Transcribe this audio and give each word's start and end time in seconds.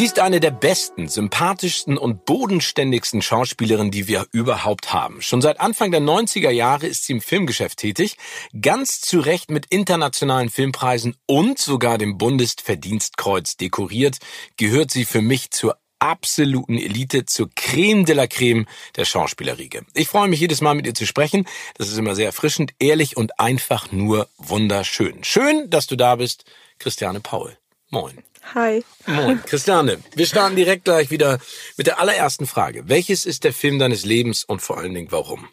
Sie 0.00 0.06
ist 0.06 0.18
eine 0.18 0.40
der 0.40 0.50
besten, 0.50 1.08
sympathischsten 1.08 1.98
und 1.98 2.24
bodenständigsten 2.24 3.20
Schauspielerinnen, 3.20 3.90
die 3.90 4.08
wir 4.08 4.24
überhaupt 4.32 4.94
haben. 4.94 5.20
Schon 5.20 5.42
seit 5.42 5.60
Anfang 5.60 5.90
der 5.90 6.00
90er 6.00 6.48
Jahre 6.48 6.86
ist 6.86 7.04
sie 7.04 7.12
im 7.12 7.20
Filmgeschäft 7.20 7.78
tätig, 7.78 8.16
ganz 8.58 9.02
zu 9.02 9.20
Recht 9.20 9.50
mit 9.50 9.66
internationalen 9.66 10.48
Filmpreisen 10.48 11.16
und 11.26 11.58
sogar 11.58 11.98
dem 11.98 12.16
Bundesverdienstkreuz 12.16 13.58
dekoriert, 13.58 14.16
gehört 14.56 14.90
sie 14.90 15.04
für 15.04 15.20
mich 15.20 15.50
zur 15.50 15.76
absoluten 15.98 16.78
Elite, 16.78 17.26
zur 17.26 17.50
Creme 17.54 18.06
de 18.06 18.14
la 18.14 18.26
Creme 18.26 18.64
der 18.96 19.04
Schauspielerriege. 19.04 19.84
Ich 19.92 20.08
freue 20.08 20.28
mich 20.28 20.40
jedes 20.40 20.62
Mal 20.62 20.76
mit 20.76 20.86
ihr 20.86 20.94
zu 20.94 21.06
sprechen. 21.06 21.46
Das 21.74 21.88
ist 21.88 21.98
immer 21.98 22.14
sehr 22.14 22.24
erfrischend, 22.24 22.72
ehrlich 22.78 23.18
und 23.18 23.38
einfach 23.38 23.92
nur 23.92 24.30
wunderschön. 24.38 25.22
Schön, 25.24 25.68
dass 25.68 25.86
du 25.86 25.96
da 25.96 26.16
bist, 26.16 26.46
Christiane 26.78 27.20
Paul. 27.20 27.54
Moin. 27.90 28.29
Hi. 28.54 28.84
Moin, 29.06 29.42
Christiane. 29.44 29.98
Wir 30.14 30.26
starten 30.26 30.56
direkt 30.56 30.84
gleich 30.84 31.10
wieder 31.10 31.38
mit 31.76 31.86
der 31.86 32.00
allerersten 32.00 32.46
Frage. 32.46 32.88
Welches 32.88 33.26
ist 33.26 33.44
der 33.44 33.52
Film 33.52 33.78
deines 33.78 34.04
Lebens 34.04 34.44
und 34.44 34.60
vor 34.60 34.78
allen 34.78 34.94
Dingen 34.94 35.12
warum? 35.12 35.48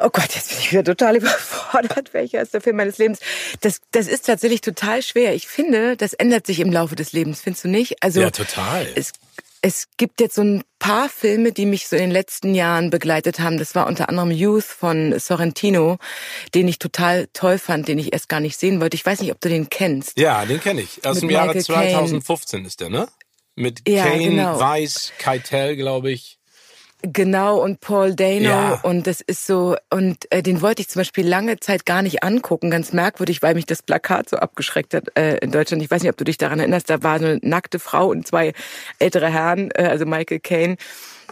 Oh 0.00 0.10
Gott, 0.10 0.34
jetzt 0.34 0.50
bin 0.50 0.58
ich 0.58 0.70
wieder 0.70 0.84
total 0.84 1.16
überfordert. 1.16 2.14
Welcher 2.14 2.40
ist 2.42 2.54
der 2.54 2.60
Film 2.60 2.76
meines 2.76 2.98
Lebens? 2.98 3.20
Das, 3.60 3.80
das 3.90 4.06
ist 4.06 4.26
tatsächlich 4.26 4.60
total 4.60 5.02
schwer. 5.02 5.34
Ich 5.34 5.48
finde, 5.48 5.96
das 5.96 6.12
ändert 6.12 6.46
sich 6.46 6.60
im 6.60 6.72
Laufe 6.72 6.94
des 6.94 7.12
Lebens, 7.12 7.40
findest 7.40 7.64
du 7.64 7.68
nicht? 7.68 8.02
Also, 8.02 8.20
ja, 8.20 8.30
total. 8.30 8.86
Es 8.94 9.12
es 9.62 9.88
gibt 9.96 10.20
jetzt 10.20 10.36
so 10.36 10.42
ein 10.42 10.62
paar 10.78 11.08
Filme, 11.08 11.52
die 11.52 11.66
mich 11.66 11.88
so 11.88 11.96
in 11.96 12.02
den 12.02 12.10
letzten 12.10 12.54
Jahren 12.54 12.90
begleitet 12.90 13.40
haben. 13.40 13.58
Das 13.58 13.74
war 13.74 13.86
unter 13.86 14.08
anderem 14.08 14.30
Youth 14.30 14.64
von 14.64 15.18
Sorrentino, 15.18 15.98
den 16.54 16.68
ich 16.68 16.78
total 16.78 17.28
toll 17.32 17.58
fand, 17.58 17.88
den 17.88 17.98
ich 17.98 18.12
erst 18.12 18.28
gar 18.28 18.40
nicht 18.40 18.56
sehen 18.58 18.80
wollte. 18.80 18.94
Ich 18.94 19.04
weiß 19.04 19.20
nicht, 19.20 19.32
ob 19.32 19.40
du 19.40 19.48
den 19.48 19.68
kennst. 19.68 20.18
Ja, 20.18 20.44
den 20.44 20.60
kenne 20.60 20.82
ich. 20.82 21.04
Aus 21.04 21.20
dem 21.20 21.30
Jahre 21.30 21.58
2015 21.58 22.58
Caine. 22.58 22.66
ist 22.66 22.80
der, 22.80 22.90
ne? 22.90 23.08
Mit 23.54 23.88
ja, 23.88 24.04
Kane, 24.04 24.24
genau. 24.24 24.60
Weiss, 24.60 25.12
Keitel, 25.18 25.76
glaube 25.76 26.12
ich. 26.12 26.37
Genau, 27.02 27.62
und 27.62 27.80
Paul 27.80 28.16
Dano. 28.16 28.48
Ja. 28.48 28.80
Und 28.82 29.06
das 29.06 29.20
ist 29.20 29.46
so, 29.46 29.76
und 29.90 30.30
äh, 30.30 30.42
den 30.42 30.62
wollte 30.62 30.82
ich 30.82 30.88
zum 30.88 31.00
Beispiel 31.00 31.26
lange 31.26 31.60
Zeit 31.60 31.86
gar 31.86 32.02
nicht 32.02 32.24
angucken, 32.24 32.70
ganz 32.70 32.92
merkwürdig, 32.92 33.40
weil 33.40 33.54
mich 33.54 33.66
das 33.66 33.82
Plakat 33.82 34.28
so 34.28 34.36
abgeschreckt 34.36 34.94
hat 34.94 35.16
äh, 35.16 35.36
in 35.38 35.52
Deutschland. 35.52 35.82
Ich 35.82 35.90
weiß 35.90 36.02
nicht, 36.02 36.10
ob 36.10 36.16
du 36.16 36.24
dich 36.24 36.38
daran 36.38 36.58
erinnerst, 36.58 36.90
da 36.90 37.02
war 37.04 37.20
so 37.20 37.26
eine 37.26 37.38
nackte 37.42 37.78
Frau 37.78 38.08
und 38.08 38.26
zwei 38.26 38.52
ältere 38.98 39.28
Herren, 39.28 39.70
äh, 39.74 39.84
also 39.84 40.06
Michael 40.06 40.40
Caine. 40.40 40.76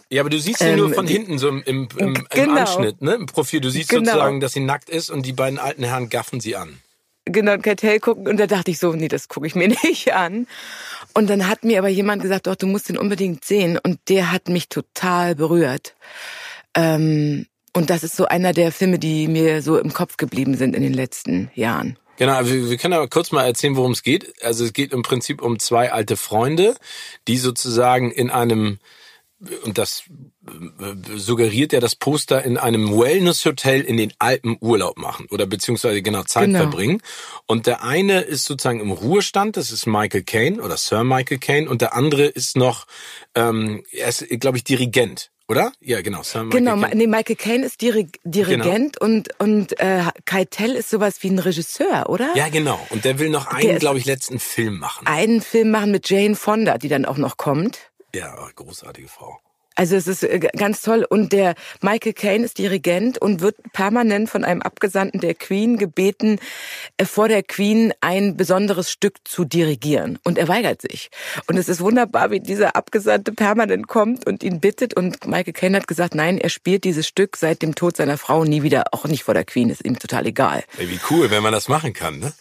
Ja, 0.08 0.22
aber 0.22 0.30
du 0.30 0.38
siehst 0.38 0.60
sie 0.60 0.66
ähm, 0.66 0.78
nur 0.78 0.94
von 0.94 1.08
hinten, 1.08 1.38
so 1.38 1.48
im, 1.48 1.62
im, 1.64 1.88
im, 1.96 2.14
genau. 2.30 2.60
Anschnitt, 2.60 3.02
ne? 3.02 3.14
Im 3.14 3.26
Profil. 3.26 3.60
Du 3.60 3.70
siehst 3.70 3.88
genau. 3.88 4.04
sozusagen, 4.04 4.38
dass 4.38 4.52
sie 4.52 4.60
nackt 4.60 4.88
ist 4.88 5.10
und 5.10 5.26
die 5.26 5.32
beiden 5.32 5.58
alten 5.58 5.82
Herren 5.82 6.08
gaffen 6.08 6.38
sie 6.38 6.54
an 6.54 6.78
genau 7.26 7.58
Cartel 7.58 8.00
gucken 8.00 8.28
und 8.28 8.38
da 8.38 8.46
dachte 8.46 8.70
ich 8.70 8.78
so, 8.78 8.92
nee, 8.92 9.08
das 9.08 9.28
gucke 9.28 9.46
ich 9.46 9.54
mir 9.54 9.68
nicht 9.84 10.14
an. 10.14 10.46
Und 11.14 11.28
dann 11.30 11.48
hat 11.48 11.64
mir 11.64 11.78
aber 11.78 11.88
jemand 11.88 12.22
gesagt, 12.22 12.46
doch, 12.46 12.56
du 12.56 12.66
musst 12.66 12.88
den 12.88 12.96
unbedingt 12.96 13.44
sehen 13.44 13.78
und 13.82 13.98
der 14.08 14.32
hat 14.32 14.48
mich 14.48 14.68
total 14.68 15.34
berührt. 15.34 15.94
Ähm, 16.74 17.46
und 17.72 17.90
das 17.90 18.04
ist 18.04 18.16
so 18.16 18.26
einer 18.26 18.52
der 18.52 18.72
Filme, 18.72 18.98
die 18.98 19.28
mir 19.28 19.60
so 19.62 19.78
im 19.78 19.92
Kopf 19.92 20.16
geblieben 20.16 20.56
sind 20.56 20.74
in 20.74 20.82
den 20.82 20.94
letzten 20.94 21.50
Jahren. 21.54 21.98
Genau, 22.16 22.44
wir, 22.46 22.70
wir 22.70 22.76
können 22.78 22.94
aber 22.94 23.08
kurz 23.08 23.32
mal 23.32 23.44
erzählen, 23.44 23.76
worum 23.76 23.92
es 23.92 24.02
geht. 24.02 24.32
Also 24.42 24.64
es 24.64 24.72
geht 24.72 24.92
im 24.92 25.02
Prinzip 25.02 25.42
um 25.42 25.58
zwei 25.58 25.92
alte 25.92 26.16
Freunde, 26.16 26.76
die 27.28 27.36
sozusagen 27.36 28.10
in 28.10 28.30
einem 28.30 28.78
und 29.64 29.76
das 29.76 30.04
äh, 30.46 31.18
suggeriert 31.18 31.72
ja 31.72 31.80
das 31.80 31.94
Poster 31.94 32.42
in 32.42 32.56
einem 32.56 32.98
Wellness-Hotel 32.98 33.82
in 33.82 33.98
den 33.98 34.12
Alpen 34.18 34.56
Urlaub 34.60 34.96
machen 34.96 35.26
oder 35.30 35.46
beziehungsweise 35.46 36.00
genau 36.00 36.22
Zeit 36.22 36.46
genau. 36.46 36.60
verbringen. 36.60 37.02
Und 37.46 37.66
der 37.66 37.82
eine 37.82 38.22
ist 38.22 38.44
sozusagen 38.44 38.80
im 38.80 38.90
Ruhestand, 38.90 39.56
das 39.56 39.70
ist 39.70 39.86
Michael 39.86 40.22
Caine 40.22 40.62
oder 40.62 40.76
Sir 40.76 41.04
Michael 41.04 41.38
Caine 41.38 41.68
und 41.68 41.82
der 41.82 41.94
andere 41.94 42.24
ist 42.24 42.56
noch, 42.56 42.86
ähm, 43.34 43.84
er 43.92 44.08
ist, 44.08 44.26
glaube 44.40 44.56
ich, 44.56 44.64
Dirigent. 44.64 45.30
Oder? 45.48 45.70
Ja, 45.80 46.00
genau. 46.00 46.22
Sir 46.22 46.42
Michael 46.42 46.64
genau, 46.64 46.80
Caine. 46.80 46.96
nee, 46.96 47.06
Michael 47.06 47.36
Caine 47.36 47.66
ist 47.66 47.80
Dirig 47.80 48.18
Dirigent 48.24 48.98
genau. 48.98 49.12
und 49.12 49.28
und 49.38 49.78
äh, 49.78 50.02
Keitel 50.24 50.72
ist 50.72 50.90
sowas 50.90 51.22
wie 51.22 51.28
ein 51.28 51.38
Regisseur, 51.38 52.08
oder? 52.08 52.30
Ja, 52.34 52.48
genau. 52.48 52.84
Und 52.90 53.04
der 53.04 53.18
will 53.20 53.28
noch 53.28 53.46
einen, 53.46 53.78
glaube 53.78 53.98
ich, 53.98 54.06
letzten 54.06 54.40
Film 54.40 54.78
machen. 54.78 55.06
Einen 55.06 55.42
Film 55.42 55.70
machen 55.70 55.92
mit 55.92 56.08
Jane 56.10 56.34
Fonda, 56.34 56.78
die 56.78 56.88
dann 56.88 57.04
auch 57.04 57.16
noch 57.16 57.36
kommt. 57.36 57.78
Ja, 58.16 58.48
großartige 58.54 59.08
Frau. 59.08 59.38
Also 59.78 59.94
es 59.94 60.06
ist 60.06 60.22
äh, 60.22 60.38
ganz 60.38 60.80
toll. 60.80 61.06
Und 61.06 61.32
der 61.32 61.54
Michael 61.82 62.14
Caine 62.14 62.46
ist 62.46 62.56
Dirigent 62.56 63.18
und 63.18 63.42
wird 63.42 63.56
permanent 63.74 64.30
von 64.30 64.42
einem 64.42 64.62
Abgesandten 64.62 65.20
der 65.20 65.34
Queen 65.34 65.76
gebeten, 65.76 66.38
äh, 66.96 67.04
vor 67.04 67.28
der 67.28 67.42
Queen 67.42 67.92
ein 68.00 68.38
besonderes 68.38 68.90
Stück 68.90 69.18
zu 69.24 69.44
dirigieren. 69.44 70.18
Und 70.24 70.38
er 70.38 70.48
weigert 70.48 70.80
sich. 70.80 71.10
Und 71.46 71.58
es 71.58 71.68
ist 71.68 71.82
wunderbar, 71.82 72.30
wie 72.30 72.40
dieser 72.40 72.74
Abgesandte 72.74 73.32
permanent 73.32 73.86
kommt 73.86 74.26
und 74.26 74.42
ihn 74.42 74.60
bittet. 74.60 74.94
Und 74.94 75.26
Michael 75.26 75.52
Caine 75.52 75.76
hat 75.76 75.86
gesagt, 75.86 76.14
nein, 76.14 76.38
er 76.38 76.48
spielt 76.48 76.84
dieses 76.84 77.06
Stück 77.06 77.36
seit 77.36 77.60
dem 77.60 77.74
Tod 77.74 77.98
seiner 77.98 78.16
Frau 78.16 78.44
nie 78.44 78.62
wieder, 78.62 78.84
auch 78.92 79.04
nicht 79.04 79.24
vor 79.24 79.34
der 79.34 79.44
Queen. 79.44 79.68
Ist 79.68 79.84
ihm 79.84 79.98
total 79.98 80.24
egal. 80.24 80.64
Ey, 80.78 80.88
wie 80.88 81.00
cool, 81.10 81.30
wenn 81.30 81.42
man 81.42 81.52
das 81.52 81.68
machen 81.68 81.92
kann, 81.92 82.18
ne? 82.18 82.32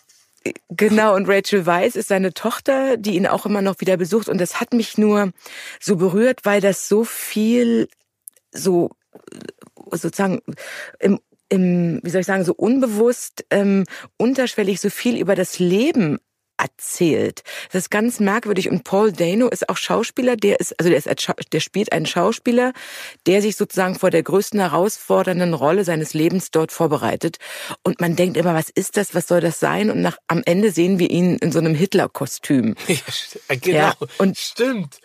Genau, 0.70 1.16
und 1.16 1.28
Rachel 1.28 1.66
Weisz 1.66 1.96
ist 1.96 2.10
seine 2.10 2.34
Tochter, 2.34 2.98
die 2.98 3.16
ihn 3.16 3.28
auch 3.28 3.46
immer 3.46 3.62
noch 3.62 3.80
wieder 3.80 3.98
besucht. 3.98 4.30
Und 4.30 4.40
das 4.40 4.60
hat 4.60 4.74
mich 4.74 4.98
nur 4.98 5.32
so 5.80 5.96
berührt, 5.96 6.42
weil 6.44 6.62
das 6.62 6.88
so 6.88 7.04
viel, 7.04 7.88
so 8.52 8.92
sozusagen 9.92 10.42
im 11.00 11.20
im, 11.48 12.00
wie 12.04 12.10
soll 12.10 12.22
ich 12.22 12.28
sagen, 12.28 12.44
so 12.44 12.56
unbewusst, 12.56 13.46
ähm, 13.52 13.84
unterschwellig 14.18 14.82
so 14.82 14.90
viel 14.90 15.20
über 15.20 15.36
das 15.36 15.60
Leben 15.60 16.18
erzählt. 16.58 17.44
Das 17.72 17.84
ist 17.84 17.90
ganz 17.92 18.20
merkwürdig. 18.20 18.70
Und 18.70 18.84
Paul 18.84 19.12
Dano 19.12 19.48
ist 19.48 19.70
auch 19.70 19.78
Schauspieler, 19.78 20.36
der 20.36 20.60
ist, 20.60 20.80
also 20.80 20.90
der 20.90 20.98
ist, 20.98 21.10
der 21.52 21.60
spielt 21.60 21.92
einen 21.92 22.06
Schauspieler, 22.06 22.74
der 23.26 23.42
sich 23.42 23.56
sozusagen 23.56 23.96
vor 23.96 24.12
der 24.12 24.24
größten 24.24 24.60
herausfordernden 24.60 25.54
Rolle 25.54 25.84
seines 25.84 26.14
Lebens 26.14 26.52
dort 26.52 26.72
vorbereitet. 26.72 27.38
Und 27.84 28.02
man 28.02 28.16
denkt 28.16 28.38
immer, 28.38 28.54
was 28.54 28.70
ist 28.70 28.98
das? 28.98 29.16
Was 29.16 29.28
soll 29.28 29.42
das 29.42 29.60
sein? 29.60 29.90
Und 29.90 30.02
nach, 30.02 30.18
am 30.28 30.42
Ende 30.46 30.72
sehen 30.72 31.00
wir 31.00 31.10
ihn 31.10 31.38
in 31.38 31.52
so 31.52 31.60
einem 31.60 31.76
Hitler-Kostüm. 31.76 32.76
Ja, 33.50 33.56
genau. 33.56 33.78
Ja, 33.78 33.94
und 34.18 34.38
stimmt. 34.38 35.00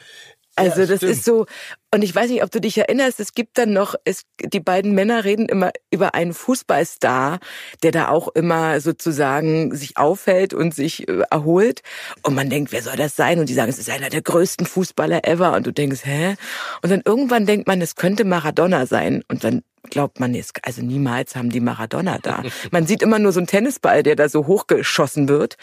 Also 0.60 0.80
ja, 0.82 0.86
das 0.86 1.02
ist 1.02 1.24
so, 1.24 1.46
und 1.92 2.02
ich 2.02 2.14
weiß 2.14 2.30
nicht, 2.30 2.44
ob 2.44 2.50
du 2.50 2.60
dich 2.60 2.78
erinnerst, 2.78 3.18
es 3.18 3.34
gibt 3.34 3.58
dann 3.58 3.72
noch, 3.72 3.94
es, 4.04 4.22
die 4.40 4.60
beiden 4.60 4.94
Männer 4.94 5.24
reden 5.24 5.48
immer 5.48 5.72
über 5.90 6.14
einen 6.14 6.32
Fußballstar, 6.32 7.40
der 7.82 7.90
da 7.90 8.08
auch 8.08 8.28
immer 8.28 8.80
sozusagen 8.80 9.74
sich 9.74 9.96
aufhält 9.96 10.54
und 10.54 10.72
sich 10.74 11.08
äh, 11.08 11.22
erholt. 11.30 11.82
Und 12.22 12.34
man 12.34 12.48
denkt, 12.48 12.70
wer 12.70 12.82
soll 12.82 12.96
das 12.96 13.16
sein? 13.16 13.40
Und 13.40 13.48
die 13.48 13.54
sagen, 13.54 13.70
es 13.70 13.78
ist 13.78 13.90
einer 13.90 14.08
der 14.08 14.22
größten 14.22 14.66
Fußballer 14.66 15.26
ever. 15.26 15.54
Und 15.54 15.66
du 15.66 15.72
denkst, 15.72 16.04
hä? 16.04 16.36
Und 16.82 16.90
dann 16.90 17.02
irgendwann 17.04 17.46
denkt 17.46 17.66
man, 17.66 17.80
es 17.80 17.96
könnte 17.96 18.24
Maradona 18.24 18.86
sein. 18.86 19.24
Und 19.28 19.42
dann 19.42 19.62
glaubt 19.82 20.20
man, 20.20 20.40
also 20.62 20.82
niemals 20.82 21.34
haben 21.34 21.50
die 21.50 21.60
Maradona 21.60 22.18
da. 22.18 22.42
Man 22.70 22.86
sieht 22.86 23.02
immer 23.02 23.18
nur 23.18 23.32
so 23.32 23.40
einen 23.40 23.46
Tennisball, 23.46 24.02
der 24.02 24.14
da 24.14 24.28
so 24.28 24.46
hochgeschossen 24.46 25.28
wird. 25.28 25.56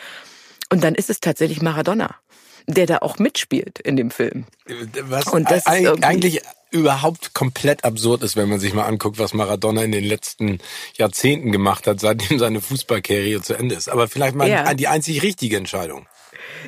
Und 0.71 0.83
dann 0.83 0.95
ist 0.95 1.09
es 1.09 1.19
tatsächlich 1.19 1.61
Maradona 1.61 2.15
der 2.67 2.85
da 2.85 2.97
auch 2.99 3.17
mitspielt 3.17 3.79
in 3.79 3.95
dem 3.95 4.11
Film. 4.11 4.45
Was 5.03 5.27
und 5.27 5.49
das 5.49 5.65
eigentlich 5.65 6.41
überhaupt 6.69 7.33
komplett 7.33 7.85
absurd 7.85 8.23
ist, 8.23 8.35
wenn 8.35 8.49
man 8.49 8.59
sich 8.59 8.73
mal 8.73 8.85
anguckt, 8.85 9.19
was 9.19 9.33
Maradona 9.33 9.83
in 9.83 9.93
den 9.93 10.03
letzten 10.03 10.59
Jahrzehnten 10.95 11.53
gemacht 11.53 11.87
hat, 11.87 11.99
seitdem 12.01 12.39
seine 12.39 12.59
Fußballkarriere 12.59 13.41
zu 13.41 13.53
Ende 13.53 13.75
ist. 13.75 13.87
Aber 13.87 14.07
vielleicht 14.07 14.35
mal 14.35 14.49
ja. 14.49 14.73
die 14.73 14.87
einzig 14.87 15.23
richtige 15.23 15.57
Entscheidung. 15.57 16.07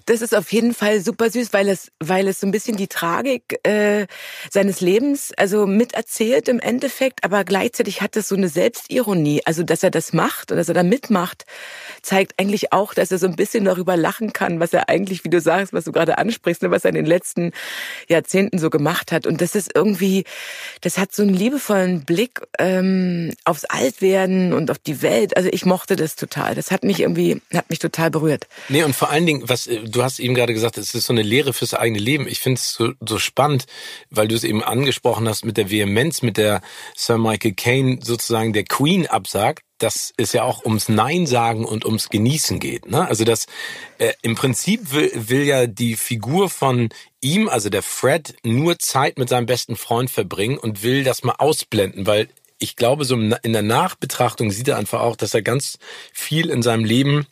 Das 0.06 0.21
ist 0.21 0.36
auf 0.36 0.51
jeden 0.51 0.74
Fall 0.74 1.01
super 1.01 1.30
süß, 1.30 1.53
weil 1.53 1.69
es, 1.69 1.91
weil 2.00 2.27
es 2.27 2.39
so 2.39 2.47
ein 2.47 2.51
bisschen 2.51 2.77
die 2.77 2.88
Tragik 2.88 3.59
äh, 3.63 4.07
seines 4.51 4.81
Lebens 4.81 5.31
also 5.38 5.65
miterzählt 5.65 6.47
im 6.47 6.59
Endeffekt, 6.59 7.24
aber 7.24 7.44
gleichzeitig 7.44 8.01
hat 8.01 8.15
es 8.15 8.27
so 8.27 8.36
eine 8.36 8.50
Selbstironie. 8.50 9.41
Also 9.45 9.63
dass 9.63 9.83
er 9.83 9.91
das 9.91 10.13
macht 10.13 10.51
und 10.51 10.57
dass 10.57 10.68
er 10.68 10.74
da 10.74 10.83
mitmacht, 10.83 11.45
zeigt 12.01 12.39
eigentlich 12.39 12.71
auch, 12.74 12.94
dass 12.94 13.12
er 13.12 13.18
so 13.18 13.27
ein 13.27 13.36
bisschen 13.36 13.65
darüber 13.65 13.97
lachen 13.97 14.33
kann, 14.33 14.59
was 14.59 14.74
er 14.74 14.89
eigentlich, 14.89 15.24
wie 15.24 15.30
du 15.30 15.41
sagst, 15.41 15.74
was 15.74 15.86
du 15.86 15.92
gerade 15.92 16.18
ansprichst, 16.18 16.63
ne, 16.63 16.71
was 16.71 16.85
er 16.85 16.89
in 16.89 16.95
den 16.95 17.06
letzten 17.06 17.51
Jahrzehnten 18.07 18.57
so 18.57 18.69
gemacht 18.69 19.12
hat. 19.12 19.27
Und 19.27 19.42
das 19.42 19.56
ist 19.56 19.71
irgendwie, 19.75 20.24
das 20.81 20.97
hat 20.97 21.13
so 21.13 21.24
einen 21.24 21.33
liebevollen 21.33 22.06
Blick 22.06 22.42
ähm, 22.57 23.33
aufs 23.45 23.65
Altwerden 23.65 24.53
und 24.53 24.71
auf 24.71 24.80
die 24.80 25.01
Welt. 25.01 25.38
Also 25.38 25.50
ich 25.51 25.65
mochte 25.65 25.95
das 25.95 26.15
total. 26.15 26.56
Das 26.56 26.71
hat 26.71 26.83
mich 26.83 27.00
irgendwie, 27.00 27.42
hat 27.53 27.69
mich 27.69 27.80
total 27.80 28.12
berührt. 28.12 28.47
Nee, 28.69 28.83
und 28.83 28.95
vor 28.95 29.09
allen 29.09 29.25
Dingen, 29.25 29.44
was 29.47 29.68
äh, 29.68 29.78
du 29.85 30.03
hast 30.03 30.19
eben 30.19 30.35
gerade 30.35 30.53
gesagt, 30.53 30.77
es 30.77 30.93
ist 30.93 31.05
so 31.05 31.13
eine 31.13 31.21
Lehre 31.21 31.53
fürs 31.53 31.73
eigene 31.73 31.99
Leben. 31.99 32.27
Ich 32.27 32.39
finde 32.39 32.59
es 32.59 32.73
so, 32.73 32.93
so 33.05 33.19
spannend, 33.19 33.65
weil 34.09 34.27
du 34.27 34.35
es 34.35 34.43
eben 34.43 34.63
angesprochen 34.63 35.27
hast 35.27 35.45
mit 35.45 35.57
der 35.57 35.69
Vehemenz, 35.69 36.21
mit 36.21 36.37
der 36.37 36.61
Sir 36.95 37.17
Michael 37.17 37.53
Caine 37.53 37.99
sozusagen 38.01 38.53
der 38.53 38.63
Queen 38.63 39.07
absagt 39.07 39.63
dass 39.79 40.13
es 40.17 40.33
ja 40.33 40.43
auch 40.43 40.65
ums 40.65 40.89
Nein 40.89 41.25
sagen 41.25 41.65
und 41.65 41.85
ums 41.85 42.09
Genießen 42.09 42.59
geht. 42.59 42.91
Ne? 42.91 43.07
Also 43.07 43.23
das 43.23 43.47
äh, 43.97 44.13
im 44.21 44.35
Prinzip 44.35 44.91
will, 44.91 45.09
will 45.15 45.43
ja 45.43 45.67
die 45.67 45.95
Figur 45.95 46.49
von 46.49 46.89
ihm, 47.21 47.49
also 47.49 47.69
der 47.69 47.81
Fred, 47.81 48.35
nur 48.43 48.77
Zeit 48.77 49.17
mit 49.17 49.29
seinem 49.29 49.45
besten 49.45 49.75
Freund 49.75 50.09
verbringen 50.09 50.57
und 50.57 50.83
will 50.83 51.03
das 51.03 51.23
mal 51.23 51.35
ausblenden, 51.37 52.05
weil 52.05 52.27
ich 52.59 52.75
glaube, 52.75 53.05
so 53.05 53.15
in 53.15 53.53
der 53.53 53.61
Nachbetrachtung 53.61 54.51
sieht 54.51 54.67
er 54.67 54.77
einfach 54.77 54.99
auch, 54.99 55.15
dass 55.15 55.33
er 55.33 55.41
ganz 55.41 55.79
viel 56.11 56.49
in 56.49 56.61
seinem 56.61 56.83
Leben 56.83 57.25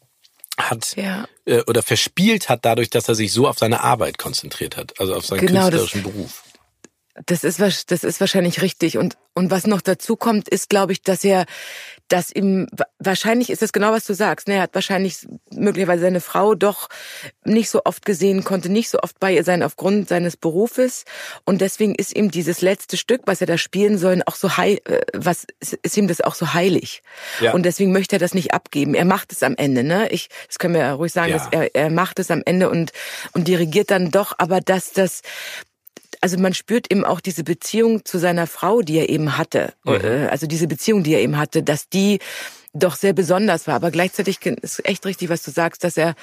hat 0.58 0.96
ja. 0.96 1.28
äh, 1.46 1.62
oder 1.68 1.84
verspielt 1.84 2.50
hat 2.50 2.66
dadurch, 2.66 2.90
dass 2.90 3.08
er 3.08 3.16
sich 3.16 3.32
so 3.32 3.48
auf 3.48 3.60
seine 3.60 3.84
Arbeit 3.84 4.18
konzentriert 4.18 4.76
hat, 4.76 5.00
also 5.00 5.16
auf 5.16 5.26
seinen 5.26 5.46
genau, 5.46 5.62
künstlerischen 5.62 6.04
das, 6.04 6.12
Beruf. 6.12 6.44
Das 7.26 7.44
ist, 7.44 7.60
das 7.60 8.04
ist 8.04 8.20
wahrscheinlich 8.20 8.62
richtig. 8.62 8.98
Und, 8.98 9.18
und 9.34 9.50
was 9.50 9.66
noch 9.66 9.82
dazu 9.82 10.16
kommt, 10.16 10.48
ist, 10.50 10.70
glaube 10.70 10.92
ich, 10.92 11.02
dass 11.02 11.24
er, 11.24 11.46
dass 12.08 12.32
ihm, 12.32 12.68
wahrscheinlich 13.00 13.50
ist 13.50 13.62
das 13.62 13.74
genau, 13.74 13.92
was 13.92 14.06
du 14.06 14.14
sagst. 14.14 14.48
Ne? 14.48 14.56
Er 14.56 14.62
hat 14.62 14.76
wahrscheinlich 14.76 15.28
möglicherweise 15.52 16.04
seine 16.04 16.22
Frau 16.22 16.54
doch 16.54 16.90
nicht 17.44 17.70
so 17.70 17.82
oft 17.86 18.06
gesehen, 18.06 18.44
konnte 18.44 18.70
nicht 18.70 18.90
so 18.90 19.00
oft 19.00 19.20
bei 19.20 19.34
ihr 19.34 19.44
sein 19.44 19.64
aufgrund 19.64 20.08
seines 20.08 20.38
Berufes. 20.38 21.06
Und 21.44 21.62
deswegen 21.62 21.96
ist 21.96 22.16
ihm 22.16 22.30
dieses 22.30 22.62
letzte 22.62 22.98
Stück, 22.98 23.22
was 23.26 23.42
er 23.42 23.48
da 23.48 23.58
spielen 23.58 23.98
soll, 23.98 24.22
auch 24.26 24.36
so 24.36 24.58
heil, 24.58 24.80
äh, 24.86 25.02
was, 25.14 25.48
ist 25.60 25.98
ihm 25.98 26.08
das 26.08 26.22
auch 26.22 26.36
so 26.36 26.54
heilig. 26.54 27.02
Ja. 27.42 27.54
Und 27.54 27.64
deswegen 27.64 27.92
möchte 27.92 28.18
er 28.18 28.20
das 28.20 28.34
nicht 28.34 28.54
abgeben. 28.54 28.94
Er 28.94 29.06
macht 29.06 29.32
es 29.32 29.42
am 29.44 29.56
Ende, 29.56 29.84
ne? 29.84 30.10
Ich, 30.10 30.30
das 30.48 30.60
können 30.60 30.76
wir 30.76 30.82
ja 30.82 30.94
ruhig 30.94 31.14
sagen, 31.14 31.32
ja. 31.32 31.38
dass 31.38 31.48
er, 31.52 31.76
er 31.76 31.90
macht 31.90 32.20
es 32.20 32.30
am 32.30 32.44
Ende 32.46 32.70
und, 32.70 32.92
und 33.34 33.48
dirigiert 33.48 33.92
dann 33.92 34.12
doch, 34.12 34.34
aber 34.38 34.62
dass 34.62 34.94
das, 34.94 35.22
also 36.22 36.38
man 36.38 36.54
spürt 36.54 36.92
eben 36.92 37.06
auch 37.06 37.20
diese 37.20 37.44
Beziehung 37.44 38.06
zu 38.06 38.18
seiner 38.20 38.48
Frau, 38.48 38.82
die 38.82 38.98
er 38.98 39.10
eben 39.10 39.38
hatte. 39.38 39.74
Mhm. 39.84 39.94
Äh, 39.94 40.28
also 40.28 40.48
diese 40.48 40.68
Beziehung, 40.68 41.04
die 41.04 41.14
er 41.14 41.22
eben 41.22 41.38
hatte, 41.38 41.64
dass 41.64 41.90
die 41.90 42.20
doch 42.74 42.96
sehr 42.96 43.14
besonders 43.14 43.68
war. 43.68 43.76
Aber 43.76 43.92
gleichzeitig 43.92 44.46
ist 44.46 44.86
echt 44.86 45.06
richtig, 45.06 45.30
was 45.30 45.44
du 45.44 45.52
sagst, 45.52 45.84
dass 45.84 45.98
er, 45.98 46.16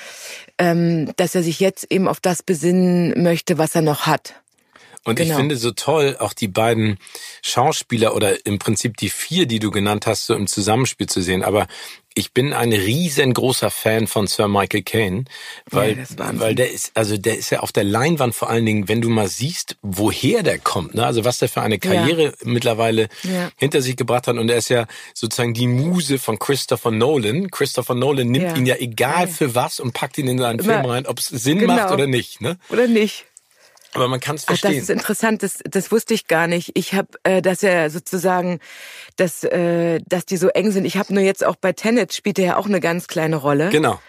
ähm, 0.59 1.13
dass 1.17 1.35
er 1.35 1.43
sich 1.43 1.61
jetzt 1.61 1.91
eben 1.91 2.09
auf 2.09 2.21
das 2.21 2.43
besinnen 2.43 3.23
möchte, 3.23 3.59
was 3.59 3.75
er 3.75 3.83
noch 3.83 4.07
hat. 4.07 4.35
Und 5.05 5.17
genau. 5.17 5.31
ich 5.31 5.37
finde 5.37 5.57
so 5.57 5.71
toll, 5.71 6.17
auch 6.19 6.33
die 6.33 6.49
beiden 6.49 6.99
Schauspieler 7.43 8.15
oder 8.15 8.47
im 8.47 8.59
Prinzip 8.59 8.97
die 8.97 9.11
vier, 9.11 9.47
die 9.47 9.59
du 9.59 9.71
genannt 9.71 10.07
hast, 10.07 10.27
so 10.27 10.35
im 10.35 10.47
Zusammenspiel 10.47 11.07
zu 11.07 11.21
sehen. 11.21 11.45
Aber 11.45 11.67
ich 12.15 12.33
bin 12.33 12.53
ein 12.53 12.73
riesengroßer 12.73 13.71
Fan 13.71 14.07
von 14.07 14.27
Sir 14.29 14.47
Michael 14.47 14.83
Caine, 14.83 15.25
weil, 15.71 15.99
ja, 15.99 16.07
weil 16.39 16.55
der 16.55 16.71
ist, 16.71 16.93
also 16.95 17.17
der 17.17 17.37
ist 17.37 17.51
ja 17.51 17.61
auf 17.61 17.73
der 17.73 17.83
Leinwand 17.83 18.35
vor 18.35 18.49
allen 18.49 18.65
Dingen, 18.65 18.89
wenn 18.89 19.01
du 19.01 19.09
mal 19.09 19.27
siehst, 19.27 19.77
woher 19.83 20.45
der 20.45 20.59
kommt, 20.59 20.95
ne? 20.95 21.05
also 21.05 21.25
was 21.25 21.39
der 21.39 21.49
für 21.49 21.63
eine 21.63 21.79
Karriere 21.79 22.25
ja. 22.25 22.33
mittlerweile 22.45 23.09
ja. 23.25 23.51
hinter 23.57 23.83
sich 23.83 23.97
gebracht 23.97 24.29
hat 24.29 24.37
und 24.37 24.49
er 24.49 24.57
ist 24.57 24.71
ja 24.71 24.87
sozusagen 25.13 25.55
die 25.55 25.67
Muse 25.67 26.19
von 26.19 26.39
Christopher 26.39 26.93
Nolan. 26.93 27.51
Christopher 27.51 27.95
Nolan 27.95 28.29
nimmt 28.29 28.57
ihn 28.57 28.67
ja 28.67 28.77
egal 28.77 29.27
für 29.27 29.55
was 29.55 29.81
und 29.81 29.93
packt 29.93 30.17
ihn 30.19 30.29
in 30.29 30.39
seinen 30.39 30.61
Immer, 30.61 30.75
Film 30.75 30.85
rein, 30.87 31.07
ob 31.07 31.19
es 31.19 31.27
Sinn 31.27 31.59
genau. 31.59 31.75
macht 31.75 31.93
oder 31.93 32.07
nicht. 32.07 32.41
Ne? 32.41 32.59
Oder 32.71 32.87
nicht. 32.87 33.27
Aber 33.95 34.09
man 34.09 34.21
kann 34.21 34.37
es 34.37 34.45
verstehen. 34.45 34.71
Ach, 34.71 34.75
das 34.75 34.83
ist 34.85 34.91
interessant, 34.91 35.43
das, 35.43 35.59
das 35.65 35.91
wusste 35.93 36.15
ich 36.15 36.27
gar 36.27 36.47
nicht. 36.47 36.73
Ich 36.75 36.95
habe, 36.95 37.09
äh, 37.23 37.41
dass 37.41 37.63
er 37.63 37.91
sozusagen, 37.91 38.59
dass, 39.17 39.45
äh, 39.45 40.01
dass 40.07 40.27
die 40.27 40.37
so 40.37 40.49
eng 40.49 40.73
sind. 40.73 40.85
Ich 40.85 40.97
habe 40.97 41.15
nur 41.15 41.23
jetzt 41.23 41.45
auch 41.45 41.57
bei 41.57 41.73
Tenet 41.73 42.13
spielt 42.13 42.39
er 42.39 42.45
ja 42.45 42.57
auch 42.57 42.67
eine 42.67 42.81
ganz 42.81 43.07
kleine 43.07 43.37
Rolle. 43.37 43.71
Genau. 43.71 44.01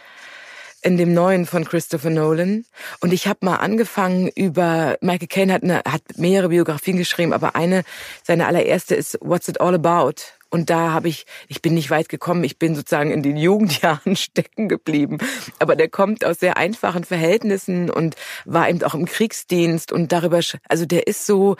In 0.81 0.97
dem 0.97 1.13
neuen 1.13 1.45
von 1.47 1.65
Christopher 1.65 2.11
Nolan. 2.11 2.65
Und 2.99 3.11
ich 3.11 3.27
habe 3.27 3.39
mal 3.41 3.55
angefangen 3.55 4.27
über, 4.35 4.97
Michael 5.01 5.27
Caine 5.27 5.53
hat, 5.53 5.63
eine, 5.63 5.77
hat 5.79 6.03
mehrere 6.15 6.49
Biografien 6.49 6.97
geschrieben, 6.97 7.33
aber 7.33 7.55
eine, 7.55 7.83
seine 8.23 8.45
allererste 8.45 8.93
ist 8.93 9.17
What's 9.21 9.47
It 9.47 9.61
All 9.61 9.73
About? 9.73 10.13
Und 10.49 10.69
da 10.69 10.91
habe 10.91 11.09
ich, 11.09 11.25
ich 11.47 11.61
bin 11.61 11.73
nicht 11.73 11.89
weit 11.89 12.09
gekommen, 12.09 12.43
ich 12.43 12.57
bin 12.57 12.75
sozusagen 12.75 13.11
in 13.11 13.23
den 13.23 13.37
Jugendjahren 13.37 14.15
stecken 14.15 14.69
geblieben. 14.69 15.17
Aber 15.59 15.75
der 15.75 15.89
kommt 15.89 16.25
aus 16.25 16.39
sehr 16.39 16.57
einfachen 16.57 17.03
Verhältnissen 17.03 17.89
und 17.89 18.15
war 18.45 18.69
eben 18.69 18.81
auch 18.83 18.93
im 18.93 19.05
Kriegsdienst 19.05 19.91
und 19.91 20.11
darüber, 20.11 20.39
also 20.69 20.85
der 20.85 21.07
ist 21.07 21.25
so 21.25 21.55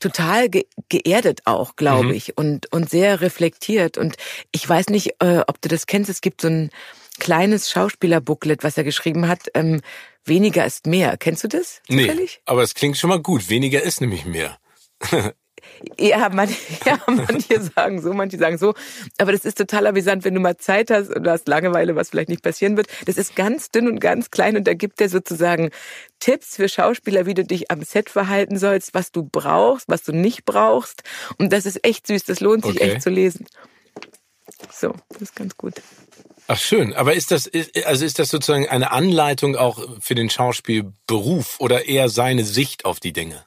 total 0.00 0.48
ge 0.48 0.64
geerdet 0.88 1.42
auch, 1.44 1.76
glaube 1.76 2.08
mhm. 2.08 2.14
ich, 2.14 2.38
und, 2.38 2.72
und 2.72 2.88
sehr 2.88 3.20
reflektiert. 3.20 3.98
Und 3.98 4.16
ich 4.52 4.68
weiß 4.68 4.88
nicht, 4.88 5.16
äh, 5.20 5.40
ob 5.46 5.60
du 5.60 5.68
das 5.68 5.86
kennst, 5.86 6.08
es 6.08 6.20
gibt 6.20 6.40
so 6.40 6.48
ein 6.48 6.70
kleines 7.18 7.70
Schauspielerbooklet, 7.70 8.62
was 8.62 8.78
er 8.78 8.84
geschrieben 8.84 9.28
hat, 9.28 9.48
ähm, 9.54 9.80
Weniger 10.28 10.66
ist 10.66 10.86
mehr. 10.86 11.16
Kennst 11.16 11.44
du 11.44 11.48
das? 11.48 11.80
Zufällig? 11.86 12.36
Nee, 12.36 12.42
aber 12.44 12.62
es 12.62 12.74
klingt 12.74 12.96
schon 12.96 13.08
mal 13.08 13.20
gut. 13.20 13.48
Weniger 13.48 13.82
ist 13.82 14.00
nämlich 14.00 14.24
mehr. 14.26 14.58
Ja, 15.98 16.28
man, 16.28 16.48
ja, 16.86 16.98
manche 17.06 17.60
sagen 17.60 18.00
so, 18.00 18.12
manche 18.12 18.38
sagen 18.38 18.58
so. 18.58 18.74
Aber 19.18 19.32
das 19.32 19.44
ist 19.44 19.58
total 19.58 19.86
amüsant, 19.86 20.24
wenn 20.24 20.34
du 20.34 20.40
mal 20.40 20.56
Zeit 20.56 20.90
hast 20.90 21.10
und 21.10 21.24
du 21.24 21.30
hast 21.30 21.48
Langeweile, 21.48 21.96
was 21.96 22.10
vielleicht 22.10 22.28
nicht 22.28 22.42
passieren 22.42 22.76
wird. 22.76 22.88
Das 23.06 23.16
ist 23.16 23.36
ganz 23.36 23.70
dünn 23.70 23.88
und 23.88 24.00
ganz 24.00 24.30
klein 24.30 24.56
und 24.56 24.64
da 24.66 24.74
gibt 24.74 25.00
er 25.00 25.08
sozusagen 25.08 25.70
Tipps 26.20 26.56
für 26.56 26.68
Schauspieler, 26.68 27.26
wie 27.26 27.34
du 27.34 27.44
dich 27.44 27.70
am 27.70 27.82
Set 27.82 28.10
verhalten 28.10 28.58
sollst, 28.58 28.94
was 28.94 29.12
du 29.12 29.22
brauchst, 29.22 29.88
was 29.88 30.02
du 30.02 30.12
nicht 30.12 30.44
brauchst. 30.44 31.02
Und 31.38 31.52
das 31.52 31.66
ist 31.66 31.84
echt 31.84 32.06
süß. 32.06 32.24
Das 32.24 32.40
lohnt 32.40 32.64
sich 32.64 32.76
okay. 32.76 32.92
echt 32.92 33.02
zu 33.02 33.10
lesen. 33.10 33.46
So, 34.72 34.94
das 35.10 35.22
ist 35.22 35.36
ganz 35.36 35.56
gut. 35.56 35.74
Ach 36.50 36.58
schön, 36.58 36.94
aber 36.94 37.12
ist 37.12 37.30
das 37.30 37.50
also 37.84 38.06
ist 38.06 38.18
das 38.18 38.30
sozusagen 38.30 38.66
eine 38.68 38.90
Anleitung 38.90 39.54
auch 39.54 39.86
für 40.00 40.14
den 40.14 40.30
Schauspielberuf 40.30 41.56
oder 41.60 41.86
eher 41.86 42.08
seine 42.08 42.44
Sicht 42.44 42.86
auf 42.86 43.00
die 43.00 43.12
Dinge? 43.12 43.44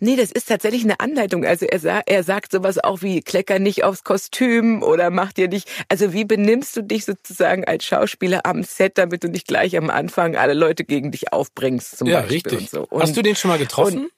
Nee, 0.00 0.16
das 0.16 0.32
ist 0.32 0.48
tatsächlich 0.48 0.82
eine 0.82 0.98
Anleitung. 0.98 1.44
Also 1.44 1.66
er, 1.66 1.78
sa 1.78 2.00
er 2.06 2.24
sagt 2.24 2.52
sowas 2.52 2.82
auch 2.82 3.02
wie, 3.02 3.20
klecker 3.20 3.58
nicht 3.58 3.84
aufs 3.84 4.02
Kostüm 4.02 4.82
oder 4.82 5.10
mach 5.10 5.32
dir 5.32 5.48
nicht, 5.48 5.68
also 5.88 6.12
wie 6.12 6.24
benimmst 6.24 6.76
du 6.76 6.82
dich 6.82 7.04
sozusagen 7.04 7.64
als 7.64 7.84
Schauspieler 7.84 8.40
am 8.44 8.62
Set, 8.62 8.98
damit 8.98 9.22
du 9.24 9.28
nicht 9.28 9.46
gleich 9.46 9.76
am 9.76 9.90
Anfang 9.90 10.36
alle 10.36 10.54
Leute 10.54 10.84
gegen 10.84 11.10
dich 11.10 11.32
aufbringst 11.32 11.98
zum 11.98 12.08
ja, 12.08 12.20
Beispiel. 12.22 12.36
Richtig. 12.36 12.58
Und 12.60 12.70
so. 12.70 12.86
Und, 12.88 13.02
Hast 13.02 13.16
du 13.16 13.22
den 13.22 13.36
schon 13.36 13.50
mal 13.50 13.58
getroffen? 13.58 14.04
Und, 14.04 14.10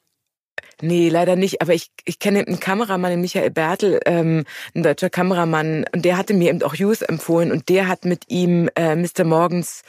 Nee, 0.81 1.09
leider 1.11 1.37
nicht. 1.37 1.62
Aber 1.62 1.75
ich, 1.75 1.93
ich 2.05 2.19
kenne 2.19 2.41
einen 2.41 2.59
Kameramann, 2.59 3.12
den 3.12 3.21
Michael 3.21 3.51
Bertel, 3.51 4.01
ähm, 4.05 4.45
ein 4.75 4.83
deutscher 4.83 5.11
Kameramann, 5.11 5.85
und 5.93 6.05
der 6.05 6.17
hatte 6.17 6.35
mir 6.35 6.51
eben 6.51 6.62
auch 6.62 6.75
Hughes 6.75 7.03
empfohlen 7.03 7.53
und 7.53 7.69
der 7.69 7.87
hat 7.87 8.05
mit 8.05 8.25
ihm 8.29 8.69
äh, 8.75 8.97
Mr. 8.97 9.25
Morgens 9.25 9.83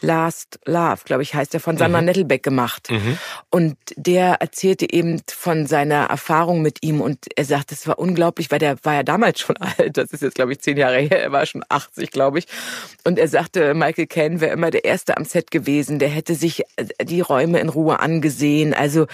Last 0.00 0.58
Love, 0.66 1.02
glaube 1.04 1.22
ich, 1.22 1.34
heißt 1.34 1.54
er, 1.54 1.60
von 1.60 1.76
Sandra 1.76 2.00
mhm. 2.00 2.06
Nettelbeck 2.06 2.42
gemacht. 2.42 2.90
Mhm. 2.90 3.18
Und 3.50 3.76
der 3.96 4.34
erzählte 4.40 4.92
eben 4.92 5.20
von 5.28 5.66
seiner 5.66 6.04
Erfahrung 6.06 6.62
mit 6.62 6.78
ihm 6.82 7.00
und 7.00 7.26
er 7.34 7.44
sagt, 7.44 7.72
es 7.72 7.86
war 7.86 7.98
unglaublich, 7.98 8.50
weil 8.50 8.58
der 8.58 8.76
war 8.82 8.94
ja 8.94 9.02
damals 9.02 9.40
schon 9.40 9.56
alt, 9.78 9.96
das 9.96 10.10
ist 10.10 10.22
jetzt, 10.22 10.34
glaube 10.34 10.52
ich, 10.52 10.60
zehn 10.60 10.76
Jahre 10.76 10.98
her, 10.98 11.22
er 11.22 11.32
war 11.32 11.46
schon 11.46 11.64
80, 11.68 12.10
glaube 12.10 12.38
ich. 12.38 12.46
Und 13.04 13.18
er 13.18 13.28
sagte, 13.28 13.74
Michael 13.74 14.06
Caine 14.06 14.40
wäre 14.40 14.52
immer 14.52 14.70
der 14.70 14.84
Erste 14.84 15.16
am 15.16 15.24
Set 15.24 15.50
gewesen, 15.50 15.98
der 15.98 16.08
hätte 16.08 16.34
sich 16.34 16.64
äh, 16.76 17.04
die 17.04 17.20
Räume 17.20 17.60
in 17.60 17.68
Ruhe 17.68 18.00
angesehen. 18.00 18.74
Also 18.74 19.06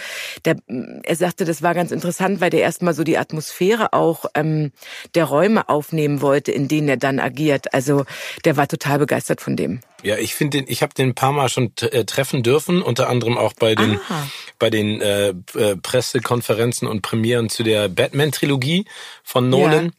der, 0.45 0.57
er 1.03 1.15
sagte, 1.15 1.45
das 1.45 1.61
war 1.61 1.73
ganz 1.73 1.91
interessant, 1.91 2.41
weil 2.41 2.49
der 2.49 2.61
erstmal 2.61 2.93
so 2.93 3.03
die 3.03 3.17
Atmosphäre 3.17 3.93
auch 3.93 4.25
ähm, 4.35 4.71
der 5.15 5.25
Räume 5.25 5.69
aufnehmen 5.69 6.21
wollte, 6.21 6.51
in 6.51 6.67
denen 6.67 6.89
er 6.89 6.97
dann 6.97 7.19
agiert. 7.19 7.73
Also 7.73 8.05
der 8.45 8.57
war 8.57 8.67
total 8.67 8.99
begeistert 8.99 9.41
von 9.41 9.55
dem. 9.55 9.79
Ja, 10.03 10.17
ich 10.17 10.35
finde 10.35 10.57
den, 10.57 10.67
ich 10.73 10.81
habe 10.81 10.93
den 10.93 11.09
ein 11.09 11.15
paar 11.15 11.31
Mal 11.31 11.47
schon 11.49 11.71
äh, 11.81 12.03
treffen 12.03 12.43
dürfen, 12.43 12.81
unter 12.81 13.07
anderem 13.07 13.37
auch 13.37 13.53
bei 13.53 13.75
den 13.75 13.99
Aha. 13.99 14.27
bei 14.59 14.69
den 14.69 14.99
äh, 14.99 15.29
äh, 15.29 15.77
Pressekonferenzen 15.77 16.87
und 16.87 17.01
Premieren 17.01 17.49
zu 17.49 17.63
der 17.63 17.87
Batman-Trilogie 17.87 18.85
von 19.23 19.49
Nolan. 19.49 19.93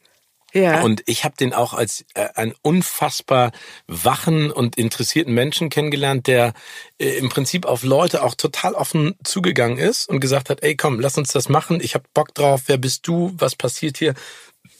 Ja. 0.53 0.61
ja. 0.61 0.81
Und 0.83 1.01
ich 1.05 1.23
habe 1.23 1.35
den 1.37 1.53
auch 1.53 1.73
als 1.73 2.05
äh, 2.13 2.27
einen 2.35 2.53
unfassbar 2.61 3.51
wachen 3.87 4.51
und 4.51 4.77
interessierten 4.77 5.33
Menschen 5.33 5.69
kennengelernt, 5.69 6.27
der 6.27 6.53
äh, 6.99 7.17
im 7.17 7.29
Prinzip 7.29 7.65
auf 7.65 7.83
Leute 7.83 8.21
auch 8.21 8.35
total 8.35 8.73
offen 8.73 9.15
zugegangen 9.23 9.77
ist 9.77 10.09
und 10.09 10.19
gesagt 10.19 10.49
hat, 10.49 10.61
ey 10.61 10.75
komm, 10.75 10.99
lass 10.99 11.17
uns 11.17 11.31
das 11.31 11.47
machen, 11.47 11.79
ich 11.81 11.95
hab 11.95 12.13
Bock 12.13 12.35
drauf, 12.35 12.63
wer 12.67 12.77
bist 12.77 13.07
du, 13.07 13.33
was 13.37 13.55
passiert 13.55 13.97
hier? 13.97 14.13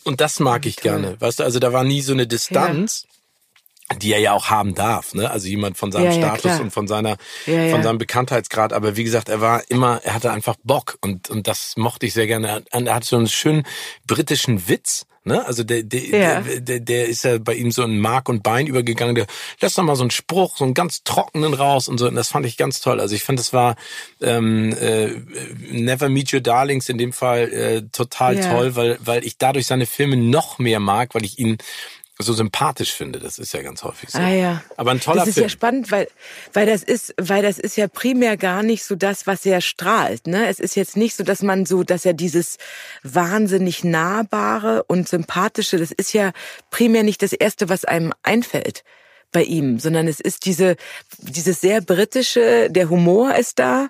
Und 0.04 0.20
das 0.20 0.40
mag 0.42 0.66
ich 0.66 0.76
Toll. 0.76 0.92
gerne. 0.92 1.22
Weißt 1.22 1.40
du, 1.40 1.44
also 1.44 1.60
da 1.60 1.72
war 1.74 1.86
nie 1.86 2.02
so 2.02 2.14
eine 2.14 2.28
Distanz. 2.28 3.04
Ja 3.04 3.15
die 4.02 4.14
er 4.14 4.20
ja 4.20 4.34
auch 4.34 4.50
haben 4.50 4.74
darf, 4.74 5.14
ne? 5.14 5.30
Also 5.30 5.48
jemand 5.48 5.78
von 5.78 5.92
seinem 5.92 6.06
ja, 6.06 6.12
ja, 6.12 6.18
Status 6.18 6.42
klar. 6.42 6.62
und 6.62 6.72
von 6.72 6.88
seiner, 6.88 7.18
ja, 7.46 7.70
von 7.70 7.84
seinem 7.84 8.00
Bekanntheitsgrad. 8.00 8.74
Aber 8.74 8.98
wie 8.98 9.04
gesagt, 9.04 9.30
er 9.30 9.42
war 9.42 9.62
immer, 9.70 10.02
er 10.04 10.16
hatte 10.16 10.32
einfach 10.32 10.56
Bock 10.64 10.98
und 11.02 11.30
und 11.30 11.48
das 11.48 11.78
mochte 11.78 12.08
ich 12.08 12.14
sehr 12.14 12.26
gerne. 12.26 12.64
Er 12.72 12.96
hat 12.96 13.04
so 13.04 13.16
einen 13.16 13.28
schönen 13.28 13.64
britischen 14.08 14.68
Witz. 14.68 15.06
Ne? 15.28 15.44
Also 15.44 15.64
der, 15.64 15.82
der, 15.82 16.02
ja. 16.02 16.42
der, 16.42 16.80
der 16.80 17.08
ist 17.08 17.24
ja 17.24 17.40
bei 17.40 17.56
ihm 17.56 17.72
so 17.72 17.82
ein 17.82 18.00
Mark 18.00 18.30
und 18.30 18.44
Bein 18.44 18.68
übergegangen. 18.68 19.16
Der 19.16 19.26
lässt 19.60 19.76
dann 19.76 19.86
mal 19.86 19.96
so 19.96 20.04
einen 20.04 20.12
Spruch, 20.12 20.58
so 20.58 20.64
einen 20.64 20.76
ganz 20.76 21.04
trockenen 21.04 21.56
raus 21.56 21.88
und 21.88 21.98
so. 21.98 22.08
Und 22.08 22.14
das 22.14 22.30
fand 22.30 22.46
ich 22.46 22.58
ganz 22.58 22.80
toll. 22.80 23.00
Also 23.00 23.16
ich 23.16 23.24
fand, 23.24 23.40
das 23.40 23.52
war 23.52 23.76
ähm, 24.22 24.72
äh, 24.80 25.16
Never 25.72 26.10
Meet 26.10 26.32
Your 26.32 26.42
Darlings 26.42 26.90
in 26.90 27.00
dem 27.00 27.12
Fall 27.12 27.52
äh, 27.52 27.82
total 27.92 28.38
ja. 28.38 28.52
toll, 28.52 28.76
weil 28.76 29.00
weil 29.04 29.26
ich 29.26 29.40
dadurch 29.40 29.66
seine 29.66 29.88
Filme 29.88 30.16
noch 30.16 30.60
mehr 30.60 30.80
mag, 30.80 31.16
weil 31.16 31.26
ich 31.26 31.40
ihn 31.40 31.58
so 32.18 32.34
sympathisch 32.34 32.94
finde. 32.94 33.20
Das 33.20 33.38
ist 33.40 33.54
ja 33.54 33.62
ganz 33.62 33.84
häufig 33.84 34.10
so. 34.10 34.20
Ah 34.20 34.30
ja. 34.30 34.64
Aber 34.78 34.92
ein 34.92 35.02
toller 35.02 35.24
Film. 35.24 35.26
Das 35.26 35.28
ist 35.28 35.34
Film. 35.36 35.44
ja 35.44 35.50
spannend, 35.50 35.92
weil 35.92 36.08
weil 36.54 36.66
das 36.66 36.84
ist 36.84 37.14
weil 37.18 37.44
das 37.44 37.60
ist 37.60 37.76
ja 37.76 37.88
primär 37.88 38.38
gar 38.38 38.64
nicht 38.64 38.84
so 38.84 38.96
das, 38.96 39.28
was 39.28 39.46
er 39.46 39.62
strahlt. 39.62 40.28
Ne, 40.28 40.48
es 40.48 40.60
ist 40.60 40.76
jetzt 40.76 40.96
nicht 40.96 41.16
so, 41.16 41.24
dass 41.24 41.42
man 41.42 41.66
so, 41.66 41.84
dass 41.84 42.06
er 42.06 42.14
dieses 42.14 42.58
wahnsinnig 43.04 43.84
nahbare 43.84 44.84
und 44.84 45.10
sympathische. 45.10 45.78
Das 45.78 45.92
ist 45.92 46.14
ja 46.14 46.32
primär 46.70 47.04
nicht 47.04 47.22
das 47.22 47.34
erste, 47.34 47.68
was 47.68 47.84
einem 47.84 48.14
einfällt 48.24 48.84
bei 49.34 49.44
ihm, 49.44 49.80
sondern 49.80 50.08
es 50.08 50.22
ist 50.22 50.46
diese 50.46 50.78
dieses 51.18 51.60
sehr 51.60 51.82
britische. 51.82 52.70
Der 52.70 52.90
Humor 52.90 53.36
ist 53.36 53.60
da, 53.60 53.90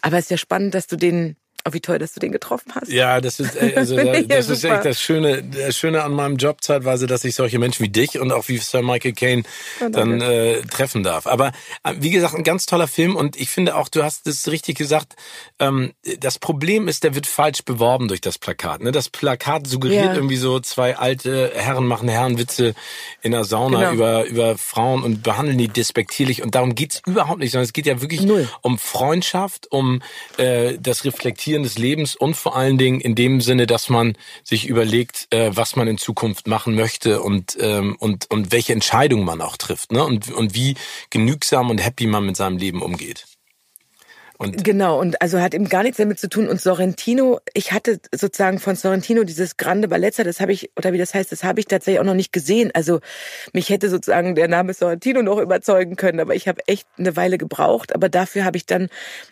aber 0.00 0.16
es 0.16 0.24
ist 0.24 0.30
ja 0.30 0.38
spannend, 0.38 0.74
dass 0.74 0.86
du 0.86 0.96
den 0.96 1.36
Oh, 1.68 1.72
wie 1.72 1.80
toll, 1.80 1.98
dass 1.98 2.12
du 2.12 2.20
den 2.20 2.32
getroffen 2.32 2.72
hast. 2.74 2.90
Ja, 2.90 3.20
das 3.20 3.40
ist, 3.40 3.56
äh, 3.56 3.74
also, 3.76 3.96
das, 4.02 4.26
das 4.26 4.48
ist 4.48 4.64
echt 4.64 4.84
das 4.84 5.00
Schöne, 5.00 5.42
das 5.42 5.76
Schöne 5.76 6.02
an 6.02 6.12
meinem 6.12 6.36
Job 6.36 6.62
zeitweise, 6.62 7.06
dass 7.06 7.24
ich 7.24 7.34
solche 7.34 7.58
Menschen 7.58 7.84
wie 7.84 7.90
dich 7.90 8.18
und 8.18 8.32
auch 8.32 8.48
wie 8.48 8.58
Sir 8.58 8.82
Michael 8.82 9.12
Caine 9.12 9.42
oh, 9.80 9.88
dann 9.90 10.20
äh, 10.20 10.62
treffen 10.62 11.02
darf. 11.02 11.26
Aber 11.26 11.48
äh, 11.84 11.94
wie 11.98 12.10
gesagt, 12.10 12.34
ein 12.34 12.44
ganz 12.44 12.66
toller 12.66 12.88
Film 12.88 13.16
und 13.16 13.36
ich 13.36 13.50
finde 13.50 13.76
auch, 13.76 13.88
du 13.88 14.02
hast 14.02 14.26
es 14.26 14.50
richtig 14.50 14.78
gesagt, 14.78 15.14
ähm, 15.58 15.92
das 16.20 16.38
Problem 16.38 16.88
ist, 16.88 17.04
der 17.04 17.14
wird 17.14 17.26
falsch 17.26 17.64
beworben 17.64 18.08
durch 18.08 18.20
das 18.20 18.38
Plakat. 18.38 18.82
Ne? 18.82 18.92
Das 18.92 19.10
Plakat 19.10 19.66
suggeriert 19.66 20.06
ja. 20.06 20.14
irgendwie 20.14 20.36
so, 20.36 20.60
zwei 20.60 20.96
alte 20.96 21.52
Herren 21.54 21.86
machen 21.86 22.08
Herrenwitze 22.08 22.74
in 23.22 23.32
der 23.32 23.44
Sauna 23.44 23.90
genau. 23.90 23.92
über, 23.92 24.24
über 24.24 24.58
Frauen 24.58 25.02
und 25.02 25.22
behandeln 25.22 25.58
die 25.58 25.68
despektierlich 25.68 26.42
und 26.42 26.54
darum 26.54 26.74
geht's 26.74 27.02
überhaupt 27.06 27.40
nicht, 27.40 27.52
sondern 27.52 27.64
es 27.64 27.72
geht 27.72 27.86
ja 27.86 28.00
wirklich 28.00 28.22
Null. 28.22 28.48
um 28.62 28.78
Freundschaft, 28.78 29.70
um 29.70 30.02
äh, 30.36 30.78
das 30.80 31.04
Reflektieren 31.04 31.57
Reflektieren 31.58 31.62
des 31.62 31.78
Lebens 31.78 32.16
und 32.16 32.34
vor 32.34 32.56
allen 32.56 32.78
Dingen 32.78 33.00
in 33.00 33.14
dem 33.14 33.40
Sinne, 33.40 33.66
dass 33.66 33.88
man 33.88 34.16
sich 34.44 34.66
überlegt, 34.66 35.26
äh, 35.30 35.50
was 35.54 35.76
man 35.76 35.88
in 35.88 35.98
Zukunft 35.98 36.46
machen 36.46 36.74
möchte 36.74 37.20
und 37.22 37.56
ähm, 37.60 37.96
und 37.98 38.30
und 38.30 38.52
welche 38.52 38.72
Entscheidungen 38.72 39.24
man 39.24 39.40
auch 39.40 39.56
trifft, 39.56 39.92
ne? 39.92 40.04
Und 40.04 40.30
und 40.30 40.54
wie 40.54 40.76
genügsam 41.10 41.70
und 41.70 41.78
happy 41.78 42.06
man 42.06 42.26
mit 42.26 42.36
seinem 42.36 42.58
Leben 42.58 42.82
umgeht. 42.82 43.24
Und 44.40 44.62
genau, 44.62 45.00
und 45.00 45.20
also 45.20 45.40
hat 45.40 45.52
eben 45.52 45.68
gar 45.68 45.82
nichts 45.82 45.98
damit 45.98 46.20
zu 46.20 46.28
tun. 46.28 46.48
Und 46.48 46.60
Sorrentino, 46.60 47.40
ich 47.54 47.72
hatte 47.72 47.98
sozusagen 48.14 48.60
von 48.60 48.76
Sorrentino 48.76 49.24
dieses 49.24 49.56
Grande 49.56 49.88
Ballezza, 49.88 50.22
das 50.22 50.38
habe 50.40 50.52
ich, 50.52 50.70
oder 50.76 50.92
wie 50.92 50.98
das 50.98 51.12
heißt, 51.12 51.32
das 51.32 51.42
habe 51.42 51.58
ich 51.58 51.66
tatsächlich 51.66 51.98
auch 51.98 52.04
noch 52.04 52.14
nicht 52.14 52.32
gesehen. 52.32 52.70
Also 52.72 53.00
mich 53.52 53.68
hätte 53.68 53.90
sozusagen 53.90 54.36
der 54.36 54.46
Name 54.46 54.74
Sorrentino 54.74 55.22
noch 55.22 55.38
überzeugen 55.38 55.96
können, 55.96 56.20
aber 56.20 56.36
ich 56.36 56.46
habe 56.46 56.62
echt 56.68 56.86
eine 56.98 57.16
Weile 57.16 57.36
gebraucht. 57.36 57.92
Aber 57.96 58.08
dafür 58.08 58.44
habe 58.44 58.56
ich 58.56 58.64
dann, 58.64 58.90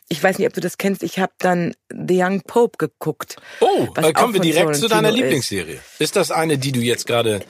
ich 0.08 0.20
weiß 0.20 0.38
nicht, 0.38 0.48
ob 0.48 0.54
du 0.54 0.60
das 0.60 0.76
kennst, 0.76 1.04
ich 1.04 1.20
habe 1.20 1.32
dann 1.38 1.75
The 1.88 2.20
Young 2.20 2.40
Pope 2.42 2.76
geguckt. 2.76 3.36
Oh, 3.60 3.86
dann 3.94 4.12
kommen 4.12 4.34
wir 4.34 4.40
direkt 4.40 4.75
Sorrentino 4.75 4.88
zu 4.88 4.92
deiner 4.92 5.12
Lieblingsserie. 5.12 5.75
Ist. 5.75 6.00
ist 6.00 6.16
das 6.16 6.32
eine, 6.32 6.58
die 6.58 6.72
du 6.72 6.80
jetzt 6.80 7.06
gerade 7.06 7.42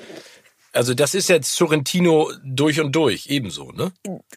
also 0.76 0.95
das 0.95 1.14
ist 1.14 1.28
jetzt 1.28 1.54
Sorrentino 1.54 2.30
durch 2.45 2.80
und 2.80 2.95
durch, 2.95 3.26
ebenso, 3.28 3.73
ne? 3.73 3.92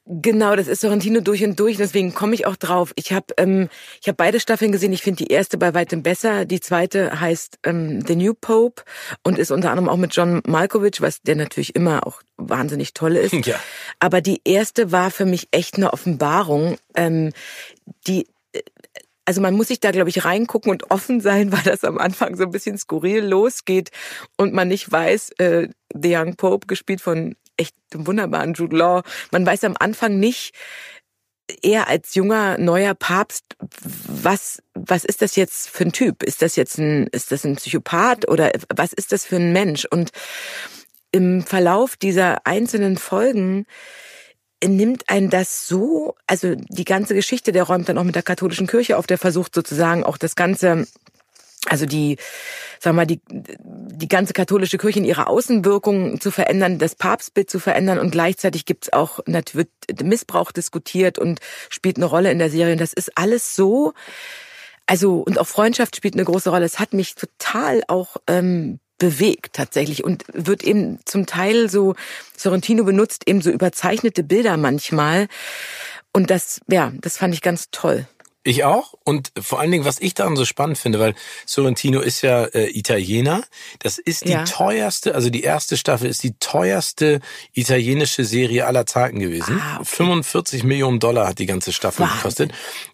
Genau, 0.06 0.56
das 0.56 0.68
ist 0.68 0.82
Sorrentino 0.82 1.22
durch 1.22 1.44
und 1.44 1.60
durch, 1.60 1.78
deswegen 1.78 2.14
komme 2.14 2.34
ich 2.34 2.46
auch 2.46 2.56
drauf. 2.56 2.94
Ich 2.96 3.12
habe 3.14 3.28
ähm, 3.38 3.70
ich 4.02 4.08
hab 4.08 4.18
beide 4.18 4.40
Staffeln 4.40 4.72
gesehen, 4.72 4.94
ich 4.94 5.02
finde 5.02 5.24
die 5.24 5.32
erste 5.32 5.58
bei 5.58 5.74
weitem 5.74 6.02
besser, 6.02 6.46
die 6.46 6.60
zweite 6.60 7.20
heißt 7.20 7.60
ähm, 7.64 8.02
The 8.06 8.16
New 8.16 8.34
Pope 8.34 8.84
und 9.24 9.38
ist 9.38 9.52
unter 9.52 9.70
anderem 9.72 9.90
auch 9.90 9.98
mit 9.98 10.16
John 10.16 10.42
Malkovich, 10.48 11.02
was 11.02 11.22
der 11.22 11.36
natürlich 11.36 11.76
immer 11.76 12.08
auch 12.08 12.22
wahnsinnig 12.38 12.94
toll 12.94 13.16
ist. 13.16 13.34
Ja. 13.50 13.60
Aber 14.00 14.22
die 14.22 14.42
erste 14.44 14.92
war 14.92 15.10
für 15.10 15.26
mich 15.26 15.48
echt 15.52 15.76
eine 15.76 15.94
Offenbarung, 15.94 16.78
ähm, 16.94 17.32
die 18.06 18.28
also 19.30 19.42
man 19.42 19.54
muss 19.54 19.68
sich 19.68 19.80
da, 19.80 19.92
glaube 19.92 20.10
ich, 20.10 20.26
reingucken 20.26 20.72
und 20.72 20.90
offen 20.90 21.22
sein, 21.22 21.52
weil 21.52 21.62
das 21.62 21.84
am 21.84 22.00
Anfang 22.00 22.36
so 22.36 22.46
ein 22.46 22.50
bisschen 22.50 22.80
skurril 22.80 23.24
losgeht 23.24 23.92
und 24.38 24.56
man 24.56 24.68
nicht 24.68 24.92
weiß, 24.92 25.34
äh, 25.38 25.68
The 25.94 26.16
Young 26.16 26.36
Pope, 26.36 26.66
gespielt 26.66 27.00
von 27.00 27.36
echt 27.56 27.76
dem 27.94 28.08
wunderbaren 28.08 28.54
Jude 28.54 28.76
Law, 28.76 29.04
man 29.30 29.46
weiß 29.46 29.66
am 29.66 29.76
Anfang 29.80 30.18
nicht, 30.18 30.56
er 31.62 31.90
als 31.90 32.16
junger 32.16 32.58
neuer 32.58 32.96
Papst, 32.96 33.44
was 34.08 34.64
was 34.74 35.06
ist 35.06 35.22
das 35.22 35.36
jetzt 35.36 35.70
für 35.70 35.84
ein 35.84 35.92
Typ? 35.92 36.24
Ist 36.24 36.42
das 36.42 36.56
jetzt 36.56 36.80
ein 36.80 37.08
ist 37.12 37.32
das 37.32 37.44
ein 37.44 37.56
Psychopath 37.56 38.28
oder 38.28 38.52
was 38.76 38.94
ist 38.94 39.12
das 39.12 39.26
für 39.26 39.36
ein 39.36 39.54
Mensch? 39.54 39.86
Und 39.86 40.12
im 41.12 41.44
Verlauf 41.44 41.98
dieser 41.98 42.46
einzelnen 42.46 42.98
Folgen 42.98 43.66
nimmt 44.64 45.04
ein 45.08 45.30
das 45.30 45.68
so, 45.68 46.16
also 46.28 46.56
die 46.56 46.86
ganze 46.86 47.16
Geschichte, 47.16 47.52
der 47.52 47.64
räumt 47.64 47.88
dann 47.88 47.98
auch 47.98 48.04
mit 48.04 48.16
der 48.16 48.24
katholischen 48.24 48.68
Kirche 48.68 48.98
auf, 48.98 49.08
der 49.08 49.18
versucht 49.18 49.56
sozusagen 49.56 50.04
auch 50.04 50.18
das 50.18 50.36
ganze 50.36 50.86
also 51.68 51.86
die, 51.86 52.18
wir 52.82 52.94
mal, 52.94 53.06
die, 53.06 53.20
die 53.28 54.08
ganze 54.08 54.34
katholische 54.34 54.78
Kirche 54.78 55.00
in 55.00 55.06
ihrer 55.06 55.28
Außenwirkung 55.28 56.22
zu 56.22 56.32
verändern, 56.32 56.80
das 56.80 56.96
Papstbild 56.96 57.50
zu 57.50 57.60
verändern 57.60 58.00
und 58.00 58.12
gleichzeitig 58.12 58.66
gibt's 58.66 58.94
auch, 58.94 59.20
wird 59.26 59.70
Missbrauch 60.02 60.52
diskutiert 60.52 61.20
und 61.20 61.40
spielt 61.70 61.98
eine 61.98 62.06
Rolle 62.06 62.32
in 62.32 62.40
der 62.40 62.50
Serie. 62.50 62.74
Und 62.74 62.82
das 62.82 62.94
ist 62.94 63.12
alles 63.18 63.56
so, 63.56 63.94
also 64.86 65.20
und 65.20 65.38
auch 65.38 65.48
Freundschaft 65.48 65.96
spielt 65.96 66.14
eine 66.16 66.26
große 66.26 66.50
Rolle. 66.50 66.66
Es 66.66 66.80
hat 66.80 66.94
mich 66.94 67.16
total 67.16 67.84
auch 67.88 68.18
ähm, 68.28 68.80
bewegt 69.00 69.54
tatsächlich 69.54 70.04
und 70.04 70.26
wird 70.32 70.64
eben 70.64 71.00
zum 71.06 71.26
Teil 71.26 71.70
so, 71.70 71.96
Sorrentino 72.38 72.84
benutzt 72.84 73.28
eben 73.28 73.42
so 73.42 73.50
überzeichnete 73.50 74.24
Bilder 74.24 74.58
manchmal. 74.58 75.28
Und 76.14 76.30
das, 76.30 76.62
ja, 76.68 76.92
das 77.02 77.18
fand 77.18 77.34
ich 77.34 77.42
ganz 77.42 77.70
toll. 77.72 78.08
Ich 78.44 78.64
auch. 78.64 78.94
Und 79.04 79.32
vor 79.40 79.60
allen 79.60 79.70
Dingen, 79.70 79.84
was 79.84 80.00
ich 80.00 80.14
daran 80.14 80.38
so 80.38 80.46
spannend 80.46 80.78
finde, 80.78 81.00
weil 81.00 81.14
Sorrentino 81.46 82.00
ist 82.00 82.22
ja 82.22 82.46
äh, 82.46 82.70
Italiener. 82.70 83.44
Das 83.80 83.98
ist 83.98 84.26
die 84.26 84.32
ja. 84.32 84.46
teuerste, 84.46 85.14
also 85.14 85.30
die 85.30 85.44
erste 85.44 85.76
Staffel 85.76 86.10
ist 86.10 86.24
die 86.24 86.34
teuerste 86.40 87.20
italienische 87.54 88.24
Serie 88.24 88.66
aller 88.66 88.86
Zeiten 88.86 89.20
gewesen. 89.20 89.62
Ah, 89.62 89.76
okay. 89.76 89.86
45 89.86 90.64
Millionen 90.64 91.00
Dollar 91.00 91.28
hat 91.28 91.40
die 91.40 91.48
ganze 91.48 91.74
Staffel 91.74 92.04
Wahnsinn. 92.04 92.18
gekostet. 92.18 92.52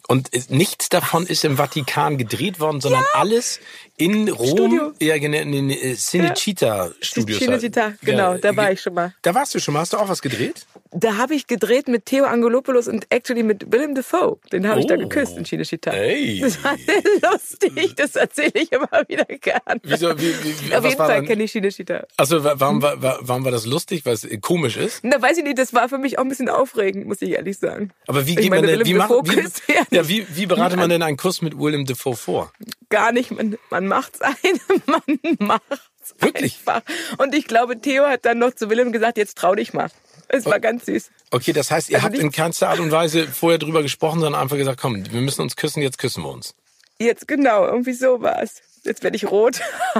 Und 0.08 0.30
nichts 0.52 0.90
davon 0.90 1.26
ist 1.26 1.44
im 1.46 1.58
Vatikan 1.58 2.18
gedreht 2.18 2.60
worden, 2.60 2.80
sondern 2.80 3.02
ja. 3.02 3.20
alles 3.20 3.60
in 3.98 4.30
Rom, 4.30 4.48
Studio. 4.48 4.94
ja, 5.02 5.18
genau, 5.18 5.38
in 5.38 5.52
den 5.52 5.70
äh, 5.70 5.96
Cinecittà 5.96 6.92
Studios. 7.02 7.40
Cinecittà, 7.40 7.94
genau, 8.02 8.34
ja, 8.34 8.38
da 8.38 8.56
war 8.56 8.72
ich 8.72 8.82
schon 8.82 8.94
mal. 8.94 9.14
Da 9.22 9.34
warst 9.34 9.56
du 9.56 9.60
schon 9.60 9.74
mal. 9.74 9.80
Hast 9.80 9.94
du 9.94 9.98
auch 9.98 10.10
was 10.10 10.22
gedreht? 10.22 10.66
Da 10.92 11.18
habe 11.18 11.34
ich 11.36 11.48
gedreht 11.48 11.88
mit 11.88 12.06
Theo 12.06 12.26
Angelopoulos 12.26 12.88
und 12.88 13.06
actually 13.10 13.44
mit 13.44 13.72
Willem 13.72 13.96
Dafoe. 13.96 14.38
Den 14.52 14.68
habe 14.68 14.78
oh. 14.78 14.80
ich 14.82 14.88
da 14.88 14.96
oh. 14.96 15.00
geküsst 15.00 15.38
in 15.38 15.46
Cinecittà. 15.46 15.92
Hey. 15.92 16.40
Das 16.46 16.64
war 16.64 16.78
sehr 16.78 17.32
lustig, 17.32 17.96
das 17.96 18.16
erzähle 18.16 18.52
ich 18.54 18.72
immer 18.72 18.90
wieder 19.08 19.26
gern. 19.26 19.80
Wieso, 19.84 20.18
wie, 20.20 20.34
wie, 20.44 20.76
Auf 20.76 20.84
jeden 20.84 20.98
Fall 20.98 21.24
kenne 21.24 21.44
ich 21.44 21.52
Cinecittà. 21.52 22.06
Also 22.18 22.44
warum, 22.44 22.82
war, 22.82 23.02
warum 23.02 23.44
war 23.44 23.52
das 23.52 23.66
lustig, 23.66 24.06
weil 24.06 24.14
es 24.14 24.28
komisch 24.42 24.78
ist? 24.78 25.00
Na, 25.04 25.22
weiß 25.22 25.38
ich 25.38 25.44
nicht, 25.44 25.58
das 25.58 25.74
war 25.74 25.90
für 25.90 25.98
mich 25.98 26.20
auch 26.20 26.24
ein 26.24 26.30
bisschen 26.30 26.50
aufregend, 26.50 27.08
muss 27.08 27.22
ich 27.22 27.32
ehrlich 27.32 27.58
sagen. 27.58 27.92
Aber 28.08 28.28
wie 28.28 28.36
geht 28.36 28.50
meine, 28.50 28.68
man 28.68 28.78
denn, 28.78 28.86
wie, 28.86 28.94
macht, 28.94 29.12
wie, 29.12 29.95
ja, 29.96 30.08
wie, 30.08 30.26
wie 30.36 30.46
bereitet 30.46 30.78
man 30.78 30.90
denn 30.90 31.02
einen 31.02 31.18
Kuss 31.18 31.42
mit 31.42 31.58
Willem 31.58 31.86
Dafoe 31.86 32.16
vor? 32.16 32.52
Gar 32.90 33.12
nicht, 33.12 33.32
man, 33.32 33.58
man 33.70 33.88
macht's 33.88 34.22
ein, 34.22 34.36
man 34.86 35.20
macht's 35.40 36.16
Wirklich? 36.20 36.60
einfach. 36.60 36.82
Und 37.18 37.34
ich 37.34 37.46
glaube, 37.46 37.80
Theo 37.80 38.06
hat 38.06 38.26
dann 38.26 38.40
noch 38.40 38.54
zu 38.54 38.70
Willem 38.70 38.92
gesagt, 38.92 39.18
jetzt 39.18 39.38
trau 39.38 39.56
dich 39.56 39.74
mal. 39.74 39.90
Es 40.28 40.46
war 40.46 40.60
ganz 40.60 40.86
süß. 40.86 41.12
Okay, 41.32 41.54
das 41.54 41.72
heißt, 41.72 41.90
ihr 41.90 41.98
also 41.98 42.08
habt 42.08 42.18
in 42.18 42.32
keinster 42.32 42.70
Art 42.70 42.80
und 42.80 42.92
Weise 42.92 43.28
vorher 43.28 43.60
drüber 43.60 43.84
gesprochen, 43.84 44.20
sondern 44.20 44.42
einfach 44.42 44.58
gesagt, 44.58 44.80
komm, 44.80 45.12
wir 45.12 45.22
müssen 45.22 45.42
uns 45.42 45.56
küssen, 45.56 45.82
jetzt 45.82 45.98
küssen 45.98 46.24
wir 46.24 46.30
uns. 46.30 46.56
Jetzt 46.98 47.28
genau, 47.28 47.66
irgendwie 47.66 47.94
so 47.94 48.22
war's. 48.22 48.62
Jetzt 48.86 49.04
werde 49.04 49.18
ich 49.18 49.26
rot. 49.26 49.60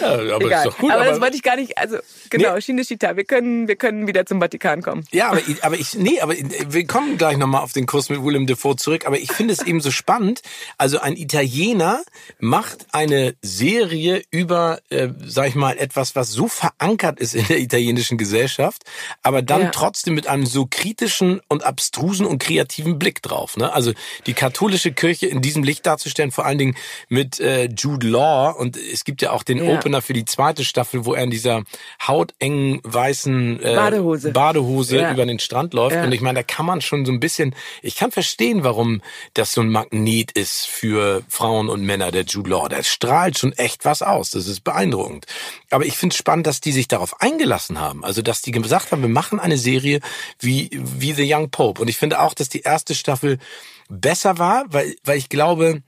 ja, 0.00 0.34
aber 0.34 0.44
Egal. 0.44 0.66
ist 0.66 0.72
doch 0.72 0.78
gut. 0.78 0.90
Aber, 0.90 1.02
aber, 1.02 1.10
das 1.10 1.20
wollte 1.20 1.36
ich 1.36 1.42
gar 1.42 1.56
nicht. 1.56 1.78
Also 1.78 1.98
genau, 2.30 2.54
nee. 2.54 2.60
Shineshita, 2.60 3.16
wir 3.16 3.24
können, 3.24 3.68
wir 3.68 3.76
können 3.76 4.06
wieder 4.06 4.26
zum 4.26 4.40
Vatikan 4.40 4.82
kommen. 4.82 5.04
Ja, 5.12 5.30
aber, 5.30 5.40
aber 5.62 5.76
ich, 5.76 5.94
nee, 5.94 6.20
aber 6.20 6.34
wir 6.34 6.86
kommen 6.86 7.18
gleich 7.18 7.36
nochmal 7.36 7.62
auf 7.62 7.72
den 7.72 7.86
Kurs 7.86 8.08
mit 8.08 8.24
Willem 8.24 8.46
Defoe 8.46 8.76
zurück. 8.76 9.06
Aber 9.06 9.18
ich 9.18 9.32
finde 9.32 9.52
es 9.52 9.62
eben 9.62 9.80
so 9.80 9.90
spannend. 9.90 10.40
Also 10.78 11.00
ein 11.00 11.16
Italiener 11.16 12.02
macht 12.38 12.86
eine 12.92 13.34
Serie 13.42 14.22
über, 14.30 14.80
äh, 14.90 15.08
sag 15.24 15.48
ich 15.48 15.54
mal, 15.54 15.76
etwas, 15.78 16.16
was 16.16 16.30
so 16.32 16.48
verankert 16.48 17.20
ist 17.20 17.34
in 17.34 17.46
der 17.46 17.58
italienischen 17.58 18.18
Gesellschaft, 18.18 18.82
aber 19.22 19.42
dann 19.42 19.62
ja. 19.62 19.70
trotzdem 19.70 20.14
mit 20.14 20.26
einem 20.26 20.46
so 20.46 20.66
kritischen 20.68 21.40
und 21.48 21.64
abstrusen 21.64 22.26
und 22.26 22.38
kreativen 22.38 22.98
Blick 22.98 23.22
drauf. 23.22 23.56
Ne? 23.56 23.72
Also 23.72 23.92
die 24.26 24.34
katholische 24.34 24.92
Kirche 24.92 25.26
in 25.26 25.42
diesem 25.42 25.62
Licht 25.62 25.86
darzustellen, 25.86 26.30
vor 26.30 26.46
allen 26.46 26.58
Dingen 26.58 26.76
mit 27.08 27.40
äh, 27.40 27.66
Jude 27.66 27.97
Jude 27.98 28.08
Law 28.08 28.50
und 28.50 28.76
es 28.76 29.04
gibt 29.04 29.22
ja 29.22 29.32
auch 29.32 29.42
den 29.42 29.58
ja. 29.58 29.74
Opener 29.74 30.02
für 30.02 30.12
die 30.12 30.24
zweite 30.24 30.64
Staffel, 30.64 31.04
wo 31.04 31.14
er 31.14 31.24
in 31.24 31.30
dieser 31.30 31.64
hautengen 32.06 32.80
weißen 32.84 33.62
äh, 33.62 33.74
Badehose, 33.74 34.32
Badehose 34.32 34.98
ja. 34.98 35.12
über 35.12 35.26
den 35.26 35.38
Strand 35.38 35.74
läuft. 35.74 35.96
Ja. 35.96 36.04
Und 36.04 36.12
ich 36.12 36.20
meine, 36.20 36.40
da 36.40 36.42
kann 36.44 36.64
man 36.64 36.80
schon 36.80 37.04
so 37.04 37.12
ein 37.12 37.20
bisschen, 37.20 37.54
ich 37.82 37.96
kann 37.96 38.12
verstehen, 38.12 38.62
warum 38.62 39.02
das 39.34 39.52
so 39.52 39.60
ein 39.60 39.70
Magnet 39.70 40.32
ist 40.32 40.66
für 40.66 41.22
Frauen 41.28 41.68
und 41.68 41.82
Männer, 41.82 42.10
der 42.12 42.24
Jude 42.24 42.50
Law. 42.50 42.68
Der 42.68 42.82
strahlt 42.82 43.38
schon 43.38 43.52
echt 43.52 43.84
was 43.84 44.02
aus. 44.02 44.30
Das 44.30 44.46
ist 44.46 44.62
beeindruckend. 44.62 45.26
Aber 45.70 45.84
ich 45.84 45.96
finde 45.96 46.14
es 46.14 46.18
spannend, 46.18 46.46
dass 46.46 46.60
die 46.60 46.72
sich 46.72 46.88
darauf 46.88 47.20
eingelassen 47.20 47.80
haben. 47.80 48.04
Also, 48.04 48.22
dass 48.22 48.42
die 48.42 48.52
gesagt 48.52 48.92
haben, 48.92 49.02
wir 49.02 49.08
machen 49.08 49.40
eine 49.40 49.58
Serie 49.58 50.00
wie, 50.38 50.70
wie 50.72 51.12
The 51.12 51.32
Young 51.32 51.50
Pope. 51.50 51.82
Und 51.82 51.88
ich 51.88 51.96
finde 51.96 52.20
auch, 52.20 52.34
dass 52.34 52.48
die 52.48 52.60
erste 52.60 52.94
Staffel 52.94 53.38
besser 53.88 54.38
war, 54.38 54.64
weil, 54.68 54.94
weil 55.04 55.18
ich 55.18 55.28
glaube, 55.28 55.82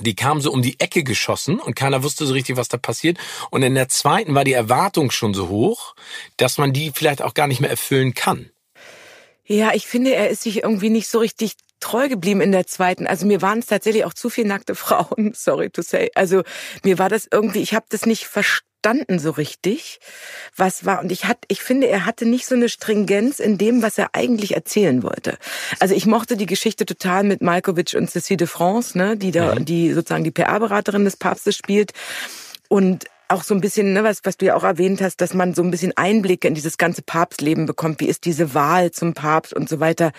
die 0.00 0.14
kam 0.14 0.40
so 0.40 0.52
um 0.52 0.62
die 0.62 0.78
Ecke 0.80 1.04
geschossen 1.04 1.58
und 1.58 1.74
keiner 1.74 2.02
wusste 2.02 2.26
so 2.26 2.32
richtig, 2.32 2.56
was 2.56 2.68
da 2.68 2.76
passiert. 2.76 3.18
Und 3.50 3.62
in 3.62 3.74
der 3.74 3.88
zweiten 3.88 4.34
war 4.34 4.44
die 4.44 4.52
Erwartung 4.52 5.10
schon 5.10 5.34
so 5.34 5.48
hoch, 5.48 5.94
dass 6.36 6.58
man 6.58 6.72
die 6.72 6.92
vielleicht 6.94 7.22
auch 7.22 7.34
gar 7.34 7.46
nicht 7.46 7.60
mehr 7.60 7.70
erfüllen 7.70 8.14
kann. 8.14 8.50
Ja, 9.44 9.72
ich 9.74 9.86
finde, 9.86 10.14
er 10.14 10.30
ist 10.30 10.42
sich 10.42 10.62
irgendwie 10.62 10.90
nicht 10.90 11.08
so 11.08 11.18
richtig 11.18 11.56
treu 11.80 12.08
geblieben 12.08 12.40
in 12.40 12.52
der 12.52 12.66
zweiten. 12.66 13.06
Also 13.06 13.26
mir 13.26 13.42
waren 13.42 13.58
es 13.58 13.66
tatsächlich 13.66 14.04
auch 14.04 14.14
zu 14.14 14.30
viel 14.30 14.44
nackte 14.44 14.74
Frauen, 14.74 15.32
sorry 15.34 15.70
to 15.70 15.82
say. 15.82 16.10
Also 16.14 16.42
mir 16.84 16.98
war 16.98 17.08
das 17.08 17.28
irgendwie, 17.30 17.60
ich 17.60 17.74
habe 17.74 17.86
das 17.88 18.06
nicht 18.06 18.26
verstanden 18.26 19.18
so 19.18 19.30
richtig, 19.30 20.00
was 20.56 20.84
war. 20.84 21.00
Und 21.00 21.12
ich 21.12 21.24
hat, 21.24 21.38
ich 21.48 21.62
finde, 21.62 21.88
er 21.88 22.06
hatte 22.06 22.26
nicht 22.26 22.46
so 22.46 22.54
eine 22.54 22.68
Stringenz 22.68 23.38
in 23.38 23.58
dem, 23.58 23.82
was 23.82 23.98
er 23.98 24.10
eigentlich 24.14 24.54
erzählen 24.54 25.02
wollte. 25.02 25.38
Also 25.80 25.94
ich 25.94 26.06
mochte 26.06 26.36
die 26.36 26.46
Geschichte 26.46 26.86
total 26.86 27.24
mit 27.24 27.42
Malkovich 27.42 27.96
und 27.96 28.10
Cécile 28.10 28.36
de 28.36 28.46
France, 28.46 28.96
ne, 28.96 29.16
die 29.16 29.32
da, 29.32 29.54
mhm. 29.54 29.64
die 29.64 29.92
sozusagen 29.92 30.24
die 30.24 30.30
PR-Beraterin 30.30 31.04
des 31.04 31.16
Papstes 31.16 31.56
spielt. 31.56 31.92
Und 32.68 33.06
auch 33.30 33.44
so 33.44 33.54
ein 33.54 33.60
bisschen, 33.60 33.92
ne, 33.92 34.04
was, 34.04 34.20
was 34.24 34.36
du 34.36 34.46
ja 34.46 34.56
auch 34.56 34.64
erwähnt 34.64 35.00
hast, 35.00 35.20
dass 35.20 35.34
man 35.34 35.54
so 35.54 35.62
ein 35.62 35.70
bisschen 35.70 35.96
Einblicke 35.96 36.48
in 36.48 36.54
dieses 36.54 36.78
ganze 36.78 37.02
Papstleben 37.02 37.66
bekommt. 37.66 38.00
Wie 38.00 38.08
ist 38.08 38.24
diese 38.24 38.54
Wahl 38.54 38.90
zum 38.90 39.14
Papst 39.14 39.54
und 39.54 39.68
so 39.68 39.80
weiter. 39.80 40.12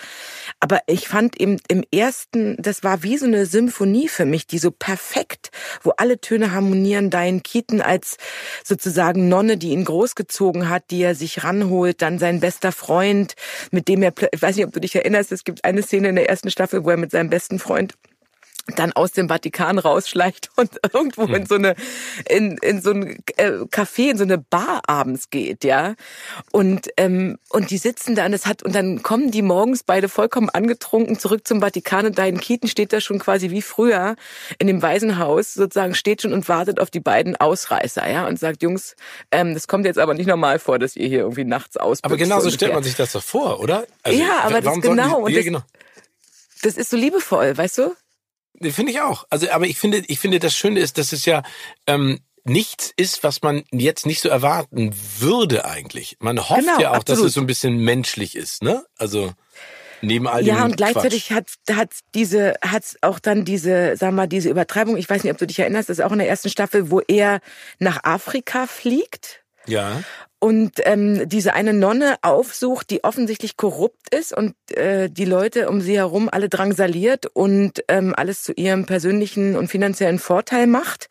Aber 0.59 0.79
ich 0.87 1.07
fand 1.07 1.39
eben 1.39 1.57
im 1.67 1.83
ersten, 1.93 2.55
das 2.57 2.83
war 2.83 3.03
wie 3.03 3.17
so 3.17 3.25
eine 3.25 3.45
Symphonie 3.45 4.07
für 4.07 4.25
mich, 4.25 4.47
die 4.47 4.59
so 4.59 4.71
perfekt, 4.71 5.51
wo 5.83 5.91
alle 5.97 6.19
Töne 6.21 6.51
harmonieren. 6.51 7.09
Diane 7.09 7.41
Keaton 7.41 7.81
als 7.81 8.17
sozusagen 8.63 9.27
Nonne, 9.27 9.57
die 9.57 9.71
ihn 9.71 9.85
großgezogen 9.85 10.69
hat, 10.69 10.85
die 10.91 11.01
er 11.01 11.15
sich 11.15 11.43
ranholt, 11.43 12.01
dann 12.01 12.19
sein 12.19 12.39
bester 12.39 12.71
Freund, 12.71 13.35
mit 13.71 13.87
dem 13.87 14.03
er, 14.03 14.13
ich 14.31 14.41
weiß 14.41 14.55
nicht, 14.55 14.65
ob 14.65 14.73
du 14.73 14.79
dich 14.79 14.95
erinnerst, 14.95 15.31
es 15.31 15.43
gibt 15.43 15.65
eine 15.65 15.83
Szene 15.83 16.09
in 16.09 16.15
der 16.15 16.29
ersten 16.29 16.51
Staffel, 16.51 16.83
wo 16.83 16.89
er 16.89 16.97
mit 16.97 17.11
seinem 17.11 17.29
besten 17.29 17.59
Freund 17.59 17.95
dann 18.75 18.93
aus 18.93 19.11
dem 19.11 19.27
Vatikan 19.27 19.79
rausschleicht 19.79 20.49
und 20.55 20.79
irgendwo 20.93 21.23
in 21.23 21.33
hm. 21.33 21.45
so 21.45 21.55
eine 21.55 21.75
in, 22.29 22.57
in 22.57 22.81
so 22.81 22.91
ein 22.91 23.23
äh, 23.37 23.51
Café 23.69 24.11
in 24.11 24.17
so 24.17 24.23
eine 24.23 24.37
Bar 24.37 24.81
abends 24.87 25.29
geht 25.29 25.63
ja. 25.63 25.95
Und 26.51 26.89
ähm, 26.97 27.37
und 27.49 27.71
die 27.71 27.77
sitzen 27.77 28.15
da 28.15 28.25
und 28.25 28.33
es 28.33 28.45
hat 28.45 28.63
und 28.63 28.75
dann 28.75 29.03
kommen 29.03 29.31
die 29.31 29.41
morgens 29.41 29.83
beide 29.83 30.09
vollkommen 30.09 30.49
angetrunken 30.49 31.19
zurück 31.19 31.47
zum 31.47 31.61
Vatikan 31.61 32.05
und 32.05 32.17
Dein 32.17 32.39
Kieten 32.39 32.67
steht 32.67 32.93
da 32.93 33.01
schon 33.01 33.19
quasi 33.19 33.49
wie 33.49 33.61
früher 33.61 34.15
in 34.59 34.67
dem 34.67 34.81
Waisenhaus 34.81 35.53
sozusagen 35.53 35.95
steht 35.95 36.21
schon 36.21 36.33
und 36.33 36.47
wartet 36.47 36.79
auf 36.79 36.89
die 36.89 36.99
beiden 36.99 37.35
Ausreißer 37.35 38.09
ja 38.09 38.27
und 38.27 38.39
sagt 38.39 38.61
Jungs 38.61 38.95
ähm, 39.31 39.53
das 39.53 39.67
kommt 39.67 39.85
jetzt 39.85 39.99
aber 39.99 40.13
nicht 40.13 40.27
normal 40.27 40.59
vor 40.59 40.77
dass 40.77 40.95
ihr 40.95 41.07
hier 41.07 41.19
irgendwie 41.19 41.45
nachts 41.45 41.77
ausbüchst 41.77 42.05
aber 42.05 42.17
genau 42.17 42.39
so 42.39 42.51
stellt 42.51 42.73
man 42.73 42.83
sich 42.83 42.95
das 42.95 43.13
doch 43.13 43.23
vor 43.23 43.59
oder? 43.59 43.85
Also, 44.03 44.19
ja 44.19 44.41
aber 44.43 44.61
das 44.61 44.81
genau 44.81 45.27
das, 45.27 45.43
genau. 45.43 45.61
das 46.61 46.77
ist 46.77 46.89
so 46.89 46.97
liebevoll 46.97 47.57
weißt 47.57 47.79
du 47.79 47.95
Finde 48.69 48.91
ich 48.91 49.01
auch. 49.01 49.25
Also, 49.29 49.49
aber 49.49 49.65
ich 49.65 49.77
finde, 49.77 50.03
ich 50.07 50.19
finde, 50.19 50.39
das 50.39 50.55
Schöne 50.55 50.79
ist, 50.79 50.97
dass 50.97 51.13
es 51.13 51.25
ja 51.25 51.43
ähm, 51.87 52.19
nichts 52.43 52.91
ist, 52.95 53.23
was 53.23 53.41
man 53.41 53.63
jetzt 53.71 54.05
nicht 54.05 54.21
so 54.21 54.29
erwarten 54.29 54.93
würde 55.19 55.65
eigentlich. 55.65 56.17
Man 56.19 56.39
hofft 56.49 56.61
genau, 56.61 56.79
ja 56.79 56.91
auch, 56.91 56.95
absolut. 56.95 57.19
dass 57.19 57.27
es 57.27 57.33
so 57.33 57.41
ein 57.41 57.47
bisschen 57.47 57.77
menschlich 57.77 58.35
ist, 58.35 58.63
ne? 58.63 58.83
Also 58.97 59.33
neben 60.01 60.27
all 60.27 60.43
dem 60.43 60.47
Ja, 60.47 60.65
und 60.65 60.77
gleichzeitig 60.77 61.27
Quatsch. 61.27 61.57
hat 61.67 61.77
hat 61.77 61.89
diese 62.15 62.55
hat 62.61 62.83
auch 63.01 63.19
dann 63.19 63.45
diese, 63.45 63.95
sag 63.97 64.13
mal, 64.13 64.27
diese 64.27 64.49
Übertreibung. 64.49 64.97
Ich 64.97 65.09
weiß 65.09 65.23
nicht, 65.23 65.31
ob 65.31 65.37
du 65.37 65.47
dich 65.47 65.59
erinnerst, 65.59 65.89
das 65.89 66.00
ist 66.00 66.03
auch 66.03 66.11
in 66.11 66.19
der 66.19 66.29
ersten 66.29 66.50
Staffel, 66.50 66.89
wo 66.91 67.00
er 67.01 67.39
nach 67.79 68.03
Afrika 68.03 68.67
fliegt. 68.67 69.40
Ja 69.67 70.01
und 70.43 70.81
ähm, 70.85 71.29
diese 71.29 71.53
eine 71.53 71.71
Nonne 71.71 72.15
aufsucht, 72.24 72.89
die 72.89 73.03
offensichtlich 73.03 73.57
korrupt 73.57 74.11
ist 74.13 74.35
und 74.35 74.55
äh, 74.71 75.07
die 75.07 75.25
Leute 75.25 75.69
um 75.69 75.81
sie 75.81 75.97
herum 75.97 76.29
alle 76.31 76.50
drangsaliert 76.50 77.27
und 77.27 77.83
ähm, 77.87 78.15
alles 78.17 78.41
zu 78.41 78.51
ihrem 78.53 78.87
persönlichen 78.87 79.55
und 79.55 79.67
finanziellen 79.67 80.17
Vorteil 80.17 80.65
macht. 80.65 81.09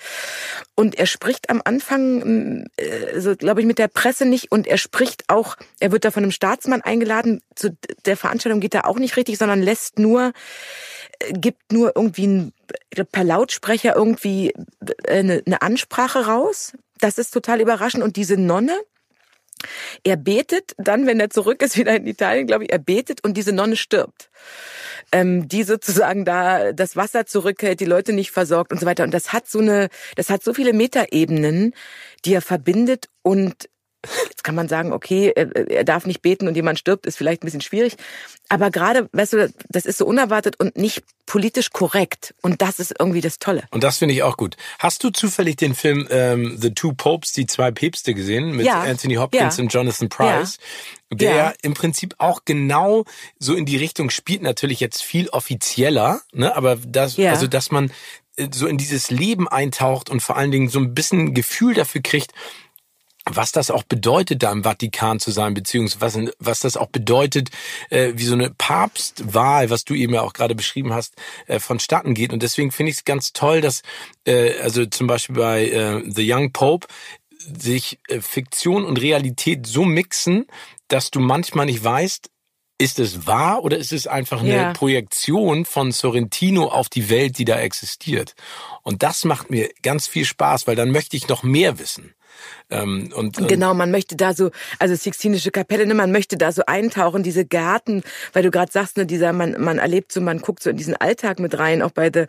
Und 0.74 0.96
er 0.96 1.06
spricht 1.06 1.48
am 1.48 1.62
Anfang, 1.64 2.66
äh, 2.76 3.20
so 3.20 3.36
glaube 3.36 3.60
ich, 3.60 3.68
mit 3.68 3.78
der 3.78 3.86
Presse 3.86 4.26
nicht 4.26 4.50
und 4.50 4.66
er 4.66 4.78
spricht 4.78 5.22
auch, 5.28 5.54
er 5.78 5.92
wird 5.92 6.04
da 6.04 6.10
von 6.10 6.24
einem 6.24 6.32
Staatsmann 6.32 6.82
eingeladen. 6.82 7.40
Zu 7.54 7.76
der 8.06 8.16
Veranstaltung 8.16 8.58
geht 8.58 8.74
er 8.74 8.88
auch 8.88 8.98
nicht 8.98 9.16
richtig, 9.16 9.38
sondern 9.38 9.62
lässt 9.62 10.00
nur 10.00 10.32
äh, 11.20 11.32
gibt 11.34 11.70
nur 11.70 11.92
irgendwie 11.94 12.26
ein, 12.26 12.52
per 13.12 13.22
Lautsprecher 13.22 13.94
irgendwie 13.94 14.54
eine, 15.06 15.36
äh, 15.36 15.42
eine 15.46 15.62
Ansprache 15.62 16.26
raus. 16.26 16.72
Das 17.00 17.18
ist 17.18 17.32
total 17.32 17.60
überraschend. 17.60 18.02
Und 18.02 18.16
diese 18.16 18.36
Nonne, 18.36 18.78
er 20.04 20.16
betet 20.16 20.72
dann, 20.78 21.06
wenn 21.06 21.20
er 21.20 21.30
zurück 21.30 21.62
ist, 21.62 21.76
wieder 21.76 21.96
in 21.96 22.06
Italien, 22.06 22.46
glaube 22.46 22.64
ich, 22.64 22.72
er 22.72 22.78
betet 22.78 23.22
und 23.24 23.36
diese 23.36 23.52
Nonne 23.52 23.76
stirbt. 23.76 24.30
Ähm, 25.12 25.48
die 25.48 25.64
sozusagen 25.64 26.24
da 26.24 26.72
das 26.72 26.96
Wasser 26.96 27.26
zurückhält, 27.26 27.80
die 27.80 27.86
Leute 27.86 28.12
nicht 28.12 28.30
versorgt 28.30 28.72
und 28.72 28.78
so 28.78 28.86
weiter. 28.86 29.04
Und 29.04 29.12
das 29.12 29.32
hat 29.32 29.48
so 29.48 29.58
eine, 29.58 29.88
das 30.16 30.30
hat 30.30 30.42
so 30.42 30.54
viele 30.54 30.72
Metaebenen, 30.72 31.74
die 32.24 32.34
er 32.34 32.42
verbindet 32.42 33.08
und 33.22 33.68
Jetzt 34.28 34.44
kann 34.44 34.54
man 34.54 34.68
sagen, 34.68 34.92
okay, 34.92 35.32
er 35.34 35.84
darf 35.84 36.06
nicht 36.06 36.22
beten 36.22 36.48
und 36.48 36.54
jemand 36.54 36.78
stirbt, 36.78 37.06
ist 37.06 37.16
vielleicht 37.16 37.42
ein 37.42 37.46
bisschen 37.46 37.60
schwierig. 37.60 37.96
Aber 38.48 38.70
gerade, 38.70 39.08
weißt 39.12 39.34
du, 39.34 39.52
das 39.68 39.84
ist 39.84 39.98
so 39.98 40.06
unerwartet 40.06 40.58
und 40.58 40.76
nicht 40.76 41.02
politisch 41.26 41.70
korrekt. 41.70 42.34
Und 42.40 42.62
das 42.62 42.80
ist 42.80 42.94
irgendwie 42.98 43.20
das 43.20 43.38
Tolle. 43.38 43.64
Und 43.70 43.84
das 43.84 43.98
finde 43.98 44.14
ich 44.14 44.22
auch 44.22 44.36
gut. 44.36 44.56
Hast 44.78 45.04
du 45.04 45.10
zufällig 45.10 45.56
den 45.56 45.74
Film 45.74 46.08
ähm, 46.10 46.56
The 46.58 46.72
Two 46.72 46.92
Popes, 46.92 47.32
die 47.32 47.46
zwei 47.46 47.70
Päpste 47.70 48.14
gesehen 48.14 48.52
mit 48.56 48.66
ja. 48.66 48.80
Anthony 48.80 49.14
Hopkins 49.14 49.58
ja. 49.58 49.62
und 49.62 49.72
Jonathan 49.72 50.08
Price? 50.08 50.58
Ja. 51.10 51.16
Der 51.16 51.54
im 51.62 51.74
Prinzip 51.74 52.14
auch 52.18 52.40
genau 52.44 53.04
so 53.38 53.54
in 53.54 53.66
die 53.66 53.76
Richtung 53.76 54.10
spielt, 54.10 54.42
natürlich 54.42 54.80
jetzt 54.80 55.02
viel 55.02 55.28
offizieller, 55.28 56.22
ne? 56.32 56.56
Aber 56.56 56.76
das, 56.76 57.18
also 57.18 57.46
dass 57.46 57.70
man 57.70 57.92
äh, 58.36 58.48
so 58.52 58.66
in 58.66 58.78
dieses 58.78 59.10
Leben 59.10 59.48
eintaucht 59.48 60.08
und 60.08 60.20
vor 60.20 60.36
allen 60.36 60.50
Dingen 60.50 60.68
so 60.68 60.78
ein 60.78 60.94
bisschen 60.94 61.34
Gefühl 61.34 61.74
dafür 61.74 62.00
kriegt, 62.00 62.32
was 63.36 63.52
das 63.52 63.70
auch 63.70 63.82
bedeutet, 63.82 64.42
da 64.42 64.52
im 64.52 64.64
Vatikan 64.64 65.20
zu 65.20 65.30
sein, 65.30 65.54
beziehungsweise 65.54 66.32
was, 66.38 66.60
das 66.60 66.76
auch 66.76 66.88
bedeutet, 66.88 67.50
äh, 67.90 68.12
wie 68.16 68.24
so 68.24 68.34
eine 68.34 68.50
Papstwahl, 68.50 69.70
was 69.70 69.84
du 69.84 69.94
eben 69.94 70.14
ja 70.14 70.22
auch 70.22 70.32
gerade 70.32 70.54
beschrieben 70.54 70.92
hast, 70.92 71.14
äh, 71.46 71.60
vonstatten 71.60 72.14
geht. 72.14 72.32
Und 72.32 72.42
deswegen 72.42 72.72
finde 72.72 72.90
ich 72.90 72.98
es 72.98 73.04
ganz 73.04 73.32
toll, 73.32 73.60
dass 73.60 73.82
äh, 74.26 74.58
also 74.60 74.86
zum 74.86 75.06
Beispiel 75.06 75.36
bei 75.36 75.68
äh, 75.68 76.02
The 76.06 76.30
Young 76.30 76.52
Pope 76.52 76.86
sich 77.38 77.98
äh, 78.08 78.20
Fiktion 78.20 78.84
und 78.84 79.00
Realität 79.00 79.66
so 79.66 79.84
mixen, 79.84 80.46
dass 80.88 81.10
du 81.10 81.20
manchmal 81.20 81.66
nicht 81.66 81.82
weißt, 81.82 82.30
ist 82.78 82.98
es 82.98 83.26
wahr 83.26 83.62
oder 83.62 83.76
ist 83.76 83.92
es 83.92 84.06
einfach 84.06 84.40
eine 84.40 84.56
ja. 84.56 84.72
Projektion 84.72 85.66
von 85.66 85.92
Sorrentino 85.92 86.68
auf 86.68 86.88
die 86.88 87.10
Welt, 87.10 87.36
die 87.36 87.44
da 87.44 87.60
existiert? 87.60 88.34
Und 88.82 89.02
das 89.02 89.24
macht 89.24 89.50
mir 89.50 89.68
ganz 89.82 90.06
viel 90.06 90.24
Spaß, 90.24 90.66
weil 90.66 90.76
dann 90.76 90.90
möchte 90.90 91.16
ich 91.16 91.28
noch 91.28 91.42
mehr 91.42 91.78
wissen. 91.78 92.14
Ähm, 92.70 93.10
und, 93.14 93.38
und 93.38 93.48
genau, 93.48 93.74
man 93.74 93.90
möchte 93.90 94.16
da 94.16 94.34
so, 94.34 94.50
also 94.78 94.94
Sixtinische 94.94 95.50
Kapelle, 95.50 95.86
ne, 95.86 95.94
man 95.94 96.12
möchte 96.12 96.36
da 96.36 96.52
so 96.52 96.62
eintauchen, 96.66 97.22
diese 97.22 97.44
Gärten, 97.44 98.02
weil 98.32 98.42
du 98.42 98.50
gerade 98.50 98.70
sagst, 98.70 98.96
ne, 98.96 99.06
dieser, 99.06 99.32
man, 99.32 99.60
man 99.60 99.78
erlebt 99.78 100.12
so, 100.12 100.20
man 100.20 100.38
guckt 100.40 100.62
so 100.62 100.70
in 100.70 100.76
diesen 100.76 100.94
Alltag 100.96 101.38
mit 101.40 101.58
rein, 101.58 101.82
auch 101.82 101.90
bei, 101.90 102.10
de, 102.10 102.26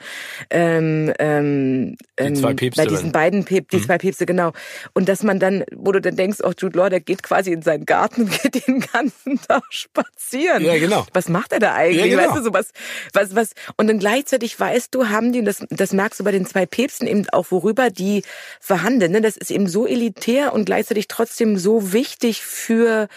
ähm, 0.49 1.13
ähm, 1.19 1.97
die 2.19 2.33
zwei 2.33 2.51
ähm, 2.51 2.55
Päpste 2.55 2.81
bei 2.81 2.87
diesen 2.87 3.11
beiden 3.11 3.45
Päpste, 3.45 3.77
die 3.77 3.81
mhm. 3.81 3.85
zwei 3.85 3.97
Päpste, 3.97 4.25
genau. 4.25 4.51
Und 4.93 5.09
dass 5.09 5.23
man 5.23 5.39
dann, 5.39 5.63
wo 5.75 5.91
du 5.91 6.01
dann 6.01 6.15
denkst, 6.15 6.39
oh, 6.43 6.51
Jude 6.57 6.77
Law, 6.77 6.89
der 6.89 7.01
geht 7.01 7.23
quasi 7.23 7.51
in 7.51 7.61
seinen 7.61 7.85
Garten 7.85 8.23
und 8.23 8.41
geht 8.41 8.67
den 8.67 8.81
ganzen 8.81 9.39
Tag 9.41 9.63
spazieren. 9.69 10.63
Ja, 10.63 10.77
genau. 10.77 11.05
Was 11.13 11.29
macht 11.29 11.53
er 11.53 11.59
da 11.59 11.73
eigentlich? 11.73 12.05
Ja, 12.05 12.07
genau. 12.07 12.29
Weißt 12.29 12.37
du, 12.37 12.43
so 12.43 12.53
was, 12.53 12.71
was, 13.13 13.35
was, 13.35 13.51
und 13.77 13.87
dann 13.87 13.99
gleichzeitig 13.99 14.59
weißt 14.59 14.93
du, 14.95 15.09
haben 15.09 15.31
die, 15.31 15.39
und 15.39 15.45
das, 15.45 15.63
das 15.69 15.93
merkst 15.93 16.19
du 16.19 16.23
bei 16.23 16.31
den 16.31 16.45
zwei 16.45 16.65
Päpsten 16.65 17.07
eben 17.07 17.27
auch, 17.29 17.47
worüber 17.51 17.89
die 17.89 18.23
verhandeln, 18.59 19.11
ne, 19.11 19.21
das 19.21 19.37
ist 19.37 19.51
eben 19.51 19.67
so 19.67 19.85
elitär 19.85 20.30
elitär 20.31 20.53
und 20.53 20.65
gleichzeitig 20.65 21.07
trotzdem 21.07 21.57
so 21.57 21.93
wichtig 21.93 22.41
für 22.41 23.07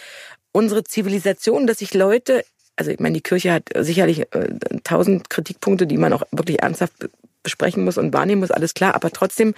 unsere 0.52 0.84
Zivilisation, 0.84 1.66
dass 1.66 1.78
sich 1.78 1.94
Leute, 1.94 2.44
also 2.76 2.90
ich 2.90 3.00
meine, 3.00 3.14
die 3.14 3.22
Kirche 3.22 3.52
hat 3.52 3.70
sicherlich 3.76 4.20
äh, 4.34 4.54
tausend 4.84 5.30
Kritikpunkte, 5.30 5.86
die 5.86 5.96
man 5.96 6.12
auch 6.12 6.22
wirklich 6.30 6.62
ernsthaft 6.62 6.92
besprechen 7.42 7.84
muss 7.84 7.98
und 7.98 8.14
wahrnehmen 8.14 8.40
muss, 8.40 8.50
alles 8.50 8.72
klar. 8.72 8.94
Aber 8.94 9.10
trotzdem 9.10 9.54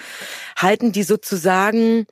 halten 0.58 0.90
die 0.90 1.04
sozusagen, 1.04 2.06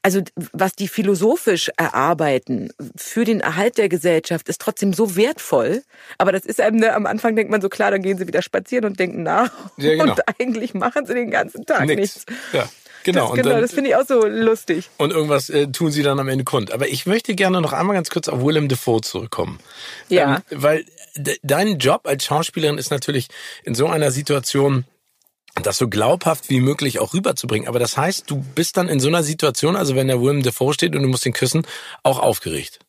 also 0.00 0.22
was 0.52 0.74
die 0.74 0.86
philosophisch 0.86 1.72
erarbeiten 1.76 2.70
für 2.94 3.24
den 3.24 3.40
Erhalt 3.40 3.78
der 3.78 3.88
Gesellschaft, 3.88 4.48
ist 4.48 4.60
trotzdem 4.60 4.92
so 4.92 5.16
wertvoll. 5.16 5.82
Aber 6.18 6.30
das 6.30 6.44
ist 6.46 6.60
einem, 6.60 6.76
ne, 6.76 6.94
am 6.94 7.06
Anfang 7.06 7.34
denkt 7.34 7.50
man 7.50 7.60
so, 7.60 7.68
klar, 7.68 7.90
dann 7.90 8.02
gehen 8.02 8.16
sie 8.16 8.28
wieder 8.28 8.42
spazieren 8.42 8.84
und 8.84 9.00
denken 9.00 9.24
nach. 9.24 9.50
Ja, 9.76 9.96
genau. 9.96 10.12
Und 10.12 10.22
eigentlich 10.38 10.72
machen 10.72 11.04
sie 11.04 11.14
den 11.14 11.32
ganzen 11.32 11.66
Tag 11.66 11.86
nichts. 11.86 12.24
nichts. 12.26 12.26
Ja. 12.52 12.68
Genau, 13.04 13.28
das, 13.28 13.36
genau, 13.36 13.48
dann, 13.50 13.60
das 13.62 13.72
finde 13.72 13.90
ich 13.90 13.96
auch 13.96 14.06
so 14.06 14.26
lustig. 14.26 14.90
Und 14.96 15.12
irgendwas 15.12 15.50
äh, 15.50 15.68
tun 15.68 15.90
sie 15.90 16.02
dann 16.02 16.18
am 16.18 16.28
Ende 16.28 16.44
kund. 16.44 16.72
Aber 16.72 16.88
ich 16.88 17.06
möchte 17.06 17.34
gerne 17.34 17.60
noch 17.60 17.72
einmal 17.72 17.94
ganz 17.94 18.10
kurz 18.10 18.28
auf 18.28 18.44
Willem 18.44 18.68
Dafoe 18.68 19.00
zurückkommen. 19.00 19.58
Ja. 20.08 20.36
Ähm, 20.50 20.62
weil 20.62 20.84
dein 21.42 21.78
Job 21.78 22.06
als 22.06 22.24
Schauspielerin 22.24 22.78
ist 22.78 22.90
natürlich 22.90 23.28
in 23.64 23.74
so 23.74 23.86
einer 23.86 24.10
Situation, 24.10 24.84
das 25.62 25.78
so 25.78 25.88
glaubhaft 25.88 26.50
wie 26.50 26.60
möglich 26.60 26.98
auch 26.98 27.14
rüberzubringen. 27.14 27.68
Aber 27.68 27.78
das 27.78 27.96
heißt, 27.96 28.30
du 28.30 28.44
bist 28.54 28.76
dann 28.76 28.88
in 28.88 29.00
so 29.00 29.08
einer 29.08 29.22
Situation, 29.22 29.76
also 29.76 29.96
wenn 29.96 30.08
der 30.08 30.20
Willem 30.20 30.42
Dafoe 30.42 30.72
steht 30.72 30.94
und 30.94 31.02
du 31.02 31.08
musst 31.08 31.26
ihn 31.26 31.32
küssen, 31.32 31.66
auch 32.02 32.18
aufgeregt. 32.18 32.80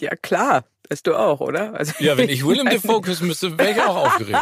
Ja, 0.00 0.14
klar. 0.16 0.64
Bist 0.88 1.06
du 1.08 1.16
auch, 1.16 1.40
oder? 1.40 1.74
Also, 1.74 1.92
ja, 1.98 2.16
wenn 2.16 2.28
ich 2.28 2.46
Willem 2.46 2.66
Dafoe 2.66 3.00
küssen 3.00 3.26
müsste, 3.26 3.58
wäre 3.58 3.72
ich 3.72 3.80
auch 3.80 4.06
aufgeregt. 4.06 4.38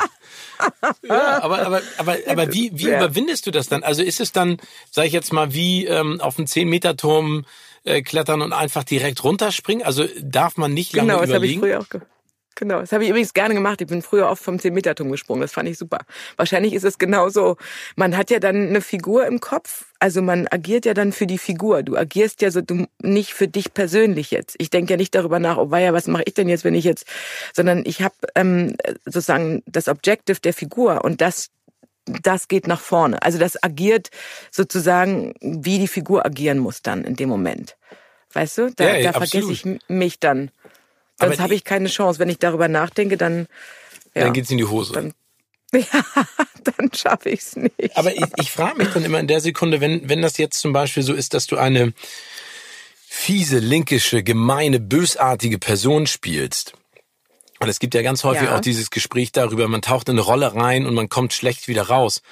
ja, 1.03 1.43
aber, 1.43 1.65
aber, 1.65 1.81
aber, 1.97 2.17
aber 2.27 2.53
wie, 2.53 2.71
wie 2.75 2.89
ja. 2.89 2.99
überwindest 2.99 3.47
du 3.47 3.51
das 3.51 3.69
dann? 3.69 3.83
Also 3.83 4.03
ist 4.03 4.21
es 4.21 4.33
dann, 4.33 4.59
sag 4.91 5.07
ich 5.07 5.13
jetzt 5.13 5.33
mal, 5.33 5.55
wie 5.55 5.87
ähm, 5.87 6.21
auf 6.21 6.39
einen 6.39 6.47
10-Meter-Turm 6.47 7.47
äh, 7.85 8.03
klettern 8.03 8.43
und 8.43 8.53
einfach 8.53 8.85
direkt 8.85 9.25
runterspringen? 9.25 9.87
Also 9.87 10.05
darf 10.21 10.57
man 10.57 10.75
nicht 10.75 10.93
lange 10.93 11.13
genau, 11.13 11.25
überlegen? 11.25 11.63
Genau, 11.63 11.73
das 11.79 11.85
habe 11.85 11.97
ich 11.97 11.99
früher 11.99 12.05
auch 12.05 12.14
Genau, 12.57 12.81
das 12.81 12.93
habe 12.93 13.05
ich 13.05 13.11
übrigens 13.11 13.35
gerne 13.35 13.55
gemacht. 13.55 13.81
Ich 13.81 13.89
bin 13.89 14.03
früher 14.03 14.29
oft 14.29 14.43
vom 14.43 14.57
10-Meter-Turm 14.57 15.11
gesprungen. 15.11 15.41
Das 15.41 15.53
fand 15.53 15.69
ich 15.69 15.77
super. 15.77 15.99
Wahrscheinlich 16.37 16.73
ist 16.73 16.85
es 16.85 16.99
genauso. 16.99 17.57
Man 17.97 18.17
hat 18.17 18.31
ja 18.31 18.39
dann 18.39 18.69
eine 18.69 18.81
Figur 18.81 19.27
im 19.27 19.41
Kopf. 19.41 19.87
Also 19.99 20.23
man 20.23 20.47
agiert 20.49 20.85
ja 20.85 20.95
dann 20.95 21.13
für 21.13 21.27
die 21.27 21.39
Figur. 21.39 21.83
Du 21.83 21.97
agierst 21.97 22.43
ja 22.43 22.51
so 22.51 22.61
du, 22.61 22.87
nicht 23.03 23.35
für 23.35 23.49
dich 23.49 23.75
persönlich 23.75 24.31
jetzt. 24.31 24.55
Ich 24.59 24.71
denke 24.71 24.93
ja 24.93 24.97
nicht 24.97 25.15
darüber 25.15 25.39
nach, 25.39 25.57
oh 25.57 25.71
weia, 25.71 25.93
was 25.93 26.07
mache 26.07 26.25
ich 26.27 26.35
denn 26.35 26.49
jetzt, 26.49 26.65
wenn 26.65 26.75
ich 26.75 26.85
jetzt, 26.85 27.07
sondern 27.53 27.83
ich 27.87 28.03
habe 28.03 28.15
ähm, 28.35 28.77
sozusagen 29.05 29.63
das 29.67 29.89
Objective 29.89 30.41
der 30.41 30.53
Figur 30.53 31.05
und 31.05 31.21
das 31.21 31.51
das 32.07 32.49
geht 32.49 32.67
nach 32.67 32.81
vorne. 32.81 33.23
Also 33.23 33.39
das 33.39 33.63
agiert 33.63 34.11
sozusagen, 34.51 35.35
wie 35.41 35.79
die 35.79 35.89
Figur 35.89 36.27
agieren 36.27 36.59
muss 36.59 36.83
dann 36.83 37.03
in 37.03 37.17
dem 37.17 37.31
Moment. 37.31 37.77
Weißt 38.35 38.59
du? 38.59 38.71
Da, 38.71 38.97
ja, 38.97 39.13
da 39.13 39.19
vergesse 39.19 39.53
ich 39.53 39.65
mich 39.89 40.21
dann. 40.21 40.51
Sonst 41.19 41.41
habe 41.41 41.55
ich 41.55 41.65
keine 41.65 41.89
Chance. 41.89 42.19
Wenn 42.19 42.29
ich 42.29 42.39
darüber 42.39 42.69
nachdenke, 42.69 43.17
dann. 43.17 43.47
Ja, 44.15 44.25
dann 44.25 44.33
geht's 44.33 44.51
in 44.51 44.59
die 44.59 44.65
Hose. 44.65 44.93
Dann, 44.93 45.15
ja, 45.73 46.05
dann 46.65 46.93
schaffe 46.93 47.31
ich 47.31 47.41
es 47.41 47.57
nicht. 47.57 47.97
Aber 47.97 48.15
ich, 48.15 48.25
ich 48.37 48.51
frage 48.51 48.79
mich 48.79 48.89
dann 48.89 49.05
immer 49.05 49.21
in 49.21 49.27
der 49.27 49.41
Sekunde, 49.41 49.81
wenn, 49.81 50.09
wenn 50.09 50.23
das 50.23 50.39
jetzt 50.39 50.61
zum 50.61 50.73
Beispiel 50.73 51.03
so 51.03 51.15
ist, 51.15 51.35
dass 51.35 51.47
du 51.47 51.57
eine 51.57 51.93
fiese, 53.07 53.59
linkische, 53.59 54.23
gemeine, 54.23 54.81
bösartige 54.81 55.59
Person 55.59 56.07
spielst. 56.07 56.75
Und 57.61 57.69
es 57.69 57.79
gibt 57.79 57.95
ja 57.95 58.03
ganz 58.03 58.25
häufig 58.25 58.49
ja. 58.49 58.57
auch 58.57 58.61
dieses 58.61 58.91
Gespräch 58.91 59.33
darüber, 59.33 59.69
man 59.69 59.83
taucht 59.83 60.09
in 60.09 60.15
eine 60.15 60.21
Rolle 60.21 60.55
rein 60.55 60.85
und 60.85 60.95
man 60.95 61.09
kommt 61.09 61.33
schlecht 61.33 61.69
wieder 61.69 61.85
raus. 61.85 62.23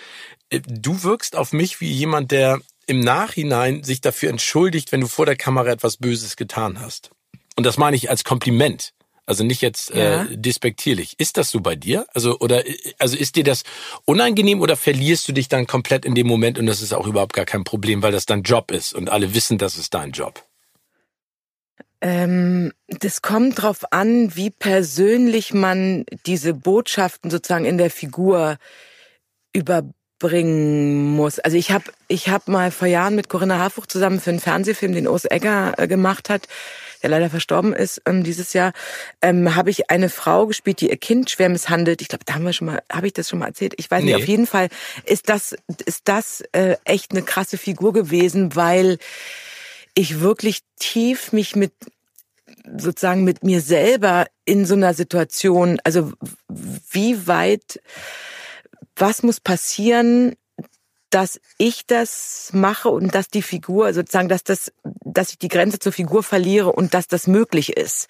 Äh, 0.51 0.61
du 0.67 1.03
wirkst 1.05 1.37
auf 1.37 1.53
mich 1.53 1.81
wie 1.81 1.91
jemand, 1.91 2.33
der 2.33 2.61
im 2.87 3.01
Nachhinein 3.01 3.85
sich 3.85 4.01
dafür 4.01 4.29
entschuldigt, 4.31 4.93
wenn 4.93 5.01
du 5.01 5.07
vor 5.07 5.25
der 5.25 5.37
Kamera 5.37 5.71
etwas 5.71 5.97
Böses 5.97 6.37
getan 6.37 6.81
hast. 6.81 7.11
Und 7.57 7.65
das 7.65 7.79
meine 7.79 7.97
ich 7.97 8.11
als 8.11 8.25
Kompliment. 8.25 8.93
Also 9.25 9.45
nicht 9.45 9.63
jetzt 9.63 9.93
äh, 9.93 10.03
ja. 10.03 10.23
äh, 10.25 10.37
despektierlich. 10.37 11.15
Ist 11.19 11.37
das 11.37 11.51
so 11.51 11.61
bei 11.61 11.77
dir? 11.77 12.07
Also 12.13 12.39
oder 12.41 12.65
also 12.99 13.17
ist 13.17 13.37
dir 13.37 13.45
das 13.45 13.63
unangenehm 14.05 14.61
oder 14.61 14.77
verlierst 14.77 15.29
du 15.29 15.33
dich 15.33 15.49
dann 15.49 15.67
komplett 15.67 16.05
in 16.05 16.15
dem 16.15 16.27
Moment 16.27 16.59
und 16.59 16.67
das 16.67 16.83
ist 16.83 16.93
auch 16.93 17.07
überhaupt 17.07 17.33
gar 17.33 17.45
kein 17.45 17.63
Problem, 17.63 18.03
weil 18.03 18.13
das 18.13 18.27
dein 18.27 18.43
Job 18.43 18.73
ist 18.73 18.93
und 18.93 19.11
alle 19.11 19.33
wissen, 19.33 19.59
das 19.59 19.77
ist 19.77 19.95
dein 19.95 20.11
Job? 20.11 20.45
Ähm, 22.01 22.73
das 22.89 23.23
kommt 23.23 23.63
drauf 23.63 23.93
an, 23.93 24.35
wie 24.35 24.51
persönlich 24.51 25.55
man 25.55 26.05
diese 26.27 26.53
Botschaften 26.53 27.31
sozusagen 27.31 27.65
in 27.65 27.79
der 27.79 27.91
Figur 27.91 28.57
überbringen 29.53 31.15
muss. 31.15 31.39
Also 31.39 31.57
ich 31.57 31.71
habe 31.71 31.85
ich 32.09 32.29
hab 32.29 32.49
mal 32.49 32.73
vor 32.73 32.89
Jahren 32.89 33.15
mit 33.15 33.29
Corinna 33.29 33.59
Harfuch 33.59 33.87
zusammen 33.87 34.21
für 34.21 34.31
einen 34.31 34.41
Fernsehfilm, 34.41 34.95
den 34.95 35.07
Urs 35.07 35.31
Egger 35.31 35.75
äh, 35.79 35.87
gemacht 35.87 36.29
hat, 36.29 36.49
der 37.03 37.11
leider 37.11 37.31
verstorben 37.31 37.73
ist 37.73 38.03
ähm, 38.07 38.23
dieses 38.25 38.53
Jahr, 38.53 38.73
ähm, 39.21 39.55
habe 39.55 39.71
ich 39.71 39.91
eine 39.91 40.09
Frau 40.09 40.47
gespielt, 40.47 40.81
die 40.81 40.91
ihr 40.91 40.97
Kind 40.97 41.31
schwer 41.31 41.49
misshandelt. 41.49 42.01
Ich 42.03 42.09
glaube, 42.09 42.25
da 42.25 42.35
haben 42.35 42.45
wir 42.45 42.53
schon 42.53 42.67
mal, 42.67 42.83
habe 42.91 43.07
ich 43.07 43.13
das 43.13 43.29
schon 43.29 43.39
mal 43.39 43.49
erzählt? 43.49 43.75
Ich 43.77 43.91
weiß 43.91 44.03
nee. 44.03 44.13
nicht. 44.13 44.23
Auf 44.23 44.29
jeden 44.29 44.47
Fall 44.47 44.69
ist 45.05 45.29
das 45.29 45.57
ist 45.85 46.03
das 46.05 46.43
äh, 46.53 46.77
echt 46.85 47.13
eine 47.13 47.23
krasse 47.23 47.59
Figur 47.59 47.93
gewesen, 47.93 48.55
weil 48.57 48.99
ich 49.95 50.21
wirklich 50.21 50.61
tief 50.79 51.33
mich 51.33 51.57
mit 51.57 51.73
sozusagen 52.77 53.25
mit 53.25 53.43
mir 53.43 53.61
selber 53.61 54.27
in 54.45 54.67
so 54.67 54.75
einer 54.75 54.95
Situation, 54.95 55.81
also 55.85 56.13
wie 56.49 57.27
weit, 57.27 57.81
was 58.97 59.23
muss 59.23 59.41
passieren, 59.41 60.37
dass 61.13 61.39
ich 61.59 61.87
das 61.87 62.49
mache 62.55 62.89
und 62.89 63.15
dass 63.15 63.29
die 63.29 63.43
Figur 63.43 63.93
sozusagen, 63.93 64.31
dass 64.31 64.45
das, 64.45 64.73
dass 64.83 65.31
ich 65.31 65.39
die 65.39 65.49
Grenze 65.49 65.79
zur 65.79 65.93
Figur 65.93 66.23
verliere 66.23 66.73
und 66.73 66.95
dass 66.95 67.07
das 67.07 67.27
möglich 67.27 67.77
ist. 67.77 68.09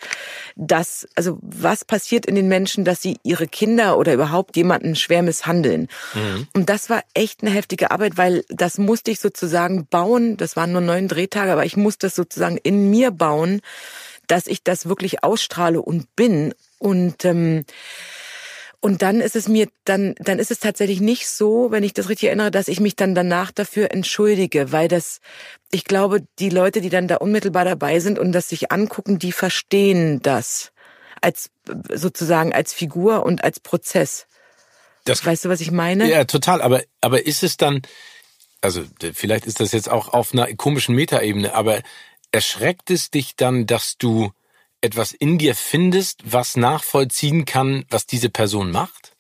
Dass, 0.54 1.08
also 1.16 1.36
was 1.42 1.84
passiert 1.84 2.26
in 2.26 2.36
den 2.36 2.46
Menschen, 2.46 2.84
dass 2.84 3.02
sie 3.02 3.18
ihre 3.24 3.48
Kinder 3.48 3.98
oder 3.98 4.14
überhaupt 4.14 4.56
jemanden 4.56 4.94
schwer 4.94 5.22
misshandeln? 5.22 5.88
Mhm. 6.14 6.46
Und 6.54 6.68
das 6.68 6.90
war 6.90 7.02
echt 7.12 7.42
eine 7.42 7.50
heftige 7.50 7.90
Arbeit, 7.90 8.16
weil 8.16 8.44
das 8.48 8.78
musste 8.78 9.10
ich 9.10 9.18
sozusagen 9.18 9.86
bauen. 9.86 10.36
Das 10.36 10.54
waren 10.54 10.70
nur 10.70 10.80
neun 10.80 11.08
Drehtage, 11.08 11.50
aber 11.50 11.66
ich 11.66 11.76
musste 11.76 12.06
das 12.06 12.14
sozusagen 12.14 12.56
in 12.56 12.88
mir 12.88 13.10
bauen, 13.10 13.62
dass 14.28 14.46
ich 14.46 14.62
das 14.62 14.88
wirklich 14.88 15.24
ausstrahle 15.24 15.82
und 15.82 16.14
bin 16.14 16.54
und 16.78 17.24
ähm, 17.24 17.64
und 18.82 19.00
dann 19.00 19.20
ist 19.20 19.36
es 19.36 19.48
mir, 19.48 19.68
dann, 19.84 20.16
dann 20.18 20.40
ist 20.40 20.50
es 20.50 20.58
tatsächlich 20.58 21.00
nicht 21.00 21.28
so, 21.28 21.70
wenn 21.70 21.84
ich 21.84 21.94
das 21.94 22.08
richtig 22.08 22.26
erinnere, 22.26 22.50
dass 22.50 22.66
ich 22.66 22.80
mich 22.80 22.96
dann 22.96 23.14
danach 23.14 23.52
dafür 23.52 23.92
entschuldige, 23.92 24.72
weil 24.72 24.88
das, 24.88 25.20
ich 25.70 25.84
glaube, 25.84 26.26
die 26.40 26.50
Leute, 26.50 26.80
die 26.80 26.88
dann 26.88 27.06
da 27.06 27.16
unmittelbar 27.16 27.64
dabei 27.64 28.00
sind 28.00 28.18
und 28.18 28.32
das 28.32 28.48
sich 28.48 28.72
angucken, 28.72 29.20
die 29.20 29.30
verstehen 29.30 30.20
das 30.22 30.72
als 31.20 31.50
sozusagen 31.94 32.52
als 32.52 32.72
Figur 32.72 33.24
und 33.24 33.44
als 33.44 33.60
Prozess. 33.60 34.26
Das, 35.04 35.24
weißt 35.24 35.44
du, 35.44 35.48
was 35.48 35.60
ich 35.60 35.70
meine? 35.70 36.10
Ja, 36.10 36.24
total. 36.24 36.60
Aber, 36.60 36.82
aber 37.00 37.24
ist 37.24 37.44
es 37.44 37.56
dann, 37.56 37.82
also 38.62 38.82
vielleicht 39.14 39.46
ist 39.46 39.60
das 39.60 39.70
jetzt 39.70 39.88
auch 39.88 40.12
auf 40.12 40.32
einer 40.32 40.52
komischen 40.56 40.96
Metaebene, 40.96 41.54
aber 41.54 41.82
erschreckt 42.32 42.90
es 42.90 43.12
dich 43.12 43.36
dann, 43.36 43.66
dass 43.66 43.96
du 43.96 44.32
etwas 44.82 45.12
in 45.12 45.38
dir 45.38 45.54
findest, 45.54 46.20
was 46.24 46.56
nachvollziehen 46.56 47.44
kann, 47.44 47.84
was 47.88 48.06
diese 48.06 48.28
Person 48.28 48.70
macht? 48.70 49.12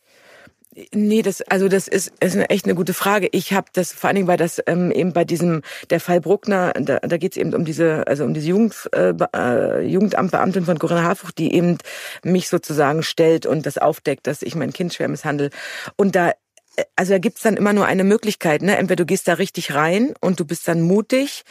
Nee, 0.94 1.20
das 1.20 1.42
also 1.42 1.68
das 1.68 1.86
ist, 1.86 2.14
ist 2.20 2.34
eine, 2.34 2.48
echt 2.48 2.64
eine 2.64 2.74
gute 2.74 2.94
Frage. 2.94 3.28
Ich 3.32 3.52
habe 3.52 3.66
das 3.74 3.92
vor 3.92 4.08
allen 4.08 4.16
Dingen, 4.16 4.26
weil 4.26 4.38
das 4.38 4.62
ähm, 4.66 4.90
eben 4.90 5.12
bei 5.12 5.24
diesem 5.24 5.60
der 5.90 6.00
Fall 6.00 6.22
Bruckner, 6.22 6.72
da, 6.72 6.98
da 6.98 7.16
geht 7.18 7.32
es 7.32 7.36
eben 7.36 7.54
um 7.54 7.66
diese 7.66 8.06
also 8.06 8.24
um 8.24 8.32
diese 8.32 8.48
Jugend, 8.48 8.88
äh, 8.92 9.12
äh, 9.34 9.82
Jugendamtbeamtin 9.86 10.64
von 10.64 10.78
Corinna 10.78 11.02
Harfuch, 11.02 11.32
die 11.32 11.52
eben 11.54 11.76
mich 12.24 12.48
sozusagen 12.48 13.02
stellt 13.02 13.44
und 13.44 13.66
das 13.66 13.76
aufdeckt, 13.76 14.26
dass 14.26 14.40
ich 14.40 14.54
mein 14.54 14.72
Kind 14.72 14.94
schwer 14.94 15.08
misshandle. 15.08 15.50
Und 15.96 16.16
da 16.16 16.30
äh, 16.76 16.84
also 16.96 17.12
da 17.12 17.18
gibt's 17.18 17.42
dann 17.42 17.58
immer 17.58 17.74
nur 17.74 17.84
eine 17.84 18.04
Möglichkeit, 18.04 18.62
ne? 18.62 18.78
Entweder 18.78 19.04
du 19.04 19.06
gehst 19.06 19.28
da 19.28 19.34
richtig 19.34 19.74
rein 19.74 20.14
und 20.22 20.40
du 20.40 20.46
bist 20.46 20.66
dann 20.68 20.80
mutig 20.80 21.42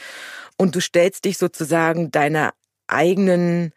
und 0.57 0.75
du 0.75 0.81
stellst 0.81 1.25
dich 1.25 1.37
sozusagen 1.37 2.09
deiner 2.09 2.53
eigenen 2.87 3.71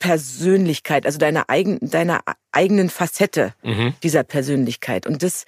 Persönlichkeit, 0.00 1.06
also 1.06 1.18
deiner, 1.18 1.48
eigen, 1.48 1.78
deiner 1.80 2.22
eigenen 2.50 2.90
Facette 2.90 3.54
mhm. 3.62 3.94
dieser 4.02 4.24
Persönlichkeit. 4.24 5.06
Und 5.06 5.22
das 5.22 5.44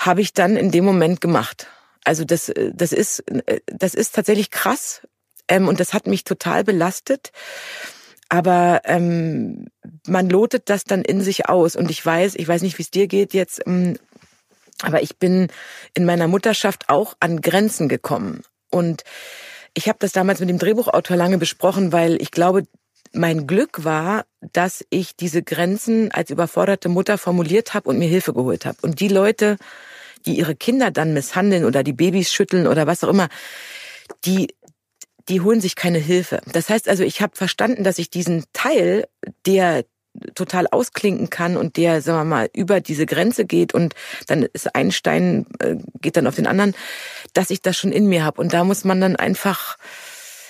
habe 0.00 0.22
ich 0.22 0.32
dann 0.32 0.56
in 0.56 0.72
dem 0.72 0.84
Moment 0.84 1.20
gemacht. 1.20 1.68
Also 2.04 2.24
das, 2.24 2.52
das 2.72 2.92
ist, 2.92 3.22
das 3.66 3.94
ist 3.94 4.14
tatsächlich 4.14 4.50
krass 4.50 5.02
ähm, 5.48 5.68
und 5.68 5.78
das 5.78 5.92
hat 5.92 6.06
mich 6.06 6.24
total 6.24 6.64
belastet. 6.64 7.30
Aber 8.28 8.80
ähm, 8.84 9.68
man 10.06 10.28
lotet 10.28 10.68
das 10.68 10.84
dann 10.84 11.02
in 11.02 11.20
sich 11.20 11.48
aus. 11.48 11.76
Und 11.76 11.90
ich 11.90 12.04
weiß, 12.04 12.34
ich 12.34 12.48
weiß 12.48 12.62
nicht, 12.62 12.78
wie 12.78 12.82
es 12.82 12.90
dir 12.90 13.06
geht 13.06 13.34
jetzt, 13.34 13.62
ähm, 13.66 13.98
aber 14.82 15.02
ich 15.02 15.18
bin 15.18 15.48
in 15.94 16.04
meiner 16.04 16.28
Mutterschaft 16.28 16.88
auch 16.88 17.14
an 17.20 17.40
Grenzen 17.40 17.88
gekommen. 17.88 18.42
Und 18.70 19.04
ich 19.74 19.88
habe 19.88 19.98
das 20.00 20.12
damals 20.12 20.40
mit 20.40 20.48
dem 20.48 20.58
Drehbuchautor 20.58 21.16
lange 21.16 21.38
besprochen, 21.38 21.92
weil 21.92 22.20
ich 22.20 22.30
glaube, 22.30 22.64
mein 23.16 23.46
Glück 23.46 23.84
war, 23.84 24.26
dass 24.52 24.84
ich 24.90 25.16
diese 25.16 25.42
Grenzen 25.42 26.10
als 26.12 26.30
überforderte 26.30 26.88
Mutter 26.88 27.18
formuliert 27.18 27.74
habe 27.74 27.88
und 27.88 27.98
mir 27.98 28.08
Hilfe 28.08 28.32
geholt 28.32 28.66
habe. 28.66 28.78
Und 28.82 29.00
die 29.00 29.08
Leute, 29.08 29.56
die 30.26 30.38
ihre 30.38 30.54
Kinder 30.54 30.90
dann 30.90 31.14
misshandeln 31.14 31.64
oder 31.64 31.82
die 31.82 31.92
Babys 31.92 32.32
schütteln 32.32 32.66
oder 32.66 32.86
was 32.86 33.02
auch 33.04 33.08
immer, 33.08 33.28
die 34.24 34.48
die 35.28 35.40
holen 35.40 35.60
sich 35.60 35.74
keine 35.74 35.98
Hilfe. 35.98 36.40
Das 36.52 36.68
heißt 36.68 36.88
also, 36.88 37.02
ich 37.02 37.20
habe 37.20 37.36
verstanden, 37.36 37.82
dass 37.82 37.98
ich 37.98 38.10
diesen 38.10 38.44
Teil, 38.52 39.08
der 39.44 39.84
total 40.34 40.66
ausklinken 40.70 41.30
kann 41.30 41.56
und 41.56 41.76
der, 41.76 42.00
sagen 42.00 42.18
wir 42.18 42.24
mal, 42.24 42.50
über 42.54 42.80
diese 42.80 43.06
Grenze 43.06 43.44
geht 43.44 43.74
und 43.74 43.94
dann 44.28 44.44
ist 44.44 44.74
ein 44.74 44.90
Stein, 44.90 45.46
äh, 45.58 45.76
geht 46.00 46.16
dann 46.16 46.26
auf 46.26 46.36
den 46.36 46.46
anderen, 46.46 46.74
dass 47.34 47.50
ich 47.50 47.60
das 47.60 47.76
schon 47.76 47.92
in 47.92 48.06
mir 48.06 48.24
habe. 48.24 48.40
Und 48.40 48.52
da 48.52 48.64
muss 48.64 48.84
man 48.84 49.00
dann 49.00 49.16
einfach 49.16 49.76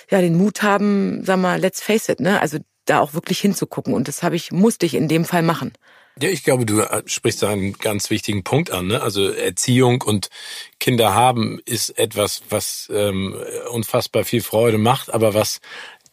ja 0.09 0.21
den 0.21 0.37
Mut 0.37 0.61
haben, 0.61 1.23
sag 1.23 1.39
mal, 1.39 1.59
let's 1.59 1.81
face 1.81 2.09
it, 2.09 2.19
ne? 2.19 2.41
Also 2.41 2.59
da 2.85 2.99
auch 2.99 3.13
wirklich 3.13 3.39
hinzugucken. 3.39 3.93
Und 3.93 4.07
das 4.07 4.23
habe 4.23 4.35
ich, 4.35 4.51
musste 4.51 4.85
ich 4.85 4.95
in 4.95 5.07
dem 5.07 5.25
Fall 5.25 5.43
machen. 5.43 5.73
Ja, 6.19 6.29
ich 6.29 6.43
glaube, 6.43 6.65
du 6.65 6.81
äh, 6.81 7.03
sprichst 7.05 7.43
da 7.43 7.49
einen 7.49 7.73
ganz 7.73 8.09
wichtigen 8.09 8.43
Punkt 8.43 8.71
an. 8.71 8.87
Ne? 8.87 9.01
Also 9.01 9.29
Erziehung 9.29 10.01
und 10.01 10.29
Kinder 10.79 11.13
haben 11.13 11.59
ist 11.65 11.97
etwas, 11.97 12.41
was 12.49 12.89
ähm, 12.91 13.35
unfassbar 13.71 14.23
viel 14.23 14.41
Freude 14.41 14.77
macht, 14.79 15.13
aber 15.13 15.33
was 15.33 15.59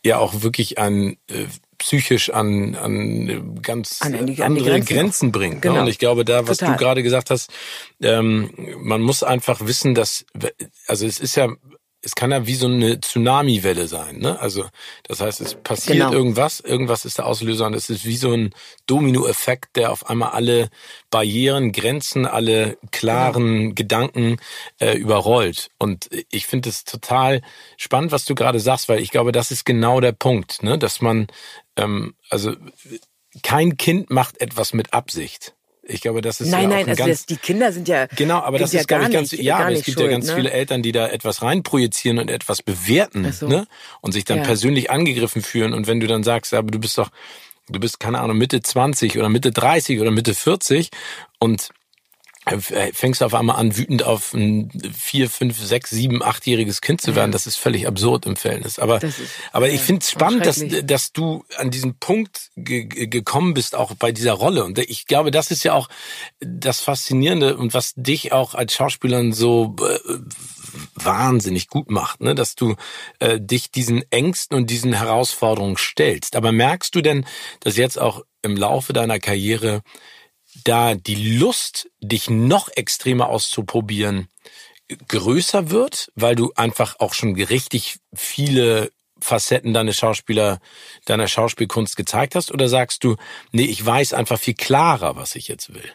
ja 0.04 0.18
auch 0.18 0.42
wirklich 0.42 0.78
an 0.78 1.16
äh, 1.30 1.46
psychisch 1.78 2.30
an, 2.30 2.74
an 2.74 3.61
ganz 3.62 4.00
an 4.02 4.26
die, 4.26 4.42
andere 4.42 4.74
an 4.74 4.80
Grenzen, 4.80 4.94
Grenzen 4.94 5.33
bringt. 5.33 5.54
Ne? 5.57 5.61
Genau. 5.62 5.74
Ne? 5.74 5.80
Und 5.83 5.88
ich 5.88 5.98
glaube, 5.98 6.24
da, 6.24 6.46
was 6.46 6.59
Total. 6.59 6.74
du 6.74 6.78
gerade 6.78 7.02
gesagt 7.02 7.30
hast, 7.30 7.50
ähm, 8.02 8.50
man 8.78 9.00
muss 9.00 9.22
einfach 9.22 9.66
wissen, 9.66 9.94
dass, 9.94 10.26
also 10.87 11.07
es 11.07 11.18
ist 11.18 11.37
ja 11.37 11.48
es 12.04 12.14
kann 12.14 12.30
ja 12.30 12.46
wie 12.46 12.54
so 12.54 12.66
eine 12.66 13.00
Tsunami-Welle 13.00 13.88
sein. 13.88 14.18
Ne? 14.18 14.38
Also 14.38 14.66
das 15.04 15.20
heißt, 15.20 15.40
es 15.40 15.54
passiert 15.54 15.98
genau. 15.98 16.12
irgendwas, 16.12 16.60
irgendwas 16.60 17.04
ist 17.04 17.18
der 17.18 17.26
Auslöser 17.26 17.66
und 17.66 17.74
es 17.74 17.88
ist 17.88 18.04
wie 18.04 18.16
so 18.16 18.32
ein 18.32 18.54
Domino-Effekt, 18.86 19.76
der 19.76 19.90
auf 19.90 20.08
einmal 20.08 20.30
alle 20.30 20.68
Barrieren, 21.10 21.72
Grenzen, 21.72 22.26
alle 22.26 22.76
klaren 22.90 23.60
genau. 23.60 23.74
Gedanken 23.74 24.36
äh, 24.78 24.96
überrollt. 24.96 25.70
Und 25.78 26.10
ich 26.30 26.46
finde 26.46 26.68
es 26.68 26.84
total 26.84 27.40
spannend, 27.76 28.12
was 28.12 28.24
du 28.24 28.34
gerade 28.34 28.60
sagst, 28.60 28.88
weil 28.88 29.00
ich 29.00 29.10
glaube, 29.10 29.32
das 29.32 29.50
ist 29.50 29.64
genau 29.64 30.00
der 30.00 30.12
Punkt, 30.12 30.62
ne? 30.62 30.78
dass 30.78 31.00
man, 31.00 31.26
ähm, 31.76 32.14
also 32.28 32.54
kein 33.42 33.76
Kind 33.76 34.10
macht 34.10 34.40
etwas 34.40 34.74
mit 34.74 34.92
Absicht. 34.92 35.54
Ich 35.86 36.00
glaube, 36.00 36.22
das 36.22 36.40
ist 36.40 36.50
nein, 36.50 36.70
ja 36.70 36.76
nein, 36.76 36.88
also 36.88 37.06
das, 37.06 37.26
die 37.26 37.36
Kinder 37.36 37.70
sind 37.72 37.88
ja 37.88 38.06
genau, 38.06 38.38
aber 38.38 38.58
das 38.58 38.72
ist 38.72 38.80
ja 38.80 38.82
glaube 38.84 39.04
ich 39.04 39.10
ganz 39.10 39.32
ja, 39.32 39.58
aber 39.58 39.72
es 39.72 39.84
gibt 39.84 39.98
schuld, 39.98 40.06
ja 40.06 40.12
ganz 40.12 40.26
ne? 40.28 40.34
viele 40.34 40.50
Eltern, 40.50 40.82
die 40.82 40.92
da 40.92 41.08
etwas 41.08 41.42
reinprojizieren 41.42 42.18
und 42.18 42.30
etwas 42.30 42.62
bewerten, 42.62 43.30
so. 43.32 43.46
ne, 43.46 43.66
und 44.00 44.12
sich 44.12 44.24
dann 44.24 44.38
ja. 44.38 44.44
persönlich 44.44 44.90
angegriffen 44.90 45.42
fühlen. 45.42 45.74
Und 45.74 45.86
wenn 45.86 46.00
du 46.00 46.06
dann 46.06 46.22
sagst, 46.22 46.54
aber 46.54 46.70
du 46.70 46.78
bist 46.78 46.96
doch, 46.96 47.10
du 47.68 47.78
bist 47.80 48.00
keine 48.00 48.20
Ahnung 48.20 48.38
Mitte 48.38 48.62
20 48.62 49.18
oder 49.18 49.28
Mitte 49.28 49.52
30 49.52 50.00
oder 50.00 50.10
Mitte 50.10 50.34
40 50.34 50.90
und 51.38 51.68
fängst 52.59 53.20
du 53.20 53.24
auf 53.24 53.35
einmal 53.35 53.57
an, 53.57 53.76
wütend 53.76 54.02
auf 54.02 54.35
ein 54.35 54.70
vier, 54.94 55.30
fünf, 55.30 55.59
sechs, 55.59 55.90
sieben, 55.90 56.22
achtjähriges 56.22 56.80
Kind 56.80 57.00
zu 57.00 57.16
werden. 57.16 57.33
Das 57.33 57.46
ist 57.46 57.57
völlig 57.57 57.87
absurd 57.87 58.26
im 58.26 58.37
Verhältnis. 58.37 58.78
Aber, 58.78 59.00
aber 59.52 59.70
ich 59.70 59.80
finde 59.80 60.02
es 60.02 60.11
spannend, 60.11 60.44
dass, 60.44 60.62
dass 60.85 61.12
du 61.12 61.44
an 61.57 61.70
diesen 61.70 61.98
Punkt 61.98 62.50
ge 62.57 62.85
gekommen 62.85 63.54
bist, 63.54 63.74
auch 63.74 63.94
bei 63.94 64.12
dieser 64.12 64.35
Rolle. 64.35 64.64
Und 64.64 64.78
ich 64.78 65.07
glaube, 65.07 65.30
das 65.30 65.50
ist 65.50 65.64
ja 65.64 65.72
auch 65.72 65.88
das 66.40 66.80
Faszinierende 66.80 67.57
und 67.57 67.72
was 67.72 67.94
dich 67.96 68.33
auch 68.33 68.54
als 68.54 68.74
Schauspielerin 68.74 69.33
so 69.33 69.74
äh, 69.80 69.98
wahnsinnig 70.94 71.68
gut 71.68 71.90
macht, 71.90 72.20
ne? 72.20 72.35
dass 72.35 72.54
du 72.54 72.76
äh, 73.20 73.40
dich 73.40 73.70
diesen 73.70 74.04
Ängsten 74.11 74.57
und 74.57 74.70
diesen 74.70 74.92
Herausforderungen 74.92 75.76
stellst. 75.76 76.37
Aber 76.37 76.52
merkst 76.52 76.94
du 76.94 77.00
denn, 77.00 77.24
dass 77.61 77.76
jetzt 77.76 77.98
auch 77.98 78.22
im 78.42 78.57
Laufe 78.57 78.92
deiner 78.92 79.18
Karriere 79.18 79.83
da 80.64 80.94
die 80.94 81.36
Lust, 81.36 81.90
dich 82.00 82.30
noch 82.30 82.68
extremer 82.68 83.28
auszuprobieren, 83.28 84.28
größer 85.08 85.70
wird, 85.70 86.10
weil 86.14 86.36
du 86.36 86.52
einfach 86.56 86.96
auch 87.00 87.14
schon 87.14 87.34
richtig 87.34 87.98
viele 88.14 88.90
Facetten 89.20 89.72
deiner 89.72 89.92
Schauspieler, 89.92 90.60
deiner 91.06 91.28
Schauspielkunst 91.28 91.96
gezeigt 91.96 92.34
hast? 92.34 92.52
Oder 92.52 92.68
sagst 92.68 93.04
du, 93.04 93.16
nee, 93.52 93.64
ich 93.64 93.84
weiß 93.84 94.12
einfach 94.12 94.38
viel 94.38 94.54
klarer, 94.54 95.16
was 95.16 95.34
ich 95.34 95.48
jetzt 95.48 95.74
will? 95.74 95.90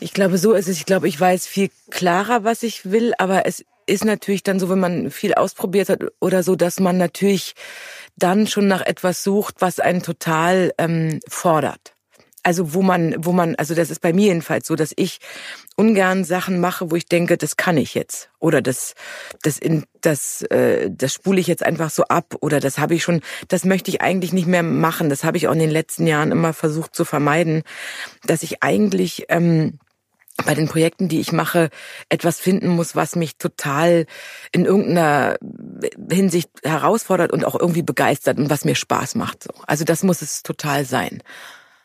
Ich 0.00 0.12
glaube, 0.12 0.38
so 0.38 0.52
ist 0.52 0.68
es. 0.68 0.76
Ich 0.76 0.86
glaube, 0.86 1.08
ich 1.08 1.18
weiß 1.18 1.46
viel 1.46 1.70
klarer, 1.90 2.44
was 2.44 2.62
ich 2.62 2.90
will, 2.90 3.14
aber 3.18 3.46
es 3.46 3.64
ist 3.86 4.04
natürlich 4.04 4.42
dann 4.42 4.60
so, 4.60 4.68
wenn 4.68 4.80
man 4.80 5.10
viel 5.10 5.34
ausprobiert 5.34 5.88
hat 5.88 6.00
oder 6.20 6.42
so, 6.42 6.56
dass 6.56 6.80
man 6.80 6.98
natürlich 6.98 7.54
dann 8.16 8.46
schon 8.46 8.66
nach 8.66 8.82
etwas 8.82 9.22
sucht, 9.24 9.56
was 9.60 9.80
einen 9.80 10.02
total 10.02 10.72
ähm, 10.78 11.20
fordert 11.28 11.93
also 12.44 12.74
wo 12.74 12.82
man, 12.82 13.16
wo 13.18 13.32
man, 13.32 13.56
also 13.56 13.74
das 13.74 13.90
ist 13.90 14.00
bei 14.00 14.12
mir 14.12 14.26
jedenfalls 14.26 14.66
so, 14.66 14.76
dass 14.76 14.92
ich 14.96 15.18
ungern 15.76 16.24
Sachen 16.24 16.60
mache, 16.60 16.90
wo 16.90 16.96
ich 16.96 17.06
denke, 17.06 17.36
das 17.36 17.56
kann 17.56 17.76
ich 17.76 17.94
jetzt 17.94 18.30
oder 18.38 18.62
das, 18.62 18.94
das 19.42 19.58
in, 19.58 19.84
das, 20.02 20.42
äh, 20.42 20.90
das 20.90 21.14
spule 21.14 21.40
ich 21.40 21.46
jetzt 21.46 21.64
einfach 21.64 21.90
so 21.90 22.04
ab 22.04 22.36
oder 22.40 22.60
das 22.60 22.78
habe 22.78 22.94
ich 22.94 23.02
schon, 23.02 23.22
das 23.48 23.64
möchte 23.64 23.90
ich 23.90 24.02
eigentlich 24.02 24.32
nicht 24.32 24.46
mehr 24.46 24.62
machen. 24.62 25.08
Das 25.08 25.24
habe 25.24 25.38
ich 25.38 25.48
auch 25.48 25.52
in 25.52 25.58
den 25.58 25.70
letzten 25.70 26.06
Jahren 26.06 26.30
immer 26.30 26.52
versucht 26.52 26.94
zu 26.94 27.04
vermeiden, 27.04 27.62
dass 28.26 28.42
ich 28.42 28.62
eigentlich 28.62 29.24
ähm, 29.30 29.78
bei 30.44 30.54
den 30.54 30.68
Projekten, 30.68 31.08
die 31.08 31.20
ich 31.20 31.32
mache, 31.32 31.70
etwas 32.08 32.40
finden 32.40 32.68
muss, 32.68 32.96
was 32.96 33.16
mich 33.16 33.36
total 33.36 34.06
in 34.52 34.64
irgendeiner 34.64 35.36
Hinsicht 36.10 36.50
herausfordert 36.62 37.32
und 37.32 37.44
auch 37.44 37.58
irgendwie 37.58 37.82
begeistert 37.82 38.38
und 38.38 38.50
was 38.50 38.64
mir 38.64 38.74
Spaß 38.74 39.14
macht. 39.14 39.48
Also 39.66 39.84
das 39.84 40.02
muss 40.02 40.22
es 40.22 40.42
total 40.42 40.84
sein. 40.84 41.22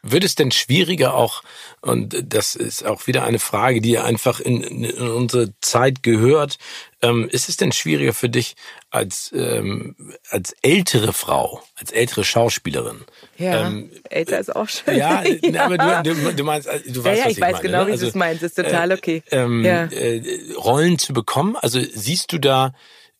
Wird 0.01 0.23
es 0.23 0.35
denn 0.35 0.51
schwieriger 0.51 1.13
auch, 1.13 1.43
und 1.81 2.17
das 2.23 2.55
ist 2.55 2.85
auch 2.85 3.07
wieder 3.07 3.23
eine 3.23 3.39
Frage, 3.39 3.81
die 3.81 3.97
einfach 3.97 4.39
in, 4.39 4.63
in 4.63 5.09
unsere 5.09 5.53
Zeit 5.59 6.03
gehört, 6.03 6.57
ähm, 7.01 7.27
ist 7.29 7.49
es 7.49 7.57
denn 7.57 7.71
schwieriger 7.71 8.13
für 8.13 8.29
dich 8.29 8.55
als, 8.91 9.31
ähm, 9.35 9.95
als 10.29 10.55
ältere 10.61 11.11
Frau, 11.11 11.61
als 11.75 11.91
ältere 11.91 12.23
Schauspielerin? 12.23 13.01
Ja, 13.37 13.67
ähm, 13.67 13.91
älter 14.09 14.39
ist 14.39 14.55
auch 14.55 14.69
schön. 14.69 14.97
Ja, 14.97 15.23
ja. 15.41 15.65
aber 15.65 16.03
du, 16.03 16.13
du, 16.13 16.33
du 16.33 16.43
meinst, 16.43 16.67
äh, 16.67 16.79
du 16.85 17.03
weißt, 17.03 17.17
ja, 17.17 17.25
ja, 17.25 17.31
ich, 17.31 17.37
ich 17.37 17.41
weiß 17.41 17.53
meine, 17.53 17.63
genau, 17.63 17.79
ne? 17.81 17.87
wie 17.87 17.91
also, 17.91 18.05
du 18.05 18.09
es 18.09 18.15
meinst, 18.15 18.43
ist 18.43 18.55
total 18.55 18.91
äh, 18.91 18.93
okay. 18.93 19.23
Ähm, 19.31 19.65
ja. 19.65 19.85
äh, 19.85 20.53
Rollen 20.57 20.97
zu 20.97 21.13
bekommen, 21.13 21.57
also 21.57 21.79
siehst 21.81 22.31
du 22.31 22.37
da, 22.37 22.73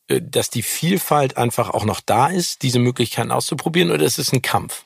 äh, 0.07 0.21
dass 0.21 0.49
die 0.49 0.63
Vielfalt 0.63 1.37
einfach 1.37 1.69
auch 1.69 1.85
noch 1.85 1.99
da 1.99 2.27
ist, 2.27 2.63
diese 2.63 2.79
Möglichkeiten 2.79 3.31
auszuprobieren, 3.31 3.91
oder 3.91 4.05
ist 4.05 4.17
es 4.17 4.33
ein 4.33 4.41
Kampf? 4.41 4.85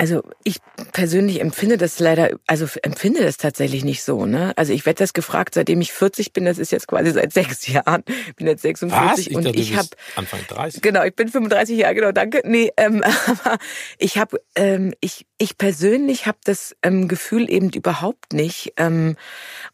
Also 0.00 0.22
ich 0.44 0.60
persönlich 0.92 1.42
empfinde 1.42 1.76
das 1.76 1.98
leider, 1.98 2.30
also 2.46 2.66
empfinde 2.82 3.22
das 3.22 3.36
tatsächlich 3.36 3.84
nicht 3.84 4.02
so. 4.02 4.24
Ne? 4.24 4.54
Also 4.56 4.72
ich 4.72 4.86
werde 4.86 4.96
das 4.96 5.12
gefragt, 5.12 5.52
seitdem 5.52 5.82
ich 5.82 5.92
40 5.92 6.32
bin. 6.32 6.46
Das 6.46 6.56
ist 6.56 6.72
jetzt 6.72 6.88
quasi 6.88 7.10
seit 7.10 7.34
sechs 7.34 7.66
Jahren. 7.68 8.02
Ich 8.26 8.34
bin 8.34 8.46
jetzt 8.46 8.62
46 8.62 9.26
Was? 9.26 9.36
und 9.36 9.44
dachte, 9.44 9.58
ich 9.58 9.76
habe 9.76 9.88
Anfang 10.16 10.40
30. 10.48 10.80
Genau, 10.80 11.04
ich 11.04 11.14
bin 11.14 11.28
35 11.28 11.76
Jahre 11.76 11.94
genau. 11.94 12.12
Danke. 12.12 12.40
Nee, 12.46 12.72
ähm, 12.78 13.04
aber 13.26 13.58
ich 13.98 14.16
habe, 14.16 14.40
ähm, 14.54 14.94
ich 15.02 15.26
ich 15.36 15.58
persönlich 15.58 16.24
habe 16.24 16.38
das 16.44 16.74
ähm, 16.82 17.06
Gefühl 17.06 17.50
eben 17.50 17.68
überhaupt 17.68 18.32
nicht. 18.32 18.72
Ähm, 18.78 19.16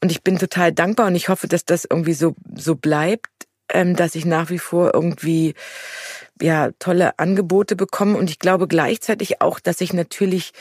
und 0.02 0.10
ich 0.10 0.24
bin 0.24 0.40
total 0.40 0.72
dankbar 0.72 1.06
und 1.06 1.14
ich 1.14 1.28
hoffe, 1.28 1.46
dass 1.46 1.64
das 1.64 1.86
irgendwie 1.88 2.14
so 2.14 2.34
so 2.52 2.74
bleibt, 2.74 3.30
ähm, 3.72 3.94
dass 3.94 4.16
ich 4.16 4.24
nach 4.24 4.50
wie 4.50 4.58
vor 4.58 4.92
irgendwie 4.92 5.54
ja 6.40 6.70
tolle 6.78 7.18
Angebote 7.18 7.76
bekommen. 7.76 8.16
Und 8.16 8.30
ich 8.30 8.38
glaube 8.38 8.68
gleichzeitig 8.68 9.40
auch, 9.40 9.60
dass 9.60 9.80
ich 9.80 9.92
natürlich 9.92 10.52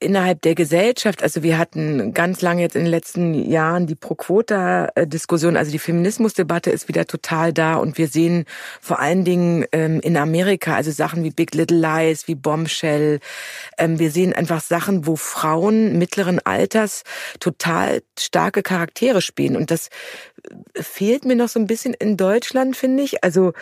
innerhalb 0.00 0.42
der 0.42 0.54
Gesellschaft, 0.54 1.22
also 1.22 1.42
wir 1.42 1.56
hatten 1.56 2.12
ganz 2.12 2.42
lange 2.42 2.60
jetzt 2.62 2.76
in 2.76 2.82
den 2.82 2.90
letzten 2.90 3.32
Jahren 3.48 3.86
die 3.86 3.94
Pro-Quota-Diskussion, 3.94 5.56
also 5.56 5.70
die 5.70 5.78
Feminismusdebatte 5.78 6.70
ist 6.70 6.88
wieder 6.88 7.06
total 7.06 7.52
da. 7.52 7.76
Und 7.76 7.96
wir 7.96 8.08
sehen 8.08 8.44
vor 8.80 8.98
allen 8.98 9.24
Dingen 9.24 9.64
ähm, 9.72 10.00
in 10.00 10.16
Amerika, 10.16 10.74
also 10.74 10.90
Sachen 10.90 11.24
wie 11.24 11.30
Big 11.30 11.54
Little 11.54 11.78
Lies, 11.78 12.28
wie 12.28 12.34
Bombshell, 12.34 13.20
ähm, 13.78 13.98
wir 13.98 14.10
sehen 14.10 14.34
einfach 14.34 14.60
Sachen, 14.60 15.06
wo 15.06 15.16
Frauen 15.16 15.96
mittleren 15.98 16.38
Alters 16.44 17.02
total 17.40 18.02
starke 18.18 18.62
Charaktere 18.62 19.22
spielen. 19.22 19.56
Und 19.56 19.70
das 19.70 19.88
fehlt 20.74 21.24
mir 21.24 21.36
noch 21.36 21.48
so 21.48 21.58
ein 21.58 21.66
bisschen 21.66 21.94
in 21.94 22.16
Deutschland, 22.16 22.76
finde 22.76 23.02
ich. 23.04 23.24
Also 23.24 23.52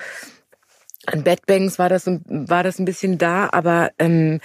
an 1.06 1.24
Bad 1.24 1.46
Banks 1.46 1.78
war 1.78 1.88
das, 1.88 2.06
war 2.06 2.62
das 2.62 2.78
ein 2.78 2.84
bisschen 2.84 3.18
da, 3.18 3.48
aber 3.52 3.90
ähm, 3.98 4.40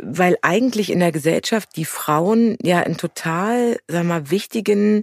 weil 0.00 0.36
eigentlich 0.42 0.90
in 0.90 1.00
der 1.00 1.12
Gesellschaft 1.12 1.70
die 1.76 1.84
Frauen 1.84 2.56
ja 2.62 2.80
in 2.80 2.96
total, 2.96 3.78
sag 3.88 4.04
mal, 4.04 4.30
wichtigen 4.30 5.02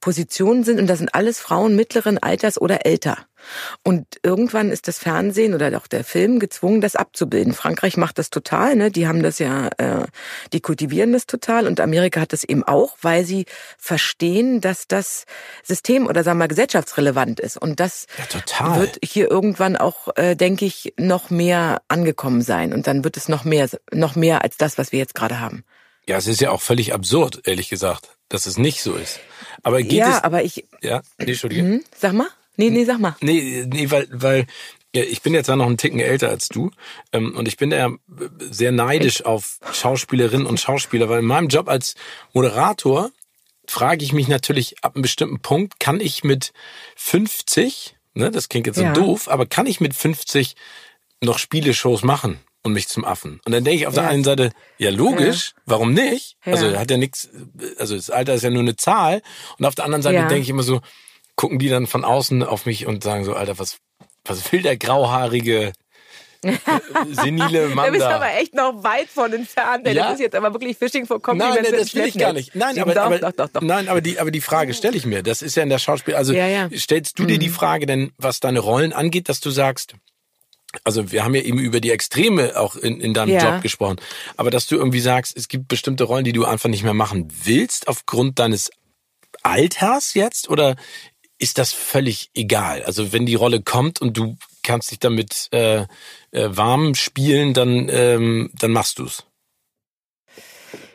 Positionen 0.00 0.64
sind 0.64 0.80
und 0.80 0.86
das 0.86 0.98
sind 0.98 1.14
alles 1.14 1.40
Frauen 1.40 1.76
mittleren 1.76 2.18
Alters 2.18 2.60
oder 2.60 2.86
älter. 2.86 3.18
Und 3.82 4.06
irgendwann 4.22 4.70
ist 4.70 4.88
das 4.88 4.98
Fernsehen 4.98 5.54
oder 5.54 5.76
auch 5.76 5.86
der 5.86 6.04
Film 6.04 6.38
gezwungen, 6.38 6.80
das 6.80 6.96
abzubilden. 6.96 7.54
Frankreich 7.54 7.96
macht 7.96 8.18
das 8.18 8.30
total, 8.30 8.76
ne? 8.76 8.90
Die 8.90 9.06
haben 9.06 9.22
das 9.22 9.38
ja, 9.38 9.68
äh, 9.78 10.06
die 10.52 10.60
kultivieren 10.60 11.12
das 11.12 11.26
total 11.26 11.66
und 11.66 11.80
Amerika 11.80 12.20
hat 12.20 12.32
das 12.32 12.44
eben 12.44 12.64
auch, 12.64 12.96
weil 13.02 13.24
sie 13.24 13.46
verstehen, 13.78 14.60
dass 14.60 14.88
das 14.88 15.24
System 15.62 16.06
oder 16.06 16.22
sagen 16.22 16.38
wir 16.38 16.44
mal 16.44 16.48
gesellschaftsrelevant 16.48 17.40
ist. 17.40 17.56
Und 17.56 17.80
das 17.80 18.06
ja, 18.58 18.76
wird 18.78 18.98
hier 19.02 19.30
irgendwann 19.30 19.76
auch, 19.76 20.08
äh, 20.16 20.34
denke 20.34 20.64
ich, 20.64 20.92
noch 20.98 21.30
mehr 21.30 21.82
angekommen 21.88 22.42
sein. 22.42 22.72
Und 22.72 22.86
dann 22.86 23.04
wird 23.04 23.16
es 23.16 23.28
noch 23.28 23.44
mehr, 23.44 23.68
noch 23.92 24.16
mehr 24.16 24.42
als 24.42 24.56
das, 24.56 24.78
was 24.78 24.92
wir 24.92 24.98
jetzt 24.98 25.14
gerade 25.14 25.40
haben. 25.40 25.64
Ja, 26.08 26.16
es 26.16 26.26
ist 26.26 26.40
ja 26.40 26.50
auch 26.50 26.60
völlig 26.62 26.92
absurd, 26.92 27.42
ehrlich 27.44 27.68
gesagt, 27.68 28.16
dass 28.28 28.46
es 28.46 28.58
nicht 28.58 28.82
so 28.82 28.94
ist. 28.94 29.20
Aber 29.62 29.82
geht 29.82 29.92
ja, 29.92 30.16
es, 30.16 30.24
aber 30.24 30.42
ich. 30.42 30.66
Ja, 30.80 31.02
nee, 31.18 31.26
Entschuldige. 31.26 31.62
Mhm, 31.62 31.84
sag 31.96 32.12
mal. 32.12 32.28
Nee, 32.56 32.70
nee, 32.70 32.84
sag 32.84 32.98
mal. 32.98 33.16
Nee, 33.20 33.64
nee, 33.66 33.90
weil, 33.90 34.08
weil 34.12 34.46
Ja, 34.94 35.02
ich 35.04 35.22
bin 35.22 35.34
jetzt 35.34 35.46
ja 35.48 35.56
noch 35.56 35.66
einen 35.66 35.78
Ticken 35.78 36.00
älter 36.00 36.28
als 36.30 36.48
du 36.48 36.70
ähm, 37.12 37.36
und 37.36 37.46
ich 37.46 37.56
bin 37.56 37.70
ja 37.70 37.90
sehr 38.38 38.72
neidisch 38.72 39.24
auf 39.24 39.58
Schauspielerinnen 39.72 40.46
und 40.46 40.58
Schauspieler, 40.60 41.08
weil 41.08 41.20
in 41.20 41.26
meinem 41.26 41.48
Job 41.48 41.68
als 41.68 41.94
Moderator 42.32 43.10
frage 43.68 44.04
ich 44.04 44.12
mich 44.12 44.26
natürlich 44.26 44.82
ab 44.82 44.96
einem 44.96 45.02
bestimmten 45.02 45.40
Punkt, 45.40 45.78
kann 45.78 46.00
ich 46.00 46.24
mit 46.24 46.52
50, 46.96 47.96
ne, 48.14 48.30
das 48.30 48.48
klingt 48.48 48.66
jetzt 48.66 48.76
so 48.76 48.82
Ja. 48.82 48.92
doof, 48.92 49.28
aber 49.28 49.46
kann 49.46 49.66
ich 49.66 49.80
mit 49.80 49.94
50 49.94 50.56
noch 51.22 51.38
Spieleshows 51.38 52.02
machen 52.02 52.40
und 52.62 52.72
mich 52.72 52.88
zum 52.88 53.04
Affen? 53.04 53.40
Und 53.44 53.52
dann 53.52 53.64
denke 53.64 53.80
ich 53.80 53.86
auf 53.86 53.94
der 53.94 54.04
Ja. 54.04 54.08
einen 54.10 54.24
Seite, 54.24 54.50
ja 54.78 54.90
logisch, 54.90 55.52
warum 55.66 55.92
nicht? 55.94 56.36
Ja. 56.44 56.52
Also 56.52 56.76
hat 56.78 56.90
ja 56.90 56.96
nichts, 56.96 57.28
also 57.78 57.96
das 57.96 58.10
Alter 58.10 58.34
ist 58.34 58.42
ja 58.42 58.50
nur 58.50 58.62
eine 58.62 58.76
Zahl 58.76 59.22
und 59.58 59.64
auf 59.66 59.74
der 59.74 59.84
anderen 59.84 60.02
Seite 60.02 60.16
Ja. 60.16 60.28
denke 60.28 60.42
ich 60.42 60.48
immer 60.50 60.62
so, 60.62 60.80
gucken 61.36 61.58
die 61.58 61.68
dann 61.68 61.86
von 61.86 62.04
außen 62.04 62.42
auf 62.42 62.66
mich 62.66 62.86
und 62.86 63.02
sagen 63.02 63.24
so, 63.24 63.34
Alter, 63.34 63.58
was, 63.58 63.78
was 64.24 64.52
will 64.52 64.62
der 64.62 64.76
grauhaarige, 64.76 65.72
senile 67.10 67.68
Da 67.68 67.74
Mann 67.74 67.92
bist 67.92 68.04
du 68.04 68.08
da? 68.08 68.16
aber 68.16 68.34
echt 68.38 68.54
noch 68.54 68.82
weit 68.82 69.08
von 69.08 69.32
entfernt. 69.32 69.86
ey. 69.86 69.94
Ja. 69.94 70.04
Das 70.04 70.14
ist 70.14 70.20
jetzt 70.20 70.34
aber 70.34 70.52
wirklich 70.52 70.76
Fishing 70.76 71.06
for 71.06 71.16
Nein, 71.16 71.22
Compliments. 71.38 71.70
nein, 71.70 71.80
das 71.80 71.94
will 71.94 72.04
ich 72.06 72.18
gar 72.18 72.32
nicht. 72.32 72.54
Nein, 72.54 72.78
aber, 72.78 72.94
doch, 72.94 73.02
aber, 73.02 73.18
doch, 73.18 73.32
doch, 73.32 73.48
doch. 73.48 73.60
nein, 73.62 73.88
aber 73.88 74.00
die, 74.00 74.18
aber 74.18 74.30
die 74.30 74.40
Frage 74.40 74.72
stelle 74.74 74.96
ich 74.96 75.04
mir. 75.06 75.22
Das 75.22 75.42
ist 75.42 75.56
ja 75.56 75.62
in 75.62 75.68
der 75.68 75.78
Schauspiel. 75.78 76.14
Also 76.14 76.32
Ja, 76.32 76.46
ja. 76.46 76.68
stellst 76.74 77.18
du 77.18 77.24
dir 77.26 77.36
Mhm. 77.36 77.40
die 77.40 77.48
Frage 77.50 77.86
denn, 77.86 78.12
was 78.18 78.40
deine 78.40 78.60
Rollen 78.60 78.92
angeht, 78.92 79.28
dass 79.28 79.40
du 79.40 79.50
sagst, 79.50 79.94
also 80.84 81.10
wir 81.12 81.24
haben 81.24 81.34
ja 81.34 81.42
eben 81.42 81.58
über 81.58 81.80
die 81.80 81.90
Extreme 81.90 82.58
auch 82.58 82.76
in, 82.76 83.00
in 83.00 83.14
deinem 83.14 83.34
Ja. 83.34 83.54
Job 83.54 83.62
gesprochen, 83.62 83.96
aber 84.36 84.50
dass 84.50 84.66
du 84.66 84.76
irgendwie 84.76 85.00
sagst, 85.00 85.36
es 85.36 85.48
gibt 85.48 85.68
bestimmte 85.68 86.04
Rollen, 86.04 86.24
die 86.24 86.32
du 86.32 86.44
einfach 86.44 86.68
nicht 86.68 86.82
mehr 86.84 86.94
machen 86.94 87.28
willst 87.44 87.88
aufgrund 87.88 88.38
deines 88.38 88.70
Alters 89.42 90.14
jetzt 90.14 90.48
oder 90.48 90.76
ist 91.38 91.58
das 91.58 91.72
völlig 91.72 92.30
egal? 92.34 92.82
Also 92.82 93.12
wenn 93.12 93.24
die 93.26 93.34
Rolle 93.34 93.62
kommt 93.62 94.00
und 94.00 94.16
du 94.16 94.36
kannst 94.62 94.90
dich 94.90 94.98
damit 94.98 95.48
äh, 95.52 95.86
äh, 96.32 96.48
warm 96.50 96.94
spielen, 96.94 97.54
dann 97.54 97.88
ähm, 97.88 98.50
dann 98.54 98.72
machst 98.72 98.98
du's. 98.98 99.24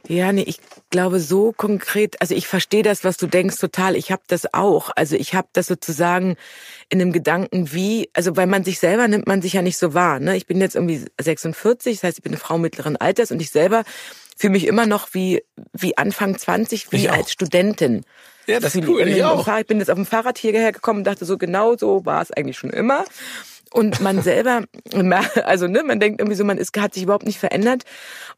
Ja, 0.07 0.31
nee, 0.31 0.43
ich 0.43 0.59
glaube 0.95 1.19
so 1.19 1.51
konkret, 1.51 2.21
also 2.21 2.33
ich 2.33 2.47
verstehe 2.47 2.81
das, 2.81 3.03
was 3.03 3.17
du 3.17 3.27
denkst, 3.27 3.57
total. 3.57 3.97
Ich 3.97 4.11
habe 4.13 4.21
das 4.27 4.53
auch. 4.53 4.91
Also 4.95 5.17
ich 5.17 5.33
habe 5.35 5.49
das 5.51 5.67
sozusagen 5.67 6.37
in 6.87 7.01
einem 7.01 7.11
Gedanken 7.11 7.73
wie, 7.73 8.09
also 8.13 8.37
weil 8.37 8.47
man 8.47 8.63
sich 8.63 8.79
selber 8.79 9.07
nimmt 9.09 9.27
man 9.27 9.41
sich 9.41 9.51
ja 9.53 9.61
nicht 9.61 9.77
so 9.77 9.93
wahr. 9.93 10.21
Ne? 10.21 10.37
Ich 10.37 10.47
bin 10.47 10.61
jetzt 10.61 10.75
irgendwie 10.75 11.03
46, 11.19 11.97
das 11.97 12.03
heißt, 12.03 12.17
ich 12.19 12.23
bin 12.23 12.31
eine 12.31 12.39
Frau 12.39 12.57
mittleren 12.57 12.95
Alters 12.95 13.31
und 13.31 13.41
ich 13.41 13.49
selber 13.51 13.83
fühle 14.37 14.51
mich 14.53 14.67
immer 14.67 14.85
noch 14.85 15.09
wie, 15.11 15.43
wie 15.73 15.97
Anfang 15.97 16.37
20, 16.37 16.91
wie 16.93 16.95
Ich 16.95 17.09
auch. 17.09 17.15
als 17.15 17.31
Studentin. 17.33 18.05
Ja, 18.47 18.59
das 18.61 18.75
ist 18.75 18.87
cool. 18.87 19.01
Ich, 19.07 19.15
dem 19.15 19.25
auch. 19.25 19.43
Fahrrad- 19.45 19.61
ich 19.61 19.67
bin 19.67 19.79
jetzt 19.79 19.89
auf 19.89 19.95
dem 19.97 20.05
Fahrrad 20.05 20.37
hierher 20.37 20.71
gekommen 20.71 20.99
und 20.99 21.07
dachte 21.07 21.25
so, 21.25 21.37
genau 21.37 21.75
so 21.75 22.05
war 22.05 22.21
es 22.21 22.31
eigentlich 22.31 22.57
schon 22.57 22.69
immer. 22.69 23.03
Und 23.75 23.99
man 23.99 24.21
selber, 24.21 24.63
also 25.43 25.67
ne, 25.67 25.83
man 25.83 25.99
denkt 25.99 26.21
irgendwie 26.21 26.37
so, 26.37 26.45
man 26.45 26.57
ist, 26.57 26.77
hat 26.77 26.93
sich 26.93 27.03
überhaupt 27.03 27.25
nicht 27.25 27.39
verändert. 27.39 27.83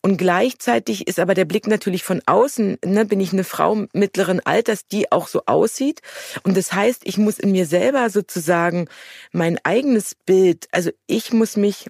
Und 0.01 0.17
gleichzeitig 0.17 1.07
ist 1.07 1.19
aber 1.19 1.35
der 1.35 1.45
Blick 1.45 1.67
natürlich 1.67 2.01
von 2.01 2.23
außen, 2.25 2.79
ne, 2.83 3.05
bin 3.05 3.19
ich 3.19 3.33
eine 3.33 3.43
Frau 3.43 3.85
mittleren 3.93 4.39
Alters, 4.43 4.87
die 4.87 5.11
auch 5.11 5.27
so 5.27 5.43
aussieht. 5.45 6.01
Und 6.41 6.57
das 6.57 6.73
heißt, 6.73 7.03
ich 7.03 7.19
muss 7.19 7.37
in 7.37 7.51
mir 7.51 7.67
selber 7.67 8.09
sozusagen 8.09 8.87
mein 9.31 9.59
eigenes 9.63 10.15
Bild, 10.15 10.67
also 10.71 10.89
ich 11.05 11.31
muss 11.33 11.55
mich 11.55 11.85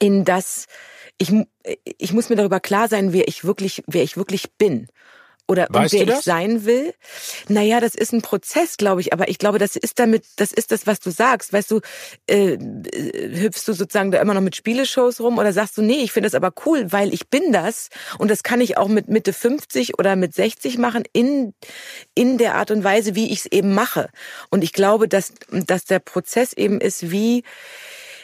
in 0.00 0.24
das, 0.24 0.66
ich, 1.16 1.32
ich 1.84 2.12
muss 2.12 2.28
mir 2.28 2.34
darüber 2.34 2.58
klar 2.58 2.88
sein, 2.88 3.12
wer 3.12 3.28
ich 3.28 3.44
wirklich, 3.44 3.84
wer 3.86 4.02
ich 4.02 4.16
wirklich 4.16 4.50
bin. 4.58 4.88
Oder 5.48 5.68
und 5.70 5.76
Weißt 5.76 5.94
wer 5.94 6.04
du 6.04 6.12
ich 6.12 6.20
sein 6.20 6.66
will. 6.66 6.92
Naja, 7.48 7.80
das 7.80 7.94
ist 7.94 8.12
ein 8.12 8.20
Prozess, 8.20 8.76
glaube 8.76 9.00
ich, 9.00 9.14
aber 9.14 9.28
ich 9.28 9.38
glaube, 9.38 9.58
das 9.58 9.76
ist 9.76 9.98
damit, 9.98 10.24
das 10.36 10.52
ist 10.52 10.72
das, 10.72 10.86
was 10.86 11.00
du 11.00 11.10
sagst. 11.10 11.54
Weißt 11.54 11.70
du, 11.70 11.80
äh, 12.26 12.52
äh, 12.52 13.40
hüpfst 13.40 13.66
du 13.66 13.72
sozusagen 13.72 14.10
da 14.10 14.20
immer 14.20 14.34
noch 14.34 14.42
mit 14.42 14.56
Spieleshows 14.56 15.20
rum 15.20 15.38
oder 15.38 15.54
sagst 15.54 15.78
du, 15.78 15.82
nee, 15.82 16.02
ich 16.02 16.12
finde 16.12 16.26
das 16.26 16.34
aber 16.34 16.52
cool, 16.66 16.92
weil 16.92 17.14
ich 17.14 17.28
bin 17.28 17.50
das 17.50 17.88
und 18.18 18.30
das 18.30 18.42
kann 18.42 18.60
ich 18.60 18.76
auch 18.76 18.88
mit 18.88 19.08
Mitte 19.08 19.32
50 19.32 19.98
oder 19.98 20.16
mit 20.16 20.34
60 20.34 20.76
machen 20.76 21.04
in, 21.14 21.54
in 22.14 22.36
der 22.36 22.56
Art 22.56 22.70
und 22.70 22.84
Weise, 22.84 23.14
wie 23.14 23.32
ich 23.32 23.40
es 23.40 23.46
eben 23.46 23.72
mache. 23.72 24.10
Und 24.50 24.62
ich 24.62 24.74
glaube, 24.74 25.08
dass, 25.08 25.32
dass 25.50 25.86
der 25.86 25.98
Prozess 25.98 26.52
eben 26.52 26.78
ist, 26.78 27.10
wie, 27.10 27.42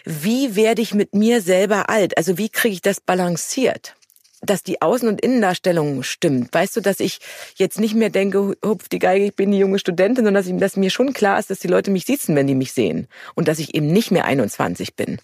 wie 0.05 0.57
werde 0.57 0.83
ich 0.83 0.93
mit 0.93 1.15
mir 1.15 1.41
selber 1.41 1.89
alt? 1.89 2.19
Also 2.19 2.37
wie 2.37 2.51
kriege 2.51 2.75
ich 2.75 2.83
das 2.83 3.01
balanciert? 3.01 3.95
Dass 4.45 4.63
die 4.63 4.81
Außen- 4.83 5.09
und 5.09 5.21
Innendarstellung 5.21 6.03
stimmt. 6.03 6.53
Weißt 6.53 6.77
du, 6.77 6.81
dass 6.81 7.01
ich 7.01 7.19
jetzt 7.57 7.79
nicht 7.81 7.95
mehr 7.95 8.11
denke, 8.11 8.57
hupf 8.65 8.89
die 8.89 8.99
Geige, 8.99 9.25
ich 9.27 9.35
bin 9.35 9.51
die 9.51 9.59
junge 9.59 9.79
Studentin, 9.79 10.25
sondern 10.25 10.35
dass, 10.35 10.47
ich, 10.47 10.57
dass 10.59 10.77
mir 10.77 10.91
schon 10.91 11.13
klar 11.13 11.39
ist, 11.39 11.51
dass 11.51 11.59
die 11.61 11.69
Leute 11.69 11.91
mich 11.91 12.05
sitzen, 12.05 12.35
wenn 12.37 12.47
die 12.47 12.55
mich 12.55 12.73
sehen. 12.73 13.09
Und 13.35 13.49
dass 13.49 13.59
ich 13.59 13.75
eben 13.75 13.87
nicht 13.87 14.11
mehr 14.11 14.25
21 14.25 14.95
bin. 14.97 15.19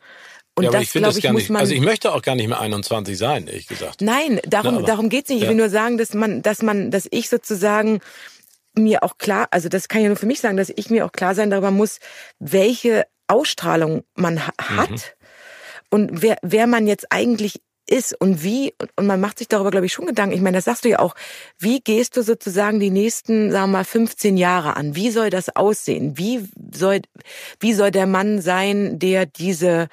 Und 0.57 0.65
ja, 0.65 0.71
aber 0.71 0.79
das, 0.79 0.83
ich 0.85 0.91
finde 0.91 1.05
glaube 1.05 1.11
das 1.13 1.17
ich, 1.19 1.23
gar 1.25 1.33
muss 1.33 1.43
nicht. 1.43 1.51
man. 1.51 1.61
Also 1.61 1.75
ich 1.75 1.81
möchte 1.81 2.13
auch 2.13 2.23
gar 2.23 2.35
nicht 2.35 2.49
mehr 2.49 2.61
21 2.61 3.17
sein, 3.17 3.47
ehrlich 3.47 3.67
gesagt. 3.69 4.01
Nein, 4.01 4.41
darum, 4.47 4.77
Na, 4.81 4.83
darum 4.83 5.09
geht's 5.09 5.29
nicht. 5.31 5.39
Ich 5.39 5.45
ja. 5.45 5.49
will 5.51 5.57
nur 5.57 5.71
sagen, 5.71 5.97
dass 5.97 6.13
man, 6.13 6.43
dass 6.43 6.63
man, 6.63 6.91
dass 6.91 7.07
ich 7.11 7.29
sozusagen 7.29 8.01
mir 8.75 9.03
auch 9.03 9.19
klar, 9.19 9.49
also 9.51 9.69
das 9.69 9.89
kann 9.89 10.01
ich 10.01 10.05
ja 10.05 10.09
nur 10.09 10.17
für 10.17 10.27
mich 10.27 10.41
sagen, 10.41 10.57
dass 10.57 10.71
ich 10.75 10.91
mir 10.91 11.05
auch 11.07 11.13
klar 11.13 11.35
sein 11.35 11.51
darüber 11.51 11.71
muss, 11.71 11.99
welche 12.39 13.07
Ausstrahlung 13.29 14.05
man 14.15 14.47
ha 14.47 14.53
hat 14.59 14.91
Mhm. 14.91 14.99
und 15.91 16.23
wer, 16.23 16.37
wer 16.43 16.67
man 16.67 16.87
jetzt 16.87 17.07
eigentlich 17.11 17.61
ist 17.89 18.15
und 18.21 18.43
wie, 18.43 18.75
und- 18.97 19.07
man 19.07 19.21
macht 19.21 19.39
sich 19.39 19.49
darüber, 19.49 19.71
glaube 19.71 19.87
ich, 19.87 19.93
schon 19.93 20.07
Gedanken. 20.07 20.35
Ich 20.35 20.41
meine, 20.41 20.59
das 20.59 20.65
sagst 20.67 20.85
du 20.85 20.89
ja 20.89 20.99
auch. 21.01 21.15
Wie 21.59 21.81
gehst 21.81 22.17
du 22.17 22.23
sozusagen 22.23 22.81
die 22.81 22.91
nächsten, 22.91 23.51
sagen 23.51 23.71
wir 23.73 23.79
mal, 23.79 23.85
15 23.85 24.37
Jahre 24.37 24.77
an? 24.77 24.95
Wie 24.95 25.11
soll 25.11 25.31
das 25.31 25.55
aussehen? 25.57 26.17
Wie 26.17 26.49
soll, 26.73 27.01
wie 27.59 27.73
soll 27.73 27.91
der 27.91 28.07
Mann 28.07 28.41
sein, 28.41 28.99
der 28.99 29.27
diese, 29.27 29.89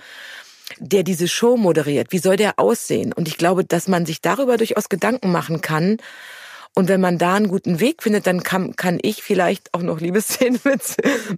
der 0.80 1.04
diese 1.04 1.28
Show 1.28 1.58
moderiert? 1.58 2.12
Wie 2.12 2.20
soll 2.20 2.36
der 2.36 2.60
aussehen? 2.60 3.14
Und 3.14 3.28
ich 3.28 3.38
glaube, 3.38 3.64
dass 3.66 3.88
man 3.88 4.06
sich 4.06 4.22
darüber 4.22 4.58
durchaus 4.58 4.90
Gedanken 4.90 5.32
machen 5.32 5.62
kann. 5.62 5.98
Und 6.78 6.90
wenn 6.90 7.02
man 7.02 7.18
da 7.18 7.34
einen 7.34 7.48
guten 7.48 7.80
Weg 7.80 8.04
findet, 8.04 8.28
dann 8.28 8.44
kann, 8.44 8.76
kann 8.76 9.00
ich 9.02 9.24
vielleicht 9.24 9.74
auch 9.74 9.82
noch 9.82 10.00
Liebesszenen 10.00 10.60
mit, 10.64 10.84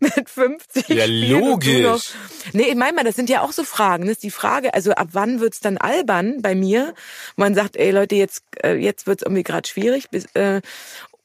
mit 0.01 0.29
50 0.29 0.89
Ja, 0.89 1.05
logisch. 1.05 1.81
Noch. 1.81 2.01
Nee, 2.51 2.63
ich 2.63 2.75
meine 2.75 2.91
mal, 2.91 3.05
das 3.05 3.15
sind 3.15 3.29
ja 3.29 3.41
auch 3.41 3.53
so 3.53 3.63
Fragen. 3.63 4.03
Das 4.03 4.15
ist 4.15 4.23
die 4.23 4.31
Frage, 4.31 4.73
also 4.73 4.91
ab 4.91 5.07
wann 5.13 5.39
wird's 5.39 5.61
dann 5.61 5.77
albern 5.77 6.41
bei 6.41 6.55
mir? 6.55 6.93
Man 7.37 7.55
sagt, 7.55 7.77
ey 7.77 7.91
Leute, 7.91 8.15
jetzt, 8.15 8.43
äh, 8.61 8.73
jetzt 8.73 9.07
wird's 9.07 9.23
irgendwie 9.23 9.43
gerade 9.43 9.65
schwierig. 9.65 10.09
Bis, 10.09 10.25
äh, 10.33 10.59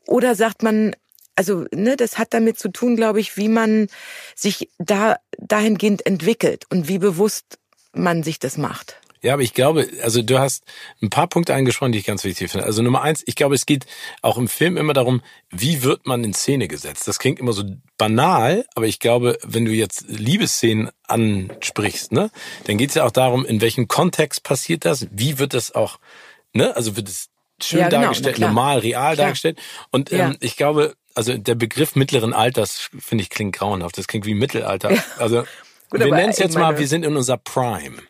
oder 0.07 0.37
sagt 0.37 0.62
man, 0.62 0.94
also 1.35 1.66
ne, 1.72 1.96
das 1.96 2.16
hat 2.16 2.35
damit 2.35 2.57
zu 2.57 2.68
tun, 2.68 2.94
glaube 2.94 3.18
ich, 3.18 3.37
wie 3.37 3.48
man 3.48 3.88
sich 4.37 4.68
da 4.79 5.16
dahingehend 5.38 6.07
entwickelt 6.07 6.66
und 6.70 6.87
wie 6.87 6.98
bewusst 6.98 7.59
man 7.92 8.22
sich 8.22 8.38
das 8.38 8.59
macht. 8.59 8.96
Ja, 9.25 9.33
aber 9.33 9.43
ich 9.43 9.55
glaube, 9.55 9.89
also 10.03 10.21
du 10.21 10.39
hast 10.39 10.65
ein 11.01 11.09
paar 11.09 11.27
Punkte 11.29 11.55
angesprochen, 11.55 11.93
die 11.93 11.99
ich 11.99 12.05
ganz 12.05 12.25
wichtig 12.25 12.51
finde. 12.51 12.67
Also 12.67 12.83
Nummer 12.83 13.01
eins, 13.01 13.23
ich 13.25 13.37
glaube, 13.37 13.55
es 13.55 13.65
geht 13.65 13.87
auch 14.21 14.37
im 14.37 14.49
Film 14.49 14.77
immer 14.77 14.93
darum, 14.93 15.23
wie 15.51 15.83
wird 15.83 16.07
man 16.07 16.23
in 16.25 16.35
Szene 16.35 16.69
gesetzt. 16.69 17.09
Das 17.09 17.19
klingt 17.19 17.41
immer 17.41 17.55
so 17.55 17.65
banal, 17.97 18.67
aber 18.75 18.87
ich 18.87 18.99
glaube, 19.01 19.39
wenn 19.43 19.65
du 19.65 19.71
jetzt 19.73 20.05
Liebesszenen 20.09 20.91
ansprichst, 21.09 22.13
ne, 22.13 22.31
dann 22.67 22.77
geht 22.77 22.91
es 22.91 22.97
ja 22.97 23.05
auch 23.05 23.11
darum, 23.11 23.47
in 23.47 23.63
welchem 23.63 23.89
Kontext 23.89 24.43
passiert 24.43 24.85
das, 24.85 25.07
wie 25.11 25.39
wird 25.39 25.55
das 25.55 25.75
auch, 25.75 26.01
ne, 26.53 26.77
also 26.77 26.95
wird 26.95 27.09
es 27.09 27.31
schön 27.63 27.79
Ja, 27.79 27.87
genau, 27.89 28.01
na 28.01 28.05
dargestellt, 28.09 28.39
normal, 28.41 28.79
real 28.81 29.15
Klar. 29.15 29.27
dargestellt. 29.27 29.59
Und 29.91 30.13
ähm, 30.13 30.19
Ja. 30.19 30.35
ich 30.41 30.59
glaube, 30.59 30.97
also 31.15 31.35
der 31.39 31.55
Begriff 31.55 31.97
mittleren 31.97 32.35
Alters, 32.35 32.91
finde 32.99 33.23
ich, 33.23 33.31
klingt 33.31 33.57
grauenhaft. 33.57 33.97
Das 33.97 34.07
klingt 34.07 34.27
wie 34.27 34.35
Mittelalter. 34.35 34.91
Also 35.17 35.45
Gut, 35.89 36.01
wir 36.01 36.13
nennen 36.13 36.31
es 36.31 36.39
jetzt 36.39 36.59
mal, 36.59 36.79
wir 36.79 36.89
sind 36.89 37.05
in 37.07 37.17
unserer 37.17 37.39
Prime. 37.39 38.03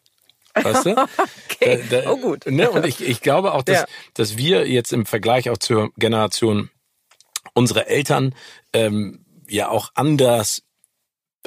Weißt 0.55 0.87
du? 0.87 0.97
Okay, 1.51 1.83
Da- 1.89 2.01
da- 2.03 2.11
oh 2.11 2.17
gut. 2.17 2.47
Ne? 2.47 2.71
Und 2.71 2.85
ich, 2.87 3.01
ich 3.03 3.21
glaube 3.21 3.53
auch, 3.55 3.63
dass, 3.63 3.81
Ja. 3.81 3.87
dass 4.15 4.37
wir 4.37 4.69
jetzt 4.69 4.93
im 4.93 5.07
Vergleich 5.07 5.51
auch 5.51 5.59
zur 5.59 5.93
Generation 5.97 6.71
unserer 7.55 7.87
Eltern 7.87 8.35
ähm, 8.73 9.25
ja 9.49 9.69
auch 9.69 9.91
anders 9.95 10.63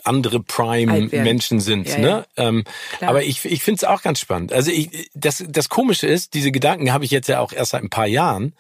andere. 0.03 0.41
Prime-Menschen 0.41 1.59
sind. 1.59 1.87
Ja, 1.87 1.97
ne? 1.97 2.07
ja. 2.37 2.47
Ähm, 2.47 2.63
aber 3.01 3.23
ich, 3.23 3.43
ich 3.45 3.63
finde 3.63 3.77
es 3.79 3.83
auch 3.83 4.03
ganz 4.03 4.19
spannend. 4.19 4.53
Also 4.53 4.71
ich, 4.71 5.09
das, 5.15 5.43
das 5.47 5.69
Komische 5.69 6.05
ist, 6.07 6.33
diese 6.35 6.51
Gedanken 6.51 6.93
habe 6.93 7.03
ich 7.03 7.11
jetzt 7.11 7.27
ja 7.27 7.39
auch 7.39 7.51
erst 7.51 7.71
seit 7.71 7.83
ein 7.83 7.89
paar 7.89 8.05
Jahren. 8.07 8.53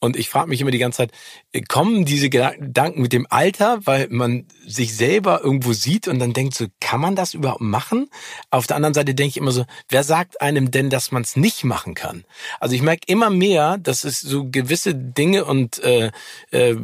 Und 0.00 0.16
ich 0.16 0.30
frage 0.30 0.48
mich 0.48 0.62
immer 0.62 0.70
die 0.70 0.78
ganze 0.78 0.98
Zeit, 0.98 1.12
äh, 1.52 1.60
kommen 1.60 2.06
diese 2.06 2.30
Gedanken 2.30 3.02
mit 3.02 3.12
dem 3.12 3.26
Alter, 3.28 3.80
weil 3.84 4.08
man 4.10 4.46
sich 4.66 4.96
selber 4.96 5.42
irgendwo 5.44 5.74
sieht 5.74 6.08
und 6.08 6.18
dann 6.18 6.32
denkt 6.32 6.54
so, 6.54 6.66
kann 6.80 7.00
man 7.00 7.16
das 7.16 7.34
überhaupt 7.34 7.60
machen? 7.60 8.08
Auf 8.50 8.66
der 8.66 8.76
anderen 8.76 8.94
Seite 8.94 9.14
denke 9.14 9.28
ich 9.30 9.36
immer 9.36 9.52
so, 9.52 9.66
wer 9.90 10.02
sagt 10.02 10.40
einem 10.40 10.70
denn, 10.70 10.88
dass 10.88 11.12
man 11.12 11.22
es 11.22 11.36
nicht 11.36 11.64
machen 11.64 11.94
kann? 11.94 12.24
Also 12.60 12.74
ich 12.74 12.80
merke 12.82 13.02
immer 13.06 13.28
mehr, 13.28 13.76
dass 13.76 14.04
es 14.04 14.20
so 14.20 14.48
gewisse 14.50 14.94
Dinge 14.94 15.44
und 15.44 15.82
äh, 15.84 16.10
äh, 16.50 16.76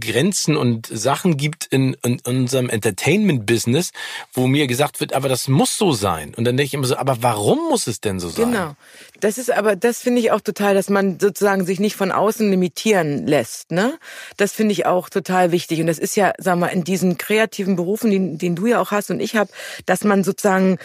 Grenzen 0.00 0.56
und 0.56 0.86
Sachen 0.86 1.36
gibt 1.36 1.66
in, 1.66 1.94
in 2.02 2.20
unserem 2.20 2.70
Entertainment-Business, 2.70 3.92
wo 4.32 4.46
mir 4.46 4.66
gesagt 4.66 5.00
wird, 5.00 5.12
aber 5.12 5.28
das 5.28 5.46
muss 5.48 5.76
so 5.76 5.92
sein. 5.92 6.34
Und 6.34 6.44
dann 6.44 6.56
denke 6.56 6.68
ich 6.68 6.74
immer 6.74 6.86
so, 6.86 6.96
aber 6.96 7.22
warum 7.22 7.58
muss 7.68 7.86
es 7.86 8.00
denn 8.00 8.18
so 8.18 8.30
sein? 8.30 8.52
Genau. 8.52 8.76
Das 9.20 9.38
ist 9.38 9.50
aber, 9.50 9.76
das 9.76 10.00
finde 10.00 10.20
ich 10.20 10.32
auch 10.32 10.40
total, 10.40 10.74
dass 10.74 10.88
man 10.88 11.20
sozusagen 11.20 11.66
sich 11.66 11.78
nicht 11.78 11.96
von 11.96 12.10
außen 12.10 12.48
limitieren 12.48 13.26
lässt, 13.26 13.70
ne? 13.70 13.98
Das 14.36 14.52
finde 14.52 14.72
ich 14.72 14.86
auch 14.86 15.10
total 15.10 15.52
wichtig. 15.52 15.80
Und 15.80 15.86
das 15.86 15.98
ist 15.98 16.16
ja, 16.16 16.32
sag 16.38 16.58
mal, 16.58 16.68
in 16.68 16.84
diesen 16.84 17.18
kreativen 17.18 17.76
Berufen, 17.76 18.10
den, 18.10 18.38
den 18.38 18.56
du 18.56 18.66
ja 18.66 18.80
auch 18.80 18.90
hast 18.90 19.10
und 19.10 19.20
ich 19.20 19.36
habe, 19.36 19.50
dass 19.86 20.04
man 20.04 20.24
sozusagen 20.24 20.78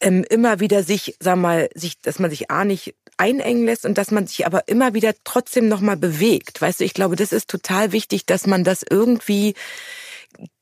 ähm, 0.00 0.24
immer 0.28 0.60
wieder 0.60 0.82
sich, 0.82 1.16
sag 1.20 1.36
mal, 1.36 1.68
sich, 1.74 2.00
dass 2.00 2.18
man 2.18 2.30
sich 2.30 2.50
A 2.50 2.64
nicht 2.64 2.94
einengen 3.16 3.66
lässt 3.66 3.84
und 3.84 3.98
dass 3.98 4.10
man 4.10 4.26
sich 4.26 4.46
aber 4.46 4.66
immer 4.66 4.94
wieder 4.94 5.12
trotzdem 5.24 5.68
nochmal 5.68 5.96
bewegt. 5.96 6.60
Weißt 6.60 6.80
du, 6.80 6.84
ich 6.84 6.94
glaube, 6.94 7.16
das 7.16 7.32
ist 7.32 7.48
total 7.48 7.92
wichtig, 7.92 8.26
dass 8.26 8.46
man 8.46 8.64
das 8.64 8.82
irgendwie 8.88 9.54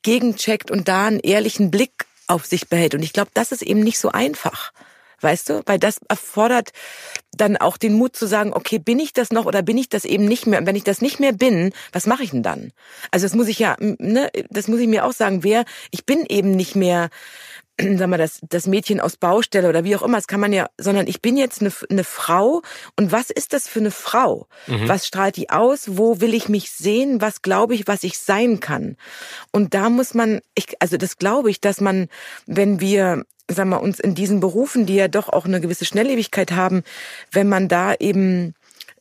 gegencheckt 0.01 0.71
und 0.71 0.87
da 0.87 1.07
einen 1.07 1.19
ehrlichen 1.19 1.71
Blick 1.71 2.05
auf 2.27 2.45
sich 2.45 2.67
behält. 2.67 2.95
Und 2.95 3.03
ich 3.03 3.13
glaube, 3.13 3.31
das 3.33 3.51
ist 3.51 3.61
eben 3.61 3.79
nicht 3.79 3.99
so 3.99 4.09
einfach. 4.09 4.71
Weißt 5.21 5.49
du? 5.49 5.61
Weil 5.65 5.79
das 5.79 5.99
erfordert 6.07 6.69
dann 7.35 7.57
auch 7.57 7.77
den 7.77 7.93
Mut 7.93 8.15
zu 8.15 8.27
sagen, 8.27 8.53
okay, 8.53 8.79
bin 8.79 8.99
ich 8.99 9.13
das 9.13 9.31
noch 9.31 9.45
oder 9.45 9.61
bin 9.61 9.77
ich 9.77 9.89
das 9.89 10.05
eben 10.05 10.25
nicht 10.25 10.47
mehr? 10.47 10.59
Und 10.59 10.65
wenn 10.65 10.75
ich 10.75 10.83
das 10.83 11.01
nicht 11.01 11.19
mehr 11.19 11.33
bin, 11.33 11.71
was 11.91 12.05
mache 12.05 12.23
ich 12.23 12.31
denn 12.31 12.43
dann? 12.43 12.71
Also 13.11 13.25
das 13.25 13.35
muss 13.35 13.47
ich 13.47 13.59
ja, 13.59 13.75
ne, 13.79 14.29
das 14.49 14.67
muss 14.67 14.79
ich 14.79 14.87
mir 14.87 15.05
auch 15.05 15.13
sagen, 15.13 15.43
wer, 15.43 15.65
ich 15.91 16.05
bin 16.05 16.25
eben 16.27 16.51
nicht 16.51 16.75
mehr 16.75 17.09
sag 17.97 18.07
mal, 18.07 18.17
das, 18.17 18.39
das 18.47 18.67
Mädchen 18.67 18.99
aus 18.99 19.17
Baustelle 19.17 19.69
oder 19.69 19.83
wie 19.83 19.95
auch 19.95 20.01
immer, 20.01 20.17
das 20.17 20.27
kann 20.27 20.39
man 20.39 20.53
ja, 20.53 20.69
sondern 20.77 21.07
ich 21.07 21.21
bin 21.21 21.37
jetzt 21.37 21.61
eine, 21.61 21.71
eine 21.89 22.03
Frau 22.03 22.61
und 22.97 23.11
was 23.11 23.29
ist 23.29 23.53
das 23.53 23.67
für 23.67 23.79
eine 23.79 23.91
Frau? 23.91 24.47
Mhm. 24.67 24.87
Was 24.87 25.07
strahlt 25.07 25.37
die 25.37 25.49
aus? 25.49 25.97
Wo 25.97 26.21
will 26.21 26.33
ich 26.33 26.49
mich 26.49 26.71
sehen? 26.71 27.21
Was 27.21 27.41
glaube 27.41 27.75
ich, 27.75 27.87
was 27.87 28.03
ich 28.03 28.19
sein 28.19 28.59
kann? 28.59 28.97
Und 29.51 29.73
da 29.73 29.89
muss 29.89 30.13
man, 30.13 30.41
ich, 30.55 30.81
also 30.81 30.97
das 30.97 31.17
glaube 31.17 31.49
ich, 31.49 31.61
dass 31.61 31.81
man, 31.81 32.07
wenn 32.45 32.79
wir 32.79 33.23
sagen 33.51 33.69
wir, 33.69 33.81
uns 33.81 33.99
in 33.99 34.13
diesen 34.13 34.39
Berufen, 34.39 34.85
die 34.85 34.95
ja 34.95 35.07
doch 35.07 35.29
auch 35.29 35.45
eine 35.45 35.59
gewisse 35.59 35.85
Schnelllebigkeit 35.85 36.51
haben, 36.51 36.83
wenn 37.31 37.49
man 37.49 37.67
da 37.67 37.95
eben 37.95 38.53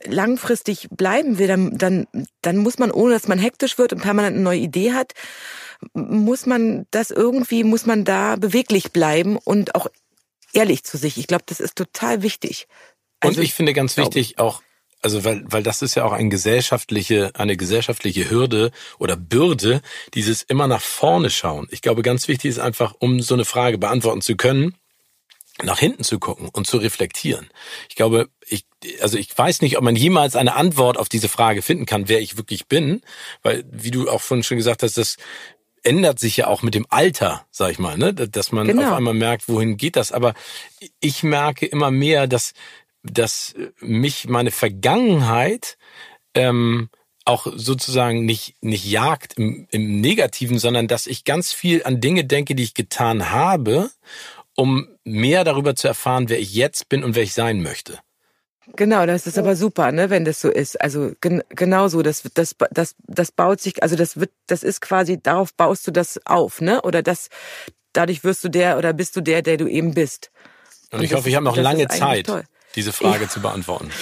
langfristig 0.05 0.89
bleiben 0.91 1.39
will, 1.39 1.49
dann, 1.49 1.77
dann, 1.77 2.07
dann 2.41 2.57
muss 2.57 2.79
man, 2.79 2.91
ohne 2.91 3.15
dass 3.15 3.29
man 3.29 3.39
hektisch 3.39 3.79
wird 3.79 3.93
und 3.93 4.01
permanent 4.01 4.37
eine 4.37 4.45
neue 4.45 4.61
Idee 4.61 4.93
hat, 4.93 5.13
muss 5.93 6.47
man 6.47 6.87
das 6.91 7.11
irgendwie, 7.11 7.65
muss 7.65 7.87
man 7.87 8.05
da 8.05 8.37
beweglich 8.37 8.93
bleiben 8.93 9.37
und 9.37 9.75
auch 9.75 9.89
ehrlich 10.53 10.85
zu 10.85 10.97
sich. 10.97 11.19
Ich 11.19 11.27
glaube, 11.27 11.45
das 11.47 11.61
ist 11.61 11.77
total 11.77 12.23
wichtig. 12.23 12.67
Also, 13.21 13.39
und 13.39 13.45
ich 13.45 13.55
finde 13.55 13.73
ganz 13.73 13.97
wichtig 13.97 14.39
auch, 14.39 14.63
also 15.03 15.25
weil, 15.25 15.45
weil 15.47 15.63
das 15.63 15.83
ist 15.83 15.95
ja 15.95 16.05
auch 16.05 16.13
eine 16.13 16.29
gesellschaftliche, 16.29 17.31
eine 17.35 17.57
gesellschaftliche 17.57 18.31
Hürde 18.31 18.71
oder 18.99 19.17
Bürde, 19.17 19.81
dieses 20.15 20.43
immer 20.43 20.67
nach 20.67 20.83
vorne 20.83 21.31
schauen. 21.31 21.69
Ich 21.71 21.83
glaube, 21.83 22.03
ganz 22.03 22.29
wichtig 22.29 22.51
ist 22.51 22.59
einfach, 22.59 22.95
um 22.99 23.21
so 23.21 23.35
eine 23.35 23.45
Frage 23.45 23.79
beantworten 23.79 24.23
zu 24.23 24.37
können, 24.37 24.75
nach 25.63 25.79
hinten 25.79 26.05
zu 26.05 26.19
gucken 26.19 26.49
und 26.53 26.67
zu 26.67 26.77
reflektieren. 26.77 27.49
Ich 27.89 27.97
glaube, 27.97 28.29
ich, 28.47 28.65
also 29.01 29.19
ich 29.19 29.37
weiß 29.37 29.61
nicht, 29.61 29.77
ob 29.77 29.83
man 29.83 29.97
jemals 29.97 30.37
eine 30.37 30.55
Antwort 30.55 30.97
auf 30.97 31.09
diese 31.09 31.29
Frage 31.29 31.63
finden 31.63 31.87
kann, 31.87 32.09
wer 32.09 32.21
ich 32.21 32.37
wirklich 32.37 32.67
bin, 32.67 33.03
weil, 33.43 33.65
wie 33.71 33.91
du 33.91 34.09
auch 34.09 34.21
vorhin 34.21 34.45
schon 34.45 34.57
gesagt 34.57 34.83
hast, 34.85 34.97
das 34.97 35.17
ändert 35.83 36.19
sich 36.19 36.37
ja 36.37 36.47
auch 36.47 36.63
mit 36.63 36.75
dem 36.75 36.87
Alter, 36.89 37.47
sag 37.51 37.71
ich 37.71 37.79
mal, 37.79 37.97
ne? 37.97 38.13
dass 38.13 38.53
man 38.53 38.67
genau. 38.67 38.91
auf 38.91 38.97
einmal 38.97 39.15
merkt, 39.15 39.49
wohin 39.49 39.77
geht 39.77 39.97
das. 39.97 40.13
Aber 40.13 40.35
ich 41.01 41.23
merke 41.23 41.67
immer 41.67 41.91
mehr, 41.91 42.27
dass, 42.27 42.55
dass 43.03 43.55
mich 43.81 44.29
meine 44.29 44.51
Vergangenheit 44.51 45.77
ähm, 46.35 46.89
auch 47.25 47.47
sozusagen 47.55 48.25
nicht, 48.25 48.55
nicht 48.63 48.87
jagt 48.87 49.35
im, 49.35 49.67
im 49.71 50.01
Negativen, 50.01 50.59
sondern 50.59 50.89
dass 50.89 51.07
ich 51.07 51.25
ganz 51.25 51.53
viel 51.53 51.85
an 51.85 52.01
Dinge 52.01 52.25
denke, 52.25 52.55
die 52.55 52.63
ich 52.63 52.75
getan 52.75 53.31
habe, 53.31 53.91
um 54.57 54.89
mehr 55.05 55.45
darüber 55.45 55.77
zu 55.77 55.89
erfahren, 55.89 56.29
wer 56.29 56.41
ich 56.41 56.55
jetzt 56.55 56.89
bin 56.89 57.05
und 57.05 57.15
wer 57.15 57.23
ich 57.23 57.35
sein 57.35 57.63
möchte. 57.63 58.01
Genau, 58.77 59.07
das 59.07 59.27
ist 59.27 59.39
aber 59.39 59.57
super, 59.57 59.93
ne, 59.93 60.11
wenn 60.11 60.25
das 60.25 60.41
so 60.41 60.51
ist. 60.51 60.81
Also 60.81 61.13
gen 61.21 61.43
genau 61.51 61.89
so, 61.89 62.03
das, 62.03 62.23
das, 62.35 62.55
das, 62.71 62.95
das 63.07 63.33
baut 63.33 63.61
sich, 63.61 63.83
also 63.83 63.97
das 63.97 64.19
wird, 64.21 64.31
das 64.47 64.63
ist 64.63 64.81
quasi, 64.81 65.21
darauf 65.21 65.55
baust 65.55 65.87
du 65.87 65.91
das 65.91 66.21
auf, 66.27 66.61
ne? 66.61 66.83
Oder 66.83 67.03
das, 67.03 67.29
dadurch 67.93 68.25
wirst 68.25 68.45
du 68.45 68.49
der 68.49 68.79
oder 68.79 68.93
bist 68.93 69.17
du 69.17 69.21
der, 69.21 69.43
der 69.43 69.57
du 69.57 69.67
eben 69.67 69.95
bist. 69.95 70.31
Und, 70.91 70.99
Und 70.99 71.05
ich 71.05 71.15
hoffe, 71.15 71.29
ich 71.29 71.35
habe 71.35 71.45
noch 71.45 71.57
lange 71.57 71.89
Zeit, 71.89 72.31
diese 72.75 72.93
Frage 72.93 73.25
ja. 73.25 73.29
zu 73.29 73.41
beantworten. 73.41 73.91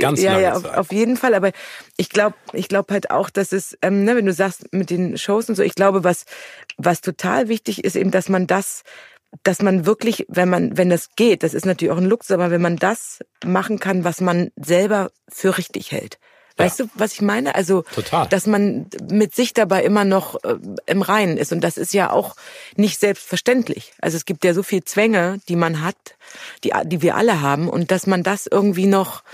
Ganz 0.00 0.20
ja, 0.20 0.32
lange 0.32 0.42
ja, 0.42 0.56
auf, 0.56 0.64
auf, 0.64 0.92
jeden 0.92 1.16
Fall. 1.16 1.34
Aber 1.34 1.52
ich 1.96 2.08
glaube, 2.08 2.34
ich 2.52 2.68
glaube 2.68 2.92
halt 2.92 3.10
auch, 3.10 3.30
dass 3.30 3.52
es, 3.52 3.78
ähm, 3.82 4.04
ne, 4.04 4.16
wenn 4.16 4.26
du 4.26 4.32
sagst 4.32 4.72
mit 4.72 4.90
den 4.90 5.18
Shows 5.18 5.48
und 5.48 5.54
so, 5.54 5.62
ich 5.62 5.74
glaube, 5.74 6.02
was 6.02 6.24
was 6.76 7.00
total 7.00 7.48
wichtig 7.48 7.84
ist, 7.84 7.94
eben, 7.94 8.10
dass 8.10 8.28
man 8.28 8.46
das 8.46 8.82
dass 9.42 9.60
man 9.60 9.86
wirklich, 9.86 10.26
wenn 10.28 10.48
man, 10.48 10.76
wenn 10.76 10.90
das 10.90 11.10
geht, 11.16 11.42
das 11.42 11.54
ist 11.54 11.66
natürlich 11.66 11.92
auch 11.92 11.98
ein 11.98 12.06
Luxus, 12.06 12.30
aber 12.32 12.50
wenn 12.50 12.62
man 12.62 12.76
das 12.76 13.18
machen 13.44 13.80
kann, 13.80 14.04
was 14.04 14.20
man 14.20 14.50
selber 14.56 15.10
für 15.28 15.58
richtig 15.58 15.92
hält. 15.92 16.18
Weißt 16.56 16.78
ja. 16.78 16.84
du, 16.84 16.90
was 16.94 17.14
ich 17.14 17.20
meine? 17.20 17.56
Also, 17.56 17.82
Total. 17.94 18.28
dass 18.28 18.46
man 18.46 18.86
mit 19.10 19.34
sich 19.34 19.54
dabei 19.54 19.82
immer 19.82 20.04
noch 20.04 20.36
äh, 20.44 20.56
im 20.86 21.02
Reinen 21.02 21.36
ist. 21.36 21.52
Und 21.52 21.62
das 21.62 21.76
ist 21.76 21.92
ja 21.92 22.10
auch 22.10 22.36
nicht 22.76 23.00
selbstverständlich. 23.00 23.92
Also 24.00 24.16
es 24.16 24.24
gibt 24.24 24.44
ja 24.44 24.54
so 24.54 24.62
viel 24.62 24.84
Zwänge, 24.84 25.40
die 25.48 25.56
man 25.56 25.82
hat, 25.82 25.96
die, 26.62 26.72
die 26.84 27.02
wir 27.02 27.16
alle 27.16 27.40
haben. 27.40 27.68
Und 27.68 27.90
dass 27.90 28.06
man 28.06 28.22
das 28.22 28.46
irgendwie 28.46 28.86
noch 28.86 29.24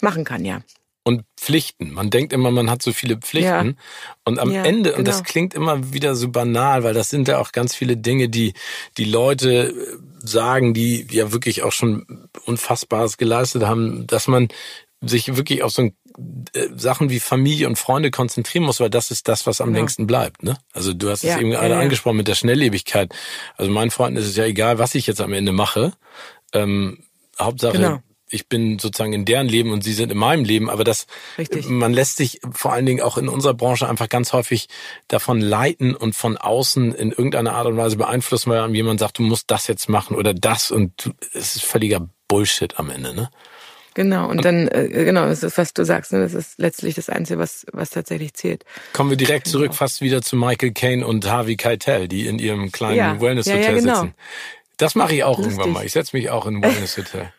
machen 0.00 0.24
kann, 0.24 0.44
ja 0.44 0.62
und 1.04 1.24
Pflichten. 1.36 1.92
Man 1.92 2.10
denkt 2.10 2.32
immer, 2.32 2.50
man 2.50 2.70
hat 2.70 2.82
so 2.82 2.92
viele 2.92 3.16
Pflichten. 3.16 3.66
Ja. 3.68 3.74
Und 4.24 4.38
am 4.38 4.50
ja, 4.50 4.62
Ende, 4.64 4.90
genau. 4.90 4.98
und 4.98 5.08
das 5.08 5.18
genau. 5.18 5.28
klingt 5.28 5.54
immer 5.54 5.92
wieder 5.92 6.14
so 6.14 6.28
banal, 6.28 6.84
weil 6.84 6.94
das 6.94 7.08
sind 7.08 7.28
ja 7.28 7.38
auch 7.38 7.52
ganz 7.52 7.74
viele 7.74 7.96
Dinge, 7.96 8.28
die 8.28 8.54
die 8.98 9.04
Leute 9.04 9.70
äh, 9.70 9.74
sagen, 10.24 10.74
die 10.74 11.06
ja 11.10 11.32
wirklich 11.32 11.62
auch 11.62 11.72
schon 11.72 12.28
Unfassbares 12.46 13.16
geleistet 13.16 13.64
haben, 13.64 14.06
dass 14.06 14.28
man 14.28 14.48
sich 15.00 15.36
wirklich 15.36 15.64
auf 15.64 15.72
so 15.72 15.82
ein, 15.82 15.96
äh, 16.54 16.68
Sachen 16.76 17.10
wie 17.10 17.18
Familie 17.18 17.66
und 17.66 17.76
Freunde 17.76 18.12
konzentrieren 18.12 18.64
muss, 18.64 18.78
weil 18.78 18.90
das 18.90 19.10
ist 19.10 19.26
das, 19.26 19.46
was 19.46 19.60
am 19.60 19.68
genau. 19.68 19.80
längsten 19.80 20.06
bleibt. 20.06 20.44
Ne? 20.44 20.56
Also 20.72 20.94
du 20.94 21.10
hast 21.10 21.24
ja, 21.24 21.34
es 21.34 21.40
eben 21.40 21.50
gerade 21.50 21.76
angesprochen 21.76 22.18
mit 22.18 22.28
der 22.28 22.36
Schnelllebigkeit. 22.36 23.12
Also 23.56 23.72
meinen 23.72 23.90
Freunden 23.90 24.18
ist 24.18 24.28
es 24.28 24.36
ja 24.36 24.44
egal, 24.44 24.78
was 24.78 24.94
ich 24.94 25.08
jetzt 25.08 25.20
am 25.20 25.32
Ende 25.32 25.50
mache. 25.50 25.92
Ähm, 26.52 27.02
Hauptsache, 27.40 27.78
genau 27.78 27.98
ich 28.32 28.48
bin 28.48 28.78
sozusagen 28.78 29.12
in 29.12 29.24
deren 29.24 29.46
Leben 29.46 29.70
und 29.70 29.84
sie 29.84 29.92
sind 29.92 30.10
in 30.10 30.18
meinem 30.18 30.44
Leben, 30.44 30.70
aber 30.70 30.84
das, 30.84 31.06
Richtig. 31.38 31.68
man 31.68 31.92
lässt 31.92 32.16
sich 32.16 32.40
vor 32.50 32.72
allen 32.72 32.86
Dingen 32.86 33.02
auch 33.02 33.18
in 33.18 33.28
unserer 33.28 33.54
Branche 33.54 33.88
einfach 33.88 34.08
ganz 34.08 34.32
häufig 34.32 34.68
davon 35.08 35.40
leiten 35.40 35.94
und 35.94 36.14
von 36.14 36.36
außen 36.36 36.94
in 36.94 37.10
irgendeiner 37.10 37.52
Art 37.54 37.66
und 37.66 37.76
Weise 37.76 37.96
beeinflussen, 37.96 38.50
weil 38.50 38.60
einem 38.60 38.74
jemand 38.74 39.00
sagt, 39.00 39.18
du 39.18 39.22
musst 39.22 39.50
das 39.50 39.66
jetzt 39.66 39.88
machen 39.88 40.16
oder 40.16 40.34
das 40.34 40.70
und 40.70 41.12
es 41.34 41.56
ist 41.56 41.64
völliger 41.64 42.08
Bullshit 42.28 42.78
am 42.78 42.90
Ende, 42.90 43.14
ne? 43.14 43.30
Genau, 43.94 44.24
und, 44.24 44.38
und 44.38 44.44
dann, 44.46 44.68
äh, 44.68 44.88
genau, 44.88 45.26
das 45.26 45.42
ist, 45.42 45.58
was 45.58 45.74
du 45.74 45.84
sagst, 45.84 46.12
ne? 46.12 46.20
das 46.20 46.32
ist 46.32 46.58
letztlich 46.58 46.94
das 46.94 47.10
Einzige, 47.10 47.38
was, 47.38 47.66
was 47.72 47.90
tatsächlich 47.90 48.32
zählt. 48.32 48.64
Kommen 48.94 49.10
wir 49.10 49.18
direkt 49.18 49.46
zurück, 49.46 49.66
genau. 49.66 49.76
fast 49.76 50.00
wieder 50.00 50.22
zu 50.22 50.34
Michael 50.34 50.72
Caine 50.72 51.06
und 51.06 51.30
Harvey 51.30 51.56
Keitel, 51.56 52.08
die 52.08 52.26
in 52.26 52.38
ihrem 52.38 52.72
kleinen 52.72 52.96
ja. 52.96 53.20
Wellness-Hotel 53.20 53.60
ja, 53.60 53.70
ja, 53.70 53.78
genau. 53.78 53.94
sitzen. 53.96 54.14
Das 54.78 54.94
mache 54.94 55.14
ich 55.14 55.24
auch 55.24 55.36
Lustig. 55.36 55.58
irgendwann 55.58 55.72
mal. 55.74 55.84
Ich 55.84 55.92
setze 55.92 56.16
mich 56.16 56.30
auch 56.30 56.46
in 56.46 56.56
ein 56.56 56.62
Wellness-Hotel 56.62 57.34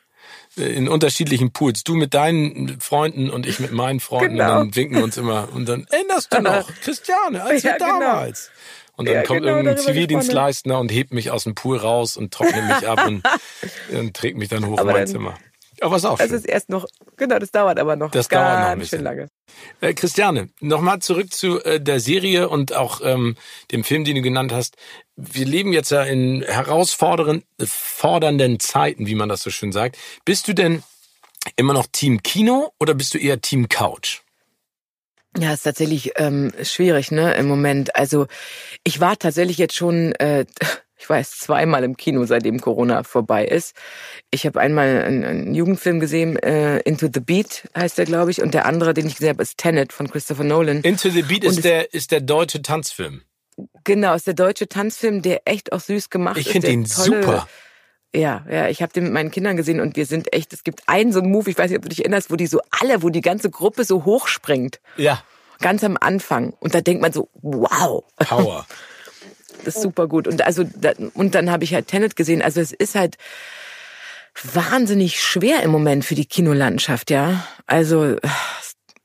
in 0.55 0.87
unterschiedlichen 0.87 1.51
Pools. 1.51 1.83
Du 1.83 1.95
mit 1.95 2.13
deinen 2.13 2.79
Freunden 2.79 3.29
und 3.29 3.45
ich 3.45 3.59
mit 3.59 3.71
meinen 3.71 3.99
Freunden 3.99 4.37
genau. 4.37 4.43
und 4.43 4.59
dann 4.59 4.75
winken 4.75 4.97
wir 4.97 5.03
uns 5.03 5.17
immer 5.17 5.49
und 5.53 5.67
dann 5.67 5.87
erinnerst 5.89 6.33
du 6.33 6.41
noch, 6.41 6.69
Christiane, 6.81 7.43
als 7.43 7.63
ja, 7.63 7.71
wir 7.71 7.77
genau. 7.77 7.99
damals. 7.99 8.45
Genau. 8.47 8.53
Und 8.95 9.07
dann 9.07 9.15
ja, 9.15 9.23
kommt 9.23 9.41
genau, 9.41 9.51
irgendein 9.53 9.77
Zivildienstleister 9.77 10.79
und 10.79 10.91
hebt 10.91 11.13
mich 11.13 11.31
aus 11.31 11.45
dem 11.45 11.55
Pool 11.55 11.77
raus 11.77 12.15
und 12.15 12.31
trocknet 12.31 12.67
mich 12.67 12.87
ab 12.87 13.07
und, 13.07 13.23
und 13.97 14.15
trägt 14.15 14.37
mich 14.37 14.49
dann 14.49 14.67
hoch 14.67 14.77
aber 14.77 14.91
in 14.91 14.95
mein 14.95 15.05
dann, 15.05 15.07
Zimmer. 15.07 15.37
Aber 15.83 15.97
ist 15.97 16.05
auch 16.05 16.17
schön. 16.17 16.29
Das 16.29 16.39
ist 16.39 16.45
erst 16.45 16.69
noch, 16.69 16.85
genau, 17.17 17.39
das 17.39 17.51
dauert 17.51 17.77
aber 17.77 17.95
noch 17.95 18.11
das 18.11 18.29
ganz 18.29 18.47
dauert 18.47 18.59
noch 18.59 18.67
ein 18.67 18.79
bisschen. 18.79 18.99
schön 18.99 19.03
lange. 19.03 19.27
Äh, 19.81 19.93
Christiane, 19.93 20.49
nochmal 20.61 20.99
zurück 20.99 21.33
zu 21.33 21.61
äh, 21.63 21.81
der 21.81 21.99
Serie 21.99 22.47
und 22.47 22.73
auch 22.73 23.01
ähm, 23.03 23.35
dem 23.71 23.83
Film, 23.83 24.05
den 24.05 24.15
du 24.15 24.21
genannt 24.21 24.53
hast. 24.53 24.77
Wir 25.15 25.45
leben 25.45 25.73
jetzt 25.73 25.91
ja 25.91 26.03
in 26.03 26.41
herausfordernden 26.41 27.43
fordernden 27.63 28.59
Zeiten, 28.59 29.07
wie 29.07 29.15
man 29.15 29.29
das 29.29 29.43
so 29.43 29.49
schön 29.49 29.71
sagt. 29.71 29.97
Bist 30.25 30.47
du 30.47 30.53
denn 30.53 30.83
immer 31.57 31.73
noch 31.73 31.87
Team 31.91 32.23
Kino 32.23 32.71
oder 32.79 32.93
bist 32.93 33.13
du 33.13 33.17
eher 33.17 33.41
Team 33.41 33.67
Couch? 33.67 34.21
Ja, 35.37 35.53
ist 35.53 35.63
tatsächlich 35.63 36.13
ähm, 36.17 36.53
schwierig, 36.61 37.11
ne, 37.11 37.33
im 37.33 37.47
Moment. 37.47 37.95
Also 37.95 38.27
ich 38.83 38.99
war 38.99 39.17
tatsächlich 39.17 39.57
jetzt 39.57 39.75
schon 39.75 40.13
äh, 40.13 40.45
ich 41.03 41.09
weiß, 41.09 41.37
zweimal 41.37 41.83
im 41.83 41.97
Kino, 41.97 42.23
seitdem 42.23 42.61
Corona 42.61 43.03
vorbei 43.03 43.45
ist. 43.45 43.75
Ich 44.31 44.45
habe 44.45 44.61
einmal 44.61 45.03
einen, 45.03 45.25
einen, 45.25 45.53
Jugendfilm 45.53 45.99
gesehen, 45.99 46.37
äh, 46.37 46.79
Into 46.79 47.09
the 47.13 47.19
Beat 47.19 47.67
heißt 47.77 47.97
der, 47.97 48.05
glaube 48.05 48.31
ich, 48.31 48.41
und 48.41 48.53
der 48.53 48.65
andere, 48.65 48.93
den 48.93 49.07
ich 49.07 49.15
gesehen 49.15 49.29
habe, 49.29 49.43
ist 49.43 49.57
Tenet 49.57 49.91
von 49.91 50.09
Christopher 50.09 50.45
Nolan. 50.45 50.79
Into 50.81 51.09
the 51.09 51.23
Beat 51.23 51.43
ist 51.43 51.65
der, 51.65 51.93
ist 51.93 52.11
der 52.11 52.21
deutsche 52.21 52.61
Tanzfilm. 52.61 53.21
Genau, 53.83 54.15
ist 54.15 54.27
der 54.27 54.33
deutsche 54.33 54.69
Tanzfilm, 54.69 55.21
der 55.21 55.41
echt 55.43 55.73
auch 55.73 55.81
süß 55.81 56.09
gemacht 56.09 56.37
ich 56.37 56.47
ist. 56.47 56.55
Ich 56.55 56.61
finde 56.61 56.71
ihn 56.71 56.85
tolle, 56.85 57.21
super. 57.21 57.47
Ja, 58.15 58.45
ja, 58.49 58.69
ich 58.69 58.81
habe 58.81 58.93
den 58.93 59.03
mit 59.03 59.11
meinen 59.13 59.31
Kindern 59.31 59.57
gesehen 59.57 59.81
und 59.81 59.97
wir 59.97 60.05
sind 60.05 60.31
echt, 60.31 60.53
es 60.53 60.63
gibt 60.63 60.83
einen 60.87 61.11
so 61.11 61.19
einen 61.19 61.31
Move, 61.31 61.49
ich 61.49 61.57
weiß 61.57 61.69
nicht, 61.69 61.77
ob 61.77 61.83
du 61.83 61.89
dich 61.89 61.99
erinnerst, 61.99 62.31
wo 62.31 62.37
die 62.37 62.47
so 62.47 62.61
alle, 62.71 63.03
wo 63.03 63.09
die 63.09 63.21
ganze 63.21 63.49
Gruppe 63.49 63.83
so 63.83 64.05
hochspringt. 64.05 64.79
Ja. 64.95 65.21
Ganz 65.59 65.83
am 65.83 65.97
Anfang. 65.99 66.53
Und 66.61 66.73
da 66.73 66.79
denkt 66.79 67.01
man 67.01 67.11
so, 67.11 67.27
wow. 67.41 68.05
Power. 68.19 68.65
Ist 69.65 69.81
super 69.81 70.07
gut. 70.07 70.27
Und 70.27 70.45
also 70.45 70.65
und 71.13 71.35
dann 71.35 71.51
habe 71.51 71.63
ich 71.63 71.73
halt 71.73 71.87
Tenet 71.87 72.15
gesehen. 72.15 72.41
Also 72.41 72.61
es 72.61 72.71
ist 72.71 72.95
halt 72.95 73.17
wahnsinnig 74.53 75.21
schwer 75.21 75.63
im 75.63 75.71
Moment 75.71 76.05
für 76.05 76.15
die 76.15 76.25
Kinolandschaft, 76.25 77.11
ja. 77.11 77.47
Also 77.67 78.17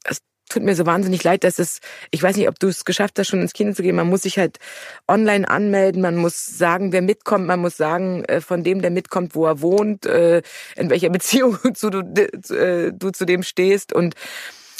es 0.04 0.22
tut 0.48 0.62
mir 0.62 0.74
so 0.74 0.86
wahnsinnig 0.86 1.22
leid, 1.24 1.44
dass 1.44 1.58
es, 1.58 1.80
ich 2.10 2.22
weiß 2.22 2.36
nicht, 2.36 2.48
ob 2.48 2.58
du 2.58 2.68
es 2.68 2.84
geschafft 2.84 3.18
hast, 3.18 3.28
schon 3.28 3.42
ins 3.42 3.52
Kino 3.52 3.72
zu 3.72 3.82
gehen. 3.82 3.96
Man 3.96 4.08
muss 4.08 4.22
sich 4.22 4.38
halt 4.38 4.58
online 5.06 5.48
anmelden, 5.48 6.00
man 6.00 6.16
muss 6.16 6.46
sagen, 6.46 6.92
wer 6.92 7.02
mitkommt, 7.02 7.46
man 7.46 7.60
muss 7.60 7.76
sagen, 7.76 8.24
äh, 8.24 8.40
von 8.40 8.64
dem, 8.64 8.80
der 8.80 8.90
mitkommt, 8.90 9.34
wo 9.34 9.46
er 9.46 9.60
wohnt, 9.60 10.06
äh, 10.06 10.42
in 10.76 10.90
welcher 10.90 11.10
Beziehung 11.18 11.58
du, 11.62 11.90
du, 11.90 12.54
äh, 12.54 12.92
du 12.92 13.10
zu 13.10 13.26
dem 13.26 13.42
stehst 13.42 13.92
und 13.92 14.14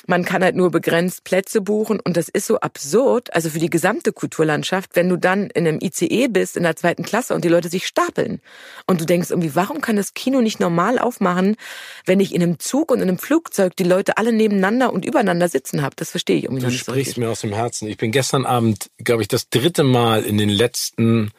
man 0.08 0.24
kann 0.24 0.42
halt 0.42 0.56
nur 0.56 0.70
begrenzt 0.70 1.22
Plätze 1.24 1.60
buchen 1.60 2.00
und 2.00 2.16
das 2.16 2.28
ist 2.30 2.46
so 2.46 2.58
absurd, 2.60 3.32
also 3.34 3.50
für 3.50 3.58
die 3.58 3.68
gesamte 3.68 4.12
Kulturlandschaft, 4.12 4.96
wenn 4.96 5.08
du 5.08 5.16
dann 5.16 5.50
in 5.50 5.68
einem 5.68 5.80
ICE 5.82 6.28
bist 6.28 6.56
in 6.56 6.62
der 6.62 6.76
zweiten 6.76 7.02
Klasse 7.02 7.34
und 7.34 7.44
die 7.44 7.48
Leute 7.48 7.68
sich 7.68 7.86
stapeln 7.86 8.40
und 8.86 9.02
du 9.02 9.04
denkst 9.04 9.30
irgendwie, 9.30 9.54
warum 9.54 9.82
kann 9.82 9.96
das 9.96 10.14
Kino 10.14 10.40
nicht 10.40 10.60
normal 10.60 10.98
aufmachen, 10.98 11.56
wenn 12.06 12.20
ich 12.20 12.34
in 12.34 12.42
einem 12.42 12.58
Zug 12.58 12.90
und 12.90 13.00
in 13.00 13.08
einem 13.08 13.18
Flugzeug 13.18 13.76
die 13.76 13.84
Leute 13.84 14.16
alle 14.16 14.32
nebeneinander 14.32 14.94
und 14.94 15.04
übereinander 15.04 15.48
sitzen 15.48 15.82
habe? 15.82 15.94
Das 15.96 16.10
verstehe 16.10 16.38
ich 16.38 16.44
irgendwie 16.44 16.62
du 16.62 16.68
nicht 16.68 16.84
so 16.84 16.92
sprichst 16.92 17.18
mir 17.18 17.28
aus 17.28 17.42
dem 17.42 17.52
Herzen. 17.52 17.86
Ich 17.86 17.98
bin 17.98 18.10
gestern 18.10 18.46
Abend, 18.46 18.90
glaube 18.96 19.20
ich, 19.20 19.28
das 19.28 19.50
dritte 19.50 19.84
Mal 19.84 20.24
in 20.24 20.38
den 20.38 20.48
letzten 20.48 21.32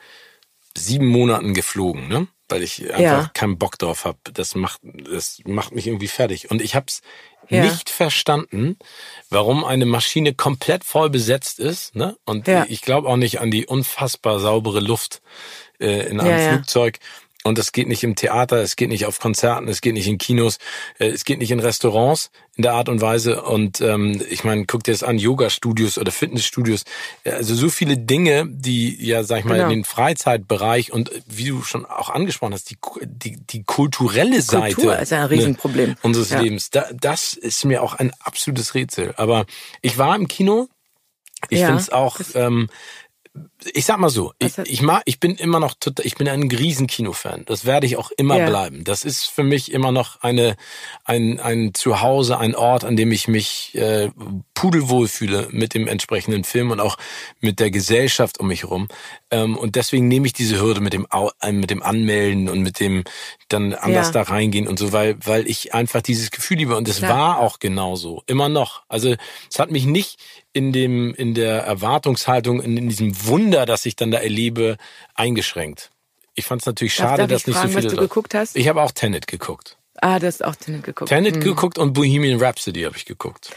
sieben 0.77 1.07
Monaten 1.07 1.55
geflogen, 1.55 2.07
ne? 2.07 2.27
weil 2.49 2.63
ich 2.63 2.83
einfach 2.89 2.99
ja. 2.99 3.31
keinen 3.33 3.57
Bock 3.57 3.77
drauf 3.77 4.05
habe. 4.05 4.17
Das 4.33 4.55
macht, 4.55 4.81
das 4.83 5.39
macht 5.45 5.73
mich 5.73 5.87
irgendwie 5.87 6.07
fertig. 6.07 6.49
Und 6.51 6.61
ich 6.61 6.75
habe 6.75 6.87
es 6.87 7.01
ja. 7.49 7.63
nicht 7.63 7.89
verstanden, 7.89 8.77
warum 9.29 9.65
eine 9.65 9.85
Maschine 9.85 10.33
komplett 10.33 10.83
voll 10.83 11.09
besetzt 11.09 11.59
ist. 11.59 11.95
Ne? 11.95 12.17
Und 12.25 12.47
ja. 12.47 12.65
ich 12.69 12.81
glaube 12.81 13.07
auch 13.07 13.17
nicht 13.17 13.39
an 13.39 13.51
die 13.51 13.65
unfassbar 13.65 14.39
saubere 14.39 14.79
Luft 14.79 15.21
äh, 15.79 16.07
in 16.07 16.19
einem 16.19 16.53
Flugzeug. 16.53 16.99
Und 17.49 17.57
es 17.57 17.71
geht 17.71 17.87
nicht 17.87 18.03
im 18.03 18.15
Theater, 18.15 18.57
es 18.57 18.75
geht 18.75 18.89
nicht 18.89 19.05
auf 19.05 19.19
Konzerten, 19.19 19.67
es 19.67 19.81
geht 19.81 19.95
nicht 19.95 20.07
in 20.07 20.19
Kinos, 20.19 20.59
äh, 20.99 21.07
es 21.07 21.25
geht 21.25 21.39
nicht 21.39 21.49
in 21.49 21.59
Restaurants 21.59 22.29
in 22.55 22.63
der 22.63 22.73
Art 22.73 22.89
und 22.89 23.01
Weise. 23.01 23.41
Und 23.41 23.81
ähm, 23.81 24.21
ich 24.29 24.43
meine, 24.43 24.65
guck 24.65 24.83
dir 24.83 24.91
das 24.91 25.01
an, 25.01 25.17
Yoga-Studios 25.17 25.97
oder 25.97 26.11
Fitnessstudios. 26.11 26.83
Also 27.25 27.55
so 27.55 27.69
viele 27.69 27.97
Dinge, 27.97 28.45
die 28.47 29.03
ja, 29.03 29.23
sag 29.23 29.39
ich 29.39 29.45
mal, 29.45 29.55
genau. 29.55 29.69
in 29.69 29.79
den 29.79 29.83
Freizeitbereich 29.83 30.91
und 30.91 31.09
wie 31.25 31.45
du 31.45 31.63
schon 31.63 31.85
auch 31.85 32.09
angesprochen 32.09 32.53
hast, 32.53 32.69
die, 32.69 32.77
die, 33.03 33.37
die 33.37 33.63
kulturelle 33.63 34.41
Seite 34.41 34.75
Kultur 34.75 34.99
ist 34.99 35.11
ein 35.11 35.21
ne, 35.21 35.29
Riesenproblem. 35.31 35.89
Ne, 35.89 35.97
unseres 36.03 36.29
ja. 36.29 36.41
Lebens. 36.41 36.69
Da, 36.69 36.85
das 36.93 37.33
ist 37.33 37.65
mir 37.65 37.81
auch 37.81 37.95
ein 37.95 38.11
absolutes 38.19 38.75
Rätsel. 38.75 39.13
Aber 39.17 39.45
ich 39.81 39.97
war 39.97 40.15
im 40.15 40.27
Kino. 40.27 40.67
Ich 41.49 41.59
ja, 41.59 41.67
finde 41.67 41.81
es 41.81 41.89
auch 41.89 42.19
ähm, 42.35 42.67
ich 43.73 43.85
sag 43.85 43.99
mal 43.99 44.09
so, 44.09 44.33
ich, 44.39 44.57
ich, 44.57 44.81
mag, 44.81 45.01
ich 45.05 45.19
bin 45.19 45.35
immer 45.35 45.59
noch 45.59 45.73
total, 45.79 46.05
ich 46.05 46.15
bin 46.15 46.27
ein 46.27 46.43
riesen 46.49 46.87
Kinofan. 46.87 47.43
Das 47.45 47.65
werde 47.65 47.85
ich 47.85 47.97
auch 47.97 48.11
immer 48.11 48.37
ja. 48.37 48.47
bleiben. 48.47 48.83
Das 48.83 49.03
ist 49.03 49.27
für 49.27 49.43
mich 49.43 49.71
immer 49.71 49.91
noch 49.91 50.21
eine, 50.21 50.55
ein, 51.03 51.39
ein 51.39 51.73
Zuhause, 51.73 52.37
ein 52.37 52.55
Ort, 52.55 52.85
an 52.85 52.95
dem 52.95 53.11
ich 53.11 53.27
mich 53.27 53.75
äh, 53.75 54.09
pudelwohl 54.53 55.07
fühle 55.07 55.47
mit 55.51 55.73
dem 55.73 55.87
entsprechenden 55.87 56.43
Film 56.43 56.71
und 56.71 56.79
auch 56.79 56.97
mit 57.41 57.59
der 57.59 57.69
Gesellschaft 57.69 58.39
um 58.39 58.47
mich 58.47 58.63
herum. 58.63 58.87
Ähm, 59.29 59.57
und 59.57 59.75
deswegen 59.75 60.07
nehme 60.07 60.25
ich 60.25 60.33
diese 60.33 60.59
Hürde 60.59 60.79
mit 60.79 60.93
dem, 60.93 61.05
äh, 61.41 61.51
mit 61.51 61.69
dem 61.69 61.83
Anmelden 61.83 62.49
und 62.49 62.61
mit 62.61 62.79
dem 62.79 63.03
dann 63.49 63.73
anders 63.73 64.07
ja. 64.07 64.13
da 64.13 64.21
reingehen 64.23 64.67
und 64.67 64.79
so, 64.79 64.93
weil, 64.93 65.17
weil 65.25 65.47
ich 65.47 65.73
einfach 65.73 66.01
dieses 66.01 66.31
Gefühl 66.31 66.57
liebe. 66.57 66.77
Und 66.77 66.87
es 66.87 67.01
war 67.01 67.39
auch 67.39 67.59
genauso, 67.59 68.23
immer 68.25 68.47
noch. 68.47 68.83
Also 68.87 69.15
es 69.51 69.59
hat 69.59 69.69
mich 69.69 69.85
nicht 69.85 70.17
in 70.53 70.71
dem, 70.71 71.13
in 71.13 71.33
der 71.33 71.61
Erwartungshaltung, 71.63 72.61
in, 72.61 72.77
in 72.77 72.89
diesem 72.89 73.25
Wunder, 73.25 73.65
das 73.65 73.85
ich 73.85 73.95
dann 73.95 74.11
da 74.11 74.19
erlebe, 74.19 74.77
eingeschränkt. 75.15 75.91
Ich 76.35 76.45
fand 76.45 76.61
es 76.61 76.65
natürlich 76.65 76.93
schade, 76.93 77.23
darf 77.23 77.29
dass 77.29 77.47
nicht 77.47 77.55
fragen, 77.55 77.71
so 77.71 77.79
viele. 77.79 77.91
Was 77.91 77.95
du 77.95 78.01
geguckt 78.01 78.33
hast? 78.33 78.55
Ich 78.55 78.67
habe 78.67 78.81
auch 78.81 78.91
Tenet 78.91 79.27
geguckt. 79.27 79.77
Ah, 80.01 80.19
du 80.19 80.27
hast 80.27 80.43
auch 80.43 80.55
Tenet 80.55 80.83
geguckt. 80.83 81.09
Tenet 81.09 81.35
hm. 81.35 81.43
geguckt 81.43 81.77
und 81.77 81.93
Bohemian 81.93 82.41
Rhapsody 82.41 82.83
habe 82.83 82.95
ich 82.95 83.05
geguckt. 83.05 83.51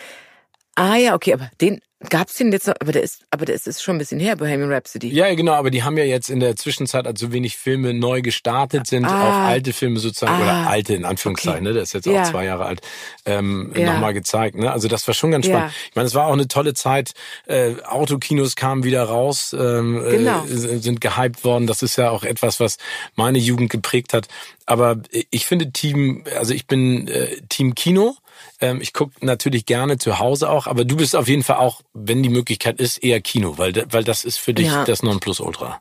Ah 0.75 0.97
ja, 0.97 1.15
okay, 1.15 1.35
aber 1.35 1.51
den, 1.61 1.81
Gab's 2.09 2.35
den 2.35 2.53
jetzt 2.53 2.67
noch? 2.67 2.75
Aber 2.81 2.93
der 2.93 3.03
ist, 3.03 3.23
aber 3.31 3.45
der 3.45 3.55
ist, 3.55 3.67
ist 3.67 3.83
schon 3.83 3.97
ein 3.97 3.99
bisschen 3.99 4.21
her, 4.21 4.37
Bohemian 4.37 4.73
Rhapsody. 4.73 5.09
Ja, 5.09 5.33
genau, 5.35 5.53
aber 5.53 5.71
die 5.71 5.83
haben 5.83 5.97
ja 5.97 6.05
jetzt 6.05 6.31
in 6.31 6.41
der 6.41 6.57
Zwischenzeit, 6.57 7.07
als 7.07 7.21
so 7.21 7.33
wenig 7.33 7.57
Filme 7.57 7.95
neu 7.95 8.23
gestartet 8.23 8.87
sind, 8.87 9.05
ah. 9.05 9.29
auf 9.29 9.35
alte 9.49 9.73
Filme 9.73 9.99
sozusagen, 9.99 10.35
ah. 10.35 10.43
oder 10.43 10.71
alte 10.71 10.95
in 10.95 11.05
Anführungszeichen, 11.05 11.61
okay. 11.61 11.69
ne? 11.69 11.75
Der 11.75 11.83
ist 11.83 11.93
jetzt 11.95 12.07
ja. 12.07 12.23
auch 12.23 12.31
zwei 12.31 12.45
Jahre 12.45 12.65
alt, 12.67 12.81
ähm, 13.25 13.73
ja. 13.77 13.93
nochmal 13.93 14.15
gezeigt. 14.15 14.57
Ne? 14.57 14.71
Also 14.71 14.89
das 14.89 15.07
war 15.07 15.15
schon 15.15 15.31
ganz 15.31 15.47
spannend. 15.47 15.71
Ja. 15.71 15.77
Ich 15.91 15.97
meine, 15.97 16.07
es 16.07 16.15
war 16.15 16.27
auch 16.27 16.33
eine 16.33 16.49
tolle 16.49 16.75
Zeit. 16.75 17.13
Äh, 17.47 17.75
Autokinos 17.85 18.57
kamen 18.57 18.85
wieder 18.85 19.05
raus, 19.05 19.55
ähm, 19.59 20.05
äh, 20.05 20.11
genau. 20.19 20.45
äh, 20.45 20.79
sind 20.79 21.01
gehypt 21.01 21.45
worden. 21.45 21.67
Das 21.67 21.83
ist 21.83 21.97
ja 21.97 22.11
auch 22.11 22.25
etwas, 22.25 22.61
was 22.61 22.79
meine 23.17 23.39
Jugend 23.39 23.71
geprägt 23.71 24.13
hat. 24.13 24.29
Aber 24.67 24.97
ich 25.31 25.47
finde 25.47 25.71
Team, 25.73 26.25
also 26.39 26.55
ich 26.55 26.67
bin 26.67 27.09
äh, 27.09 27.41
Team 27.49 27.75
Kino. 27.75 28.17
Ähm, 28.61 28.81
ich 28.81 28.93
gucke 28.93 29.15
natürlich 29.25 29.67
gerne 29.67 29.99
zu 29.99 30.19
Hause 30.19 30.51
auch, 30.51 30.67
aber 30.67 30.85
du 30.85 30.97
bist 30.97 31.17
auf 31.17 31.29
jeden 31.29 31.43
Fall 31.43 31.57
auch, 31.57 31.83
wenn 31.93 32.23
die 32.23 32.29
Möglichkeit 32.29 32.81
ist, 32.81 32.99
eher 32.99 33.21
Kino, 33.21 33.59
weil, 33.59 33.73
weil 33.91 34.05
das 34.05 34.25
ist 34.25 34.39
für 34.39 34.55
dich 34.55 34.67
ja. 34.67 34.85
das 34.85 35.03
Nonplusultra. 35.03 35.81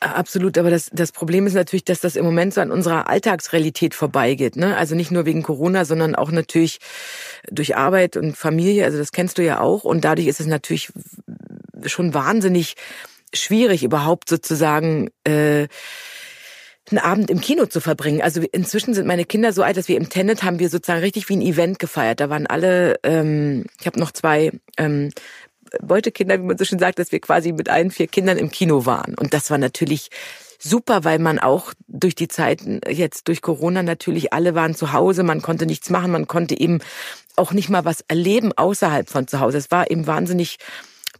Absolut, 0.00 0.58
aber 0.58 0.68
das, 0.70 0.90
das 0.92 1.12
Problem 1.12 1.46
ist 1.46 1.54
natürlich, 1.54 1.84
dass 1.84 2.00
das 2.00 2.16
im 2.16 2.26
Moment 2.26 2.52
so 2.52 2.60
an 2.60 2.70
unserer 2.70 3.08
Alltagsrealität 3.08 3.94
vorbeigeht. 3.94 4.56
Ne? 4.56 4.76
Also 4.76 4.94
nicht 4.94 5.10
nur 5.10 5.24
wegen 5.24 5.42
Corona, 5.42 5.86
sondern 5.86 6.14
auch 6.14 6.30
natürlich 6.30 6.78
durch 7.50 7.76
Arbeit 7.76 8.18
und 8.18 8.36
Familie. 8.36 8.84
Also 8.84 8.98
das 8.98 9.12
kennst 9.12 9.38
du 9.38 9.42
ja 9.42 9.60
auch. 9.60 9.84
Und 9.84 10.04
dadurch 10.04 10.26
ist 10.26 10.40
es 10.40 10.46
natürlich 10.46 10.92
schon 11.86 12.12
wahnsinnig 12.12 12.74
schwierig, 13.32 13.82
überhaupt 13.82 14.28
sozusagen 14.28 15.08
äh, 15.24 15.68
einen 16.90 16.98
Abend 16.98 17.30
im 17.30 17.40
Kino 17.40 17.66
zu 17.66 17.80
verbringen. 17.80 18.20
Also 18.20 18.42
inzwischen 18.52 18.94
sind 18.94 19.06
meine 19.06 19.24
Kinder 19.24 19.52
so 19.52 19.62
alt, 19.62 19.76
dass 19.76 19.88
wir 19.88 19.96
im 19.96 20.08
Tenet 20.08 20.42
haben 20.42 20.58
wir 20.58 20.68
sozusagen 20.68 21.00
richtig 21.00 21.28
wie 21.28 21.36
ein 21.36 21.42
Event 21.42 21.78
gefeiert. 21.78 22.20
Da 22.20 22.28
waren 22.28 22.46
alle, 22.46 22.96
ähm, 23.02 23.64
ich 23.80 23.86
habe 23.86 23.98
noch 23.98 24.12
zwei 24.12 24.52
ähm, 24.76 25.10
Beutekinder, 25.82 26.38
wie 26.38 26.44
man 26.44 26.58
so 26.58 26.64
schön 26.64 26.78
sagt, 26.78 26.98
dass 26.98 27.12
wir 27.12 27.20
quasi 27.20 27.52
mit 27.52 27.68
allen 27.68 27.90
vier 27.90 28.06
Kindern 28.06 28.36
im 28.36 28.50
Kino 28.50 28.86
waren. 28.86 29.14
Und 29.14 29.34
das 29.34 29.50
war 29.50 29.58
natürlich 29.58 30.10
super, 30.58 31.04
weil 31.04 31.18
man 31.18 31.38
auch 31.38 31.72
durch 31.88 32.14
die 32.14 32.28
Zeiten 32.28 32.80
jetzt 32.88 33.28
durch 33.28 33.42
Corona 33.42 33.82
natürlich 33.82 34.32
alle 34.32 34.54
waren 34.54 34.74
zu 34.74 34.92
Hause, 34.92 35.22
man 35.22 35.42
konnte 35.42 35.66
nichts 35.66 35.90
machen, 35.90 36.12
man 36.12 36.26
konnte 36.26 36.58
eben 36.58 36.80
auch 37.36 37.52
nicht 37.52 37.68
mal 37.68 37.84
was 37.84 38.04
erleben 38.08 38.52
außerhalb 38.52 39.08
von 39.08 39.26
zu 39.26 39.40
Hause. 39.40 39.58
Es 39.58 39.70
war 39.70 39.90
eben 39.90 40.06
wahnsinnig 40.06 40.58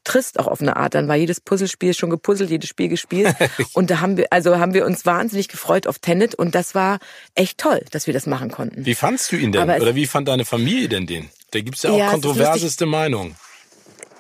trist 0.05 0.39
auch 0.39 0.47
auf 0.47 0.61
eine 0.61 0.77
Art. 0.77 0.95
Dann 0.95 1.09
war 1.09 1.17
jedes 1.17 1.41
Puzzlespiel 1.41 1.95
schon 1.95 2.11
gepuzzelt, 2.11 2.51
jedes 2.51 2.69
Spiel 2.69 2.89
gespielt. 2.89 3.35
und 3.73 3.91
da 3.91 4.01
haben 4.01 4.17
wir, 4.17 4.27
also 4.31 4.59
haben 4.59 4.75
wir 4.75 4.87
uns 4.87 5.05
wahnsinnig 5.05 5.49
gefreut 5.49 5.87
auf 5.87 5.99
Tenet 5.99 6.35
und 6.35 6.55
das 6.55 6.75
war 6.75 6.99
echt 7.35 7.59
toll, 7.59 7.85
dass 7.91 8.07
wir 8.07 8.15
das 8.15 8.27
machen 8.27 8.51
konnten. 8.51 8.85
Wie 8.87 8.95
fandst 8.95 9.33
du 9.33 9.37
ihn 9.37 9.53
denn? 9.53 9.69
Oder 9.69 9.95
wie 9.95 10.07
fand 10.07 10.29
deine 10.29 10.45
Familie 10.45 10.89
denn 10.89 11.07
den? 11.07 11.31
Da 11.51 11.61
gibt's 11.61 11.83
ja 11.83 11.91
auch 11.91 11.99
ja, 11.99 12.11
kontroverseste 12.11 12.87
Meinungen 12.87 13.37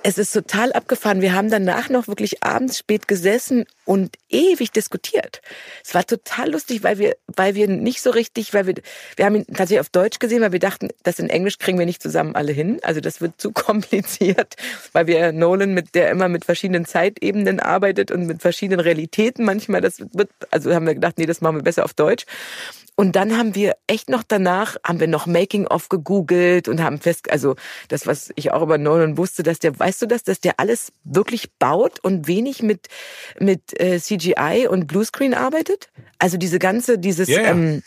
es 0.07 0.19
ist 0.19 0.33
total 0.33 0.75
abgefahren. 0.75 1.23
Wir 1.23 1.33
haben 1.33 1.49
danach 1.49 1.89
noch 1.89 2.09
wirklich 2.09 2.43
abends 2.43 2.79
spät 2.79 3.09
gesessen 3.09 3.65
und 3.87 4.17
ewig 4.29 4.71
diskutiert. 4.71 5.41
Es 5.83 5.95
war 5.95 6.05
total 6.05 6.51
lustig, 6.51 6.83
weil 6.83 6.99
wir, 6.99 7.17
weil 7.27 7.55
wir 7.55 7.69
nicht 7.69 8.03
so 8.03 8.11
richtig, 8.11 8.53
weil 8.53 8.67
wir, 8.67 8.75
wir 9.17 9.25
haben 9.25 9.37
ihn 9.37 9.47
tatsächlich 9.47 9.81
auf 9.81 9.89
Deutsch 9.89 10.19
gesehen, 10.19 10.43
weil 10.43 10.53
wir 10.53 10.59
dachten, 10.59 10.91
das 11.05 11.19
in 11.19 11.31
Englisch 11.31 11.59
kriegen 11.59 11.79
wir 11.79 11.87
nicht 11.87 12.03
zusammen 12.03 12.35
alle 12.37 12.53
hin. 12.53 12.81
Also 12.83 13.01
das 13.01 13.23
wird 13.23 13.41
zu 13.41 13.51
kompliziert, 13.55 14.57
weil 14.93 15.07
wir 15.07 15.33
Nolan 15.33 15.73
mit, 15.73 15.95
der 15.95 16.11
immer 16.11 16.29
mit 16.29 16.45
verschiedenen 16.45 16.85
Zeitebenen 16.85 17.59
arbeitet 17.59 18.11
und 18.11 18.27
mit 18.27 18.43
verschiedenen 18.43 18.81
Realitäten 18.81 19.43
manchmal, 19.43 19.81
das 19.81 20.01
wird, 20.13 20.29
also 20.51 20.75
haben 20.75 20.87
wir 20.87 20.95
gedacht, 20.95 21.17
nee, 21.17 21.27
das 21.27 21.41
machen 21.41 21.57
wir 21.57 21.63
besser 21.63 21.83
auf 21.83 21.95
Deutsch. 21.95 22.27
Und 22.97 23.17
dann 23.17 23.37
haben 23.37 23.55
wir 23.55 23.77
echt 23.87 24.09
noch 24.09 24.23
danach, 24.23 24.77
haben 24.85 25.01
wir 25.01 25.09
noch 25.09 25.27
Making-of 25.27 25.89
gegoogelt 25.89 26.69
und 26.69 26.83
haben 26.83 26.99
fest, 26.99 27.31
also 27.31 27.57
das, 27.89 28.07
was 28.07 28.31
ich 28.37 28.53
auch 28.53 28.63
über 28.63 28.79
Nolan 28.79 29.19
wusste, 29.19 29.43
dass 29.43 29.59
der, 29.59 29.79
weißt 29.79 30.03
du 30.03 30.07
das, 30.07 30.23
dass 30.23 30.41
der 30.41 30.61
alles 30.61 30.93
wirklich 31.03 31.51
baut 31.59 31.99
und 32.01 32.29
wenig 32.29 32.63
mit, 32.63 32.87
mit 33.41 33.79
äh, 33.81 33.99
CGI 34.01 34.69
und 34.69 34.87
Bluescreen 34.87 35.35
arbeitet? 35.35 35.89
Also 36.19 36.37
diese 36.37 36.61
ganze, 36.61 36.99
dieses, 36.99 37.29
yeah. 37.29 37.51
ähm, 37.51 37.83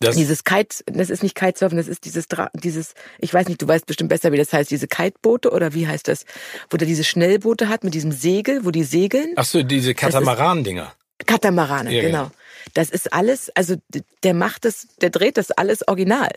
das 0.00 0.16
dieses 0.16 0.44
Kite, 0.44 0.84
das 0.86 1.10
ist 1.10 1.22
nicht 1.22 1.34
Kitesurfen, 1.34 1.76
das 1.76 1.88
ist 1.88 2.04
dieses, 2.04 2.26
dieses, 2.54 2.94
ich 3.18 3.34
weiß 3.34 3.48
nicht, 3.48 3.60
du 3.60 3.66
weißt 3.66 3.86
bestimmt 3.86 4.10
besser, 4.10 4.32
wie 4.32 4.36
das 4.36 4.52
heißt, 4.52 4.70
diese 4.70 4.86
Kiteboote 4.86 5.50
oder 5.50 5.74
wie 5.74 5.86
heißt 5.86 6.08
das, 6.08 6.24
wo 6.70 6.76
der 6.76 6.86
diese 6.86 7.04
Schnellboote 7.04 7.68
hat 7.68 7.84
mit 7.84 7.94
diesem 7.94 8.12
Segel, 8.12 8.64
wo 8.64 8.70
die 8.70 8.84
segeln. 8.84 9.32
Ach 9.36 9.44
so, 9.44 9.62
diese 9.62 9.94
Katamaran-Dinger. 9.94 10.92
Katamarane, 11.26 11.92
ja, 11.92 12.02
genau. 12.02 12.24
genau. 12.24 12.34
Das 12.74 12.90
ist 12.90 13.12
alles, 13.12 13.50
also 13.54 13.76
der 14.22 14.34
macht 14.34 14.64
das, 14.64 14.88
der 15.00 15.10
dreht 15.10 15.36
das 15.36 15.50
alles 15.50 15.86
original. 15.88 16.30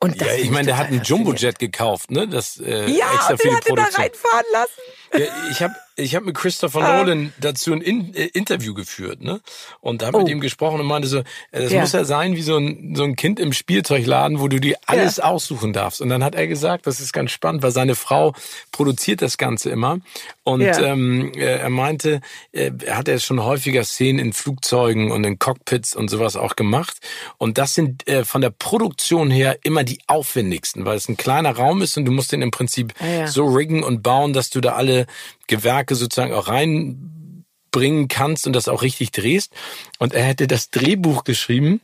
Und 0.00 0.20
das 0.20 0.28
ja, 0.28 0.34
ich 0.34 0.50
meine, 0.50 0.66
der 0.66 0.78
hat 0.78 0.88
einen 0.88 1.02
Jumbojet 1.02 1.60
gekauft, 1.60 2.10
ne? 2.10 2.26
Das 2.26 2.58
äh, 2.58 2.90
ja, 2.90 3.06
extra 3.14 3.32
und 3.34 3.44
den 3.44 3.54
hat 3.54 3.68
er 3.68 3.76
da 3.76 3.82
reinfahren 3.84 4.46
lassen. 4.52 4.80
Ja, 5.12 5.50
ich 5.52 5.62
habe 5.62 5.74
ich 6.02 6.14
habe 6.14 6.26
mit 6.26 6.34
Christopher 6.34 6.80
ah. 6.80 6.98
Nolan 6.98 7.32
dazu 7.38 7.72
ein 7.72 7.80
In 7.80 8.14
äh, 8.14 8.26
Interview 8.26 8.74
geführt, 8.74 9.22
ne? 9.22 9.40
Und 9.80 10.02
da 10.02 10.06
habe 10.06 10.18
oh. 10.18 10.20
mit 10.22 10.30
ihm 10.30 10.40
gesprochen 10.40 10.80
und 10.80 10.86
meinte 10.86 11.08
so, 11.08 11.18
äh, 11.18 11.24
das 11.52 11.72
ja. 11.72 11.80
muss 11.80 11.92
ja 11.92 12.04
sein 12.04 12.36
wie 12.36 12.42
so 12.42 12.56
ein, 12.56 12.94
so 12.94 13.04
ein 13.04 13.16
Kind 13.16 13.40
im 13.40 13.52
Spielzeugladen, 13.52 14.40
wo 14.40 14.48
du 14.48 14.60
dir 14.60 14.76
alles 14.86 15.18
ja. 15.18 15.24
aussuchen 15.24 15.72
darfst. 15.72 16.00
Und 16.00 16.08
dann 16.08 16.22
hat 16.24 16.34
er 16.34 16.46
gesagt, 16.46 16.86
das 16.86 17.00
ist 17.00 17.12
ganz 17.12 17.30
spannend, 17.30 17.62
weil 17.62 17.70
seine 17.70 17.94
Frau 17.94 18.34
produziert 18.70 19.22
das 19.22 19.38
Ganze 19.38 19.70
immer. 19.70 19.98
Und 20.44 20.62
ja. 20.62 20.78
ähm, 20.80 21.32
äh, 21.34 21.58
er 21.58 21.70
meinte, 21.70 22.20
äh, 22.52 22.72
er 22.84 22.96
hat 22.96 23.08
ja 23.08 23.18
schon 23.18 23.42
häufiger 23.42 23.84
Szenen 23.84 24.18
in 24.18 24.32
Flugzeugen 24.32 25.12
und 25.12 25.24
in 25.24 25.38
Cockpits 25.38 25.94
und 25.94 26.08
sowas 26.08 26.36
auch 26.36 26.56
gemacht. 26.56 26.98
Und 27.38 27.58
das 27.58 27.74
sind 27.74 28.08
äh, 28.08 28.24
von 28.24 28.40
der 28.40 28.50
Produktion 28.50 29.30
her 29.30 29.58
immer 29.62 29.84
die 29.84 30.00
aufwendigsten, 30.06 30.84
weil 30.84 30.96
es 30.96 31.08
ein 31.08 31.16
kleiner 31.16 31.54
Raum 31.56 31.82
ist 31.82 31.96
und 31.96 32.04
du 32.04 32.12
musst 32.12 32.32
den 32.32 32.42
im 32.42 32.50
Prinzip 32.50 32.94
ah, 32.98 33.26
so 33.26 33.46
riggen 33.46 33.82
und 33.84 34.02
bauen, 34.02 34.32
dass 34.32 34.50
du 34.50 34.60
da 34.60 34.72
alle 34.72 35.06
Gewerke 35.52 35.94
sozusagen 35.96 36.32
auch 36.32 36.48
reinbringen 36.48 38.08
kannst 38.08 38.46
und 38.46 38.54
das 38.54 38.68
auch 38.68 38.80
richtig 38.80 39.12
drehst. 39.12 39.52
Und 39.98 40.14
er 40.14 40.24
hätte 40.24 40.46
das 40.46 40.70
Drehbuch 40.70 41.24
geschrieben 41.24 41.82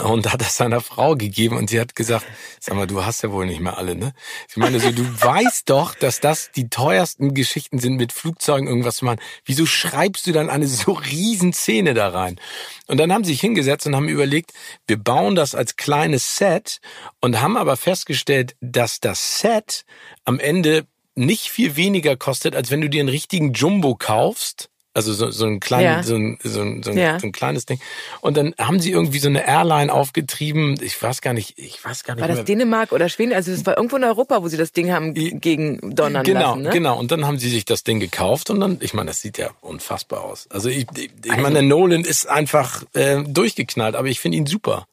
und 0.00 0.32
hat 0.32 0.40
das 0.40 0.56
seiner 0.56 0.80
Frau 0.80 1.16
gegeben 1.16 1.56
und 1.56 1.68
sie 1.68 1.80
hat 1.80 1.96
gesagt, 1.96 2.24
sag 2.60 2.76
mal, 2.76 2.86
du 2.86 3.04
hast 3.04 3.22
ja 3.22 3.32
wohl 3.32 3.44
nicht 3.44 3.60
mehr 3.60 3.76
alle, 3.76 3.96
ne? 3.96 4.14
Ich 4.48 4.56
meine, 4.56 4.78
so, 4.78 4.92
du 4.92 5.02
weißt 5.20 5.68
doch, 5.68 5.96
dass 5.96 6.20
das 6.20 6.50
die 6.52 6.70
teuersten 6.70 7.34
Geschichten 7.34 7.80
sind, 7.80 7.96
mit 7.96 8.12
Flugzeugen 8.12 8.68
irgendwas 8.68 8.96
zu 8.96 9.04
machen. 9.04 9.20
Wieso 9.44 9.66
schreibst 9.66 10.26
du 10.26 10.32
dann 10.32 10.48
eine 10.48 10.68
so 10.68 10.92
riesen 10.92 11.52
Szene 11.52 11.92
da 11.92 12.08
rein? 12.08 12.40
Und 12.86 12.98
dann 12.98 13.12
haben 13.12 13.24
sie 13.24 13.32
sich 13.32 13.40
hingesetzt 13.40 13.86
und 13.86 13.96
haben 13.96 14.08
überlegt, 14.08 14.52
wir 14.86 14.96
bauen 14.96 15.34
das 15.34 15.56
als 15.56 15.76
kleines 15.76 16.36
Set 16.36 16.78
und 17.20 17.40
haben 17.40 17.56
aber 17.56 17.76
festgestellt, 17.76 18.54
dass 18.60 19.00
das 19.00 19.40
Set 19.40 19.84
am 20.24 20.38
Ende 20.38 20.86
nicht 21.14 21.50
viel 21.50 21.76
weniger 21.76 22.16
kostet, 22.16 22.56
als 22.56 22.70
wenn 22.70 22.80
du 22.80 22.88
dir 22.88 23.00
einen 23.00 23.08
richtigen 23.08 23.52
Jumbo 23.52 23.94
kaufst. 23.94 24.68
Also 24.94 25.14
so, 25.14 25.30
so 25.30 25.46
ein 25.46 25.58
kleines, 25.58 25.86
ja. 25.86 26.02
so, 26.02 26.16
ein, 26.16 26.38
so, 26.44 26.60
ein, 26.60 26.82
so, 26.82 26.90
ein, 26.90 26.98
ja. 26.98 27.18
so 27.18 27.26
ein 27.26 27.32
kleines 27.32 27.64
Ding. 27.64 27.80
Und 28.20 28.36
dann 28.36 28.54
haben 28.58 28.78
sie 28.78 28.90
irgendwie 28.90 29.20
so 29.20 29.28
eine 29.28 29.46
Airline 29.46 29.90
aufgetrieben. 29.90 30.78
Ich 30.82 31.02
weiß 31.02 31.22
gar 31.22 31.32
nicht, 31.32 31.58
ich 31.58 31.82
weiß 31.82 32.04
gar 32.04 32.14
nicht. 32.14 32.20
War 32.20 32.28
das 32.28 32.38
mehr. 32.38 32.44
Dänemark 32.44 32.92
oder 32.92 33.08
Schweden? 33.08 33.32
Also 33.32 33.52
es 33.52 33.64
war 33.64 33.78
irgendwo 33.78 33.96
in 33.96 34.04
Europa, 34.04 34.42
wo 34.42 34.48
sie 34.48 34.58
das 34.58 34.72
Ding 34.72 34.92
haben 34.92 35.14
gegen 35.14 35.94
donnern 35.96 36.24
genau, 36.24 36.40
lassen. 36.50 36.62
Ne? 36.62 36.70
Genau, 36.70 36.98
Und 36.98 37.10
dann 37.10 37.26
haben 37.26 37.38
sie 37.38 37.48
sich 37.48 37.64
das 37.64 37.84
Ding 37.84 38.00
gekauft 38.00 38.50
und 38.50 38.60
dann, 38.60 38.76
ich 38.80 38.92
meine, 38.92 39.08
das 39.08 39.20
sieht 39.22 39.38
ja 39.38 39.52
unfassbar 39.62 40.24
aus. 40.24 40.46
Also 40.50 40.68
ich, 40.68 40.86
ich, 40.94 41.10
ich 41.24 41.30
also, 41.30 41.42
meine, 41.42 41.62
Nolan 41.62 42.04
ist 42.04 42.28
einfach 42.28 42.84
äh, 42.92 43.22
durchgeknallt, 43.22 43.94
aber 43.94 44.08
ich 44.08 44.20
finde 44.20 44.36
ihn 44.36 44.46
super. 44.46 44.86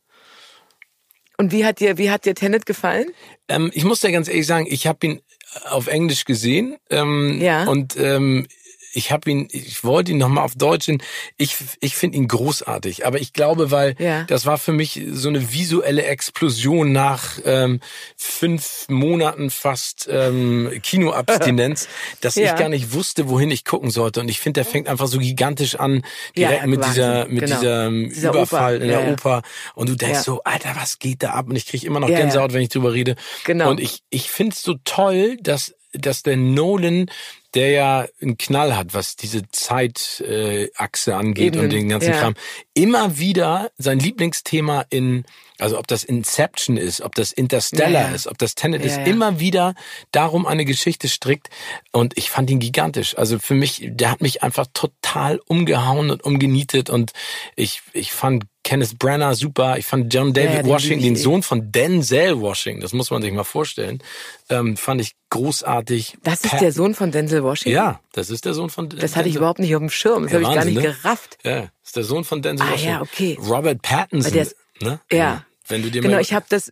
Und 1.38 1.52
wie 1.52 1.66
hat 1.66 1.82
dir, 1.82 1.98
wie 1.98 2.10
hat 2.10 2.26
dir 2.26 2.36
Tenet 2.36 2.66
gefallen? 2.66 3.08
Ähm, 3.50 3.70
ich 3.74 3.84
muss 3.84 4.00
dir 4.00 4.12
ganz 4.12 4.30
ehrlich 4.30 4.48
sagen, 4.48 4.66
ich 4.70 4.88
habe 4.88 5.06
ihn 5.06 5.22
auf 5.70 5.88
Englisch 5.88 6.26
gesehen. 6.26 6.78
Ähm, 6.90 7.40
ja. 7.42 7.66
Und 7.66 7.96
ähm, 7.98 8.48
ich 8.94 9.12
habe 9.12 9.30
ihn, 9.30 9.48
ich 9.52 9.84
wollte 9.84 10.12
ihn 10.12 10.18
nochmal 10.18 10.44
auf 10.44 10.56
Deutsch 10.56 10.86
sehen. 10.86 11.02
Ich, 11.38 11.56
ich 11.80 11.96
finde 11.96 12.18
ihn 12.18 12.28
großartig. 12.28 13.06
Aber 13.06 13.20
ich 13.20 13.34
glaube, 13.34 13.72
weil 13.72 13.96
ja. 14.00 14.24
das 14.24 14.46
war 14.46 14.58
für 14.58 14.72
mich 14.72 15.02
so 15.12 15.30
eine 15.30 15.52
visuelle 15.52 16.04
Explosion 16.04 16.92
nach 16.92 17.40
ähm, 17.46 17.80
fünf 18.18 18.88
Monaten 18.90 19.52
fast 19.52 20.08
ähm, 20.12 20.72
Kinoabstinenz, 20.82 21.88
dass 22.22 22.36
ja. 22.36 22.46
ich 22.46 22.60
gar 22.60 22.70
nicht 22.70 22.94
wusste, 22.94 23.30
wohin 23.30 23.52
ich 23.52 23.66
gucken 23.66 23.92
sollte. 23.92 24.22
Und 24.22 24.30
ich 24.30 24.40
finde, 24.40 24.60
der 24.62 24.66
fängt 24.66 24.88
einfach 24.88 25.08
so 25.08 25.20
gigantisch 25.20 25.76
an, 25.76 26.04
direkt 26.36 26.62
ja, 26.62 26.68
mit 26.68 26.86
dieser, 26.86 27.28
mit 27.28 27.46
genau. 27.46 27.60
diesem 27.60 28.10
dieser 28.10 28.30
Überfall 28.30 28.76
Oper. 28.76 28.84
in 28.84 28.90
der 28.90 29.12
Oper. 29.12 29.42
Und 29.76 29.90
du 29.90 29.96
denkst 29.96 30.22
so, 30.22 30.42
Alter, 30.44 30.76
was 30.76 31.00
geht 31.00 31.22
da 31.24 31.32
ab? 31.32 31.48
Und 31.50 31.56
ich 31.56 31.68
kriege 31.68 31.86
immer 31.86 32.00
noch 32.00 32.08
Gänsehaut, 32.08 32.54
wenn 32.54 32.62
ich 32.62 32.70
drüber 32.70 32.94
rede. 32.94 33.16
Genau. 33.46 33.70
Und 33.70 33.80
ich, 33.80 34.02
ich 34.10 34.30
finde 34.32 34.54
es 34.54 34.62
so 34.62 34.76
toll, 34.84 35.38
dass 35.42 35.74
dass 35.94 36.24
der 36.24 36.38
Nolan 36.38 37.10
der 37.56 37.72
ja 37.72 38.06
einen 38.22 38.38
Knall 38.38 38.76
hat, 38.76 38.94
was 38.94 39.16
diese 39.16 39.44
Zeitachse 39.52 41.12
äh, 41.12 41.14
angeht 41.14 41.56
Eben, 41.56 41.66
und 41.66 41.74
den 41.74 41.90
ganzen 41.90 42.12
ja. 42.12 42.20
Kram, 42.20 42.36
immer 42.74 43.18
wieder 43.18 43.72
sein 43.78 44.00
Lieblingsthema 44.00 44.86
in, 44.90 45.26
also 45.60 45.78
ob 45.78 45.88
das 45.88 46.04
Inception 46.04 46.78
ist, 46.78 47.02
ob 47.02 47.16
das 47.16 47.32
Interstellar 47.32 47.92
ja, 47.92 48.10
ja. 48.10 48.16
ist, 48.16 48.28
ob 48.28 48.38
das 48.38 48.56
Tenet 48.56 48.84
ist, 48.84 48.98
immer 49.06 49.40
wieder 49.40 49.76
darum 50.12 50.46
eine 50.46 50.66
Geschichte 50.66 51.08
strickt. 51.08 51.50
Und 51.92 52.18
ich 52.18 52.30
fand 52.30 52.50
ihn 52.50 52.60
gigantisch. 52.60 53.18
Also 53.18 53.40
für 53.40 53.56
mich, 53.56 53.82
der 53.86 54.12
hat 54.12 54.22
mich 54.22 54.44
einfach 54.44 54.68
total 54.74 55.40
umgehauen 55.48 56.12
und 56.12 56.24
umgenietet 56.24 56.90
und 56.90 57.12
ich, 57.56 57.82
ich 57.94 58.12
fand 58.12 58.46
Kenneth 58.64 59.00
Branagh 59.00 59.36
super. 59.36 59.78
Ich 59.78 59.86
fand 59.86 60.14
John 60.14 60.34
David 60.34 60.50
ja, 60.50 60.62
den 60.64 60.70
Washington, 60.70 61.04
den 61.04 61.16
Sohn 61.16 61.44
von 61.44 61.72
Denzel 61.72 62.40
Washington, 62.40 62.82
das 62.82 62.94
muss 62.94 63.10
man 63.10 63.22
sich 63.22 63.32
mal 63.32 63.44
vorstellen, 63.44 64.04
ähm, 64.50 64.78
fand 64.78 65.02
ich 65.02 65.16
großartig. 65.30 66.18
Das 66.24 66.44
ist 66.44 66.60
der 66.60 66.72
Sohn 66.72 66.94
von 66.94 67.12
Denzel 67.12 67.44
Washington? 67.44 67.76
Ja, 67.76 68.00
das 68.12 68.30
ist 68.30 68.46
der 68.46 68.54
Sohn 68.54 68.70
von 68.70 68.90
Denzel. 68.90 69.02
Das 69.02 69.16
hatte 69.16 69.30
ich 69.30 69.36
überhaupt 69.36 69.60
nicht 69.60 69.76
auf 69.76 69.80
dem 69.80 69.90
Schirm. 69.90 70.24
Das 70.24 70.34
ja, 70.34 70.40
habe 70.40 70.50
ich 70.50 70.56
gar 70.56 70.66
nicht 70.66 70.76
ne? 70.76 70.82
gerafft. 70.82 71.38
Ja, 71.44 71.62
das 71.62 71.72
ist 71.86 71.96
der 71.96 72.04
Sohn 72.04 72.24
von 72.24 72.42
Denzel 72.42 72.68
ah, 72.68 72.72
Washington. 72.72 72.94
ja, 72.94 73.02
okay. 73.02 73.38
Robert 73.42 73.82
Pattinson. 73.82 74.48
Ne? 74.82 75.00
Ja. 75.12 75.46
Wenn 75.70 75.82
du 75.82 75.90
dir 75.90 76.02
genau, 76.02 76.20
ich 76.20 76.34
habe 76.34 76.46
das... 76.50 76.72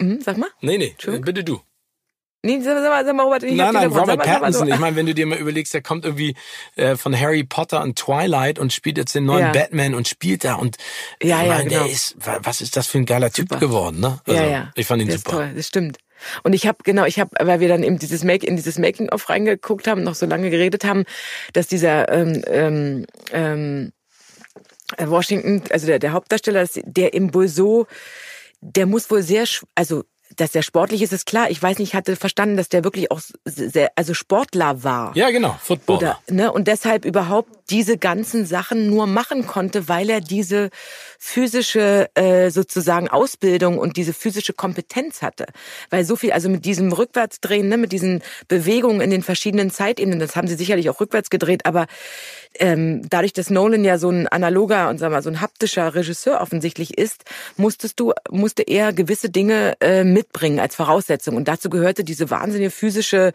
Hm, 0.00 0.20
sag 0.20 0.36
mal. 0.38 0.48
Nee, 0.60 0.78
nee, 0.78 0.94
bitte 1.20 1.44
du. 1.44 1.60
Nee, 2.44 2.60
sag 2.60 2.76
mal, 2.76 3.04
sag 3.04 3.16
mal 3.16 3.24
Robert, 3.24 3.42
ich 3.42 3.54
nein, 3.54 3.74
nein, 3.74 3.88
Robert 3.88 4.22
Pattinson. 4.22 4.68
Ich 4.68 4.78
meine, 4.78 4.94
wenn 4.94 5.06
du 5.06 5.14
dir 5.14 5.26
mal 5.26 5.38
überlegst, 5.38 5.74
der 5.74 5.82
kommt 5.82 6.04
irgendwie 6.04 6.36
äh, 6.76 6.94
von 6.94 7.18
Harry 7.18 7.42
Potter 7.42 7.82
und 7.82 7.98
Twilight 7.98 8.60
und 8.60 8.72
spielt 8.72 8.96
jetzt 8.96 9.12
den 9.16 9.24
neuen 9.24 9.46
ja. 9.46 9.52
Batman 9.52 9.94
und 9.94 10.06
spielt 10.06 10.44
da 10.44 10.54
und 10.54 10.76
ja, 11.20 11.42
ja, 11.42 11.48
meine, 11.48 11.68
genau. 11.68 11.82
der 11.82 11.92
ist, 11.92 12.16
was 12.20 12.60
ist 12.60 12.76
das 12.76 12.86
für 12.86 12.98
ein 12.98 13.06
geiler 13.06 13.30
super. 13.30 13.58
Typ 13.58 13.60
geworden, 13.60 13.98
ne? 13.98 14.20
Also, 14.24 14.40
ja, 14.40 14.46
ja. 14.46 14.72
Ich 14.76 14.86
fand 14.86 15.02
ihn 15.02 15.08
der 15.08 15.18
super. 15.18 15.30
Ist 15.30 15.36
toll, 15.36 15.52
das 15.56 15.66
stimmt. 15.66 15.98
Und 16.44 16.52
ich 16.52 16.68
habe 16.68 16.78
genau, 16.84 17.06
ich 17.06 17.18
habe, 17.18 17.30
weil 17.40 17.58
wir 17.58 17.68
dann 17.68 17.82
eben 17.82 17.98
dieses 17.98 18.22
Make 18.22 18.46
in 18.46 18.54
dieses 18.54 18.78
Making 18.78 19.08
of 19.08 19.28
reingeguckt 19.28 19.88
haben, 19.88 20.04
noch 20.04 20.14
so 20.14 20.26
lange 20.26 20.50
geredet 20.50 20.84
haben, 20.84 21.04
dass 21.54 21.66
dieser 21.66 22.08
ähm, 22.08 22.44
ähm, 22.46 23.06
ähm, 23.32 23.92
Washington, 24.96 25.62
also 25.70 25.86
der, 25.86 25.98
der 25.98 26.12
Hauptdarsteller, 26.12 26.66
der 26.84 27.14
im 27.14 27.34
wohl 27.34 27.48
so, 27.48 27.86
der 28.60 28.86
muss 28.86 29.10
wohl 29.10 29.22
sehr, 29.22 29.44
also 29.74 30.04
dass 30.36 30.52
der 30.52 30.62
sportlich 30.62 31.02
ist, 31.02 31.12
ist 31.12 31.26
klar. 31.26 31.50
Ich 31.50 31.62
weiß 31.62 31.78
nicht, 31.78 31.90
ich 31.90 31.94
hatte 31.94 32.16
verstanden, 32.16 32.56
dass 32.56 32.68
der 32.68 32.84
wirklich 32.84 33.10
auch 33.10 33.20
sehr, 33.44 33.90
also 33.96 34.14
Sportler 34.14 34.84
war. 34.84 35.16
Ja, 35.16 35.30
genau, 35.30 35.56
Footballer. 35.62 36.20
Oder, 36.26 36.34
ne, 36.34 36.52
und 36.52 36.68
deshalb 36.68 37.04
überhaupt 37.04 37.50
diese 37.70 37.98
ganzen 37.98 38.46
Sachen 38.46 38.88
nur 38.90 39.06
machen 39.06 39.46
konnte, 39.46 39.88
weil 39.88 40.10
er 40.10 40.20
diese 40.20 40.70
physische 41.18 42.08
äh, 42.14 42.50
sozusagen 42.50 43.08
Ausbildung 43.08 43.78
und 43.78 43.96
diese 43.96 44.12
physische 44.12 44.52
Kompetenz 44.52 45.22
hatte. 45.22 45.46
Weil 45.90 46.04
so 46.04 46.16
viel, 46.16 46.32
also 46.32 46.48
mit 46.48 46.64
diesem 46.64 46.92
Rückwärtsdrehen, 46.92 47.68
ne, 47.68 47.76
mit 47.76 47.92
diesen 47.92 48.22
Bewegungen 48.48 49.00
in 49.00 49.10
den 49.10 49.22
verschiedenen 49.22 49.70
Zeitebenen, 49.70 50.18
das 50.18 50.36
haben 50.36 50.48
sie 50.48 50.56
sicherlich 50.56 50.90
auch 50.90 51.00
rückwärts 51.00 51.30
gedreht, 51.30 51.64
aber 51.64 51.86
ähm, 52.58 53.02
dadurch, 53.08 53.32
dass 53.32 53.50
Nolan 53.50 53.84
ja 53.84 53.98
so 53.98 54.10
ein 54.10 54.28
analoger 54.28 54.88
und 54.88 55.00
wir 55.00 55.10
mal, 55.10 55.22
so 55.22 55.30
ein 55.30 55.40
haptischer 55.40 55.94
Regisseur 55.94 56.40
offensichtlich 56.40 56.96
ist, 56.98 57.24
musstest 57.56 58.00
du, 58.00 58.12
musste 58.30 58.62
er 58.62 58.92
gewisse 58.92 59.30
Dinge 59.30 59.74
äh, 59.80 60.04
mitbringen 60.04 60.60
als 60.60 60.74
Voraussetzung. 60.74 61.36
Und 61.36 61.48
dazu 61.48 61.70
gehörte 61.70 62.04
diese 62.04 62.30
wahnsinnige 62.30 62.70
physische 62.70 63.32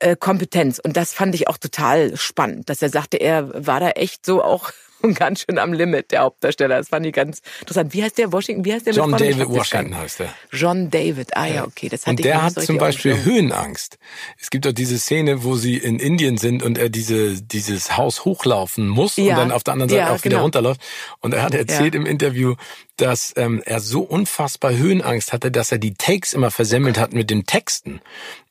äh, 0.00 0.16
Kompetenz. 0.16 0.78
Und 0.78 0.96
das 0.96 1.12
fand 1.12 1.34
ich 1.34 1.48
auch 1.48 1.58
total 1.58 2.16
spannend, 2.16 2.68
dass 2.68 2.82
er 2.82 2.88
sagte, 2.88 3.18
er 3.18 3.66
war 3.66 3.80
da 3.80 3.90
echt 3.90 4.26
so 4.26 4.42
auch 4.42 4.72
ganz 5.14 5.40
schön 5.40 5.58
am 5.58 5.72
Limit, 5.72 6.10
der 6.10 6.22
Hauptdarsteller. 6.22 6.78
Das 6.78 6.88
fand 6.88 7.06
ich 7.06 7.12
ganz 7.12 7.40
interessant. 7.60 7.92
Wie 7.94 8.02
heißt 8.02 8.18
der 8.18 8.32
Washington? 8.32 8.64
Wie 8.64 8.72
heißt 8.72 8.86
der? 8.86 8.94
John 8.94 9.12
David 9.12 9.48
Washington 9.48 9.96
heißt 9.96 10.20
der. 10.20 10.34
John 10.52 10.90
David. 10.90 11.36
Ah 11.36 11.46
ja, 11.46 11.64
okay. 11.64 11.88
Das 11.88 12.02
hatte 12.02 12.10
und 12.10 12.24
der 12.24 12.42
hat 12.42 12.54
so 12.54 12.60
zum 12.62 12.78
Beispiel 12.78 13.24
Höhenangst. 13.24 13.98
Es 14.40 14.50
gibt 14.50 14.64
doch 14.64 14.72
diese 14.72 14.98
Szene, 14.98 15.44
wo 15.44 15.56
sie 15.56 15.76
in 15.76 15.98
Indien 15.98 16.38
sind 16.38 16.62
und 16.62 16.78
er 16.78 16.88
diese 16.88 17.42
dieses 17.42 17.96
Haus 17.96 18.24
hochlaufen 18.24 18.88
muss 18.88 19.16
ja. 19.16 19.24
und 19.24 19.36
dann 19.36 19.52
auf 19.52 19.64
der 19.64 19.72
anderen 19.74 19.90
Seite 19.90 20.00
ja, 20.00 20.10
auch 20.10 20.24
wieder 20.24 20.36
genau. 20.36 20.42
runterläuft. 20.42 20.80
Und 21.20 21.34
er 21.34 21.42
hat 21.42 21.54
erzählt 21.54 21.94
ja. 21.94 22.00
im 22.00 22.06
Interview, 22.06 22.54
dass 22.96 23.32
ähm, 23.36 23.62
er 23.64 23.80
so 23.80 24.02
unfassbar 24.02 24.74
Höhenangst 24.74 25.32
hatte, 25.32 25.50
dass 25.50 25.72
er 25.72 25.78
die 25.78 25.94
Takes 25.94 26.32
immer 26.32 26.50
versemmelt 26.50 26.98
hat 26.98 27.12
mit 27.12 27.30
den 27.30 27.46
Texten. 27.46 28.00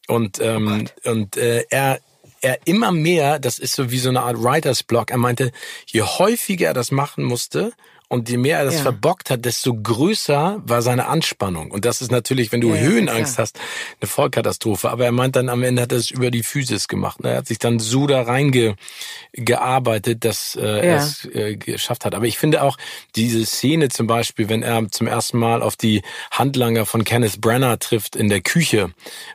Und 0.08 0.40
ähm, 0.40 0.88
oh 1.06 1.10
und 1.10 1.36
äh, 1.38 1.66
er 1.70 2.00
er 2.46 2.60
immer 2.66 2.92
mehr, 2.92 3.40
das 3.40 3.58
ist 3.58 3.76
so 3.76 3.90
wie 3.90 3.98
so 3.98 4.10
eine 4.10 4.22
Art 4.22 4.42
Writers 4.42 4.84
Block, 4.84 5.10
er 5.10 5.18
meinte, 5.18 5.52
je 5.88 6.04
häufiger 6.04 6.68
er 6.68 6.74
das 6.76 6.92
machen 6.92 7.24
musste, 7.24 7.74
und 8.08 8.30
je 8.30 8.38
mehr 8.38 8.60
er 8.60 8.66
das 8.66 8.76
ja. 8.76 8.82
verbockt 8.82 9.30
hat, 9.30 9.46
desto 9.46 9.74
größer 9.74 10.62
war 10.64 10.82
seine 10.82 11.08
Anspannung. 11.08 11.72
Und 11.72 11.86
das 11.86 12.02
ist 12.02 12.12
natürlich, 12.12 12.52
wenn 12.52 12.62
du 12.62 12.70
ja, 12.70 12.82
Höhenangst 12.82 13.38
ja, 13.38 13.44
hast, 13.44 13.60
eine 14.00 14.08
Vollkatastrophe. 14.08 14.90
Aber 14.90 15.06
er 15.06 15.12
meint 15.12 15.36
dann 15.36 15.50
am 15.50 15.64
Ende 15.64 15.82
hat 15.82 15.92
er 15.92 15.98
es 15.98 16.12
über 16.12 16.30
die 16.30 16.44
Physis 16.44 16.88
gemacht. 16.88 17.20
Er 17.24 17.38
hat 17.38 17.48
sich 17.48 17.58
dann 17.58 17.80
so 17.80 18.06
da 18.06 18.22
reingearbeitet, 18.22 20.24
dass 20.24 20.56
äh, 20.56 20.62
er 20.62 20.98
es 20.98 21.26
äh, 21.26 21.56
geschafft 21.56 22.06
hat. 22.06 22.14
Aber 22.14 22.26
ich 22.26 22.38
finde 22.38 22.62
auch 22.62 22.78
diese 23.16 23.46
Szene 23.46 23.90
zum 23.90 24.08
Beispiel, 24.08 24.50
wenn 24.50 24.62
er 24.62 24.90
zum 24.92 25.08
ersten 25.08 25.40
Mal 25.40 25.64
auf 25.64 25.76
die 25.76 26.04
Handlanger 26.32 26.86
von 26.86 27.04
Kenneth 27.04 27.42
Brenner 27.42 27.80
trifft 27.80 28.16
in 28.16 28.30
der 28.30 28.42
Küche 28.42 28.92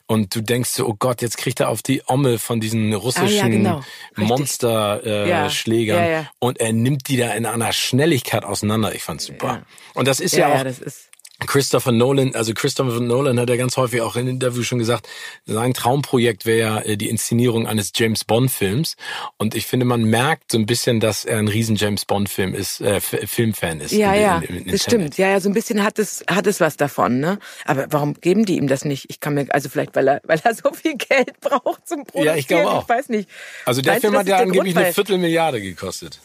und 0.06 0.34
du 0.34 0.40
denkst 0.40 0.70
so, 0.70 0.86
oh 0.86 0.96
Gott, 0.98 1.22
jetzt 1.22 1.38
kriegt 1.38 1.60
er 1.60 1.68
auf 1.68 1.82
die 1.82 2.02
Omme 2.06 2.38
von 2.38 2.60
diesen 2.60 2.94
russischen 2.94 3.66
ah, 3.66 3.82
genau. 3.82 3.82
Monsterschlägern 4.16 6.04
äh, 6.04 6.24
und 6.38 6.60
er 6.60 6.72
nimmt 6.72 7.08
die 7.08 7.16
da 7.16 7.32
in 7.32 7.46
einer 7.46 7.72
Schnelligkeit 7.72 8.44
aus 8.44 8.62
auseinander. 8.70 8.94
Ich 8.94 9.02
fand's 9.02 9.26
super. 9.26 9.46
Ja. 9.46 9.62
Und 9.94 10.08
das 10.08 10.20
ist 10.20 10.32
ja, 10.32 10.48
ja 10.48 10.60
auch, 10.60 10.64
das 10.64 10.78
ist 10.78 11.10
Christopher 11.46 11.92
Nolan, 11.92 12.34
also 12.34 12.52
Christopher 12.54 13.00
Nolan 13.00 13.40
hat 13.40 13.48
ja 13.48 13.56
ganz 13.56 13.76
häufig 13.76 14.02
auch 14.02 14.16
in 14.16 14.28
Interviews 14.28 14.66
schon 14.66 14.78
gesagt, 14.78 15.08
sein 15.46 15.72
Traumprojekt 15.72 16.44
wäre 16.44 16.58
ja 16.58 16.80
äh, 16.80 16.96
die 16.96 17.08
Inszenierung 17.08 17.66
eines 17.66 17.92
James 17.94 18.24
Bond 18.24 18.50
Films. 18.50 18.96
Und 19.38 19.54
ich 19.54 19.66
finde, 19.66 19.86
man 19.86 20.04
merkt 20.04 20.52
so 20.52 20.58
ein 20.58 20.66
bisschen, 20.66 21.00
dass 21.00 21.24
er 21.24 21.38
ein 21.38 21.48
riesen 21.48 21.76
James 21.76 22.04
Bond 22.04 22.28
Film 22.28 22.54
ist, 22.54 22.82
äh, 22.82 23.00
Filmfan 23.00 23.80
ist. 23.80 23.92
Ja, 23.92 24.12
in, 24.12 24.20
ja, 24.20 24.38
in, 24.38 24.56
in, 24.58 24.70
das 24.70 24.82
stimmt. 24.82 25.16
Ja, 25.16 25.30
ja, 25.30 25.40
so 25.40 25.48
ein 25.48 25.54
bisschen 25.54 25.82
hat 25.82 25.98
es, 25.98 26.22
hat 26.28 26.46
es 26.46 26.60
was 26.60 26.76
davon, 26.76 27.20
ne? 27.20 27.38
Aber 27.64 27.86
warum 27.88 28.14
geben 28.14 28.44
die 28.44 28.56
ihm 28.56 28.66
das 28.66 28.84
nicht? 28.84 29.06
Ich 29.08 29.20
kann 29.20 29.34
mir, 29.34 29.46
also 29.48 29.70
vielleicht, 29.70 29.96
weil 29.96 30.08
er, 30.08 30.20
weil 30.24 30.40
er 30.44 30.54
so 30.62 30.72
viel 30.74 30.96
Geld 30.96 31.40
braucht 31.40 31.88
zum 31.88 32.04
Produzieren. 32.04 32.26
Ja, 32.26 32.36
ich 32.36 32.48
glaube 32.48 32.70
auch. 32.70 32.82
Ich 32.82 32.88
weiß 32.88 33.08
nicht. 33.08 33.30
Also 33.64 33.80
der 33.80 33.98
Film 34.00 34.16
hat 34.16 34.26
ja 34.26 34.36
angeblich 34.36 34.74
Grund, 34.74 34.84
eine 34.84 34.92
Viertelmilliarde 34.92 35.62
gekostet. 35.62 36.20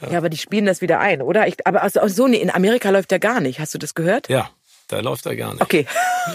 Ja. 0.00 0.12
ja. 0.12 0.18
aber 0.18 0.28
die 0.28 0.38
spielen 0.38 0.66
das 0.66 0.80
wieder 0.80 1.00
ein, 1.00 1.22
oder? 1.22 1.46
Ich, 1.46 1.66
aber 1.66 1.82
also, 1.82 2.06
so, 2.08 2.28
nee, 2.28 2.38
in 2.38 2.50
Amerika 2.50 2.90
läuft 2.90 3.10
der 3.10 3.18
gar 3.18 3.40
nicht. 3.40 3.60
Hast 3.60 3.74
du 3.74 3.78
das 3.78 3.94
gehört? 3.94 4.28
Ja, 4.28 4.50
da 4.88 5.00
läuft 5.00 5.26
er 5.26 5.36
gar 5.36 5.52
nicht. 5.52 5.60
Okay, 5.60 5.86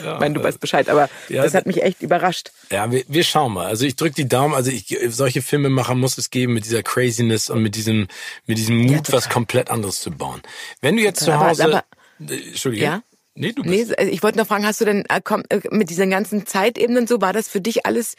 ja, 0.03 0.13
ich 0.13 0.19
meine, 0.19 0.35
du 0.35 0.43
weißt 0.43 0.59
Bescheid, 0.59 0.87
aber 0.89 1.09
ja, 1.27 1.43
das 1.43 1.53
hat 1.53 1.65
mich 1.65 1.81
echt 1.81 2.01
überrascht. 2.01 2.51
Ja, 2.71 2.91
wir, 2.91 3.03
wir 3.07 3.23
schauen 3.23 3.53
mal. 3.53 3.65
Also 3.65 3.85
ich 3.85 3.95
drücke 3.95 4.15
die 4.15 4.27
Daumen. 4.27 4.53
Also 4.53 4.69
ich, 4.69 4.95
solche 5.09 5.41
Filmemacher 5.41 5.95
muss 5.95 6.17
es 6.17 6.29
geben 6.29 6.53
mit 6.53 6.65
dieser 6.65 6.83
Craziness 6.83 7.49
und 7.49 7.63
mit 7.63 7.75
diesem 7.75 8.07
mit 8.45 8.57
diesem 8.57 8.77
Mut, 8.77 9.07
ja, 9.07 9.13
was 9.13 9.29
komplett 9.29 9.71
anderes 9.71 10.01
zu 10.01 10.11
bauen. 10.11 10.41
Wenn 10.81 10.97
du 10.97 11.01
jetzt 11.01 11.19
total. 11.19 11.39
zu 11.39 11.45
Hause, 11.45 11.63
aber, 11.63 11.83
aber, 12.19 12.31
äh, 12.31 12.49
Entschuldige. 12.49 12.85
Ja? 12.85 13.01
Nee, 13.35 13.51
du 13.51 13.63
bist. 13.63 13.89
Nee, 13.89 13.95
also 13.95 14.11
ich 14.11 14.21
wollte 14.21 14.37
noch 14.37 14.47
fragen, 14.47 14.65
hast 14.65 14.79
du 14.79 14.85
denn 14.85 15.05
äh, 15.09 15.19
komm, 15.23 15.43
äh, 15.49 15.61
mit 15.71 15.89
diesen 15.89 16.09
ganzen 16.09 16.45
Zeitebenen 16.45 17.07
so, 17.07 17.19
war 17.19 17.33
das 17.33 17.47
für 17.47 17.61
dich 17.61 17.85
alles 17.85 18.15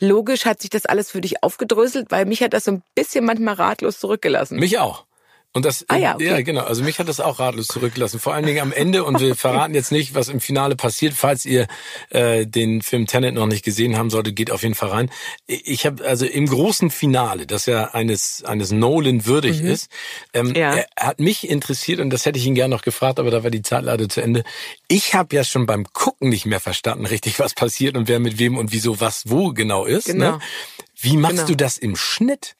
logisch? 0.00 0.44
Hat 0.44 0.60
sich 0.60 0.70
das 0.70 0.86
alles 0.86 1.10
für 1.10 1.20
dich 1.20 1.42
aufgedröselt? 1.42 2.10
Weil 2.10 2.26
mich 2.26 2.42
hat 2.42 2.52
das 2.52 2.64
so 2.64 2.72
ein 2.72 2.82
bisschen 2.94 3.24
manchmal 3.24 3.54
ratlos 3.54 4.00
zurückgelassen. 4.00 4.58
Mich 4.58 4.78
auch. 4.78 5.05
Und 5.56 5.64
das, 5.64 5.86
ah, 5.88 5.96
ja, 5.96 6.14
okay. 6.16 6.26
ja, 6.26 6.40
genau. 6.42 6.64
Also 6.64 6.84
mich 6.84 6.98
hat 6.98 7.08
das 7.08 7.18
auch 7.18 7.38
ratlos 7.38 7.68
zurückgelassen. 7.68 8.20
Vor 8.20 8.34
allen 8.34 8.44
Dingen 8.44 8.60
am 8.60 8.72
Ende. 8.72 9.04
Und 9.04 9.20
wir 9.20 9.34
verraten 9.34 9.72
jetzt 9.72 9.90
nicht, 9.90 10.14
was 10.14 10.28
im 10.28 10.38
Finale 10.38 10.76
passiert. 10.76 11.14
Falls 11.14 11.46
ihr 11.46 11.66
äh, 12.10 12.46
den 12.46 12.82
Film 12.82 13.06
Tenet 13.06 13.34
noch 13.34 13.46
nicht 13.46 13.64
gesehen 13.64 13.96
haben 13.96 14.10
solltet, 14.10 14.36
geht 14.36 14.50
auf 14.50 14.62
jeden 14.62 14.74
Fall 14.74 14.90
rein. 14.90 15.10
Ich 15.46 15.86
habe 15.86 16.04
also 16.04 16.26
im 16.26 16.44
großen 16.44 16.90
Finale, 16.90 17.46
das 17.46 17.64
ja 17.64 17.84
eines 17.94 18.44
eines 18.44 18.70
Nolan 18.70 19.24
würdig 19.24 19.62
mhm. 19.62 19.68
ist, 19.68 19.90
ähm, 20.34 20.54
ja. 20.54 20.76
hat 20.94 21.20
mich 21.20 21.48
interessiert 21.48 22.00
und 22.00 22.10
das 22.10 22.26
hätte 22.26 22.38
ich 22.38 22.44
ihn 22.44 22.54
gerne 22.54 22.74
noch 22.74 22.82
gefragt, 22.82 23.18
aber 23.18 23.30
da 23.30 23.42
war 23.42 23.50
die 23.50 23.62
Zeit 23.62 23.84
leider 23.84 24.10
zu 24.10 24.20
Ende. 24.20 24.44
Ich 24.88 25.14
habe 25.14 25.34
ja 25.34 25.42
schon 25.42 25.64
beim 25.64 25.86
Gucken 25.94 26.28
nicht 26.28 26.44
mehr 26.44 26.60
verstanden, 26.60 27.06
richtig, 27.06 27.38
was 27.38 27.54
passiert 27.54 27.96
und 27.96 28.08
wer 28.08 28.20
mit 28.20 28.38
wem 28.38 28.58
und 28.58 28.72
wieso 28.72 29.00
was 29.00 29.22
wo 29.30 29.54
genau 29.54 29.86
ist. 29.86 30.08
Ne? 30.08 30.12
Genau. 30.12 30.30
Ne? 30.32 30.38
Wie 31.00 31.16
machst 31.16 31.36
genau. 31.36 31.48
du 31.48 31.56
das 31.56 31.78
im 31.78 31.96
Schnitt? 31.96 32.56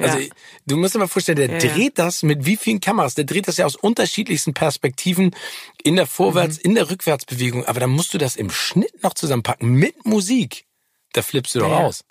Also 0.00 0.18
ja. 0.18 0.28
du 0.66 0.76
musst 0.76 0.94
dir 0.94 0.98
mal 0.98 1.08
vorstellen, 1.08 1.36
der 1.36 1.50
ja, 1.50 1.58
dreht 1.58 1.98
das 1.98 2.22
mit 2.22 2.44
wie 2.46 2.56
vielen 2.56 2.80
Kameras? 2.80 3.14
Der 3.14 3.24
dreht 3.24 3.48
das 3.48 3.56
ja 3.56 3.66
aus 3.66 3.76
unterschiedlichsten 3.76 4.54
Perspektiven 4.54 5.34
in 5.82 5.96
der 5.96 6.06
Vorwärts-, 6.06 6.58
mhm. 6.58 6.70
in 6.70 6.74
der 6.74 6.90
Rückwärtsbewegung. 6.90 7.66
Aber 7.66 7.80
dann 7.80 7.90
musst 7.90 8.14
du 8.14 8.18
das 8.18 8.36
im 8.36 8.50
Schnitt 8.50 9.02
noch 9.02 9.14
zusammenpacken 9.14 9.70
mit 9.70 10.04
Musik. 10.04 10.64
Da 11.12 11.22
flippst 11.22 11.54
du 11.54 11.60
doch 11.60 11.70
aus. 11.70 12.04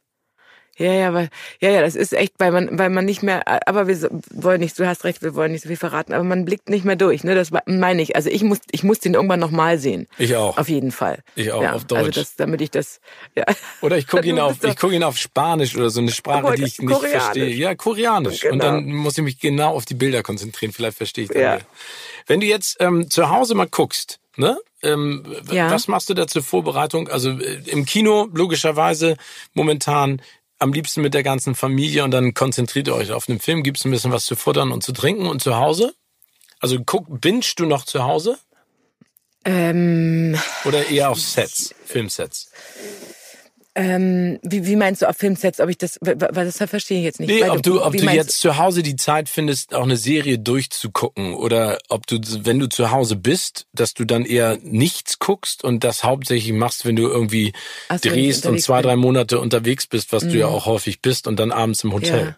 Ja, 0.80 0.94
ja, 0.94 1.14
weil, 1.14 1.30
ja, 1.60 1.72
ja, 1.72 1.82
das 1.82 1.96
ist 1.96 2.14
echt, 2.14 2.36
weil 2.38 2.54
man, 2.54 2.80
weil 2.80 2.90
man 2.90 3.04
nicht 3.04 3.22
mehr, 3.22 3.68
aber 3.68 3.88
wir 3.90 4.10
wollen 4.32 4.62
nicht, 4.62 4.80
du 4.80 4.88
hast 4.88 5.04
recht, 5.04 5.22
wir 5.22 5.36
wollen 5.36 5.52
nicht 5.52 5.64
so 5.64 5.68
viel 5.68 5.76
verraten, 5.76 6.14
aber 6.14 6.24
man 6.24 6.46
blickt 6.46 6.70
nicht 6.70 6.86
mehr 6.86 6.96
durch, 6.96 7.26
ne, 7.26 7.36
das 7.36 7.52
meine 7.66 8.02
ich. 8.02 8.16
Also 8.16 8.30
ich 8.30 8.44
muss, 8.44 8.60
ich 8.72 8.84
muss 8.84 9.00
den 9.00 9.14
irgendwann 9.14 9.42
nochmal 9.42 9.78
sehen. 9.78 10.08
Ich 10.18 10.38
auch. 10.38 10.58
Auf 10.58 10.70
jeden 10.70 10.94
Fall. 10.94 11.20
Ich 11.36 11.52
auch, 11.52 11.62
ja, 11.62 11.74
auf 11.74 11.84
Deutsch. 11.84 12.00
Also 12.00 12.22
das, 12.22 12.36
damit 12.38 12.62
ich 12.62 12.72
das, 12.72 13.02
ja. 13.36 13.44
Oder 13.82 13.98
ich 13.98 14.08
gucke 14.08 14.26
ihn 14.26 14.40
auf, 14.40 14.64
ich 14.64 14.78
gucke 14.78 14.96
ihn 14.96 15.04
auf 15.04 15.18
Spanisch 15.18 15.76
oder 15.76 15.90
so 15.90 16.00
eine 16.00 16.12
Sprache, 16.12 16.56
die 16.56 16.64
ich 16.64 16.80
nicht 16.80 16.98
verstehe. 16.98 17.50
Ja, 17.50 17.76
Koreanisch. 17.76 18.40
Genau. 18.40 18.54
Und 18.54 18.64
dann 18.64 18.86
muss 18.86 19.18
ich 19.18 19.24
mich 19.26 19.38
genau 19.38 19.74
auf 19.74 19.84
die 19.84 19.96
Bilder 19.96 20.24
konzentrieren, 20.24 20.72
vielleicht 20.72 20.96
verstehe 20.96 21.26
ich 21.26 21.30
dann 21.32 21.42
ja. 21.42 21.56
mehr. 21.56 21.66
Wenn 22.26 22.40
du 22.40 22.46
jetzt 22.46 22.78
ähm, 22.80 23.10
zu 23.10 23.30
Hause 23.30 23.54
mal 23.54 23.68
guckst, 23.68 24.20
ne? 24.38 24.58
Ähm, 24.82 25.26
ja. 25.52 25.70
Was 25.72 25.90
machst 25.90 26.10
du 26.10 26.14
da 26.14 26.26
zur 26.26 26.42
Vorbereitung? 26.42 27.10
Also 27.10 27.32
äh, 27.32 27.62
im 27.66 27.86
Kino 27.86 28.30
logischerweise 28.34 29.18
momentan 29.54 30.22
am 30.60 30.74
liebsten 30.74 31.02
mit 31.02 31.14
der 31.14 31.24
ganzen 31.24 31.56
Familie 31.56 32.04
und 32.04 32.12
dann 32.12 32.34
konzentriert 32.34 32.88
ihr 32.88 32.96
euch 32.96 33.12
auf 33.12 33.26
den 33.26 33.40
Film, 33.40 33.64
gibt's 33.64 33.86
ein 33.86 33.92
bisschen 33.92 34.12
was 34.12 34.26
zu 34.26 34.36
futtern 34.36 34.72
und 34.72 34.84
zu 34.84 34.92
trinken 34.92 35.26
und 35.26 35.42
zu 35.42 35.56
Hause? 35.56 35.94
Also 36.60 36.78
guck, 36.86 37.22
bingst 37.22 37.60
du 37.60 37.66
noch 37.66 37.86
zu 37.86 38.04
Hause? 38.04 38.38
Ähm, 39.46 40.38
Oder 40.66 40.90
eher 40.90 41.10
auf 41.10 41.20
Sets, 41.20 41.74
Filmsets? 41.86 42.52
Ähm, 43.80 44.40
wie, 44.44 44.66
wie 44.66 44.76
meinst 44.76 45.02
du 45.02 45.08
auf 45.08 45.16
Filmsets, 45.16 45.62
ob 45.62 45.70
ich 45.70 45.78
das, 45.78 45.98
weil 46.02 46.18
das 46.18 46.58
verstehe 46.58 46.98
ich 46.98 47.06
jetzt 47.06 47.22
nicht. 47.22 47.30
Nee, 47.30 47.50
ob 47.50 47.64
du, 47.64 47.82
ob 47.82 47.94
du 47.94 48.04
jetzt 48.10 48.42
zu 48.42 48.58
Hause 48.58 48.84
die 48.84 48.98
Zeit 48.98 49.30
findest, 49.30 49.74
auch 49.74 49.84
eine 49.84 49.96
Serie 49.96 50.38
durchzugucken 50.38 51.34
oder 51.34 51.78
ob 51.88 52.06
du, 52.06 52.20
wenn 52.44 52.60
du 52.60 52.68
zu 52.68 52.92
Hause 52.92 53.16
bist, 53.16 53.68
dass 53.72 53.94
du 53.94 54.04
dann 54.04 54.26
eher 54.26 54.58
nichts 54.64 55.20
guckst 55.20 55.64
und 55.64 55.86
das 55.86 56.04
hauptsächlich 56.04 56.52
machst, 56.52 56.84
wenn 56.84 56.98
du 56.98 57.04
irgendwie 57.08 57.54
Ach, 57.88 58.02
drehst 58.02 58.46
und 58.46 58.60
zwei, 58.60 58.82
drei 58.82 58.98
Monate 58.98 59.40
unterwegs 59.40 59.88
bist, 59.88 60.12
was 60.12 60.26
mhm. 60.26 60.30
du 60.30 60.38
ja 60.40 60.50
mhm. 60.50 60.56
auch 60.56 60.66
häufig 60.66 61.02
bist 61.02 61.26
und 61.26 61.40
dann 61.40 61.54
abends 61.54 61.86
im 61.86 61.94
Hotel. 61.94 62.26
Ja. 62.26 62.36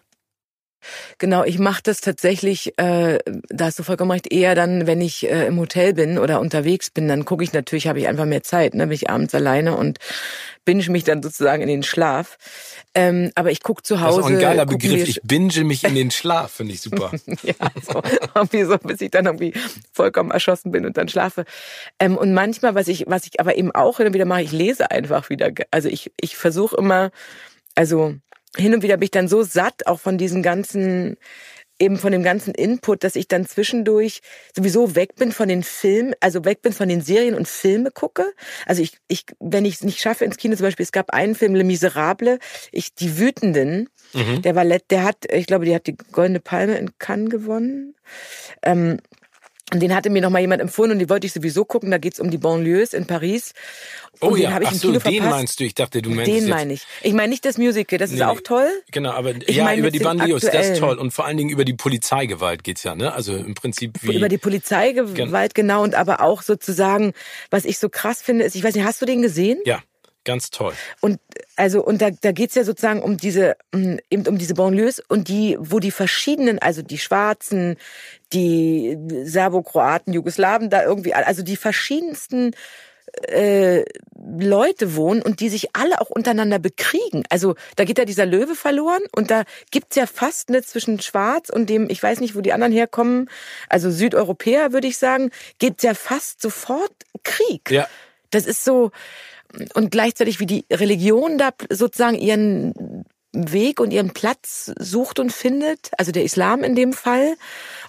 Genau, 1.18 1.44
ich 1.44 1.58
mache 1.58 1.82
das 1.82 2.00
tatsächlich, 2.00 2.78
äh, 2.78 3.18
da 3.48 3.66
hast 3.66 3.78
du 3.78 3.82
vollkommen 3.82 4.10
recht, 4.10 4.32
eher 4.32 4.54
dann, 4.54 4.86
wenn 4.86 5.00
ich 5.00 5.28
äh, 5.28 5.46
im 5.46 5.58
Hotel 5.58 5.94
bin 5.94 6.18
oder 6.18 6.40
unterwegs 6.40 6.90
bin, 6.90 7.08
dann 7.08 7.24
gucke 7.24 7.44
ich 7.44 7.52
natürlich, 7.52 7.86
habe 7.86 7.98
ich 7.98 8.08
einfach 8.08 8.26
mehr 8.26 8.42
Zeit, 8.42 8.74
ne, 8.74 8.86
bin 8.86 8.94
ich 8.94 9.10
abends 9.10 9.34
alleine 9.34 9.76
und 9.76 9.98
binge 10.64 10.88
mich 10.90 11.04
dann 11.04 11.22
sozusagen 11.22 11.62
in 11.62 11.68
den 11.68 11.82
Schlaf. 11.82 12.38
Ähm, 12.94 13.32
aber 13.34 13.50
ich 13.50 13.62
gucke 13.62 13.82
zu 13.82 14.00
Hause. 14.00 14.18
Das 14.18 14.26
ist 14.26 14.32
auch 14.32 14.36
ein 14.36 14.40
geiler 14.40 14.66
Begriff. 14.66 15.08
Ich 15.08 15.20
binge 15.22 15.64
mich 15.64 15.84
in 15.84 15.94
den 15.94 16.10
Schlaf, 16.10 16.52
finde 16.52 16.74
ich 16.74 16.80
super. 16.82 17.10
ja, 17.42 17.54
so, 17.82 18.02
irgendwie 18.34 18.64
so, 18.64 18.78
bis 18.78 19.00
ich 19.00 19.10
dann 19.10 19.26
irgendwie 19.26 19.54
vollkommen 19.92 20.30
erschossen 20.30 20.70
bin 20.70 20.86
und 20.86 20.96
dann 20.96 21.08
schlafe. 21.08 21.44
Ähm, 21.98 22.16
und 22.16 22.32
manchmal, 22.32 22.74
was 22.74 22.88
ich, 22.88 23.04
was 23.06 23.26
ich 23.26 23.40
aber 23.40 23.56
eben 23.56 23.72
auch 23.72 23.98
immer 24.00 24.14
wieder 24.14 24.24
mache, 24.24 24.42
ich 24.42 24.52
lese 24.52 24.90
einfach 24.90 25.30
wieder. 25.30 25.50
Also 25.70 25.88
ich, 25.88 26.12
ich 26.20 26.36
versuche 26.36 26.76
immer, 26.76 27.10
also 27.74 28.14
hin 28.56 28.74
und 28.74 28.82
wieder 28.82 28.96
bin 28.96 29.04
ich 29.04 29.10
dann 29.10 29.28
so 29.28 29.42
satt, 29.42 29.86
auch 29.86 30.00
von 30.00 30.18
diesen 30.18 30.42
ganzen 30.42 31.16
eben 31.82 31.98
von 31.98 32.12
dem 32.12 32.22
ganzen 32.22 32.54
Input, 32.54 33.02
dass 33.02 33.16
ich 33.16 33.26
dann 33.26 33.44
zwischendurch 33.44 34.20
sowieso 34.54 34.94
weg 34.94 35.16
bin 35.16 35.32
von 35.32 35.48
den 35.48 35.64
Filmen, 35.64 36.14
also 36.20 36.44
weg 36.44 36.62
bin 36.62 36.72
von 36.72 36.88
den 36.88 37.00
Serien 37.00 37.34
und 37.34 37.48
Filme 37.48 37.90
gucke. 37.90 38.32
Also 38.66 38.82
ich, 38.82 38.98
ich 39.08 39.24
wenn 39.40 39.64
ich 39.64 39.74
es 39.74 39.82
nicht 39.82 40.00
schaffe 40.00 40.24
ins 40.24 40.36
Kino 40.36 40.54
zum 40.54 40.66
Beispiel, 40.66 40.84
es 40.84 40.92
gab 40.92 41.10
einen 41.10 41.34
Film, 41.34 41.56
Le 41.56 41.64
Miserable, 41.64 42.38
ich, 42.70 42.94
die 42.94 43.18
Wütenden, 43.18 43.88
mhm. 44.12 44.42
der 44.42 44.54
war, 44.54 44.64
der 44.64 45.02
hat, 45.02 45.24
ich 45.32 45.46
glaube, 45.46 45.64
die 45.64 45.74
hat 45.74 45.88
die 45.88 45.96
Goldene 45.96 46.38
Palme 46.38 46.76
in 46.76 46.96
Cannes 46.98 47.30
gewonnen. 47.30 47.96
Ähm, 48.62 48.98
den 49.72 49.94
hatte 49.94 50.10
mir 50.10 50.20
noch 50.20 50.30
mal 50.30 50.40
jemand 50.40 50.60
empfohlen 50.60 50.92
und 50.92 50.98
die 50.98 51.08
wollte 51.08 51.26
ich 51.26 51.32
sowieso 51.32 51.64
gucken. 51.64 51.90
Da 51.90 51.98
geht's 51.98 52.20
um 52.20 52.30
die 52.30 52.38
Banlieues 52.38 52.92
in 52.92 53.06
Paris. 53.06 53.52
Und 54.20 54.32
oh 54.32 54.36
ja, 54.36 54.60
ach 54.62 54.74
so, 54.74 54.92
den 54.92 55.00
verpasst. 55.00 55.30
meinst 55.30 55.60
du? 55.60 55.64
Ich 55.64 55.74
dachte, 55.74 56.02
du 56.02 56.10
meinst 56.10 56.30
Den 56.30 56.48
meine 56.48 56.74
ich. 56.74 56.82
Ich 57.02 57.14
meine 57.14 57.28
nicht 57.28 57.44
das 57.44 57.58
Musical, 57.58 57.98
das 57.98 58.10
nee, 58.10 58.16
ist 58.16 58.22
auch 58.22 58.40
toll. 58.40 58.68
Genau, 58.90 59.12
aber 59.12 59.34
ich 59.34 59.56
ja, 59.56 59.74
über 59.74 59.90
die 59.90 59.98
Banlieues, 59.98 60.42
das 60.42 60.70
ist 60.70 60.78
toll. 60.78 60.98
Und 60.98 61.12
vor 61.12 61.24
allen 61.24 61.36
Dingen 61.36 61.50
über 61.50 61.64
die 61.64 61.74
Polizeigewalt 61.74 62.64
geht's 62.64 62.82
ja, 62.82 62.94
ne? 62.94 63.12
Also 63.14 63.34
im 63.34 63.54
Prinzip 63.54 64.02
wie... 64.02 64.16
Über 64.16 64.28
die 64.28 64.38
Polizeigewalt, 64.38 65.54
genau. 65.54 65.82
Und 65.82 65.94
aber 65.94 66.20
auch 66.20 66.42
sozusagen, 66.42 67.12
was 67.50 67.64
ich 67.64 67.78
so 67.78 67.88
krass 67.88 68.20
finde, 68.20 68.44
ist, 68.44 68.54
ich 68.54 68.62
weiß 68.62 68.74
nicht, 68.74 68.84
hast 68.84 69.00
du 69.00 69.06
den 69.06 69.22
gesehen? 69.22 69.58
Ja. 69.64 69.82
Ganz 70.24 70.50
toll. 70.50 70.74
Und 71.00 71.18
also 71.56 71.84
und 71.84 72.00
da, 72.00 72.10
da 72.10 72.32
geht's 72.32 72.54
ja 72.54 72.64
sozusagen 72.64 73.02
um 73.02 73.16
diese 73.16 73.56
mm, 73.72 73.96
eben 74.08 74.26
um 74.28 74.38
diese 74.38 74.54
Banlieues 74.54 75.00
und 75.00 75.28
die 75.28 75.56
wo 75.58 75.80
die 75.80 75.90
verschiedenen 75.90 76.60
also 76.60 76.82
die 76.82 76.98
Schwarzen, 76.98 77.76
die 78.32 78.96
Serbokroaten, 79.24 80.12
Jugoslawen 80.12 80.70
da 80.70 80.84
irgendwie 80.84 81.14
also 81.14 81.42
die 81.42 81.56
verschiedensten 81.56 82.52
äh, 83.28 83.84
Leute 84.14 84.94
wohnen 84.94 85.22
und 85.22 85.40
die 85.40 85.48
sich 85.48 85.74
alle 85.74 86.00
auch 86.00 86.10
untereinander 86.10 86.58
bekriegen. 86.58 87.24
Also 87.28 87.56
da 87.76 87.84
geht 87.84 87.98
ja 87.98 88.04
dieser 88.04 88.26
Löwe 88.26 88.54
verloren 88.54 89.02
und 89.14 89.30
da 89.30 89.42
gibt's 89.70 89.96
ja 89.96 90.06
fast 90.06 90.50
ne, 90.50 90.62
zwischen 90.62 91.00
Schwarz 91.00 91.50
und 91.50 91.68
dem, 91.68 91.90
ich 91.90 92.02
weiß 92.02 92.20
nicht, 92.20 92.34
wo 92.34 92.40
die 92.40 92.52
anderen 92.52 92.72
herkommen, 92.72 93.28
also 93.68 93.90
Südeuropäer 93.90 94.72
würde 94.72 94.86
ich 94.86 94.98
sagen, 94.98 95.30
gibt's 95.58 95.82
ja 95.82 95.94
fast 95.94 96.40
sofort 96.40 96.92
Krieg. 97.24 97.70
Ja. 97.70 97.88
Das 98.30 98.46
ist 98.46 98.64
so, 98.64 98.92
und 99.74 99.90
gleichzeitig 99.90 100.40
wie 100.40 100.46
die 100.46 100.64
Religion 100.70 101.38
da 101.38 101.50
sozusagen 101.70 102.16
ihren 102.16 103.04
Weg 103.32 103.80
und 103.80 103.92
ihren 103.92 104.12
Platz 104.12 104.72
sucht 104.78 105.18
und 105.18 105.32
findet, 105.32 105.90
also 105.96 106.12
der 106.12 106.24
Islam 106.24 106.64
in 106.64 106.74
dem 106.74 106.92
Fall. 106.92 107.34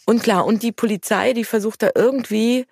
Und 0.06 0.24
klar, 0.24 0.46
und 0.46 0.64
die 0.64 0.72
Polizei, 0.72 1.34
die 1.34 1.44
versucht 1.44 1.84
da 1.84 1.90
irgendwie 1.96 2.66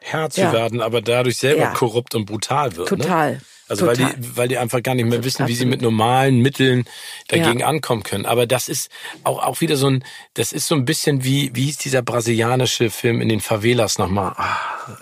Herr 0.00 0.30
zu 0.30 0.42
ja. 0.42 0.52
werden, 0.52 0.80
aber 0.80 1.00
dadurch 1.00 1.38
selber 1.38 1.62
ja. 1.62 1.72
korrupt 1.72 2.14
und 2.14 2.26
brutal 2.26 2.76
wird. 2.76 2.90
Ne? 2.90 2.98
Total. 2.98 3.32
Ne? 3.32 3.40
Also 3.72 3.86
Total. 3.86 4.04
weil 4.04 4.12
die, 4.12 4.36
weil 4.36 4.48
die 4.48 4.58
einfach 4.58 4.82
gar 4.82 4.94
nicht 4.94 5.06
mehr 5.06 5.24
wissen, 5.24 5.48
wie 5.48 5.54
sie 5.54 5.64
mit 5.64 5.80
normalen 5.80 6.40
Mitteln 6.40 6.84
dagegen 7.28 7.60
ja. 7.60 7.66
ankommen 7.66 8.02
können. 8.02 8.26
Aber 8.26 8.46
das 8.46 8.68
ist 8.68 8.90
auch, 9.24 9.42
auch 9.42 9.62
wieder 9.62 9.78
so 9.78 9.86
ein, 9.86 10.04
das 10.34 10.52
ist 10.52 10.68
so 10.68 10.74
ein 10.74 10.84
bisschen 10.84 11.24
wie, 11.24 11.50
wie 11.54 11.64
hieß 11.64 11.78
dieser 11.78 12.02
brasilianische 12.02 12.90
Film 12.90 13.22
in 13.22 13.30
den 13.30 13.40
Favelas 13.40 13.96
nochmal? 13.96 14.34
Ah, 14.36 14.58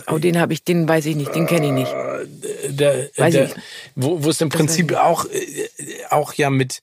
oh, 0.06 0.18
den 0.18 0.38
habe 0.38 0.52
ich, 0.52 0.62
den 0.62 0.88
weiß 0.88 1.06
ich 1.06 1.16
nicht, 1.16 1.34
den 1.34 1.48
kenne 1.48 1.66
ich 1.66 1.72
nicht. 1.72 1.92
Der, 2.68 3.10
weiß 3.16 3.34
der, 3.34 3.44
ich. 3.46 3.54
Wo, 3.96 4.22
wo 4.22 4.30
es 4.30 4.40
im 4.40 4.50
Prinzip 4.50 4.94
auch, 4.94 5.24
äh, 5.24 5.68
auch 6.10 6.34
ja 6.34 6.48
mit, 6.48 6.80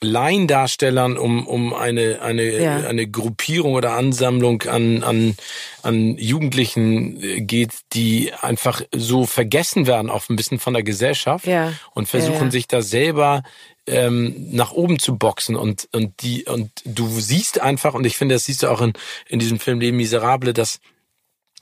Laiendarstellern 0.00 1.18
um, 1.18 1.46
um 1.46 1.74
eine, 1.74 2.22
eine, 2.22 2.62
ja. 2.62 2.76
eine 2.86 3.08
Gruppierung 3.08 3.74
oder 3.74 3.92
Ansammlung 3.92 4.62
an, 4.62 5.02
an, 5.02 5.36
an 5.82 6.16
Jugendlichen 6.16 7.22
äh, 7.22 7.40
geht, 7.40 7.72
die 7.92 8.32
einfach 8.40 8.82
so 8.94 9.26
vergessen 9.26 9.86
werden, 9.86 10.10
auch 10.10 10.28
ein 10.28 10.36
bisschen 10.36 10.60
von 10.60 10.74
der 10.74 10.84
Gesellschaft 10.84 11.46
ja. 11.46 11.72
und 11.94 12.08
versuchen 12.08 12.46
ja, 12.46 12.50
sich 12.50 12.68
da 12.68 12.80
selber 12.80 13.42
ähm, 13.86 14.34
nach 14.52 14.72
oben 14.72 14.98
zu 14.98 15.16
boxen 15.16 15.56
und, 15.56 15.88
und 15.92 16.22
die, 16.22 16.44
und 16.44 16.70
du 16.84 17.08
siehst 17.08 17.60
einfach, 17.60 17.94
und 17.94 18.04
ich 18.04 18.16
finde, 18.16 18.36
das 18.36 18.44
siehst 18.44 18.62
du 18.62 18.68
auch 18.68 18.80
in, 18.80 18.92
in 19.28 19.38
diesem 19.38 19.58
Film 19.58 19.80
Leben 19.80 19.96
Miserable, 19.96 20.52
dass, 20.52 20.78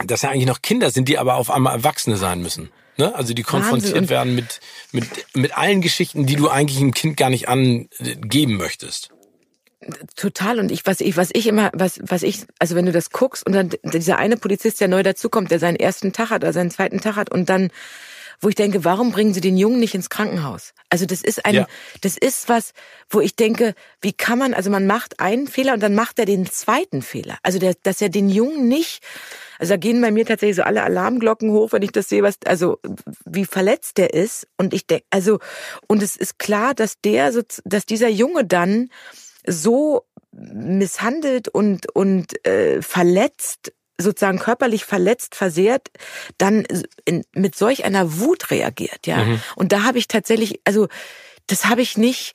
dass 0.05 0.23
ja 0.23 0.31
eigentlich 0.31 0.47
noch 0.47 0.61
Kinder 0.61 0.91
sind, 0.91 1.09
die 1.09 1.19
aber 1.19 1.37
auf 1.37 1.51
einmal 1.51 1.75
Erwachsene 1.75 2.17
sein 2.17 2.43
müssen. 2.43 2.71
Ne? 2.97 3.15
Also 3.15 3.35
die 3.35 3.43
konfrontiert 3.43 4.09
werden 4.09 4.35
mit, 4.35 4.61
mit, 4.93 5.07
mit 5.35 5.57
allen 5.57 5.81
Geschichten, 5.81 6.27
die 6.27 6.37
du 6.37 6.49
eigentlich 6.49 6.81
einem 6.81 6.95
Kind 6.95 7.17
gar 7.17 7.31
nicht 7.31 7.49
angeben 7.49 8.57
möchtest. 8.57 9.11
Total. 10.17 10.59
Und 10.59 10.73
ich, 10.73 10.87
was 10.87 11.01
ich, 11.01 11.17
was 11.17 11.31
ich 11.33 11.47
immer, 11.47 11.71
was, 11.75 12.01
was 12.03 12.23
ich, 12.23 12.45
also 12.59 12.75
wenn 12.75 12.87
du 12.87 12.93
das 12.93 13.11
guckst 13.11 13.47
und 13.47 13.53
dann 13.53 13.71
dieser 13.85 14.19
eine 14.19 14.37
Polizist, 14.37 14.81
der 14.81 14.89
neu 14.89 15.03
dazukommt, 15.03 15.51
der 15.51 15.59
seinen 15.59 15.77
ersten 15.77 16.13
Tag 16.13 16.31
hat 16.31 16.43
oder 16.43 16.53
seinen 16.53 16.71
zweiten 16.71 17.01
Tag 17.01 17.17
hat 17.17 17.31
und 17.31 17.49
dann, 17.51 17.71
wo 18.41 18.49
ich 18.49 18.55
denke, 18.55 18.85
warum 18.85 19.13
bringen 19.13 19.35
sie 19.35 19.41
den 19.41 19.57
Jungen 19.57 19.79
nicht 19.79 19.95
ins 19.95 20.09
Krankenhaus? 20.09 20.73
Also 20.89 21.05
das 21.05 21.23
ist 21.23 21.45
ein, 21.45 21.55
ja. 21.55 21.67
das 22.01 22.17
ist 22.17 22.49
was, 22.49 22.73
wo 23.11 23.21
ich 23.21 23.37
denke, 23.37 23.75
wie 24.01 24.13
kann 24.13 24.39
man, 24.39 24.55
also 24.55 24.71
man 24.71 24.87
macht 24.87 25.21
einen 25.21 25.47
Fehler 25.47 25.75
und 25.75 25.83
dann 25.83 25.95
macht 25.95 26.19
er 26.19 26.25
den 26.25 26.47
zweiten 26.47 27.03
Fehler. 27.03 27.39
Also 27.43 27.59
der, 27.59 27.75
dass 27.83 28.01
er 28.01 28.09
den 28.09 28.31
Jungen 28.31 28.69
nicht 28.69 29.03
also 29.59 29.75
da 29.75 29.77
gehen 29.77 30.01
bei 30.01 30.11
mir 30.11 30.27
tatsächlich 30.27 30.57
so 30.57 30.63
alle 30.63 30.83
Alarmglocken 30.83 31.51
hoch, 31.51 31.73
wenn 31.73 31.83
ich 31.83 31.93
das 31.93 32.09
sehe, 32.09 32.23
was, 32.23 32.37
also 32.45 32.79
wie 33.25 33.45
verletzt 33.45 33.99
der 33.99 34.15
ist. 34.15 34.47
Und 34.57 34.75
ich 34.75 34.87
denke, 34.87 35.05
also, 35.11 35.39
und 35.87 36.03
es 36.03 36.17
ist 36.17 36.39
klar, 36.39 36.75
dass 36.75 37.01
der, 37.01 37.33
so, 37.33 37.43
dass 37.65 37.87
dieser 37.87 38.09
Junge 38.09 38.45
dann 38.45 38.91
so 39.47 40.03
misshandelt 40.33 41.49
und, 41.49 41.95
und 41.95 42.47
äh, 42.47 42.83
verletzt 42.83 43.73
sozusagen 43.99 44.39
körperlich 44.39 44.85
verletzt, 44.85 45.35
versehrt, 45.35 45.89
dann 46.37 46.67
in, 47.07 47.25
mit 47.33 47.57
solch 47.57 47.85
einer 47.85 48.19
Wut 48.19 48.51
reagiert, 48.51 49.07
ja. 49.07 49.25
Mhm. 49.25 49.41
Und 49.57 49.73
da 49.73 49.85
habe 49.85 49.99
ich 49.99 50.07
tatsächlich, 50.07 50.61
also 50.65 50.89
das 51.47 51.65
habe 51.65 51.81
ich 51.81 51.97
nicht, 51.97 52.35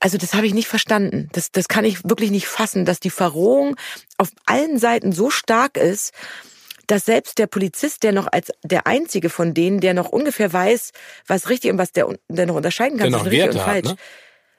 also 0.00 0.18
das 0.18 0.34
habe 0.34 0.46
ich 0.46 0.54
nicht 0.54 0.68
verstanden. 0.68 1.28
Das, 1.32 1.50
das 1.50 1.68
kann 1.68 1.84
ich 1.84 2.04
wirklich 2.04 2.30
nicht 2.30 2.46
fassen, 2.46 2.84
dass 2.84 3.00
die 3.00 3.10
Verrohung 3.10 3.76
auf 4.18 4.30
allen 4.46 4.78
Seiten 4.78 5.12
so 5.12 5.30
stark 5.30 5.76
ist, 5.76 6.12
dass 6.86 7.04
selbst 7.04 7.38
der 7.38 7.46
Polizist, 7.46 8.02
der 8.02 8.12
noch 8.12 8.26
als 8.30 8.52
der 8.62 8.86
einzige 8.86 9.30
von 9.30 9.54
denen, 9.54 9.80
der 9.80 9.94
noch 9.94 10.10
ungefähr 10.10 10.52
weiß, 10.52 10.92
was 11.26 11.48
richtig 11.48 11.70
und 11.70 11.78
was 11.78 11.92
der, 11.92 12.06
der 12.28 12.46
noch 12.46 12.56
unterscheiden 12.56 12.98
kann, 12.98 13.10
zwischen 13.10 13.28
richtig 13.28 13.50
und 13.50 13.60
falsch, 13.60 13.88
hat, 13.88 13.96
ne? 13.96 13.96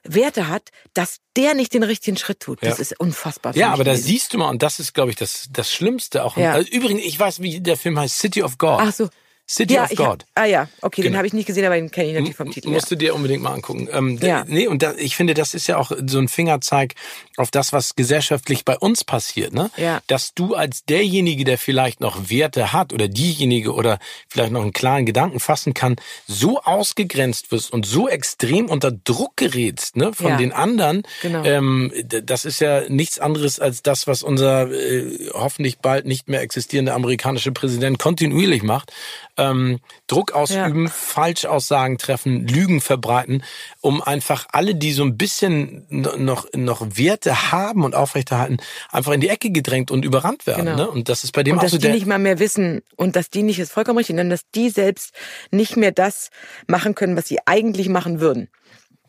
Werte 0.08 0.48
hat, 0.48 0.70
dass 0.94 1.18
der 1.36 1.56
nicht 1.56 1.74
den 1.74 1.84
richtigen 1.84 2.18
Schritt 2.18 2.40
tut. 2.40 2.62
Das 2.62 2.78
ja. 2.78 2.82
ist 2.82 3.00
unfassbar. 3.00 3.56
Ja, 3.56 3.72
aber 3.72 3.84
da 3.84 3.96
siehst 3.96 4.34
du 4.34 4.38
mal, 4.38 4.50
und 4.50 4.62
das 4.62 4.80
ist, 4.80 4.94
glaube 4.94 5.10
ich, 5.10 5.16
das, 5.16 5.48
das 5.52 5.72
Schlimmste 5.72 6.24
auch. 6.24 6.38
Ja. 6.38 6.54
Also, 6.54 6.70
übrigens, 6.72 7.04
ich 7.04 7.20
weiß, 7.20 7.42
wie 7.42 7.60
der 7.60 7.76
Film 7.76 8.00
heißt, 8.00 8.18
City 8.20 8.44
of 8.44 8.58
God. 8.58 8.80
Ach 8.82 8.94
so. 8.94 9.10
City 9.48 9.76
ja, 9.76 9.84
of 9.84 9.90
God. 9.92 10.26
Hab, 10.36 10.44
ah 10.44 10.46
ja, 10.46 10.68
okay, 10.82 11.02
genau. 11.02 11.14
den 11.14 11.18
habe 11.18 11.28
ich 11.28 11.34
nicht 11.34 11.46
gesehen, 11.46 11.66
aber 11.66 11.76
den 11.76 11.92
kenne 11.92 12.08
ich 12.08 12.14
natürlich 12.14 12.36
vom 12.36 12.50
Titel. 12.50 12.70
Musst 12.70 12.90
ja. 12.90 12.96
du 12.96 12.98
dir 12.98 13.16
unbedingt 13.16 13.44
mal 13.44 13.54
angucken. 13.54 13.88
Ähm, 13.92 14.18
ja. 14.22 14.44
Nee, 14.48 14.66
und 14.66 14.82
da, 14.82 14.94
ich 14.98 15.16
finde, 15.16 15.36
das 15.36 15.54
ist 15.54 15.68
ja 15.68 15.78
auch 15.78 15.92
so 16.08 16.18
ein 16.18 16.28
Fingerzeig 16.28 16.96
auf 17.38 17.52
das, 17.52 17.72
was 17.72 17.96
gesellschaftlich 17.96 18.66
bei 18.66 18.76
uns 18.76 19.04
passiert. 19.04 19.54
Ne? 19.54 19.70
Ja. 19.78 20.02
Dass 20.08 20.34
du 20.34 20.56
als 20.56 20.86
derjenige, 20.86 21.44
der 21.44 21.60
vielleicht 21.60 22.00
noch 22.02 22.30
Werte 22.30 22.74
hat 22.74 22.92
oder 22.92 23.08
diejenige 23.08 23.74
oder 23.74 24.00
vielleicht 24.28 24.52
noch 24.52 24.64
einen 24.64 24.74
klaren 24.74 25.06
Gedanken 25.06 25.40
fassen 25.40 25.76
kann, 25.76 25.98
so 26.26 26.60
ausgegrenzt 26.62 27.52
wirst 27.52 27.72
und 27.72 27.86
so 27.86 28.10
extrem 28.10 28.68
unter 28.68 28.92
Druck 28.92 29.38
gerätst 29.38 29.96
ne, 29.96 30.12
von 30.12 30.30
ja. 30.30 30.38
den 30.38 30.54
anderen. 30.54 31.04
Genau. 31.22 31.44
Ähm, 31.44 31.92
das 32.24 32.46
ist 32.46 32.62
ja 32.62 32.90
nichts 32.90 33.20
anderes 33.20 33.60
als 33.60 33.84
das, 33.84 34.08
was 34.08 34.24
unser 34.24 34.72
äh, 34.72 35.30
hoffentlich 35.34 35.78
bald 35.78 36.08
nicht 36.08 36.30
mehr 36.30 36.42
existierende 36.42 36.94
amerikanische 36.94 37.52
Präsident 37.52 38.00
kontinuierlich 38.00 38.64
macht 38.64 38.92
ähm, 39.38 39.80
Druck 40.08 40.34
ausüben, 40.34 40.86
ja. 40.86 40.92
Falschaussagen 40.92 41.98
treffen, 41.98 42.48
Lügen 42.48 42.82
verbreiten, 42.82 43.44
um 43.82 44.02
einfach 44.02 44.48
alle, 44.52 44.76
die 44.76 44.94
so 44.94 45.04
ein 45.04 45.18
bisschen 45.18 45.86
noch, 45.90 46.48
noch 46.54 46.86
Werte 46.98 47.52
haben 47.52 47.84
und 47.84 47.96
aufrechterhalten, 47.96 48.58
einfach 48.92 49.14
in 49.14 49.22
die 49.22 49.30
Ecke 49.30 49.52
gedrängt 49.52 49.92
und 49.92 50.06
überrannt 50.06 50.48
werden. 50.48 50.66
Genau. 50.66 50.78
Ne? 50.78 50.90
Und 50.90 51.10
das 51.10 51.24
ist 51.24 51.32
bei 51.32 51.44
dem 51.44 51.54
und 51.54 51.60
auch 51.60 51.64
dass 51.64 51.72
so 51.72 51.78
die 51.78 51.90
nicht 51.90 52.06
mal 52.06 52.20
mehr 52.20 52.40
wissen 52.40 52.82
und 52.96 53.16
dass 53.16 53.30
die 53.30 53.44
nicht, 53.44 53.60
ist 53.60 53.72
vollkommen 53.72 53.98
richtig, 53.98 54.14
sondern 54.14 54.30
dass 54.30 54.50
die 54.54 54.70
selbst 54.70 55.14
nicht 55.52 55.78
mehr 55.78 55.92
das 55.92 56.30
machen 56.68 56.96
können, 56.96 57.18
was 57.18 57.28
sie 57.28 57.40
eigentlich 57.46 57.90
machen 57.90 58.20
würden. 58.20 58.50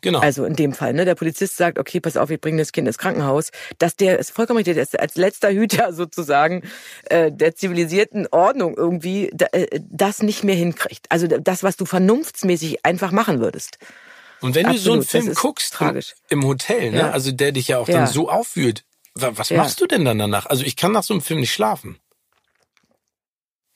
Genau. 0.01 0.19
Also 0.19 0.45
in 0.45 0.55
dem 0.55 0.73
Fall, 0.73 0.93
ne? 0.93 1.05
Der 1.05 1.15
Polizist 1.15 1.57
sagt, 1.57 1.79
okay, 1.79 1.99
pass 1.99 2.17
auf, 2.17 2.29
wir 2.29 2.37
bringen 2.37 2.57
das 2.57 2.71
Kind 2.71 2.87
ins 2.87 2.97
Krankenhaus. 2.97 3.51
Dass 3.79 3.95
der 3.95 4.19
ist 4.19 4.31
vollkommen 4.31 4.57
richtig, 4.57 4.75
der 4.75 4.83
ist 4.83 4.99
als 4.99 5.15
letzter 5.15 5.51
Hüter 5.51 5.93
sozusagen 5.93 6.63
äh, 7.05 7.31
der 7.31 7.55
zivilisierten 7.55 8.27
Ordnung 8.31 8.75
irgendwie 8.77 9.29
äh, 9.29 9.79
das 9.89 10.21
nicht 10.21 10.43
mehr 10.43 10.55
hinkriegt. 10.55 11.07
Also 11.09 11.27
das, 11.27 11.63
was 11.63 11.77
du 11.77 11.85
vernunftsmäßig 11.85 12.85
einfach 12.85 13.11
machen 13.11 13.39
würdest. 13.39 13.77
Und 14.41 14.55
wenn 14.55 14.67
Absolut, 14.67 14.79
du 14.79 14.83
so 14.83 14.93
einen 14.93 15.03
Film 15.25 15.33
guckst 15.33 15.73
tragisch. 15.73 16.15
im 16.29 16.45
Hotel, 16.45 16.91
ne? 16.91 16.97
Ja. 16.99 17.09
also 17.09 17.31
der 17.31 17.51
dich 17.51 17.69
ja 17.69 17.79
auch 17.79 17.87
dann 17.87 18.01
ja. 18.01 18.07
so 18.07 18.29
auffühlt, 18.29 18.83
was 19.15 19.49
machst 19.49 19.79
ja. 19.79 19.85
du 19.85 19.87
denn 19.87 20.05
dann 20.05 20.19
danach? 20.19 20.45
Also 20.45 20.63
ich 20.63 20.75
kann 20.75 20.91
nach 20.91 21.03
so 21.03 21.13
einem 21.13 21.21
Film 21.21 21.39
nicht 21.39 21.53
schlafen. 21.53 21.97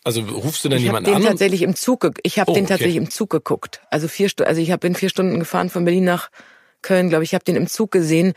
Also 0.04 0.22
rufst 0.22 0.64
du 0.66 0.70
dann 0.70 0.80
ich 0.80 0.86
jemanden 0.86 1.12
den 1.12 1.16
an? 1.16 1.24
Tatsächlich 1.24 1.62
im 1.62 1.76
Zug, 1.76 2.10
ich 2.24 2.39
habe 2.39 2.52
oh, 2.52 2.56
den 2.56 2.66
tatsächlich 2.66 2.97
okay. 2.97 3.06
im 3.06 3.12
Zug 3.12 3.30
geguckt. 3.30 3.82
Also 3.89 4.08
vier 4.08 4.30
Stunden, 4.30 4.49
also 4.49 4.62
ich 4.62 4.72
hab, 4.72 4.80
bin 4.80 4.95
vier 4.95 5.10
Stunden 5.10 5.39
gefahren 5.39 5.70
von 5.70 5.86
Berlin 5.86 6.06
nach 6.06 6.30
Köln, 6.82 7.10
glaube 7.10 7.24
ich. 7.24 7.32
Ich 7.32 7.34
habe 7.36 7.43
den 7.43 7.56
im 7.56 7.68
Zug 7.68 7.91
gesehen. 7.91 8.34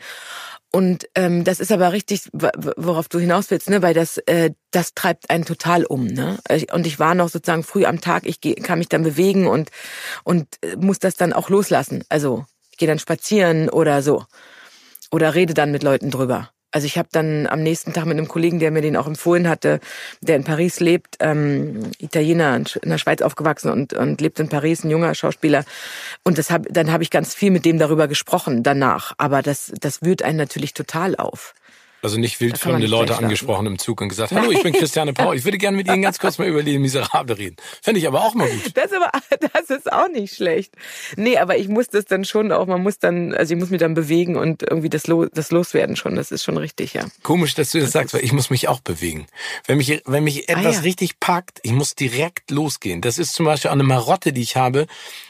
Und 0.71 1.07
ähm, 1.15 1.45
das 1.45 1.61
ist 1.61 1.71
aber 1.71 1.93
richtig, 1.93 2.27
worauf 2.33 3.07
du 3.07 3.17
hinaus 3.17 3.49
willst, 3.49 3.69
ne? 3.69 3.81
Weil 3.81 3.93
das, 3.93 4.17
äh, 4.17 4.51
das 4.71 4.93
treibt 4.93 5.29
einen 5.29 5.45
total 5.45 5.85
um, 5.85 6.05
ne? 6.05 6.37
Und 6.71 6.85
ich 6.85 6.99
war 6.99 7.15
noch 7.15 7.29
sozusagen 7.29 7.63
früh 7.63 7.85
am 7.85 8.01
Tag, 8.01 8.25
ich 8.25 8.41
geh, 8.41 8.55
kann 8.55 8.79
mich 8.79 8.89
dann 8.89 9.03
bewegen 9.03 9.47
und 9.47 9.71
und 10.25 10.47
äh, 10.61 10.75
muss 10.75 10.99
das 10.99 11.15
dann 11.15 11.31
auch 11.31 11.49
loslassen. 11.49 12.03
Also 12.09 12.45
ich 12.71 12.77
gehe 12.77 12.89
dann 12.89 12.99
spazieren 12.99 13.69
oder 13.69 14.03
so 14.03 14.25
oder 15.11 15.33
rede 15.33 15.53
dann 15.53 15.71
mit 15.71 15.81
Leuten 15.81 16.11
drüber. 16.11 16.49
Also 16.75 16.87
ich 16.87 16.97
habe 16.97 17.07
dann 17.09 17.47
am 17.47 17.63
nächsten 17.63 17.93
Tag 17.93 18.05
mit 18.05 18.17
einem 18.17 18.27
Kollegen, 18.27 18.59
der 18.59 18.69
mir 18.69 18.81
den 18.81 18.97
auch 18.97 19.07
empfohlen 19.07 19.47
hatte, 19.47 19.79
der 20.19 20.35
in 20.35 20.43
Paris 20.43 20.81
lebt, 20.81 21.15
ähm, 21.21 21.89
Italiener 21.99 22.53
in 22.57 22.89
der 22.89 22.97
Schweiz 22.97 23.21
aufgewachsen 23.21 23.71
und, 23.71 23.93
und 23.93 24.19
lebt 24.19 24.41
in 24.41 24.49
Paris, 24.49 24.83
ein 24.83 24.89
junger 24.89 25.15
Schauspieler. 25.15 25.63
Und 26.25 26.37
das 26.37 26.51
hab, 26.51 26.63
dann 26.69 26.91
habe 26.91 27.01
ich 27.01 27.11
ganz 27.11 27.33
viel 27.33 27.51
mit 27.51 27.63
dem 27.63 27.79
darüber 27.79 28.09
gesprochen 28.09 28.61
danach. 28.61 29.13
Aber 29.17 29.41
das, 29.41 29.71
das 29.79 30.01
wühlt 30.01 30.21
einen 30.21 30.37
natürlich 30.37 30.73
total 30.73 31.15
auf. 31.15 31.53
Also 32.05 32.19
nicht 32.19 32.39
wildfremde 32.39 32.85
Leute 32.85 33.17
angesprochen 33.17 33.65
im 33.65 33.79
Zug 33.79 33.99
und 33.99 34.09
gesagt, 34.09 34.31
hallo, 34.31 34.51
ich 34.51 34.61
bin 34.61 34.73
Christiane 34.73 35.11
Paul, 35.11 35.35
ich 35.37 35.43
würde 35.43 35.57
gerne 35.57 35.75
mit 35.75 35.87
Ihnen 35.87 36.03
ganz 36.03 36.19
kurz 36.19 36.37
mal 36.37 36.47
über 36.47 36.61
die 36.61 36.77
Miserable 36.77 37.35
reden. 37.35 37.55
Fände 37.81 37.99
ich 37.99 38.07
aber 38.07 38.21
auch 38.21 38.35
mal 38.35 38.47
gut. 38.47 38.77
Das, 38.77 38.93
aber, 38.93 39.09
das 39.53 39.71
ist 39.71 39.91
auch 39.91 40.07
nicht 40.07 40.35
schlecht. 40.35 40.75
Nee, 41.15 41.39
aber 41.39 41.57
ich 41.57 41.67
muss 41.67 41.87
das 41.87 42.05
dann 42.05 42.23
schon 42.23 42.51
auch, 42.51 42.67
man 42.67 42.83
muss 42.83 42.99
dann, 42.99 43.33
also 43.33 43.55
ich 43.55 43.59
muss 43.59 43.71
mich 43.71 43.79
dann 43.79 43.95
bewegen 43.95 44.35
und 44.35 44.61
irgendwie 44.61 44.89
das, 44.89 45.07
Lo 45.07 45.25
das 45.25 45.49
loswerden 45.49 45.95
schon, 45.95 46.15
das 46.15 46.29
ist 46.29 46.43
schon 46.43 46.57
richtig, 46.57 46.93
ja. 46.93 47.07
Komisch, 47.23 47.55
dass 47.55 47.71
du 47.71 47.79
das 47.79 47.91
sagst, 47.91 48.13
weil 48.13 48.23
ich 48.23 48.33
muss 48.33 48.51
mich 48.51 48.67
auch 48.67 48.81
bewegen. 48.81 49.25
Wenn 49.65 49.77
mich, 49.77 50.03
wenn 50.05 50.23
mich 50.23 50.47
etwas 50.47 50.63
ah, 50.63 50.71
ja. 50.73 50.79
richtig 50.81 51.19
packt, 51.19 51.59
ich 51.63 51.71
muss 51.71 51.95
direkt 51.95 52.51
losgehen. 52.51 53.01
Das 53.01 53.17
ist 53.17 53.33
zum 53.33 53.47
Beispiel 53.47 53.69
auch 53.69 53.73
eine 53.73 53.81
Marotte, 53.81 54.31
die 54.31 54.43
ich 54.43 54.57
habe 54.57 54.85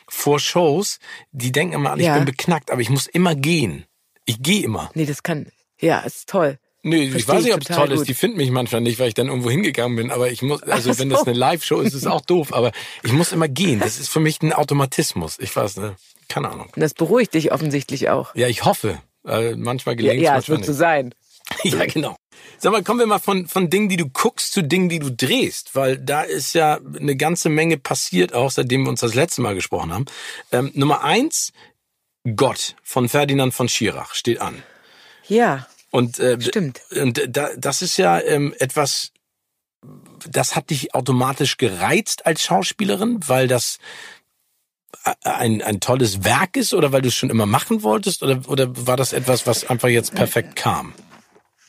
vor 0.10 0.42
Shows, 0.42 1.00
die 1.32 1.54
denken 1.54 1.76
immer, 1.76 1.96
ich 1.96 2.04
ja. 2.04 2.16
bin 2.16 2.26
beknackt, 2.26 2.70
aber 2.70 2.82
ich 2.82 2.90
muss 2.90 3.08
immer 3.08 3.34
gehen. 3.34 3.86
Ich 4.26 4.44
gehe 4.44 4.62
immer. 4.62 4.92
Nee, 4.94 5.06
das 5.06 5.24
kann, 5.24 5.48
ja, 5.80 6.00
ist 6.00 6.28
toll. 6.28 6.60
Nee, 6.88 7.10
Versteh 7.10 7.18
ich 7.18 7.28
weiß 7.28 7.44
nicht, 7.46 7.54
ob 7.56 7.62
es 7.62 7.76
toll 7.76 7.88
gut. 7.88 7.98
ist. 7.98 8.08
Die 8.08 8.14
finden 8.14 8.38
mich 8.38 8.52
manchmal 8.52 8.80
nicht, 8.80 9.00
weil 9.00 9.08
ich 9.08 9.16
dann 9.16 9.28
irgendwo 9.28 9.50
hingegangen 9.50 9.96
bin. 9.96 10.12
Aber 10.12 10.30
ich 10.30 10.44
muss, 10.44 10.62
also 10.62 10.94
so. 10.94 11.00
wenn 11.00 11.10
das 11.10 11.26
eine 11.26 11.36
Live-Show 11.36 11.80
ist, 11.80 11.88
ist 11.88 12.04
es 12.04 12.06
auch 12.06 12.22
doof. 12.28 12.54
Aber 12.54 12.72
ich 13.02 13.12
muss 13.12 13.32
immer 13.32 13.48
gehen. 13.48 13.80
Das 13.80 14.00
ist 14.00 14.10
für 14.10 14.20
mich 14.20 14.40
ein 14.44 14.54
Automatismus. 14.54 15.40
Ich 15.40 15.56
weiß, 15.56 15.78
ne? 15.78 15.96
Keine 16.30 16.52
Ahnung. 16.52 16.70
Das 16.76 16.94
beruhigt 16.94 17.34
dich 17.34 17.52
offensichtlich 17.52 18.10
auch. 18.10 18.36
Ja, 18.36 18.48
ich 18.48 18.66
hoffe. 18.66 19.02
Äh, 19.28 19.56
manchmal 19.56 19.96
gelingt 19.96 20.22
ja, 20.22 20.34
ja, 20.34 20.38
es 20.38 20.48
wird 20.48 20.60
nicht. 20.60 20.68
so 20.68 20.74
sein. 20.74 21.16
ja, 21.64 21.88
genau. 21.88 22.16
Sag 22.60 22.72
mal, 22.72 22.84
kommen 22.84 23.00
wir 23.00 23.08
mal 23.08 23.18
von, 23.18 23.48
von 23.48 23.72
Dingen, 23.72 23.90
die 23.90 23.98
du 23.98 24.08
guckst, 24.08 24.54
zu 24.54 24.62
Dingen, 24.62 24.88
die 24.88 25.00
du 25.00 25.10
drehst, 25.10 25.74
weil 25.74 25.98
da 25.98 26.22
ist 26.22 26.54
ja 26.54 26.80
eine 27.00 27.16
ganze 27.16 27.50
Menge 27.50 27.78
passiert, 27.78 28.36
auch 28.36 28.52
seitdem 28.52 28.84
wir 28.84 28.90
uns 28.90 29.00
das 29.00 29.16
letzte 29.16 29.42
Mal 29.42 29.56
gesprochen 29.56 29.92
haben. 29.92 30.06
Ähm, 30.52 30.70
Nummer 30.76 31.04
eins, 31.04 31.52
Gott 32.36 32.76
von 32.84 33.10
Ferdinand 33.10 33.56
von 33.56 33.70
Schirach 33.70 34.14
steht 34.14 34.40
an. 34.40 34.62
Ja. 35.28 35.68
Und, 35.96 36.20
äh, 36.20 36.42
Stimmt. 36.42 36.82
Und 36.92 37.22
da, 37.30 37.52
das 37.58 37.82
ist 37.82 37.96
ja 37.96 38.20
ähm, 38.20 38.54
etwas, 38.60 39.14
das 40.30 40.54
hat 40.54 40.70
dich 40.70 40.94
automatisch 40.94 41.56
gereizt 41.56 42.26
als 42.26 42.44
Schauspielerin, 42.44 43.20
weil 43.28 43.48
das 43.48 43.80
ein, 45.24 45.62
ein 45.62 45.80
tolles 45.80 46.26
Werk 46.26 46.58
ist 46.58 46.74
oder 46.74 46.92
weil 46.92 47.02
du 47.02 47.08
es 47.08 47.16
schon 47.16 47.30
immer 47.30 47.46
machen 47.46 47.82
wolltest 47.82 48.24
oder, 48.24 48.42
oder 48.50 48.68
war 48.88 48.98
das 48.98 49.14
etwas, 49.14 49.48
was 49.48 49.70
einfach 49.70 49.88
jetzt 49.88 50.14
perfekt 50.14 50.58
kam? 50.58 50.94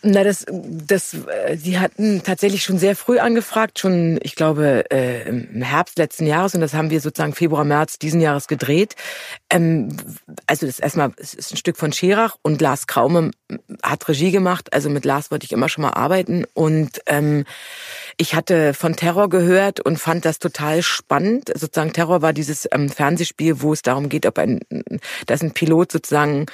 Na, 0.03 0.23
das, 0.25 0.45
das, 0.49 1.15
äh, 1.15 1.57
die 1.57 1.79
hatten 1.79 2.23
tatsächlich 2.23 2.63
schon 2.63 2.79
sehr 2.79 2.95
früh 2.95 3.19
angefragt, 3.19 3.79
schon, 3.79 4.19
ich 4.23 4.35
glaube, 4.35 4.85
äh, 4.91 5.27
im 5.27 5.63
Herbst 5.63 5.99
letzten 5.99 6.27
Jahres 6.27 6.55
und 6.55 6.61
das 6.61 6.75
haben 6.75 6.91
wir 6.91 7.01
sozusagen 7.01 7.33
Februar, 7.33 7.65
März 7.65 7.99
diesen 7.99 8.21
Jahres 8.21 8.47
gedreht. 8.47 8.95
Ähm, 9.49 9.89
also 10.47 10.67
das 10.67 10.79
erstmal, 10.79 11.13
es 11.17 11.33
ist 11.33 11.53
ein 11.53 11.57
Stück 11.57 11.79
von 11.79 11.93
Scherach 11.93 12.37
und 12.43 12.61
Lars 12.61 12.87
Kraume 12.87 13.31
hat 13.83 14.07
Regie 14.09 14.31
gemacht. 14.31 14.73
Also 14.73 14.91
mit 14.91 15.05
Lars 15.07 15.31
wollte 15.31 15.45
ich 15.45 15.53
immer 15.53 15.69
schon 15.69 15.83
mal 15.83 15.95
arbeiten 15.95 16.45
und 16.53 17.01
ähm, 17.07 17.45
ich 18.19 18.35
hatte 18.35 18.75
von 18.75 18.97
Terror 18.97 19.31
gehört 19.31 19.81
und 19.81 19.99
fand 19.99 20.25
das 20.25 20.39
total 20.39 20.83
spannend. 20.83 21.51
Sozusagen 21.55 21.95
Terror 21.95 22.21
war 22.21 22.35
dieses 22.35 22.69
ähm, 22.71 22.91
Fernsehspiel, 22.91 23.63
wo 23.63 23.73
es 23.73 23.83
darum 23.83 24.09
geht, 24.11 24.27
ob 24.27 24.39
ein, 24.39 24.61
dass 25.27 25.43
ein 25.43 25.53
Pilot 25.53 25.91
sozusagen 25.91 26.47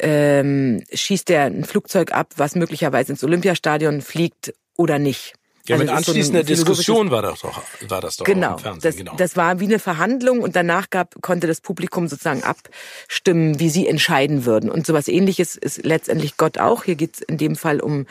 ähm, 0.00 0.82
schießt 0.92 1.30
er 1.30 1.44
ein 1.44 1.64
Flugzeug 1.64 2.12
ab, 2.12 2.34
was 2.36 2.54
möglicherweise 2.54 3.12
ins 3.12 3.24
Olympiastadion 3.24 4.00
fliegt 4.00 4.54
oder 4.76 4.98
nicht. 4.98 5.34
Ja, 5.66 5.74
also 5.74 5.84
mit 5.84 5.94
anschließender 5.94 6.40
so 6.40 6.46
Diskussion 6.46 7.10
war 7.10 7.20
das 7.20 7.40
doch, 7.40 7.62
war 7.88 8.00
das 8.00 8.16
doch 8.16 8.24
genau, 8.24 8.52
im 8.52 8.58
Fernsehen. 8.58 8.80
Das, 8.82 8.96
genau, 8.96 9.16
das 9.16 9.36
war 9.36 9.60
wie 9.60 9.66
eine 9.66 9.78
Verhandlung 9.78 10.40
und 10.40 10.56
danach 10.56 10.88
gab, 10.88 11.20
konnte 11.20 11.46
das 11.46 11.60
Publikum 11.60 12.08
sozusagen 12.08 12.42
abstimmen, 12.42 13.60
wie 13.60 13.68
sie 13.68 13.86
entscheiden 13.86 14.46
würden. 14.46 14.70
Und 14.70 14.86
sowas 14.86 15.08
ähnliches 15.08 15.56
ist 15.56 15.84
letztendlich 15.84 16.38
Gott 16.38 16.56
auch. 16.58 16.84
Hier 16.84 16.94
geht 16.94 17.16
es 17.16 17.20
in 17.20 17.36
dem 17.36 17.54
Fall 17.54 17.80
um, 17.80 18.06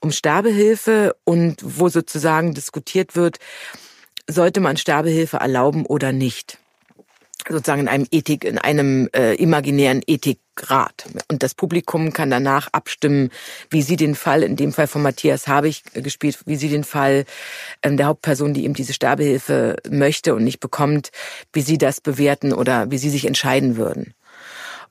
um 0.00 0.12
Sterbehilfe 0.12 1.16
und 1.24 1.56
wo 1.62 1.88
sozusagen 1.88 2.52
diskutiert 2.52 3.16
wird, 3.16 3.38
sollte 4.26 4.60
man 4.60 4.76
Sterbehilfe 4.76 5.38
erlauben 5.38 5.86
oder 5.86 6.12
nicht 6.12 6.58
sozusagen 7.48 7.82
in 7.82 7.88
einem 7.88 8.06
Ethik, 8.10 8.44
in 8.44 8.58
einem 8.58 9.08
äh, 9.14 9.34
imaginären 9.34 10.02
Ethikrat. 10.06 11.06
Und 11.30 11.42
das 11.42 11.54
Publikum 11.54 12.12
kann 12.12 12.30
danach 12.30 12.68
abstimmen, 12.72 13.30
wie 13.70 13.82
sie 13.82 13.96
den 13.96 14.14
Fall, 14.14 14.42
in 14.42 14.56
dem 14.56 14.72
Fall 14.72 14.86
von 14.86 15.02
Matthias 15.02 15.46
Habig 15.46 15.82
gespielt, 15.94 16.38
wie 16.46 16.56
sie 16.56 16.68
den 16.68 16.84
Fall 16.84 17.24
ähm, 17.82 17.96
der 17.96 18.06
Hauptperson, 18.06 18.54
die 18.54 18.64
ihm 18.64 18.74
diese 18.74 18.92
Sterbehilfe 18.92 19.76
möchte 19.88 20.34
und 20.34 20.44
nicht 20.44 20.60
bekommt, 20.60 21.10
wie 21.52 21.62
sie 21.62 21.78
das 21.78 22.00
bewerten 22.00 22.52
oder 22.52 22.90
wie 22.90 22.98
sie 22.98 23.10
sich 23.10 23.26
entscheiden 23.26 23.76
würden. 23.76 24.14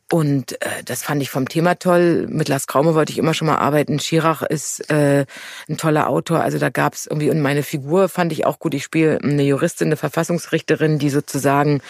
Und 0.09 0.61
äh, 0.61 0.83
das 0.85 1.03
fand 1.03 1.21
ich 1.21 1.29
vom 1.29 1.49
Thema 1.49 1.75
toll. 1.75 2.27
Mit 2.29 2.47
Lars 2.47 2.67
Kraume 2.67 2.95
wollte 2.95 3.11
ich 3.11 3.17
immer 3.17 3.33
schon 3.33 3.47
mal 3.47 3.57
arbeiten. 3.57 3.99
Schirach 3.99 4.41
ist 4.41 4.89
äh, 4.89 5.25
ein 5.67 5.77
toller 5.77 6.09
Autor. 6.09 6.39
Also 6.39 6.59
da 6.59 6.69
gab 6.69 6.93
es 6.93 7.07
irgendwie, 7.07 7.29
und 7.29 7.41
meine 7.41 7.61
Figur 7.61 8.07
fand 8.07 8.31
ich 8.31 8.45
auch 8.45 8.59
gut. 8.59 8.73
Ich 8.73 8.85
spiele 8.85 9.19
eine 9.21 9.43
Juristin, 9.43 9.89
eine 9.89 9.97
Verfassungsrichterin, 9.97 10.97
die 10.97 11.09
sozusagen 11.09 11.81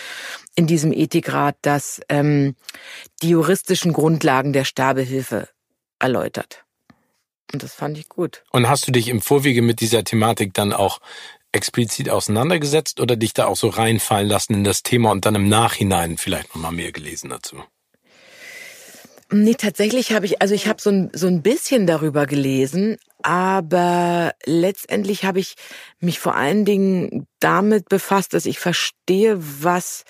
in 0.58 0.68
diesem 0.68 0.92
Ethikrat 0.92 1.56
das 1.62 2.02
ähm, 2.10 2.56
die 3.22 3.30
juristischen 3.30 3.94
Grundlagen 3.94 4.52
der 4.52 4.66
Sterbehilfe 4.66 5.48
erläutert. 6.00 6.66
Und 7.54 7.64
das 7.64 7.74
fand 7.74 7.98
ich 7.98 8.10
gut. 8.10 8.44
Und 8.52 8.68
hast 8.68 8.88
du 8.88 8.92
dich 8.92 9.08
im 9.08 9.22
Vorwege 9.22 9.62
mit 9.62 9.80
dieser 9.80 10.04
Thematik 10.04 10.54
dann 10.54 10.74
auch 10.74 11.00
explizit 11.54 12.10
auseinandergesetzt 12.10 13.00
oder 13.00 13.16
dich 13.16 13.34
da 13.34 13.46
auch 13.46 13.56
so 13.56 13.70
reinfallen 13.70 14.28
lassen 14.28 14.56
in 14.56 14.64
das 14.64 14.84
Thema 14.84 15.12
und 15.12 15.26
dann 15.26 15.36
im 15.36 15.48
Nachhinein 15.48 16.18
vielleicht 16.18 16.54
noch 16.54 16.62
mal 16.62 16.72
mehr 16.72 16.92
gelesen 16.92 17.30
dazu? 17.30 17.64
Nee, 19.30 19.56
tatsächlich 19.56 20.14
habe 20.14 20.26
ich, 20.26 20.42
also 20.42 20.56
ich 20.56 20.68
habe 20.68 20.82
so 20.82 20.90
ein, 20.90 21.12
so 21.14 21.28
ein 21.28 21.42
bisschen 21.42 21.86
darüber 21.86 22.26
gelesen, 22.26 22.98
aber 23.22 24.34
letztendlich 24.46 25.24
habe 25.24 25.40
ich 25.40 25.56
mich 26.00 26.20
vor 26.20 26.36
allen 26.36 26.66
Dingen 26.66 27.28
damit 27.40 27.90
befasst, 27.90 28.34
dass 28.34 28.46
ich 28.46 28.58
verstehe, 28.58 29.38
was 29.38 30.04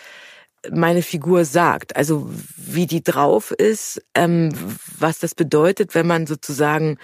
meine 0.72 1.02
Figur 1.02 1.46
sagt, 1.46 1.96
also 1.96 2.30
wie 2.56 2.86
die 2.86 3.04
drauf 3.04 3.52
ist, 3.52 4.02
ähm, 4.14 4.50
was 5.00 5.20
das 5.20 5.36
bedeutet, 5.36 5.96
wenn 5.96 6.08
man 6.08 6.28
sozusagen 6.28 6.98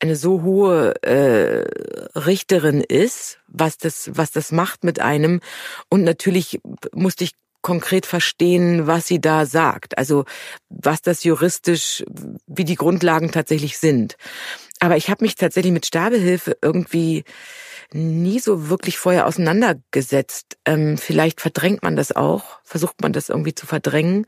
eine 0.00 0.16
so 0.16 0.42
hohe 0.42 0.94
äh, 1.02 1.64
Richterin 2.18 2.80
ist, 2.80 3.38
was 3.48 3.76
das, 3.76 4.10
was 4.14 4.30
das 4.30 4.50
macht 4.50 4.82
mit 4.82 5.00
einem. 5.00 5.40
Und 5.88 6.04
natürlich 6.04 6.60
musste 6.92 7.24
ich 7.24 7.32
konkret 7.62 8.06
verstehen, 8.06 8.86
was 8.86 9.06
sie 9.06 9.20
da 9.20 9.44
sagt. 9.44 9.98
Also 9.98 10.24
was 10.70 11.02
das 11.02 11.24
juristisch, 11.24 12.02
wie 12.46 12.64
die 12.64 12.76
Grundlagen 12.76 13.30
tatsächlich 13.30 13.78
sind. 13.78 14.16
Aber 14.78 14.96
ich 14.96 15.10
habe 15.10 15.22
mich 15.24 15.34
tatsächlich 15.34 15.72
mit 15.72 15.84
Sterbehilfe 15.84 16.56
irgendwie 16.62 17.24
nie 17.92 18.38
so 18.38 18.68
wirklich 18.68 18.98
vorher 18.98 19.26
auseinandergesetzt. 19.26 20.58
Ähm, 20.64 20.98
vielleicht 20.98 21.40
verdrängt 21.40 21.82
man 21.82 21.96
das 21.96 22.12
auch, 22.14 22.60
versucht 22.64 23.00
man 23.02 23.12
das 23.12 23.28
irgendwie 23.28 23.54
zu 23.54 23.66
verdrängen. 23.66 24.26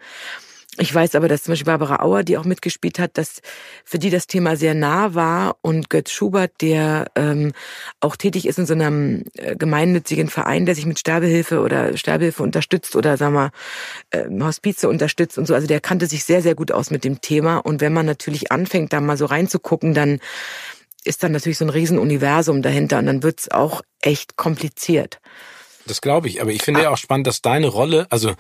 Ich 0.79 0.95
weiß 0.95 1.17
aber, 1.17 1.29
dass 1.29 1.43
zum 1.43 1.53
Beispiel 1.53 1.67
Barbara 1.67 2.03
Auer, 2.03 2.23
die 2.23 2.39
auch 2.39 2.47
mitgespielt 2.47 2.99
hat, 2.99 3.19
dass 3.19 3.43
für 3.85 3.99
die 3.99 4.09
das 4.09 4.27
Thema 4.27 4.57
sehr 4.57 4.73
nah 4.73 5.15
war 5.15 5.59
und 5.61 5.91
Götz 5.91 6.11
Schubert, 6.11 6.63
der 6.63 7.11
ähm, 7.15 7.53
auch 8.01 8.17
tätig 8.17 8.47
ist 8.49 8.59
in 8.59 8.65
so 8.65 8.73
einem 8.73 9.25
äh, 9.35 9.55
gemeinnützigen 9.55 10.29
Verein, 10.29 10.65
der 10.65 10.75
sich 10.75 10.87
mit 10.87 10.99
Sterbehilfe 10.99 11.61
oder 11.61 11.95
Sterbehilfe 11.99 12.43
unterstützt 12.43 12.97
oder 12.97 13.19
sagen 13.19 13.35
wir 13.35 13.51
äh, 14.13 14.25
Hospize 14.41 14.89
unterstützt 14.89 15.37
und 15.37 15.47
so. 15.47 15.53
Also 15.53 15.67
der 15.67 15.81
kannte 15.81 16.07
sich 16.07 16.25
sehr, 16.25 16.41
sehr 16.41 16.55
gut 16.55 16.73
aus 16.73 16.91
mit 16.91 17.05
dem 17.05 17.21
Thema. 17.21 17.59
Und 17.59 17.83
wenn 17.83 17.93
man 17.93 18.07
natürlich 18.07 18.51
anfängt, 18.51 18.95
da 18.95 19.03
mal 19.03 19.19
so 19.19 19.27
reinzugucken, 19.27 19.93
dann 19.93 20.21
ist 21.05 21.23
dann 21.23 21.33
natürlich 21.33 21.59
so 21.59 21.65
ein 21.65 21.71
Riesenuniversum 21.71 22.63
dahinter 22.63 22.99
und 22.99 23.07
dann 23.07 23.23
wird's 23.23 23.51
auch 23.51 23.83
echt 24.01 24.37
kompliziert. 24.37 25.21
Das 25.87 26.01
glaube 26.01 26.29
ich, 26.29 26.41
aber 26.41 26.51
ich 26.53 26.63
finde 26.63 26.81
ah. 26.81 26.83
ja 26.85 26.91
auch 26.91 26.97
spannend, 26.97 27.27
dass 27.27 27.43
deine 27.43 27.67
Rolle, 27.67 28.07
also 28.11 28.35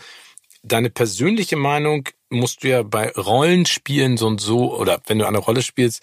deine 0.63 0.91
persönliche 0.91 1.57
Meinung 1.57 2.09
musst 2.31 2.63
du 2.63 2.69
ja 2.69 2.83
bei 2.83 3.11
Rollenspielen 3.11 4.17
so 4.17 4.27
und 4.27 4.41
so, 4.41 4.75
oder 4.77 5.01
wenn 5.07 5.19
du 5.19 5.27
eine 5.27 5.39
Rolle 5.39 5.63
spielst, 5.63 6.03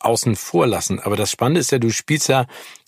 außen 0.00 0.36
vor 0.36 0.66
lassen. 0.66 1.00
Aber 1.00 1.16
das 1.16 1.30
Spannende 1.30 1.60
ist 1.60 1.70
ja, 1.70 1.78
du 1.78 1.90
spielst 1.90 2.28
ja 2.28 2.46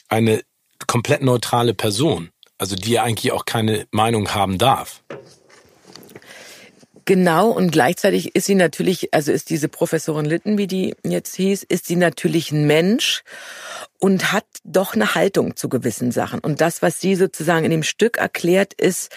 eine 0.09 0.43
komplett 0.87 1.23
neutrale 1.23 1.75
Person, 1.75 2.31
also 2.59 2.77
die 2.77 2.93
ja 2.93 3.03
eigentlich 3.03 3.33
auch 3.33 3.45
keine 3.45 3.87
Meinung 3.91 4.35
haben 4.35 4.59
darf. 4.59 5.03
Genau, 7.05 7.51
und 7.51 7.73
gleichzeitig 7.73 8.35
ist 8.37 8.47
sie 8.47 8.55
natürlich, 8.55 9.13
also 9.13 9.33
ist 9.33 9.51
diese 9.51 9.69
Professorin 9.69 10.25
Litten, 10.25 10.59
wie 10.59 10.67
die 10.67 10.95
jetzt 11.05 11.35
hieß, 11.35 11.65
ist 11.65 11.87
sie 11.87 11.97
natürlich 11.97 12.53
ein 12.53 12.67
Mensch 12.67 13.23
und 13.99 14.33
hat 14.33 14.45
doch 14.63 14.95
eine 14.95 15.15
Haltung 15.15 15.57
zu 15.57 15.69
gewissen 15.69 16.13
Sachen. 16.13 16.41
Und 16.41 16.61
das, 16.61 16.83
was 16.83 17.01
sie 17.01 17.15
sozusagen 17.15 17.65
in 17.65 17.71
dem 17.71 17.83
Stück 17.83 18.19
erklärt, 18.19 18.75
ist, 18.75 19.11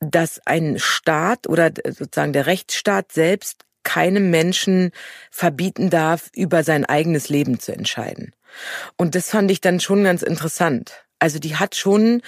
dass 0.00 0.40
ein 0.46 0.78
Staat 0.78 1.48
oder 1.48 1.72
sozusagen 1.88 2.32
der 2.32 2.46
Rechtsstaat 2.46 3.12
selbst 3.12 3.64
keinem 3.82 4.30
Menschen 4.30 4.90
verbieten 5.30 5.90
darf, 5.90 6.28
über 6.34 6.64
sein 6.64 6.84
eigenes 6.84 7.28
Leben 7.28 7.60
zu 7.60 7.72
entscheiden. 7.72 8.34
Und 8.96 9.14
das 9.14 9.30
fand 9.30 9.50
ich 9.50 9.60
dann 9.60 9.80
schon 9.80 10.04
ganz 10.04 10.22
interessant. 10.22 11.04
Also 11.18 11.38
die 11.38 11.56
hat 11.56 11.76
schon 11.76 12.20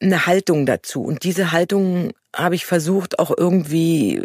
eine 0.00 0.26
Haltung 0.26 0.66
dazu. 0.66 1.02
Und 1.02 1.24
diese 1.24 1.52
Haltung 1.52 2.12
habe 2.34 2.54
ich 2.54 2.64
versucht, 2.64 3.18
auch 3.18 3.32
irgendwie 3.36 4.22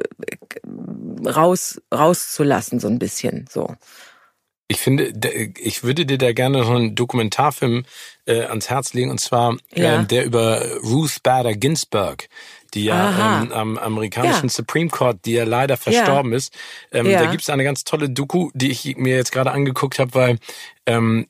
raus, 1.25 1.81
rauszulassen, 1.93 2.79
so 2.79 2.87
ein 2.87 2.99
bisschen, 2.99 3.45
so. 3.51 3.75
Ich 4.67 4.77
finde, 4.77 5.13
ich 5.59 5.83
würde 5.83 6.07
dir 6.07 6.17
da 6.17 6.33
gerne 6.33 6.59
noch 6.59 6.71
einen 6.71 6.95
Dokumentarfilm 6.95 7.85
äh, 8.25 8.41
ans 8.45 8.69
Herz 8.69 8.93
legen, 8.93 9.11
und 9.11 9.19
zwar 9.19 9.57
ja. 9.75 10.01
äh, 10.01 10.05
der 10.05 10.25
über 10.25 10.79
Ruth 10.81 11.21
Bader 11.21 11.53
Ginsburg, 11.53 12.27
die 12.73 12.85
ja 12.85 13.43
ähm, 13.43 13.51
am 13.51 13.77
amerikanischen 13.77 14.47
ja. 14.47 14.49
Supreme 14.49 14.89
Court, 14.89 15.19
die 15.25 15.33
ja 15.33 15.43
leider 15.43 15.77
verstorben 15.77 16.31
ja. 16.31 16.37
ist. 16.37 16.53
Ähm, 16.91 17.05
Da 17.11 17.27
gibt 17.27 17.43
es 17.43 17.49
eine 17.49 17.63
ganz 17.63 17.83
tolle 17.83 18.09
Doku, 18.09 18.49
die 18.55 18.71
ich 18.71 18.97
mir 18.97 19.15
jetzt 19.15 19.31
gerade 19.31 19.51
angeguckt 19.51 19.99
habe, 19.99 20.15
weil 20.15 20.39
ähm, 20.87 21.27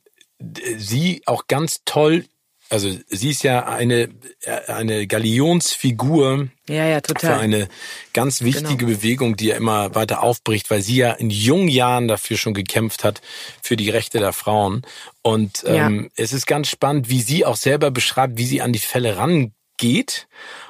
sie 0.77 1.21
auch 1.25 1.47
ganz 1.47 1.81
toll 1.83 2.25
also 2.69 2.91
sie 3.07 3.29
ist 3.29 3.43
ja 3.43 3.67
eine, 3.67 4.09
eine 4.67 5.05
Galionsfigur 5.05 6.49
ja, 6.67 6.85
ja, 6.87 7.01
total. 7.01 7.35
für 7.35 7.39
eine 7.39 7.67
ganz 8.13 8.41
wichtige 8.41 8.85
genau. 8.85 8.97
Bewegung, 8.97 9.35
die 9.35 9.47
ja 9.47 9.55
immer 9.55 9.93
weiter 9.93 10.23
aufbricht, 10.23 10.71
weil 10.71 10.81
sie 10.81 10.97
ja 10.97 11.11
in 11.11 11.29
jungen 11.29 11.67
Jahren 11.67 12.07
dafür 12.07 12.37
schon 12.37 12.55
gekämpft 12.55 13.03
hat, 13.03 13.21
für 13.61 13.77
die 13.77 13.89
Rechte 13.89 14.19
der 14.19 14.33
Frauen. 14.33 14.81
Und 15.21 15.63
ähm, 15.67 16.05
ja. 16.05 16.23
es 16.23 16.33
ist 16.33 16.47
ganz 16.47 16.67
spannend, 16.67 17.09
wie 17.09 17.21
sie 17.21 17.45
auch 17.45 17.57
selber 17.57 17.91
beschreibt, 17.91 18.37
wie 18.37 18.45
sie 18.45 18.61
an 18.61 18.73
die 18.73 18.79
Fälle 18.79 19.17
rangeht 19.17 20.27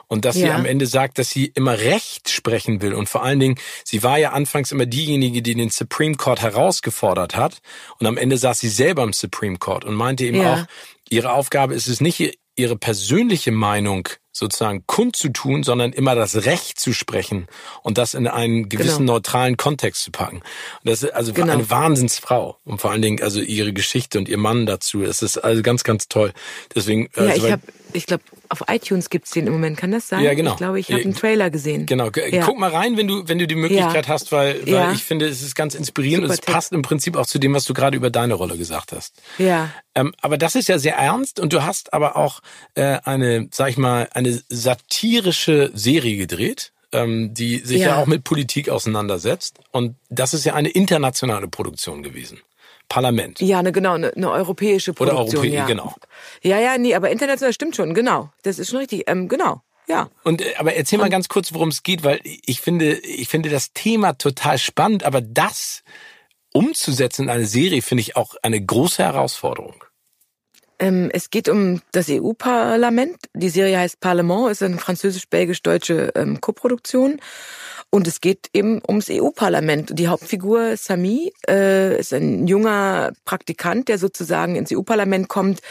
und 0.08 0.26
dass 0.26 0.36
ja. 0.36 0.48
sie 0.48 0.52
am 0.52 0.66
Ende 0.66 0.88
sagt, 0.88 1.18
dass 1.18 1.30
sie 1.30 1.46
immer 1.56 1.80
Recht 1.80 2.30
sprechen 2.30 2.82
will 2.82 2.94
und 2.94 3.10
vor 3.10 3.24
allen 3.24 3.40
Dingen, 3.40 3.56
sie 3.84 4.04
war 4.04 4.18
ja 4.18 4.32
anfangs 4.32 4.72
immer 4.72 4.86
diejenige, 4.86 5.42
die 5.42 5.56
den 5.56 5.70
Supreme 5.70 6.16
Court 6.16 6.42
herausgefordert 6.42 7.36
hat 7.36 7.62
und 8.00 8.08
am 8.08 8.18
Ende 8.18 8.38
saß 8.38 8.60
sie 8.60 8.70
selber 8.70 9.04
im 9.04 9.14
Supreme 9.14 9.58
Court 9.58 9.86
und 9.86 9.96
meinte 9.96 10.26
eben 10.26 10.42
ja. 10.42 10.54
auch, 10.54 10.66
ihre 11.10 11.34
Aufgabe 11.34 11.74
ist 11.74 11.88
es 11.88 12.02
nicht, 12.02 12.40
ihre 12.56 12.78
persönliche 12.78 13.52
Meinung 13.52 14.10
sozusagen 14.36 14.84
kundzutun, 14.86 15.64
sondern 15.64 15.94
immer 15.94 16.14
das 16.14 16.46
Recht 16.46 16.78
zu 16.78 16.92
sprechen 16.92 17.48
und 17.84 17.98
das 17.98 18.14
in 18.14 18.28
einen 18.28 18.68
gewissen 18.68 19.00
genau. 19.00 19.14
neutralen 19.14 19.56
Kontext 19.56 20.04
zu 20.04 20.12
packen. 20.12 20.38
Und 20.38 20.44
das 20.84 21.04
ist 21.04 21.14
also 21.14 21.32
genau. 21.32 21.54
eine 21.54 21.70
Wahnsinnsfrau 21.70 22.58
und 22.66 22.82
vor 22.82 22.92
allen 22.92 23.02
Dingen 23.02 23.24
also 23.24 23.40
ihre 23.40 23.72
Geschichte 23.72 24.18
und 24.18 24.28
ihr 24.28 24.38
Mann 24.38 24.66
dazu. 24.66 25.04
Das 25.04 25.22
ist 25.22 25.38
also 25.38 25.62
ganz, 25.62 25.86
ganz 25.86 26.10
toll. 26.10 26.34
Deswegen. 26.76 27.10
Ja, 27.16 27.24
also, 27.24 27.46
ich 27.46 27.52
habe, 27.52 27.62
ich 27.94 28.06
glaube, 28.06 28.24
auf 28.50 28.64
iTunes 28.68 29.10
gibt's 29.10 29.32
den 29.32 29.48
im 29.48 29.54
Moment. 29.54 29.78
Kann 29.78 29.92
das 29.92 30.10
sein? 30.10 30.22
Ja, 30.22 30.34
genau. 30.34 30.52
Ich 30.52 30.58
glaube, 30.58 30.80
ich 30.80 30.92
habe 30.92 31.02
einen 31.02 31.16
Trailer 31.16 31.50
gesehen. 31.50 31.86
Genau. 31.86 32.10
Ja. 32.30 32.44
Guck 32.46 32.60
mal 32.60 32.70
rein, 32.70 32.98
wenn 32.98 33.08
du, 33.08 33.28
wenn 33.28 33.40
du 33.40 33.48
die 33.48 33.56
Möglichkeit 33.56 34.08
ja. 34.08 34.14
hast, 34.14 34.34
weil, 34.34 34.62
weil 34.66 34.74
ja. 34.74 34.92
ich 34.92 35.04
finde, 35.04 35.28
es 35.28 35.42
ist 35.42 35.56
ganz 35.56 35.76
inspirierend 35.76 36.26
Super 36.26 36.34
und 36.34 36.40
es 36.40 36.46
Tipp. 36.46 36.54
passt 36.54 36.74
im 36.74 36.82
Prinzip 36.82 37.16
auch 37.16 37.26
zu 37.26 37.40
dem, 37.40 37.54
was 37.54 37.64
du 37.64 37.74
gerade 37.74 37.96
über 37.96 38.10
deine 38.10 38.34
Rolle 38.34 38.58
gesagt 38.58 38.92
hast. 38.92 39.16
Ja. 39.38 39.72
Ähm, 39.96 40.14
aber 40.22 40.38
das 40.38 40.56
ist 40.56 40.68
ja 40.68 40.78
sehr 40.78 40.98
ernst 40.98 41.40
und 41.40 41.54
du 41.54 41.64
hast 41.64 41.94
aber 41.94 42.18
auch 42.18 42.42
äh, 42.76 42.98
eine, 43.04 43.48
sag 43.52 43.70
ich 43.70 43.78
mal, 43.78 44.10
eine 44.14 44.25
satirische 44.50 45.72
Serie 45.74 46.18
gedreht 46.18 46.72
ähm, 46.96 47.34
die 47.34 47.60
sich 47.60 47.82
ja. 47.82 47.88
ja 47.88 48.02
auch 48.02 48.06
mit 48.06 48.24
Politik 48.24 48.70
auseinandersetzt. 48.70 49.60
Und 49.72 49.96
das 50.10 50.34
ist 50.34 50.46
ja 50.46 50.54
eine 50.54 50.70
internationale 50.70 51.48
Produktion 51.48 52.04
gewesen. 52.04 52.40
Parlament. 52.88 53.42
Ja, 53.42 53.64
ne, 53.64 53.72
genau, 53.72 53.94
eine, 53.94 54.14
eine 54.14 54.32
europäische 54.32 54.94
Produktion. 54.94 55.28
Oder 55.28 55.40
Europä 55.40 55.48
ja. 55.48 55.66
genau. 55.66 55.96
Ja, 56.44 56.60
ja, 56.60 56.78
nee, 56.78 56.94
aber 56.94 57.10
international 57.10 57.54
stimmt 57.54 57.76
schon, 57.76 57.94
genau. 57.94 58.30
Das 58.44 58.60
ist 58.60 58.70
schon 58.70 58.80
richtig, 58.80 59.04
ähm, 59.08 59.28
genau. 59.28 59.62
Ja. 59.88 60.10
Und 60.24 60.42
äh, 60.42 60.54
aber 60.58 60.76
erzähl 60.76 61.00
mal 61.00 61.10
ganz 61.10 61.28
kurz, 61.28 61.54
worum 61.54 61.70
es 61.70 61.84
geht, 61.84 62.04
weil 62.04 62.20
ich 62.24 62.62
finde, 62.62 62.94
ich 62.94 63.28
finde 63.28 63.50
das 63.50 63.74
Thema 63.74 64.14
total 64.14 64.58
spannend, 64.58 65.04
aber 65.04 65.22
das 65.22 65.84
umzusetzen 66.54 67.24
in 67.24 67.30
eine 67.30 67.46
Serie 67.46 67.82
finde 67.82 68.02
ich 68.02 68.16
auch 68.16 68.36
eine 68.42 68.64
große 68.64 69.04
Herausforderung. 69.04 69.84
Ähm, 70.80 71.10
es 71.14 71.30
geht 71.30 71.50
um 71.50 71.82
das 71.92 72.08
EU-Parlament. 72.10 73.18
Die 73.34 73.50
Serie 73.50 73.80
heißt 73.80 74.00
Parlement, 74.00 74.52
ist 74.52 74.64
eine 74.64 74.78
französisch-belgisch-deutsche 74.78 76.12
ähm, 76.16 76.42
Koproduktion. 76.42 77.20
Und 77.96 78.10
es 78.10 78.20
geht 78.20 78.50
eben 78.52 78.82
ums 78.86 79.10
EU-Parlament. 79.10 79.98
Die 79.98 80.10
Hauptfigur 80.10 80.76
Sami 80.76 81.32
äh, 81.48 81.98
ist 81.98 82.14
ein 82.14 82.46
junger 82.46 83.14
Praktikant, 83.24 83.88
der 83.88 83.98
sozusagen 83.98 84.58
ins 84.58 84.70
EU-Parlament 84.74 85.30
kommt 85.30 85.62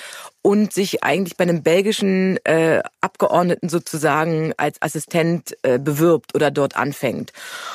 und 0.41 0.72
sich 0.72 1.05
eigentlich 1.05 1.37
bei 1.37 1.45
einem 1.45 1.62
belgischen 1.62 2.39
äh, 2.47 2.81
Abgeordneten 3.03 3.68
sozusagen 3.68 4.55
als 4.57 4.81
Assistent 4.81 5.55
äh, 5.64 5.79
bewirbt 5.79 6.35
oder 6.35 6.51
dort 6.51 6.79
anfängt. 6.79 7.35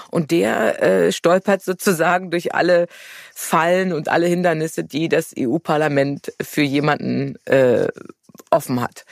Und 0.09 0.31
der 0.31 0.81
äh, 0.81 1.11
stolpert 1.11 1.61
sozusagen 1.61 2.31
durch 2.31 2.55
alle 2.55 2.87
Fallen 3.35 3.93
und 3.93 4.09
alle 4.09 4.25
Hindernisse, 4.25 4.83
die 4.83 5.09
das 5.09 5.31
EU-Parlament 5.37 6.33
für 6.41 6.63
jemanden 6.63 7.35
äh, 7.45 7.87
offen 8.49 8.81
hat. 8.81 9.05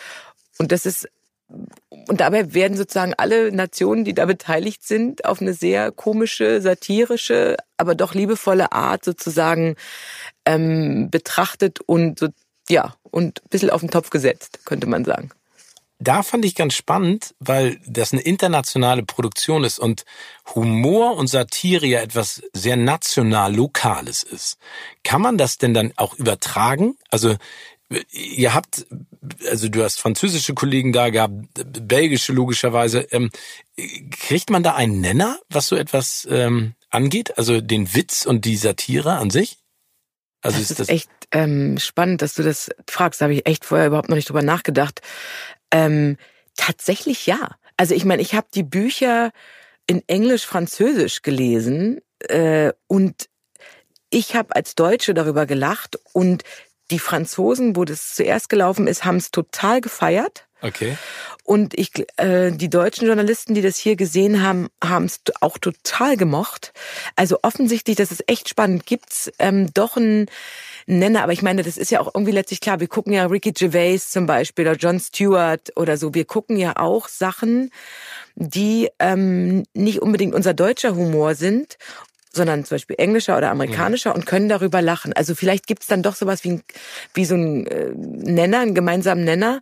Und 0.58 0.72
das 0.72 0.88
ist 0.88 1.08
und 1.50 2.20
dabei 2.20 2.54
werden 2.54 2.78
sozusagen 2.78 3.14
alle 3.18 3.52
Nationen, 3.52 4.04
die 4.04 4.14
da 4.14 4.26
beteiligt 4.26 4.84
sind, 4.84 5.26
auf 5.26 5.42
eine 5.42 5.54
sehr 5.54 5.92
komische, 5.92 6.62
satirische, 6.62 7.58
aber 7.78 7.96
doch 7.96 8.14
liebevolle 8.14 8.72
Art 8.72 9.06
sozusagen 9.06 9.76
ähm, 10.46 11.10
betrachtet 11.10 11.80
und 11.82 12.20
so, 12.20 12.28
ja, 12.70 12.96
und 13.04 13.42
ein 13.44 13.50
bisschen 13.50 13.70
auf 13.70 13.82
den 13.82 13.90
Topf 13.90 14.10
gesetzt, 14.10 14.60
könnte 14.66 14.88
man 14.88 15.06
sagen. 15.06 15.30
Da 16.00 16.22
fand 16.22 16.46
ich 16.46 16.54
ganz 16.54 16.76
spannend, 16.76 17.34
weil 17.40 17.80
das 17.88 18.14
eine 18.14 18.22
internationale 18.22 19.04
Produktion 19.04 19.64
ist 19.64 19.80
und 19.80 20.06
Humor 20.54 21.18
und 21.18 21.28
Satire 21.28 21.88
ja 21.88 22.02
etwas 22.02 22.44
sehr 22.54 22.78
national 22.78 23.56
Lokales 23.56 24.22
ist. 24.22 24.58
Kann 25.04 25.22
man 25.22 25.40
das 25.40 25.58
denn 25.58 25.74
dann 25.74 25.94
auch 25.96 26.14
übertragen? 26.14 26.96
Also 27.10 27.36
ihr 28.12 28.54
habt, 28.54 28.86
also 29.50 29.70
du 29.70 29.84
hast 29.84 30.00
französische 30.00 30.54
Kollegen 30.54 30.94
da 30.94 31.10
gehabt, 31.10 31.34
belgische 31.64 32.34
logischerweise. 32.34 33.02
Ähm, 33.12 33.30
kriegt 34.12 34.50
man 34.50 34.64
da 34.64 34.76
einen 34.76 35.02
Nenner, 35.02 35.40
was 35.50 35.68
so 35.68 35.76
etwas 35.76 36.28
ähm, 36.30 36.74
angeht? 36.90 37.38
Also 37.38 37.62
den 37.62 37.94
Witz 37.94 38.26
und 38.26 38.46
die 38.46 38.58
Satire 38.58 39.14
an 39.14 39.30
sich? 39.30 39.58
Also 40.42 40.60
das 40.60 40.72
ist, 40.72 40.80
das 40.80 40.90
echt 40.90 41.10
ähm, 41.32 41.78
spannend, 41.80 42.22
dass 42.22 42.34
du 42.34 42.44
das 42.44 42.70
fragst. 42.88 43.22
Da 43.22 43.26
habe 43.26 43.34
ich 43.34 43.48
echt 43.48 43.66
vorher 43.66 43.88
überhaupt 43.88 44.10
noch 44.10 44.16
nicht 44.16 44.30
drüber 44.30 44.44
nachgedacht. 44.44 45.02
Ähm, 45.72 46.18
tatsächlich 46.56 47.26
ja. 47.26 47.52
Also 47.76 47.96
ich 47.96 48.06
meine, 48.06 48.22
ich 48.22 48.34
habe 48.34 48.48
die 48.54 48.64
Bücher 48.64 49.32
in 49.88 50.04
Englisch, 50.08 50.46
Französisch 50.46 51.22
gelesen 51.22 52.02
äh, 52.20 52.74
und 52.88 53.30
ich 54.10 54.36
habe 54.36 54.56
als 54.56 54.76
Deutsche 54.76 55.14
darüber 55.14 55.46
gelacht 55.46 56.00
und 56.14 56.44
die 56.92 57.00
Franzosen, 57.00 57.76
wo 57.76 57.86
das 57.86 58.16
zuerst 58.16 58.50
gelaufen 58.50 58.88
ist, 58.88 59.06
haben 59.06 59.18
es 59.18 59.32
total 59.32 59.82
gefeiert. 59.82 60.48
Okay. 60.62 60.98
Und 61.44 61.78
ich, 61.78 61.92
äh, 62.18 62.52
die 62.52 62.70
deutschen 62.70 63.08
Journalisten, 63.08 63.54
die 63.54 63.62
das 63.62 63.78
hier 63.78 63.96
gesehen 63.96 64.42
haben, 64.42 64.68
haben 64.84 65.06
es 65.06 65.22
auch 65.40 65.58
total 65.58 66.18
gemocht. 66.18 66.74
Also 67.16 67.40
offensichtlich, 67.44 67.96
das 67.96 68.12
ist 68.12 68.28
echt 68.28 68.50
spannend, 68.50 68.86
gibt's 68.86 69.32
ähm, 69.38 69.72
doch 69.74 69.98
einen 69.98 70.26
Nenner. 70.88 71.24
Aber 71.24 71.32
ich 71.32 71.44
meine, 71.44 71.64
das 71.64 71.78
ist 71.78 71.92
ja 71.92 72.00
auch 72.00 72.14
irgendwie 72.14 72.32
letztlich 72.32 72.60
klar. 72.60 72.80
Wir 72.80 72.88
gucken 72.88 73.14
ja 73.14 73.26
Ricky 73.28 73.52
Gervais 73.52 74.10
zum 74.10 74.26
Beispiel 74.26 74.68
oder 74.68 74.78
John 74.78 75.00
Stewart 75.00 75.72
oder 75.76 75.96
so. 75.96 76.14
Wir 76.14 76.26
gucken 76.26 76.58
ja 76.58 76.76
auch 76.78 77.08
Sachen, 77.08 77.72
die 78.36 78.90
ähm, 79.00 79.64
nicht 79.74 80.02
unbedingt 80.02 80.34
unser 80.34 80.54
deutscher 80.54 80.96
Humor 80.96 81.36
sind 81.36 81.78
sondern 82.34 82.66
zum 82.66 82.76
Beispiel 82.76 82.96
englischer 83.00 83.38
oder 83.38 83.52
amerikanischer 83.52 84.12
mhm. 84.12 84.16
und 84.18 84.26
können 84.26 84.50
darüber 84.50 84.82
lachen. 84.82 85.14
Also 85.14 85.36
vielleicht 85.36 85.68
gibt's 85.68 85.88
dann 85.88 86.04
doch 86.04 86.16
sowas 86.16 86.44
wie, 86.44 86.52
ein, 86.52 86.64
wie 87.14 87.26
so 87.26 87.36
ein 87.36 87.68
äh, 87.68 87.92
Nenner, 87.96 88.60
einen 88.60 88.76
gemeinsamen 88.76 89.24
Nenner. 89.24 89.62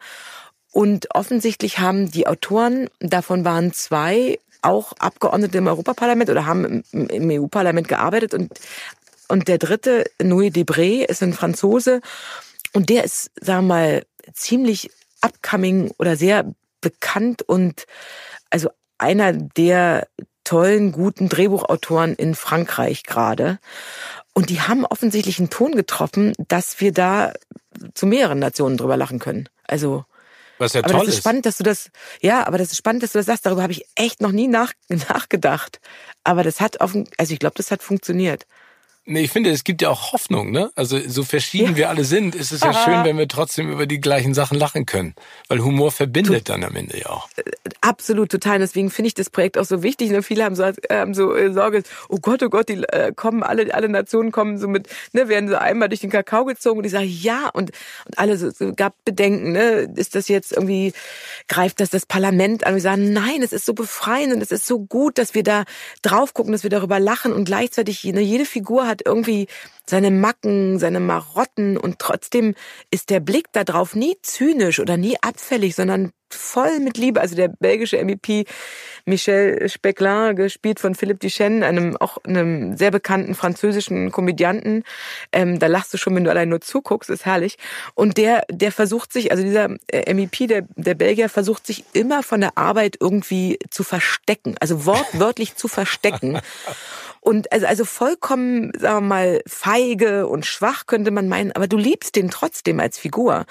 Und 0.71 1.15
offensichtlich 1.15 1.79
haben 1.79 2.11
die 2.11 2.27
Autoren, 2.27 2.89
davon 2.99 3.45
waren 3.45 3.71
zwei, 3.71 4.39
auch 4.61 4.93
Abgeordnete 4.99 5.57
im 5.59 5.67
Europaparlament 5.67 6.29
oder 6.29 6.45
haben 6.45 6.83
im, 6.91 7.07
im 7.07 7.29
EU-Parlament 7.29 7.87
gearbeitet 7.87 8.33
und 8.33 8.59
und 9.27 9.47
der 9.47 9.57
dritte, 9.57 10.05
Noé 10.21 10.51
Debré, 10.51 11.03
ist 11.03 11.23
ein 11.23 11.33
Franzose 11.33 12.01
und 12.73 12.89
der 12.89 13.03
ist, 13.03 13.31
sagen 13.41 13.67
wir 13.67 13.73
mal, 13.73 14.05
ziemlich 14.33 14.89
upcoming 15.21 15.91
oder 15.97 16.15
sehr 16.15 16.53
bekannt 16.81 17.41
und 17.41 17.85
also 18.49 18.69
einer 18.97 19.33
der 19.33 20.07
tollen, 20.45 20.93
guten 20.93 21.27
Drehbuchautoren 21.27 22.15
in 22.15 22.35
Frankreich 22.35 23.03
gerade. 23.03 23.59
Und 24.33 24.49
die 24.49 24.61
haben 24.61 24.85
offensichtlich 24.85 25.39
einen 25.39 25.49
Ton 25.49 25.75
getroffen, 25.75 26.33
dass 26.47 26.79
wir 26.79 26.93
da 26.93 27.33
zu 27.93 28.05
mehreren 28.05 28.39
Nationen 28.39 28.77
drüber 28.77 28.97
lachen 28.97 29.19
können. 29.19 29.49
Also 29.63 30.05
was 30.57 30.73
ja 30.73 30.81
aber 30.81 30.91
toll 30.91 30.99
das 30.99 31.09
ist, 31.09 31.13
ist 31.15 31.19
spannend, 31.19 31.45
dass 31.45 31.57
du 31.57 31.63
das, 31.63 31.89
ja, 32.21 32.47
aber 32.47 32.57
das 32.57 32.71
ist 32.71 32.77
spannend, 32.77 33.03
dass 33.03 33.11
du 33.11 33.19
das 33.19 33.25
sagst. 33.25 33.45
Darüber 33.45 33.63
habe 33.63 33.73
ich 33.73 33.85
echt 33.95 34.21
noch 34.21 34.31
nie 34.31 34.47
nach, 34.47 34.71
nachgedacht. 34.89 35.79
Aber 36.23 36.43
das 36.43 36.61
hat 36.61 36.81
auf, 36.81 36.93
also 37.17 37.33
ich 37.33 37.39
glaube, 37.39 37.55
das 37.57 37.71
hat 37.71 37.83
funktioniert. 37.83 38.45
Nee, 39.07 39.21
ich 39.21 39.31
finde, 39.31 39.51
es 39.51 39.63
gibt 39.63 39.83
ja 39.83 39.89
auch 39.89 40.13
Hoffnung, 40.13 40.49
ne? 40.49 40.71
Also 40.73 40.99
so 41.07 41.23
verschieden 41.23 41.71
ja. 41.71 41.75
wir 41.75 41.89
alle 41.89 42.03
sind, 42.03 42.33
ist 42.33 42.51
es 42.51 42.61
ja 42.61 42.71
Aha. 42.71 42.83
schön, 42.83 43.03
wenn 43.05 43.19
wir 43.19 43.27
trotzdem 43.27 43.71
über 43.71 43.85
die 43.85 44.01
gleichen 44.01 44.33
Sachen 44.33 44.57
lachen 44.57 44.87
können. 44.87 45.13
Weil 45.47 45.59
Humor 45.59 45.91
verbindet 45.91 46.49
dann 46.49 46.63
am 46.63 46.75
Ende 46.75 46.99
ja 46.99 47.11
auch. 47.11 47.29
Äh, 47.35 47.43
absolut, 47.81 48.31
total. 48.31 48.57
Deswegen 48.57 48.89
finde 48.89 49.07
ich 49.07 49.13
das 49.13 49.29
Projekt 49.29 49.59
auch 49.59 49.65
so 49.65 49.83
wichtig. 49.83 50.09
Ne? 50.09 50.23
Viele 50.23 50.43
haben 50.43 50.55
so, 50.55 50.63
haben 50.89 51.13
so 51.13 51.35
äh, 51.35 51.53
Sorge, 51.53 51.83
oh 52.09 52.17
Gott, 52.17 52.41
oh 52.41 52.49
Gott, 52.49 52.67
die 52.67 52.81
äh, 52.83 53.13
kommen, 53.15 53.43
alle, 53.43 53.71
alle 53.75 53.89
Nationen 53.89 54.31
kommen 54.31 54.57
so 54.57 54.67
mit, 54.67 54.87
ne, 55.13 55.29
werden 55.29 55.49
so 55.49 55.55
einmal 55.55 55.87
durch 55.87 56.01
den 56.01 56.09
Kakao 56.09 56.45
gezogen 56.45 56.79
und 56.79 56.85
ich 56.85 56.91
sage, 56.91 57.05
ja, 57.05 57.49
und, 57.49 57.71
und 58.05 58.17
alle 58.17 58.37
so, 58.37 58.49
so 58.49 58.73
gab 58.73 58.95
Bedenken, 59.05 59.51
ne? 59.51 59.87
Ist 59.95 60.15
das 60.15 60.29
jetzt 60.29 60.51
irgendwie, 60.51 60.93
greift 61.47 61.79
das 61.79 61.91
das 61.91 62.07
Parlament 62.07 62.65
an? 62.65 62.71
Und 62.73 62.77
wir 62.77 62.81
sagen, 62.81 63.13
nein, 63.13 63.43
es 63.43 63.53
ist 63.53 63.67
so 63.67 63.75
befreiend 63.75 64.33
und 64.33 64.41
es 64.41 64.51
ist 64.51 64.65
so 64.65 64.79
gut, 64.79 65.19
dass 65.19 65.35
wir 65.35 65.43
da 65.43 65.65
drauf 66.01 66.33
gucken, 66.33 66.53
dass 66.53 66.63
wir 66.63 66.71
darüber 66.71 66.99
lachen 66.99 67.33
und 67.33 67.45
gleichzeitig 67.45 68.03
ne, 68.03 68.21
jede 68.21 68.45
Figur 68.45 68.87
hat 68.87 68.94
hat 68.95 69.01
irgendwie 69.05 69.47
seine 69.85 70.11
Macken, 70.11 70.79
seine 70.79 70.99
Marotten 70.99 71.77
und 71.77 71.99
trotzdem 71.99 72.55
ist 72.89 73.09
der 73.09 73.19
Blick 73.19 73.51
darauf 73.51 73.95
nie 73.95 74.17
zynisch 74.21 74.79
oder 74.79 74.97
nie 74.97 75.17
abfällig, 75.21 75.75
sondern 75.75 76.11
voll 76.31 76.79
mit 76.79 76.97
Liebe. 76.97 77.21
Also 77.21 77.35
der 77.35 77.49
belgische 77.49 78.03
MEP 78.03 78.47
Michel 79.05 79.69
Speclin, 79.69 80.35
gespielt 80.35 80.79
von 80.79 80.95
Philippe 80.95 81.19
Duchesne, 81.19 81.65
einem 81.65 81.95
auch 81.97 82.17
einem 82.23 82.75
sehr 82.75 82.89
bekannten 82.89 83.35
französischen 83.35 84.11
Komödianten. 84.11 84.83
Ähm, 85.31 85.59
da 85.59 85.67
lachst 85.67 85.93
du 85.93 85.97
schon, 85.97 86.15
wenn 86.15 86.23
du 86.23 86.31
allein 86.31 86.49
nur 86.49 86.61
zuguckst, 86.61 87.11
ist 87.11 87.25
herrlich. 87.25 87.57
Und 87.93 88.17
der, 88.17 88.43
der 88.49 88.71
versucht 88.71 89.13
sich, 89.13 89.31
also 89.31 89.43
dieser 89.43 89.69
äh, 89.87 90.11
MEP, 90.13 90.47
der, 90.47 90.63
der 90.75 90.95
Belgier, 90.95 91.29
versucht 91.29 91.67
sich 91.67 91.83
immer 91.93 92.23
von 92.23 92.41
der 92.41 92.57
Arbeit 92.57 92.97
irgendwie 92.99 93.59
zu 93.69 93.83
verstecken, 93.83 94.55
also 94.59 94.85
wortwörtlich 94.87 95.55
zu 95.55 95.67
verstecken. 95.67 96.39
Und 97.25 97.51
also, 97.51 97.65
also 97.65 97.85
vollkommen, 97.85 98.71
sagen 98.77 98.97
wir 98.97 99.01
mal, 99.01 99.41
feige 99.47 100.27
und 100.27 100.45
schwach 100.45 100.85
könnte 100.85 101.09
man 101.09 101.27
meinen, 101.27 101.51
aber 101.53 101.67
du 101.67 101.75
liebst 101.75 102.15
den 102.15 102.29
trotzdem 102.29 102.79
als 102.79 102.99
Figur. 102.99 103.45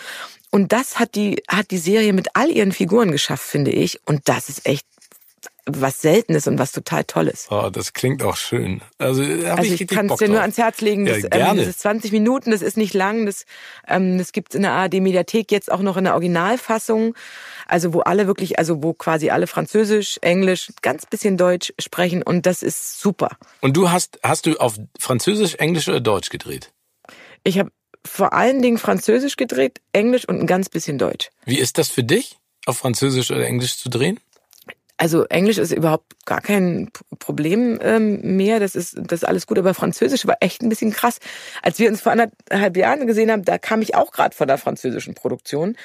Und 0.53 0.73
das 0.73 1.01
hat 1.01 1.17
die, 1.17 1.43
hat 1.49 1.73
die 1.73 1.79
Serie 1.79 2.13
mit 2.13 2.29
all 2.35 2.53
ihren 2.53 2.71
Figuren 2.71 3.11
geschafft, 3.11 3.43
finde 3.43 3.73
ich. 3.73 3.99
Und 4.05 4.29
das 4.29 4.49
ist 4.49 4.65
echt 4.65 4.87
was 5.67 6.03
Seltenes 6.03 6.47
und 6.47 6.59
was 6.59 6.73
total 6.73 7.05
Tolles. 7.05 7.47
Oh, 7.51 7.71
das 7.71 7.95
klingt 7.95 8.23
auch 8.23 8.37
schön. 8.37 8.83
Also, 8.99 9.23
also 9.23 9.63
ich, 9.63 9.81
ich 9.81 9.87
kann 9.89 10.11
es 10.11 10.19
dir 10.19 10.29
nur 10.29 10.43
ans 10.43 10.59
Herz 10.59 10.81
legen. 10.81 11.07
Das, 11.07 11.23
ja, 11.23 11.51
ähm, 11.51 11.57
das 11.57 11.69
ist 11.69 11.81
20 11.81 12.13
Minuten, 12.13 12.51
das 12.51 12.61
ist 12.61 12.77
nicht 12.77 12.93
lang. 12.93 13.25
Das, 13.25 13.47
ähm, 13.89 14.19
das 14.19 14.33
gibt 14.33 14.55
in 14.55 14.63
der 14.63 14.73
ARD-Mediathek 14.73 15.51
jetzt 15.51 15.73
auch 15.73 15.81
noch 15.81 15.97
in 15.97 16.05
der 16.05 16.13
Originalfassung. 16.13 17.15
Also 17.67 17.95
wo 17.95 18.01
alle 18.01 18.27
wirklich, 18.27 18.59
also 18.59 18.83
wo 18.83 18.93
quasi 18.93 19.31
alle 19.31 19.47
Französisch, 19.47 20.19
Englisch, 20.21 20.71
ganz 20.83 21.07
bisschen 21.07 21.39
Deutsch 21.39 21.73
sprechen 21.81 22.23
und 22.23 22.45
das 22.45 22.63
ist 22.63 23.01
super. 23.01 23.31
Und 23.61 23.77
du 23.77 23.91
hast, 23.91 24.19
hast 24.23 24.45
du 24.45 24.57
auf 24.59 24.77
Französisch, 24.99 25.55
Englisch 25.55 25.89
oder 25.89 26.01
Deutsch 26.01 26.29
gedreht? 26.29 26.73
Ich 27.43 27.59
habe 27.59 27.71
vor 28.07 28.35
allen 28.35 28.61
Dingen 28.61 28.77
Französisch 28.77 29.37
gedreht, 29.37 29.81
Englisch 29.93 30.29
und 30.29 30.41
ein 30.41 30.47
ganz 30.47 30.69
bisschen 30.69 30.99
Deutsch. 30.99 31.31
Wie 31.47 31.59
ist 31.59 31.79
das 31.79 31.89
für 31.89 32.05
dich, 32.05 32.37
auf 32.67 32.79
Französisch 32.79 33.31
oder 33.31 33.47
Englisch 33.47 33.79
zu 33.79 33.89
drehen? 33.89 34.21
Also 34.97 35.25
Englisch 35.25 35.59
ist 35.59 35.73
überhaupt 35.73 36.25
gar 36.25 36.41
kein 36.41 36.91
Problem 37.19 37.81
ähm, 37.83 38.37
mehr. 38.37 38.61
Das 38.61 38.77
ist 38.77 38.97
das 38.97 39.23
ist 39.23 39.29
alles 39.29 39.47
gut. 39.47 39.59
Aber 39.59 39.75
Französisch 39.75 40.27
war 40.27 40.37
echt 40.41 40.63
ein 40.63 40.69
bisschen 40.69 40.93
krass. 40.93 41.19
Als 41.63 41.81
wir 41.81 41.89
uns 41.89 42.01
vor 42.01 42.13
anderthalb 42.13 42.77
Jahren 42.77 43.07
gesehen 43.07 43.31
haben, 43.31 43.45
da 43.45 43.59
kam 43.59 43.83
ich 43.83 43.97
auch 43.97 44.13
gerade 44.13 44.37
von 44.37 44.47
der 44.47 44.57
französischen 44.59 45.15
Produktion. 45.15 45.77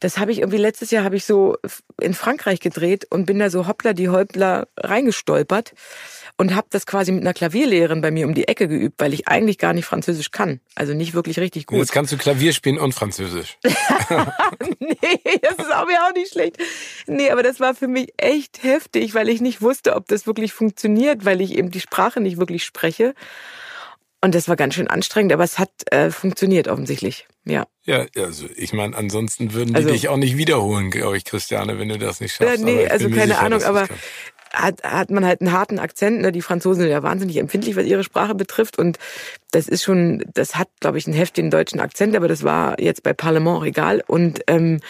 Das 0.00 0.18
habe 0.18 0.32
ich 0.32 0.38
irgendwie 0.38 0.56
letztes 0.56 0.90
Jahr 0.90 1.04
habe 1.04 1.16
ich 1.16 1.26
so 1.26 1.58
in 2.00 2.14
Frankreich 2.14 2.60
gedreht 2.60 3.06
und 3.10 3.26
bin 3.26 3.38
da 3.38 3.50
so 3.50 3.66
hoppla 3.66 3.92
die 3.92 4.08
Häuptler 4.08 4.68
reingestolpert 4.76 5.74
und 6.38 6.54
habe 6.54 6.66
das 6.70 6.86
quasi 6.86 7.12
mit 7.12 7.22
einer 7.22 7.32
Klavierlehrerin 7.32 8.02
bei 8.02 8.10
mir 8.10 8.26
um 8.26 8.34
die 8.34 8.46
Ecke 8.46 8.68
geübt, 8.68 9.00
weil 9.00 9.14
ich 9.14 9.26
eigentlich 9.26 9.58
gar 9.58 9.72
nicht 9.72 9.86
Französisch 9.86 10.30
kann. 10.30 10.60
Also 10.74 10.92
nicht 10.92 11.14
wirklich 11.14 11.38
richtig 11.38 11.66
gut. 11.66 11.78
Jetzt 11.78 11.92
kannst 11.92 12.12
du 12.12 12.18
Klavier 12.18 12.52
spielen 12.52 12.78
und 12.78 12.92
Französisch. 12.92 13.58
nee, 13.64 15.40
das 15.40 15.56
ist 15.58 15.74
auch 15.74 15.86
mir 15.86 16.02
auch 16.04 16.12
nicht 16.14 16.32
schlecht. 16.32 16.58
Nee, 17.06 17.30
aber 17.30 17.42
das 17.42 17.58
war 17.58 17.74
für 17.74 17.88
mich 17.88 18.12
echt 18.18 18.62
heftig, 18.62 19.14
weil 19.14 19.28
ich 19.28 19.40
nicht 19.40 19.62
wusste, 19.62 19.96
ob 19.96 20.08
das 20.08 20.26
wirklich 20.26 20.52
funktioniert, 20.52 21.24
weil 21.24 21.40
ich 21.40 21.56
eben 21.56 21.70
die 21.70 21.80
Sprache 21.80 22.20
nicht 22.20 22.36
wirklich 22.36 22.64
spreche. 22.64 23.14
Und 24.20 24.34
das 24.34 24.48
war 24.48 24.56
ganz 24.56 24.74
schön 24.74 24.88
anstrengend, 24.88 25.32
aber 25.32 25.44
es 25.44 25.58
hat 25.58 25.70
äh, 25.92 26.10
funktioniert 26.10 26.68
offensichtlich. 26.68 27.26
Ja. 27.44 27.66
Ja, 27.84 28.06
also 28.16 28.46
ich 28.56 28.72
meine, 28.72 28.96
ansonsten 28.96 29.52
würden 29.52 29.68
die 29.68 29.76
also, 29.76 29.90
dich 29.90 30.08
auch 30.08 30.16
nicht 30.16 30.36
wiederholen, 30.36 30.90
glaube 30.90 31.16
ich, 31.16 31.24
Christiane, 31.24 31.78
wenn 31.78 31.88
du 31.88 31.98
das 31.98 32.20
nicht 32.20 32.34
schaffst. 32.34 32.60
Äh, 32.60 32.64
nee, 32.64 32.88
also 32.88 33.08
keine 33.08 33.34
sicher, 33.34 33.38
Ahnung, 33.38 33.62
aber 33.62 33.86
hat, 34.52 34.82
hat 34.82 35.10
man 35.10 35.24
halt 35.24 35.40
einen 35.40 35.52
harten 35.52 35.78
Akzent. 35.78 36.20
Ne? 36.20 36.32
Die 36.32 36.42
Franzosen 36.42 36.82
sind 36.82 36.90
ja 36.90 37.02
wahnsinnig 37.02 37.36
empfindlich, 37.36 37.76
was 37.76 37.86
ihre 37.86 38.04
Sprache 38.04 38.34
betrifft. 38.34 38.78
Und 38.78 38.98
das 39.50 39.68
ist 39.68 39.82
schon, 39.82 40.24
das 40.34 40.56
hat, 40.56 40.68
glaube 40.80 40.98
ich, 40.98 41.06
einen 41.06 41.16
heftigen 41.16 41.50
deutschen 41.50 41.80
Akzent, 41.80 42.16
aber 42.16 42.28
das 42.28 42.42
war 42.42 42.80
jetzt 42.80 43.02
bei 43.02 43.12
Parlement 43.12 43.64
egal. 43.64 44.02
Und 44.06 44.40
ähm, 44.46 44.80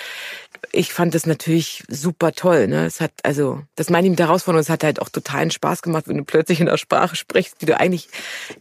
ich 0.72 0.93
fand 0.93 1.14
das 1.14 1.26
natürlich 1.26 1.84
super 1.88 2.32
toll. 2.32 2.68
Ne? 2.68 2.86
Es 2.86 3.01
hat, 3.01 3.12
also, 3.22 3.62
das 3.74 3.90
meine 3.90 4.06
ich 4.06 4.10
mit 4.10 4.18
der 4.18 4.28
Herausforderung, 4.28 4.60
es 4.60 4.68
hat 4.68 4.84
halt 4.84 5.01
auch 5.01 5.09
totalen 5.09 5.51
Spaß 5.51 5.82
gemacht, 5.82 6.09
wenn 6.09 6.18
du 6.18 6.24
plötzlich 6.24 6.60
in 6.60 6.68
einer 6.68 6.78
Sprache 6.78 7.16
sprichst, 7.16 7.60
die 7.60 7.66
du 7.66 7.78
eigentlich 7.78 8.09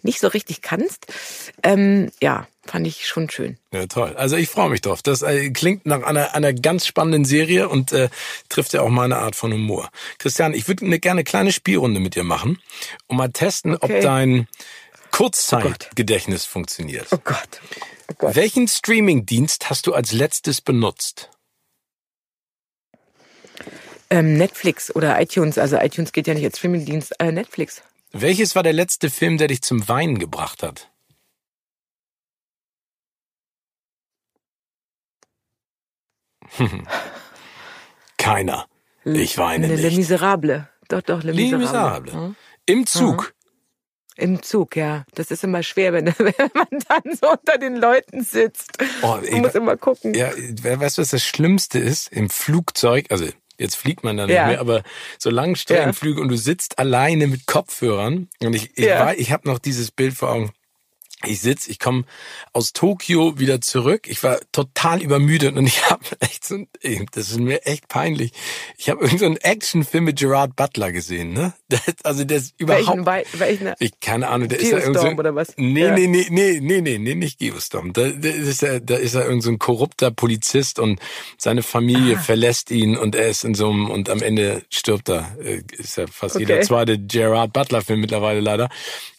nicht 0.02 0.20
so 0.20 0.28
richtig 0.28 0.62
kannst. 0.62 1.08
Ähm, 1.64 2.12
ja, 2.22 2.48
fand 2.66 2.88
ich 2.88 3.08
schon 3.08 3.30
schön. 3.30 3.58
Ja, 3.72 3.86
toll. 3.88 4.16
Also 4.18 4.36
ich 4.36 4.50
freue 4.50 4.70
mich 4.70 4.82
drauf. 4.82 5.02
Das 5.02 5.22
äh, 5.22 5.50
klingt 5.52 5.86
nach 5.86 6.04
einer, 6.04 6.34
einer 6.34 6.54
ganz 6.54 6.86
spannenden 6.88 7.26
Serie 7.26 7.70
und 7.70 7.92
äh, 7.92 8.10
trifft 8.50 8.74
ja 8.74 8.82
auch 8.82 8.90
meine 8.90 9.18
Art 9.18 9.36
von 9.36 9.54
Humor. 9.54 9.90
Christian, 10.18 10.54
ich 10.54 10.68
würde 10.68 10.86
eine 10.86 11.00
gerne 11.00 11.24
kleine 11.24 11.52
Spielrunde 11.52 12.00
mit 12.00 12.16
dir 12.16 12.24
machen 12.24 12.60
und 13.08 13.18
mal 13.18 13.30
testen, 13.30 13.76
okay. 13.76 13.98
ob 13.98 14.02
dein 14.02 14.48
Kurzzeitgedächtnis 15.12 16.46
oh 16.46 16.52
funktioniert. 16.52 17.08
Oh 17.12 17.20
Gott. 17.24 17.62
oh 18.10 18.16
Gott. 18.18 18.36
Welchen 18.36 18.68
Streamingdienst 18.68 19.70
hast 19.70 19.88
du 19.88 19.94
als 19.94 20.12
letztes 20.12 20.62
benutzt? 20.62 21.30
Ähm, 24.16 24.38
Netflix 24.38 24.96
oder 24.96 25.20
iTunes. 25.20 25.58
Also 25.58 25.78
iTunes 25.78 26.14
geht 26.14 26.26
ja 26.26 26.34
nicht 26.34 26.46
als 26.46 26.58
Streamingdienst. 26.58 27.20
Äh, 27.20 27.34
Netflix. 27.34 27.82
Welches 28.14 28.56
war 28.56 28.64
der 28.64 28.72
letzte 28.72 29.10
Film, 29.10 29.38
der 29.38 29.50
dich 29.50 29.62
zum 29.62 29.90
Weinen 29.90 30.20
gebracht 30.20 30.64
hat? 30.64 30.90
Keiner. 38.18 38.68
Ich 39.04 39.38
weine 39.38 39.68
Le, 39.68 39.74
nicht. 39.74 39.84
Le 39.84 39.92
Miserable. 39.98 40.70
Doch, 40.88 41.02
doch, 41.02 41.22
Le 41.22 41.34
Miserable. 41.34 41.52
Le 41.52 41.58
Miserable. 41.58 42.14
Hm? 42.14 42.36
Im 42.68 42.88
Zug. 42.88 43.34
Im 44.16 44.42
Zug, 44.42 44.78
ja. 44.78 45.04
Das 45.16 45.30
ist 45.30 45.44
immer 45.44 45.62
schwer, 45.62 45.92
wenn, 45.92 46.06
wenn 46.18 46.52
man 46.54 46.68
dann 46.88 47.16
so 47.22 47.32
unter 47.32 47.58
den 47.58 47.76
Leuten 47.76 48.24
sitzt. 48.24 48.78
Oh, 49.02 49.18
man 49.30 49.42
muss 49.42 49.56
immer 49.56 49.76
gucken. 49.76 50.14
Ja, 50.14 50.32
weißt 50.32 50.98
du, 50.98 51.02
was 51.02 51.10
das 51.10 51.26
Schlimmste 51.26 51.80
ist? 51.80 52.14
Im 52.14 52.30
Flugzeug, 52.30 53.08
also 53.10 53.28
jetzt 53.60 53.76
fliegt 53.76 54.04
man 54.04 54.18
dann 54.18 54.30
ja. 54.30 54.44
nicht 54.44 54.54
mehr, 54.54 54.60
aber 54.60 54.84
so 55.18 55.30
Langstreckenflüge 55.30 56.18
ja. 56.18 56.22
und 56.24 56.30
du 56.30 56.38
sitzt 56.38 56.80
alleine 56.80 57.28
mit 57.28 57.48
Kopfhörern 57.48 58.30
und 58.42 58.56
ich, 58.56 58.78
ich, 58.78 58.86
ja. 58.86 59.14
ich 59.14 59.32
habe 59.32 59.48
noch 59.48 59.60
dieses 59.60 59.92
Bild 59.92 60.14
vor 60.14 60.32
Augen 60.32 60.52
ich 61.24 61.42
sitz, 61.42 61.68
ich 61.68 61.80
komme 61.80 62.04
aus 62.52 62.74
Tokio 62.74 63.40
wieder 63.40 63.62
zurück. 63.62 64.08
Ich 64.08 64.22
war 64.24 64.40
total 64.52 65.02
übermüdet 65.02 65.56
und 65.56 65.66
ich 65.66 65.90
habe 65.90 66.04
echt 66.20 66.46
so, 66.46 66.66
das 66.82 67.30
ist 67.30 67.40
mir 67.40 67.66
echt 67.66 67.88
peinlich. 67.88 68.32
Ich 68.78 68.90
habe 68.90 69.04
irgendeinen 69.04 69.36
so 69.36 69.42
Actionfilm 69.42 70.04
mit 70.04 70.20
Gerard 70.20 70.56
Butler 70.56 70.92
gesehen, 70.92 71.34
ne? 71.34 71.54
Das, 71.68 71.82
also 72.04 72.24
der 72.24 72.38
ist 72.38 72.54
überhaupt. 72.60 73.06
Welchen, 73.06 73.40
welchen, 73.40 73.74
ich 73.80 74.00
keine 74.00 74.28
Ahnung, 74.28 74.50
der 74.50 74.60
ist 74.60 74.72
da 74.72 74.78
irgend 74.78 75.00
so, 75.00 75.08
oder 75.08 75.34
was? 75.34 75.54
Nee, 75.58 75.86
ja. 75.86 75.96
nee, 75.96 76.06
nee, 76.06 76.28
nee, 76.30 76.60
nee, 76.62 76.82
nee, 76.82 77.00
nee, 77.00 77.16
nicht 77.16 77.40
Geostorm. 77.40 77.92
Da, 77.92 78.10
da 78.10 78.30
ist 78.30 78.62
er, 78.62 78.80
da 78.80 78.96
ist 78.96 79.16
er 79.16 79.22
irgendein 79.22 79.42
so 79.42 79.50
ein 79.52 79.60
korrupter 79.60 80.12
Polizist 80.12 80.78
und 80.78 81.00
seine 81.38 81.64
Familie 81.64 82.18
ah. 82.18 82.22
verlässt 82.22 82.70
ihn 82.70 82.96
und 82.96 83.16
er 83.16 83.30
ist 83.30 83.44
in 83.44 83.56
so 83.56 83.70
einem 83.70 83.90
und 83.90 84.10
am 84.10 84.22
Ende 84.22 84.62
stirbt 84.70 85.10
er. 85.10 85.36
Äh, 85.44 85.64
ist 85.72 85.98
ja 85.98 86.06
fast 86.06 86.36
okay. 86.36 86.46
jeder 86.46 86.62
zweite 86.62 87.00
Gerard 87.00 87.52
Butler 87.52 87.82
Film 87.82 88.02
mittlerweile 88.02 88.42
leider. 88.42 88.70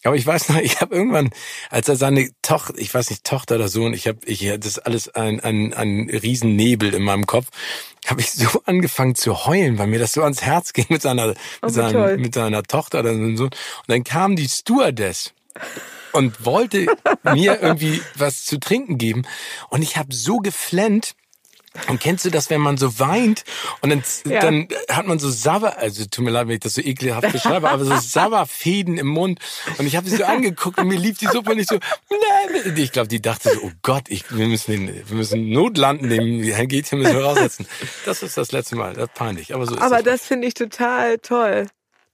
Aber 0.03 0.15
ich 0.15 0.25
weiß 0.25 0.49
noch, 0.49 0.61
ich 0.61 0.79
habe 0.79 0.95
irgendwann, 0.95 1.29
als 1.69 1.86
er 1.87 1.95
seine 1.95 2.29
Tochter, 2.41 2.77
ich 2.77 2.93
weiß 2.93 3.09
nicht, 3.09 3.23
Tochter 3.23 3.55
oder 3.55 3.67
Sohn, 3.67 3.93
ich 3.93 4.07
habe, 4.07 4.19
ich 4.25 4.47
das 4.59 4.65
ist 4.65 4.79
alles 4.79 5.09
ein, 5.09 5.39
ein, 5.39 5.73
ein 5.73 6.09
Riesennebel 6.09 6.93
in 6.93 7.03
meinem 7.03 7.25
Kopf, 7.25 7.47
habe 8.05 8.21
ich 8.21 8.31
so 8.31 8.61
angefangen 8.65 9.15
zu 9.15 9.45
heulen, 9.45 9.77
weil 9.77 9.87
mir 9.87 9.99
das 9.99 10.13
so 10.13 10.23
ans 10.23 10.41
Herz 10.41 10.73
ging 10.73 10.85
mit 10.89 11.01
seiner, 11.01 11.33
oh, 11.61 11.65
mit, 11.65 11.73
seinem, 11.73 12.21
mit 12.21 12.33
seiner 12.33 12.63
Tochter 12.63 12.99
oder 12.99 13.13
so. 13.35 13.45
Und 13.45 13.55
dann 13.87 14.03
kam 14.03 14.35
die 14.35 14.47
Stewardess 14.47 15.33
und 16.13 16.45
wollte 16.45 16.87
mir 17.33 17.61
irgendwie 17.61 18.01
was 18.15 18.45
zu 18.45 18.59
trinken 18.59 18.97
geben. 18.97 19.23
Und 19.69 19.81
ich 19.81 19.97
habe 19.97 20.13
so 20.13 20.37
geflennt, 20.37 21.15
und 21.87 21.99
kennst 21.99 22.25
du 22.25 22.29
das, 22.29 22.49
wenn 22.49 22.61
man 22.61 22.77
so 22.77 22.99
weint 22.99 23.43
und 23.81 23.89
dann, 23.89 24.03
ja. 24.25 24.41
dann 24.41 24.67
hat 24.89 25.07
man 25.07 25.19
so 25.19 25.29
Sauer, 25.29 25.77
also 25.77 26.05
tut 26.05 26.23
mir 26.23 26.31
leid, 26.31 26.47
wenn 26.47 26.55
ich 26.55 26.61
das 26.61 26.75
so 26.75 26.81
ekelhaft 26.81 27.31
beschreibe, 27.31 27.69
aber 27.69 27.85
so 27.85 27.95
Sauerfäden 27.99 28.97
im 28.97 29.07
Mund. 29.07 29.39
Und 29.77 29.85
ich 29.85 29.95
habe 29.95 30.09
sie 30.09 30.17
so 30.17 30.23
angeguckt 30.23 30.79
und 30.79 30.87
mir 30.87 30.97
lief 30.97 31.17
die 31.17 31.27
Suppe 31.27 31.55
nicht 31.55 31.69
so. 31.69 31.77
Ich 32.75 32.91
glaube, 32.91 33.07
die 33.07 33.21
dachte 33.21 33.49
so, 33.49 33.59
oh 33.63 33.71
Gott, 33.81 34.05
ich, 34.07 34.23
wir 34.35 34.47
müssen 34.47 34.71
den, 34.71 35.09
wir 35.09 35.17
müssen 35.17 35.49
Notlanden 35.49 36.07
nehmen, 36.07 36.43
Herrn 36.43 36.67
Gätchen 36.67 36.99
müssen 36.99 37.15
wir 37.15 37.23
raussetzen. 37.23 37.67
Das 38.05 38.23
ist 38.23 38.37
das 38.37 38.51
letzte 38.51 38.75
Mal, 38.75 38.93
das 38.93 39.05
ist 39.05 39.13
peinlich. 39.13 39.53
Aber 39.53 39.65
so 39.65 39.75
ist 39.75 39.81
Aber 39.81 40.01
das, 40.01 40.21
das 40.21 40.27
finde 40.27 40.47
ich 40.47 40.53
total 40.53 41.17
toll. 41.19 41.67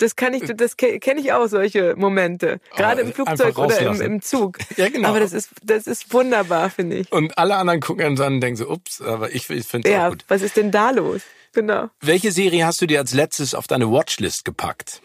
Das 0.04 0.18
kann 0.18 0.34
ich, 0.34 0.44
das 0.44 0.76
kenne 0.76 1.22
ich 1.22 1.32
auch 1.32 1.48
solche 1.48 1.96
Momente. 1.96 2.60
Gerade 2.76 3.04
im 3.04 3.14
Flugzeug 3.14 3.58
oder 3.58 3.80
im, 3.80 4.02
im, 4.02 4.22
Zug. 4.22 4.58
ja, 4.76 4.90
genau. 4.90 5.08
Aber 5.08 5.22
das 5.22 5.32
ist, 5.32 5.52
das 5.64 5.88
ist 5.88 6.14
wunderbar, 6.14 6.70
finde 6.70 6.98
ich. 6.98 7.12
Und 7.14 7.38
alle 7.38 7.56
anderen 7.56 7.80
gucken 7.80 8.06
uns 8.08 8.20
an 8.20 8.34
und 8.34 8.42
denken 8.42 8.58
so, 8.58 8.70
ups, 8.70 9.02
aber 9.02 9.34
ich, 9.34 9.50
ich 9.50 9.66
finde 9.66 9.88
es 9.88 9.94
ja, 9.94 10.10
gut. 10.10 10.26
Was 10.28 10.42
ist 10.42 10.58
denn 10.58 10.72
da 10.72 10.90
los? 10.90 11.22
Genau. 11.54 11.90
Welche 12.02 12.34
Serie 12.34 12.66
hast 12.66 12.82
du 12.82 12.86
dir 12.86 13.00
als 13.00 13.14
letztes 13.14 13.56
auf 13.56 13.66
deine 13.66 13.90
Watchlist 13.90 14.44
gepackt? 14.44 15.02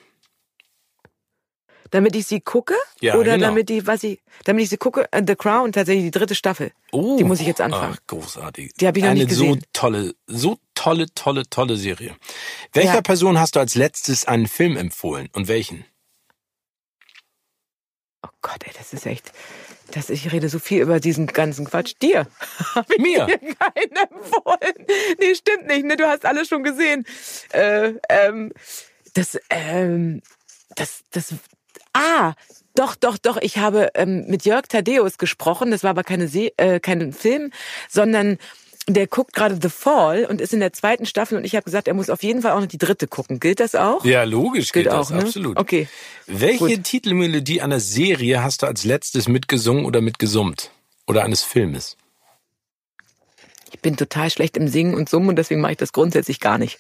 Damit 1.91 2.17
ich 2.17 2.27
sie 2.27 2.41
gucke? 2.41 2.75
Ja, 3.01 3.17
Oder 3.17 3.35
genau. 3.35 3.49
damit 3.49 3.71
ich, 3.71 3.87
was 3.87 4.03
ich, 4.03 4.21
damit 4.45 4.65
ich 4.65 4.71
sie 4.71 4.77
gucke, 4.77 5.09
uh, 5.15 5.21
The 5.27 5.37
Crown, 5.37 5.73
tatsächlich 5.73 6.05
die 6.05 6.11
dritte 6.11 6.35
Staffel. 6.35 6.73
Oh, 6.93 7.17
die 7.17 7.25
muss 7.25 7.41
ich 7.41 7.47
jetzt 7.47 7.61
anfangen. 7.61 7.97
Ach, 7.99 8.07
großartig. 8.07 8.73
Die 8.75 8.87
habe 8.87 8.99
ich 8.99 9.05
noch 9.05 9.11
Eine 9.11 9.21
nicht 9.21 9.31
gesehen. 9.31 9.55
so 9.55 9.67
tolle, 9.73 10.15
so 10.27 10.59
tolle, 10.75 11.07
tolle, 11.15 11.49
tolle 11.49 11.77
Serie. 11.77 12.17
Welcher 12.73 12.95
ja. 12.95 13.03
Person 13.03 13.39
hast 13.39 13.57
du 13.57 13.61
als 13.61 13.75
letztes 13.75 14.27
einen 14.27 14.47
Film 14.47 14.77
empfohlen 14.77 15.29
und 15.33 15.49
welchen? 15.49 15.85
Oh 18.25 18.31
Gott, 18.43 18.65
ey, 18.65 18.73
das 18.77 18.93
ist 18.93 19.07
echt, 19.07 19.33
das, 19.93 20.11
ich 20.11 20.33
rede 20.33 20.49
so 20.49 20.59
viel 20.59 20.83
über 20.83 21.01
diesen 21.01 21.27
ganzen 21.27 21.67
Quatsch. 21.67 21.95
Dir 22.03 22.27
habe 22.75 22.95
ich 22.95 23.03
Mir? 23.03 23.27
dir 23.27 23.39
keinen 23.39 23.97
empfohlen. 23.97 24.87
Nee, 25.19 25.35
stimmt 25.35 25.67
nicht. 25.67 25.85
Ne? 25.85 25.97
Du 25.97 26.07
hast 26.07 26.27
alles 26.27 26.49
schon 26.49 26.63
gesehen. 26.63 27.07
Äh, 27.53 27.95
ähm, 28.09 28.53
das, 29.15 29.39
ähm, 29.51 30.23
das, 30.77 31.05
das, 31.11 31.35
Ah, 31.99 32.35
doch, 32.75 32.95
doch, 32.95 33.19
doch. 33.19 33.39
Ich 33.39 33.59
habe 33.59 33.91
ähm, 33.95 34.27
mit 34.29 34.45
Jörg 34.45 34.69
Thaddeus 34.69 35.19
gesprochen. 35.19 35.71
Das 35.73 35.83
war 35.83 35.91
aber 35.91 36.05
keine 36.05 36.29
Se 36.29 36.53
äh, 36.57 36.79
kein 36.79 37.13
Film, 37.13 37.51
sondern 37.89 38.39
der 38.87 39.07
guckt 39.07 39.35
gerade 39.35 39.59
The 39.61 39.69
Fall 39.69 40.25
und 40.25 40.41
ist 40.41 40.55
in 40.55 40.61
der 40.61 40.73
zweiten 40.73 41.05
Staffel 41.05 41.37
und 41.37 41.45
ich 41.45 41.55
habe 41.55 41.65
gesagt, 41.65 41.89
er 41.89 41.95
muss 41.95 42.09
auf 42.09 42.23
jeden 42.23 42.43
Fall 42.43 42.53
auch 42.53 42.61
noch 42.61 42.67
die 42.67 42.79
dritte 42.79 43.07
gucken. 43.07 43.39
Gilt 43.39 43.61
das 43.61 43.75
auch? 43.75 44.05
Ja, 44.05 44.23
logisch 44.23 44.73
gilt, 44.73 44.87
gilt 44.87 44.95
auch, 44.95 45.01
das, 45.01 45.11
ne? 45.11 45.23
absolut. 45.23 45.59
Okay. 45.59 45.89
Welche 46.27 46.77
Gut. 46.77 46.85
Titelmelodie 46.85 47.61
einer 47.61 47.81
Serie 47.81 48.43
hast 48.43 48.63
du 48.63 48.67
als 48.67 48.85
letztes 48.85 49.29
mitgesungen 49.29 49.85
oder 49.85 50.01
mitgesummt? 50.01 50.71
Oder 51.07 51.25
eines 51.25 51.43
Filmes? 51.43 51.97
Ich 53.73 53.81
bin 53.81 53.97
total 53.97 54.31
schlecht 54.31 54.57
im 54.57 54.69
Singen 54.69 54.95
und 54.95 55.09
Summen 55.09 55.31
und 55.31 55.37
deswegen 55.37 55.61
mache 55.61 55.73
ich 55.73 55.79
das 55.79 55.93
grundsätzlich 55.93 56.41
gar 56.41 56.59
nicht. 56.59 56.79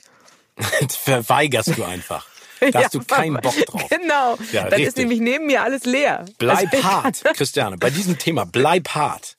Verweigerst 0.89 1.77
du 1.77 1.85
einfach. 1.85 2.27
Da 2.72 2.80
ja, 2.80 2.85
hast 2.85 2.94
du 2.94 3.01
keinen 3.01 3.40
Bock 3.40 3.55
drauf. 3.66 3.89
Genau. 3.89 4.36
Ja, 4.52 4.64
Dann 4.64 4.74
richtig. 4.74 4.86
ist 4.89 4.97
nämlich 4.97 5.20
neben 5.20 5.47
mir 5.47 5.62
alles 5.62 5.85
leer. 5.85 6.24
Bleib 6.39 6.72
also, 6.72 6.85
hart, 6.85 7.24
Christiane. 7.35 7.78
Bei 7.78 7.90
diesem 7.90 8.18
Thema, 8.18 8.44
bleib 8.44 8.89
hart. 8.90 9.36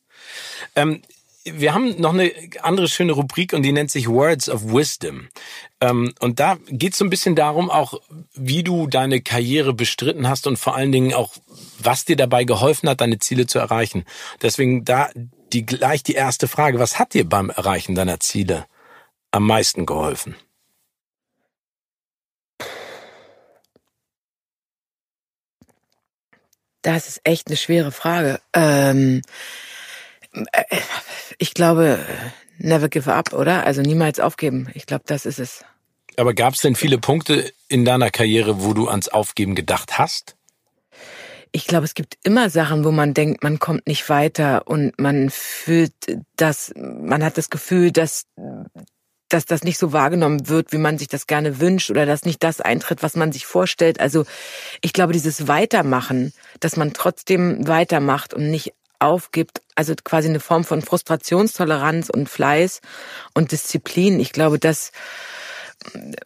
Ähm, 0.75 1.01
wir 1.43 1.73
haben 1.73 1.99
noch 1.99 2.13
eine 2.13 2.31
andere 2.61 2.87
schöne 2.87 3.13
Rubrik 3.13 3.53
und 3.53 3.63
die 3.63 3.71
nennt 3.71 3.91
sich 3.91 4.07
Words 4.07 4.49
of 4.49 4.65
Wisdom. 4.65 5.29
Ähm, 5.81 6.13
und 6.19 6.39
da 6.39 6.57
geht 6.67 6.93
es 6.93 6.99
so 6.99 7.05
ein 7.05 7.09
bisschen 7.09 7.35
darum, 7.35 7.69
auch 7.69 7.99
wie 8.33 8.63
du 8.63 8.87
deine 8.87 9.21
Karriere 9.21 9.73
bestritten 9.73 10.27
hast 10.27 10.47
und 10.47 10.57
vor 10.57 10.75
allen 10.75 10.91
Dingen 10.91 11.13
auch, 11.13 11.33
was 11.79 12.05
dir 12.05 12.15
dabei 12.15 12.43
geholfen 12.43 12.89
hat, 12.89 13.01
deine 13.01 13.19
Ziele 13.19 13.47
zu 13.47 13.59
erreichen. 13.59 14.05
Deswegen 14.41 14.83
da 14.85 15.09
die 15.53 15.65
gleich 15.65 16.03
die 16.03 16.13
erste 16.13 16.47
Frage: 16.47 16.79
Was 16.79 16.99
hat 16.99 17.13
dir 17.13 17.27
beim 17.27 17.49
Erreichen 17.49 17.95
deiner 17.95 18.19
Ziele 18.19 18.65
am 19.31 19.47
meisten 19.47 19.85
geholfen? 19.85 20.35
Das 26.89 27.07
ist 27.07 27.21
echt 27.23 27.49
eine 27.49 27.55
schwere 27.55 27.91
Frage. 27.91 28.39
Ähm, 28.51 29.21
äh, 30.33 30.63
ich 31.37 31.53
glaube, 31.53 31.99
never 32.57 32.89
give 32.89 33.13
up, 33.13 33.31
oder? 33.31 33.63
Also 33.63 33.83
niemals 33.83 34.19
aufgeben. 34.19 34.69
Ich 34.73 34.87
glaube, 34.87 35.03
das 35.05 35.27
ist 35.27 35.37
es. 35.37 35.63
Aber 36.17 36.33
gab 36.33 36.55
es 36.55 36.61
denn 36.61 36.73
viele 36.73 36.97
Punkte 36.97 37.53
in 37.67 37.85
deiner 37.85 38.09
Karriere, 38.09 38.63
wo 38.63 38.73
du 38.73 38.87
ans 38.87 39.07
Aufgeben 39.07 39.53
gedacht 39.53 39.99
hast? 39.99 40.35
Ich 41.51 41.67
glaube, 41.67 41.85
es 41.85 41.93
gibt 41.93 42.17
immer 42.23 42.49
Sachen, 42.49 42.83
wo 42.83 42.89
man 42.89 43.13
denkt, 43.13 43.43
man 43.43 43.59
kommt 43.59 43.85
nicht 43.85 44.09
weiter 44.09 44.67
und 44.67 44.99
man 44.99 45.29
fühlt, 45.29 45.93
dass 46.37 46.73
man 46.75 47.23
hat 47.23 47.37
das 47.37 47.51
Gefühl, 47.51 47.91
dass 47.91 48.25
dass 49.29 49.45
das 49.45 49.63
nicht 49.63 49.77
so 49.77 49.93
wahrgenommen 49.93 50.49
wird, 50.49 50.71
wie 50.71 50.77
man 50.77 50.97
sich 50.97 51.07
das 51.07 51.27
gerne 51.27 51.59
wünscht 51.59 51.89
oder 51.89 52.05
dass 52.05 52.25
nicht 52.25 52.43
das 52.43 52.61
eintritt, 52.61 53.03
was 53.03 53.15
man 53.15 53.31
sich 53.31 53.45
vorstellt. 53.45 53.99
Also 53.99 54.25
ich 54.81 54.91
glaube, 54.91 55.13
dieses 55.13 55.47
Weitermachen, 55.47 56.33
dass 56.59 56.75
man 56.75 56.93
trotzdem 56.93 57.67
weitermacht 57.67 58.33
und 58.33 58.49
nicht 58.49 58.73
aufgibt, 58.99 59.61
also 59.75 59.93
quasi 60.03 60.27
eine 60.27 60.39
Form 60.39 60.63
von 60.63 60.81
Frustrationstoleranz 60.81 62.09
und 62.09 62.27
Fleiß 62.27 62.81
und 63.33 63.51
Disziplin. 63.51 64.19
Ich 64.19 64.33
glaube, 64.33 64.59
das 64.59 64.91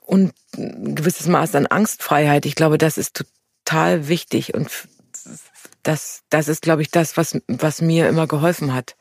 und 0.01 0.33
ein 0.57 0.95
gewisses 0.95 1.27
Maß 1.27 1.55
an 1.55 1.67
Angstfreiheit. 1.67 2.45
Ich 2.45 2.55
glaube, 2.55 2.77
das 2.77 2.97
ist 2.97 3.23
total 3.65 4.07
wichtig 4.07 4.53
und 4.53 4.69
das, 5.83 6.23
das 6.29 6.47
ist, 6.47 6.61
glaube 6.61 6.81
ich, 6.81 6.89
das, 6.89 7.17
was, 7.17 7.39
was 7.47 7.81
mir 7.81 8.07
immer 8.07 8.25
geholfen 8.25 8.73
hat. 8.73 8.95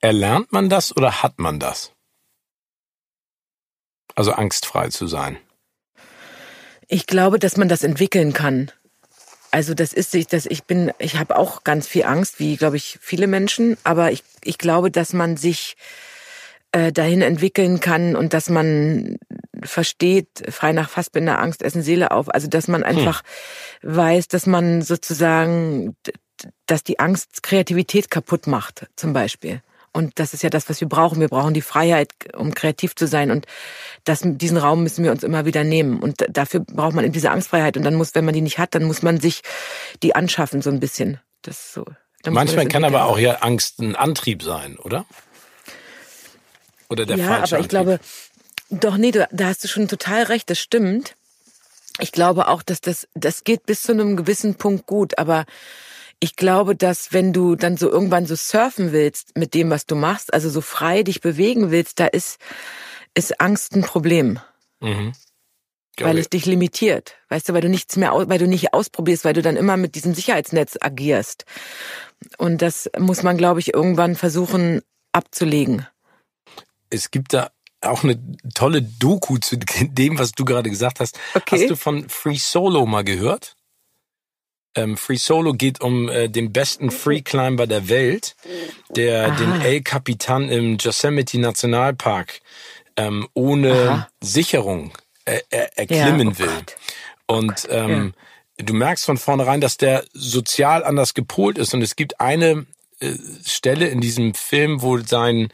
Erlernt 0.00 0.52
man 0.52 0.68
das 0.68 0.96
oder 0.96 1.22
hat 1.22 1.38
man 1.38 1.60
das? 1.60 1.92
Also 4.18 4.32
angstfrei 4.32 4.88
zu 4.88 5.06
sein. 5.06 5.38
Ich 6.88 7.06
glaube, 7.06 7.38
dass 7.38 7.56
man 7.56 7.68
das 7.68 7.84
entwickeln 7.84 8.32
kann. 8.32 8.72
Also 9.52 9.74
das 9.74 9.92
ist 9.92 10.10
sich, 10.10 10.26
dass 10.26 10.44
ich 10.44 10.64
bin, 10.64 10.90
ich 10.98 11.20
habe 11.20 11.36
auch 11.36 11.62
ganz 11.62 11.86
viel 11.86 12.02
Angst, 12.02 12.40
wie 12.40 12.56
glaube 12.56 12.76
ich 12.76 12.98
viele 13.00 13.28
Menschen, 13.28 13.76
aber 13.84 14.10
ich, 14.10 14.24
ich 14.42 14.58
glaube, 14.58 14.90
dass 14.90 15.12
man 15.12 15.36
sich 15.36 15.76
äh, 16.72 16.90
dahin 16.90 17.22
entwickeln 17.22 17.78
kann 17.78 18.16
und 18.16 18.34
dass 18.34 18.48
man 18.48 19.18
versteht, 19.62 20.42
frei 20.48 20.72
nach 20.72 20.90
Fassbinder, 20.90 21.38
Angst, 21.38 21.62
Essen, 21.62 21.82
Seele 21.82 22.10
auf. 22.10 22.28
Also 22.28 22.48
dass 22.48 22.66
man 22.66 22.80
hm. 22.80 22.88
einfach 22.88 23.22
hm. 23.82 23.96
weiß, 23.96 24.26
dass 24.26 24.46
man 24.46 24.82
sozusagen, 24.82 25.94
dass 26.66 26.82
die 26.82 26.98
Angst 26.98 27.44
Kreativität 27.44 28.10
kaputt 28.10 28.48
macht, 28.48 28.88
zum 28.96 29.12
Beispiel. 29.12 29.62
Und 29.98 30.20
das 30.20 30.32
ist 30.32 30.44
ja 30.44 30.48
das, 30.48 30.68
was 30.68 30.80
wir 30.80 30.88
brauchen. 30.88 31.18
Wir 31.18 31.26
brauchen 31.26 31.54
die 31.54 31.60
Freiheit, 31.60 32.12
um 32.36 32.54
kreativ 32.54 32.94
zu 32.94 33.08
sein. 33.08 33.32
Und 33.32 33.46
das, 34.04 34.20
diesen 34.22 34.56
Raum 34.56 34.84
müssen 34.84 35.02
wir 35.02 35.10
uns 35.10 35.24
immer 35.24 35.44
wieder 35.44 35.64
nehmen. 35.64 35.98
Und 35.98 36.24
dafür 36.28 36.60
braucht 36.60 36.94
man 36.94 37.04
eben 37.04 37.12
diese 37.12 37.32
Angstfreiheit. 37.32 37.76
Und 37.76 37.82
dann 37.82 37.96
muss, 37.96 38.14
wenn 38.14 38.24
man 38.24 38.32
die 38.32 38.40
nicht 38.40 38.60
hat, 38.60 38.76
dann 38.76 38.84
muss 38.84 39.02
man 39.02 39.18
sich 39.18 39.40
die 40.04 40.14
anschaffen, 40.14 40.62
so 40.62 40.70
ein 40.70 40.78
bisschen. 40.78 41.18
Das 41.42 41.72
so. 41.72 41.84
Manchmal 42.24 42.68
kann 42.68 42.84
aber 42.84 43.06
auch 43.06 43.18
ja 43.18 43.38
Angst 43.38 43.80
ein 43.80 43.96
Antrieb 43.96 44.44
sein, 44.44 44.78
oder? 44.78 45.04
Oder 46.88 47.04
der 47.04 47.16
ja, 47.16 47.26
falsche 47.26 47.56
aber 47.56 47.66
ich 47.66 47.76
Antrieb. 47.76 47.98
glaube, 47.98 48.00
doch, 48.70 48.98
nee, 48.98 49.10
du, 49.10 49.26
da 49.32 49.46
hast 49.46 49.64
du 49.64 49.68
schon 49.68 49.88
total 49.88 50.22
recht, 50.22 50.48
das 50.48 50.60
stimmt. 50.60 51.16
Ich 51.98 52.12
glaube 52.12 52.46
auch, 52.46 52.62
dass 52.62 52.80
das, 52.80 53.08
das 53.14 53.42
geht 53.42 53.66
bis 53.66 53.82
zu 53.82 53.90
einem 53.90 54.16
gewissen 54.16 54.54
Punkt 54.54 54.86
gut, 54.86 55.18
aber 55.18 55.44
ich 56.20 56.36
glaube, 56.36 56.74
dass 56.74 57.12
wenn 57.12 57.32
du 57.32 57.54
dann 57.54 57.76
so 57.76 57.90
irgendwann 57.90 58.26
so 58.26 58.34
surfen 58.34 58.92
willst 58.92 59.36
mit 59.36 59.54
dem, 59.54 59.70
was 59.70 59.86
du 59.86 59.94
machst, 59.94 60.32
also 60.32 60.50
so 60.50 60.60
frei 60.60 61.02
dich 61.02 61.20
bewegen 61.20 61.70
willst, 61.70 62.00
da 62.00 62.06
ist, 62.06 62.38
ist 63.14 63.40
Angst 63.40 63.74
ein 63.74 63.82
Problem. 63.82 64.40
Mhm. 64.80 65.12
Weil 66.00 66.18
es 66.18 66.28
dich 66.28 66.46
limitiert. 66.46 67.16
Weißt 67.28 67.48
du, 67.48 67.54
weil 67.54 67.60
du 67.60 67.68
nichts 67.68 67.96
mehr, 67.96 68.12
weil 68.12 68.38
du 68.38 68.46
nicht 68.46 68.72
ausprobierst, 68.72 69.24
weil 69.24 69.34
du 69.34 69.42
dann 69.42 69.56
immer 69.56 69.76
mit 69.76 69.96
diesem 69.96 70.14
Sicherheitsnetz 70.14 70.76
agierst. 70.80 71.44
Und 72.36 72.62
das 72.62 72.88
muss 72.98 73.24
man, 73.24 73.36
glaube 73.36 73.58
ich, 73.60 73.74
irgendwann 73.74 74.14
versuchen 74.14 74.82
abzulegen. 75.12 75.86
Es 76.90 77.10
gibt 77.10 77.32
da 77.32 77.50
auch 77.80 78.04
eine 78.04 78.20
tolle 78.54 78.82
Doku 78.82 79.38
zu 79.38 79.56
dem, 79.56 80.18
was 80.18 80.32
du 80.32 80.44
gerade 80.44 80.70
gesagt 80.70 81.00
hast. 81.00 81.18
Okay. 81.34 81.62
Hast 81.62 81.70
du 81.70 81.76
von 81.76 82.08
Free 82.08 82.36
Solo 82.36 82.86
mal 82.86 83.04
gehört? 83.04 83.56
Ähm, 84.74 84.96
Free 84.96 85.16
Solo 85.16 85.54
geht 85.54 85.80
um 85.80 86.08
äh, 86.08 86.28
den 86.28 86.52
besten 86.52 86.90
Free 86.90 87.22
Climber 87.22 87.66
der 87.66 87.88
Welt, 87.88 88.36
der 88.90 89.28
Aha. 89.28 89.36
den 89.36 89.60
El 89.62 89.82
Capitan 89.82 90.48
im 90.48 90.76
Yosemite 90.78 91.38
Nationalpark 91.38 92.40
ähm, 92.96 93.28
ohne 93.34 93.72
Aha. 93.72 94.08
Sicherung 94.20 94.92
äh, 95.24 95.40
erklimmen 95.76 96.28
ja, 96.28 96.34
oh 96.34 96.38
will. 96.38 96.46
Gott. 96.46 96.76
Und 97.26 97.68
ähm, 97.70 98.14
ja. 98.58 98.64
du 98.64 98.74
merkst 98.74 99.04
von 99.04 99.18
vornherein, 99.18 99.60
dass 99.60 99.76
der 99.76 100.04
sozial 100.12 100.84
anders 100.84 101.14
gepolt 101.14 101.58
ist. 101.58 101.74
Und 101.74 101.82
es 101.82 101.96
gibt 101.96 102.20
eine 102.20 102.66
äh, 103.00 103.12
Stelle 103.44 103.88
in 103.88 104.00
diesem 104.00 104.34
Film, 104.34 104.82
wo 104.82 104.98
sein, 104.98 105.48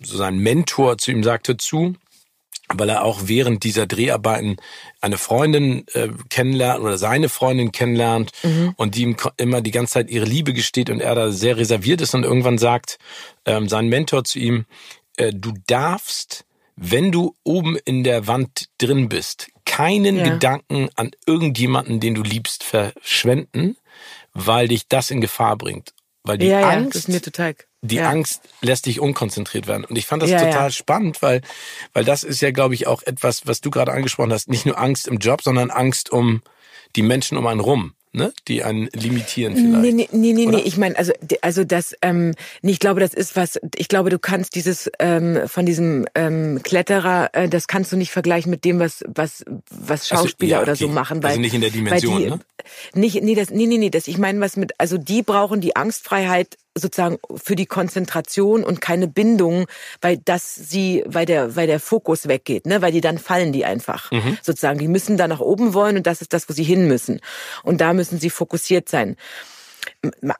so 0.00 0.16
sein 0.16 0.38
Mentor 0.38 0.98
zu 0.98 1.10
ihm 1.10 1.22
sagte 1.22 1.56
zu, 1.56 1.94
weil 2.74 2.88
er 2.88 3.04
auch 3.04 3.20
während 3.24 3.64
dieser 3.64 3.86
Dreharbeiten 3.86 4.56
eine 5.00 5.18
Freundin 5.18 5.86
äh, 5.94 6.08
kennenlernt 6.28 6.80
oder 6.80 6.98
seine 6.98 7.28
Freundin 7.28 7.72
kennenlernt 7.72 8.32
mhm. 8.42 8.74
und 8.76 8.94
die 8.94 9.02
ihm 9.02 9.16
immer 9.36 9.60
die 9.60 9.70
ganze 9.70 9.94
Zeit 9.94 10.10
ihre 10.10 10.26
Liebe 10.26 10.52
gesteht 10.52 10.90
und 10.90 11.00
er 11.00 11.14
da 11.14 11.30
sehr 11.30 11.56
reserviert 11.56 12.00
ist 12.00 12.14
und 12.14 12.24
irgendwann 12.24 12.58
sagt 12.58 12.98
ähm, 13.46 13.68
sein 13.68 13.88
Mentor 13.88 14.24
zu 14.24 14.38
ihm, 14.38 14.66
äh, 15.16 15.32
du 15.32 15.52
darfst, 15.66 16.44
wenn 16.76 17.10
du 17.10 17.34
oben 17.42 17.76
in 17.84 18.04
der 18.04 18.26
Wand 18.26 18.68
drin 18.78 19.08
bist, 19.08 19.50
keinen 19.64 20.16
ja. 20.16 20.24
Gedanken 20.24 20.88
an 20.96 21.10
irgendjemanden, 21.26 22.00
den 22.00 22.14
du 22.14 22.22
liebst, 22.22 22.64
verschwenden, 22.64 23.76
weil 24.32 24.68
dich 24.68 24.88
das 24.88 25.10
in 25.10 25.20
Gefahr 25.20 25.56
bringt. 25.56 25.92
Weil 26.28 26.36
die 26.36 26.48
ja, 26.48 26.68
Angst, 26.68 27.08
ja, 27.08 27.52
die 27.80 27.96
ja. 27.96 28.10
Angst 28.10 28.42
lässt 28.60 28.84
dich 28.84 29.00
unkonzentriert 29.00 29.66
werden. 29.66 29.86
Und 29.86 29.96
ich 29.96 30.04
fand 30.04 30.22
das 30.22 30.30
total 30.30 30.70
spannend, 30.70 31.22
weil, 31.22 31.40
weil 31.94 32.04
das 32.04 32.22
ist 32.22 32.42
ja, 32.42 32.50
glaube 32.50 32.74
ich, 32.74 32.86
auch 32.86 33.02
etwas, 33.02 33.46
was 33.46 33.62
du 33.62 33.70
gerade 33.70 33.92
angesprochen 33.92 34.32
hast. 34.32 34.48
Nicht 34.48 34.66
nur 34.66 34.78
Angst 34.78 35.08
im 35.08 35.16
Job, 35.18 35.40
sondern 35.40 35.70
Angst 35.70 36.10
um 36.10 36.42
die 36.96 37.02
Menschen 37.02 37.38
um 37.38 37.46
einen 37.46 37.60
rum 37.60 37.94
ne? 38.12 38.32
die 38.48 38.64
einen 38.64 38.88
limitieren 38.92 39.54
vielleicht. 39.54 39.82
Nee, 39.82 39.92
nee, 39.92 40.08
nee, 40.12 40.32
nee, 40.32 40.46
nee. 40.46 40.62
ich 40.62 40.76
meine, 40.76 40.96
also, 40.98 41.12
also 41.42 41.64
das, 41.64 41.94
ähm, 42.02 42.34
nee, 42.62 42.72
ich 42.72 42.80
glaube, 42.80 43.00
das 43.00 43.14
ist 43.14 43.36
was, 43.36 43.58
ich 43.76 43.88
glaube, 43.88 44.10
du 44.10 44.18
kannst 44.18 44.54
dieses 44.54 44.90
ähm, 44.98 45.40
von 45.46 45.66
diesem 45.66 46.06
ähm, 46.14 46.60
Kletterer, 46.62 47.30
äh, 47.32 47.48
das 47.48 47.66
kannst 47.66 47.92
du 47.92 47.96
nicht 47.96 48.10
vergleichen 48.10 48.50
mit 48.50 48.64
dem, 48.64 48.78
was, 48.78 49.04
was, 49.08 49.44
was 49.70 50.08
Schauspieler 50.08 50.58
also, 50.60 50.70
ja, 50.70 50.72
okay. 50.72 50.84
oder 50.84 50.88
so 50.88 50.88
machen. 50.88 51.22
Weil, 51.22 51.30
also 51.30 51.40
nicht 51.40 51.54
in 51.54 51.60
der 51.60 51.70
Dimension, 51.70 52.18
die, 52.18 52.30
ne? 52.30 52.40
Nicht, 52.94 53.22
nee, 53.22 53.34
das, 53.34 53.50
nee, 53.50 53.66
nee, 53.66 53.78
nee, 53.78 53.90
das, 53.90 54.08
ich 54.08 54.18
meine, 54.18 54.40
was 54.40 54.56
mit, 54.56 54.72
also 54.78 54.98
die 54.98 55.22
brauchen 55.22 55.60
die 55.60 55.76
Angstfreiheit 55.76 56.56
sozusagen 56.78 57.18
für 57.36 57.56
die 57.56 57.66
Konzentration 57.66 58.64
und 58.64 58.80
keine 58.80 59.08
Bindung, 59.08 59.66
weil 60.00 60.18
das 60.18 60.54
sie, 60.54 61.02
weil 61.06 61.26
der, 61.26 61.56
weil 61.56 61.66
der 61.66 61.80
Fokus 61.80 62.28
weggeht, 62.28 62.66
ne, 62.66 62.82
weil 62.82 62.92
die 62.92 63.00
dann 63.00 63.18
fallen 63.18 63.52
die 63.52 63.64
einfach 63.64 64.10
mhm. 64.10 64.38
sozusagen. 64.42 64.78
Die 64.78 64.88
müssen 64.88 65.16
da 65.16 65.28
nach 65.28 65.40
oben 65.40 65.74
wollen 65.74 65.96
und 65.96 66.06
das 66.06 66.20
ist 66.22 66.32
das, 66.32 66.48
wo 66.48 66.52
sie 66.52 66.64
hin 66.64 66.88
müssen. 66.88 67.20
Und 67.62 67.80
da 67.80 67.92
müssen 67.92 68.18
sie 68.18 68.30
fokussiert 68.30 68.88
sein. 68.88 69.16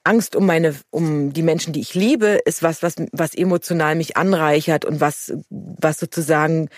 Angst 0.04 0.36
um 0.36 0.46
meine, 0.46 0.74
um 0.90 1.32
die 1.32 1.42
Menschen, 1.42 1.72
die 1.72 1.80
ich 1.80 1.94
liebe, 1.94 2.40
ist 2.44 2.62
was, 2.62 2.82
was, 2.82 2.96
was 3.12 3.34
emotional 3.34 3.94
mich 3.94 4.16
anreichert 4.16 4.84
und 4.84 5.00
was, 5.00 5.32
was 5.48 5.98
sozusagen 5.98 6.68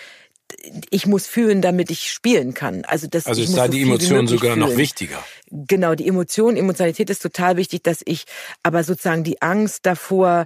ich 0.89 1.05
muss 1.05 1.27
fühlen, 1.27 1.61
damit 1.61 1.91
ich 1.91 2.11
spielen 2.11 2.53
kann. 2.53 2.83
Also 2.85 3.07
das 3.07 3.25
also 3.25 3.41
ist 3.41 3.55
da 3.57 3.65
so 3.65 3.71
die 3.71 3.81
Emotion 3.83 4.27
sogar 4.27 4.53
fühlen. 4.53 4.59
noch 4.67 4.77
wichtiger. 4.77 5.23
Genau, 5.49 5.95
die 5.95 6.07
Emotion, 6.07 6.55
Emotionalität 6.55 7.09
ist 7.09 7.21
total 7.21 7.57
wichtig, 7.57 7.83
dass 7.83 8.01
ich, 8.05 8.25
aber 8.63 8.83
sozusagen 8.83 9.23
die 9.23 9.41
Angst 9.41 9.85
davor, 9.85 10.45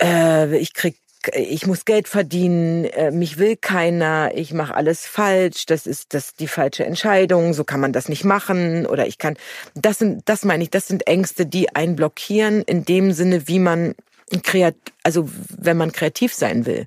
äh, 0.00 0.56
ich 0.56 0.74
krieg 0.74 0.96
ich 1.34 1.66
muss 1.66 1.84
Geld 1.84 2.08
verdienen, 2.08 2.84
äh, 2.84 3.12
mich 3.12 3.38
will 3.38 3.56
keiner, 3.56 4.32
ich 4.34 4.52
mache 4.52 4.74
alles 4.74 5.06
falsch, 5.06 5.66
das 5.66 5.86
ist 5.86 6.14
das 6.14 6.34
die 6.34 6.48
falsche 6.48 6.84
Entscheidung, 6.84 7.54
so 7.54 7.62
kann 7.62 7.78
man 7.78 7.92
das 7.92 8.08
nicht 8.08 8.24
machen 8.24 8.86
oder 8.86 9.06
ich 9.06 9.18
kann 9.18 9.36
das 9.74 9.98
sind 9.98 10.22
das 10.24 10.44
meine 10.44 10.64
ich, 10.64 10.70
das 10.70 10.88
sind 10.88 11.06
Ängste, 11.06 11.46
die 11.46 11.76
einen 11.76 11.94
blockieren 11.94 12.62
in 12.62 12.84
dem 12.84 13.12
Sinne, 13.12 13.46
wie 13.46 13.60
man 13.60 13.94
kreat 14.40 14.74
also 15.04 15.28
wenn 15.48 15.76
man 15.76 15.92
kreativ 15.92 16.32
sein 16.32 16.64
will. 16.64 16.86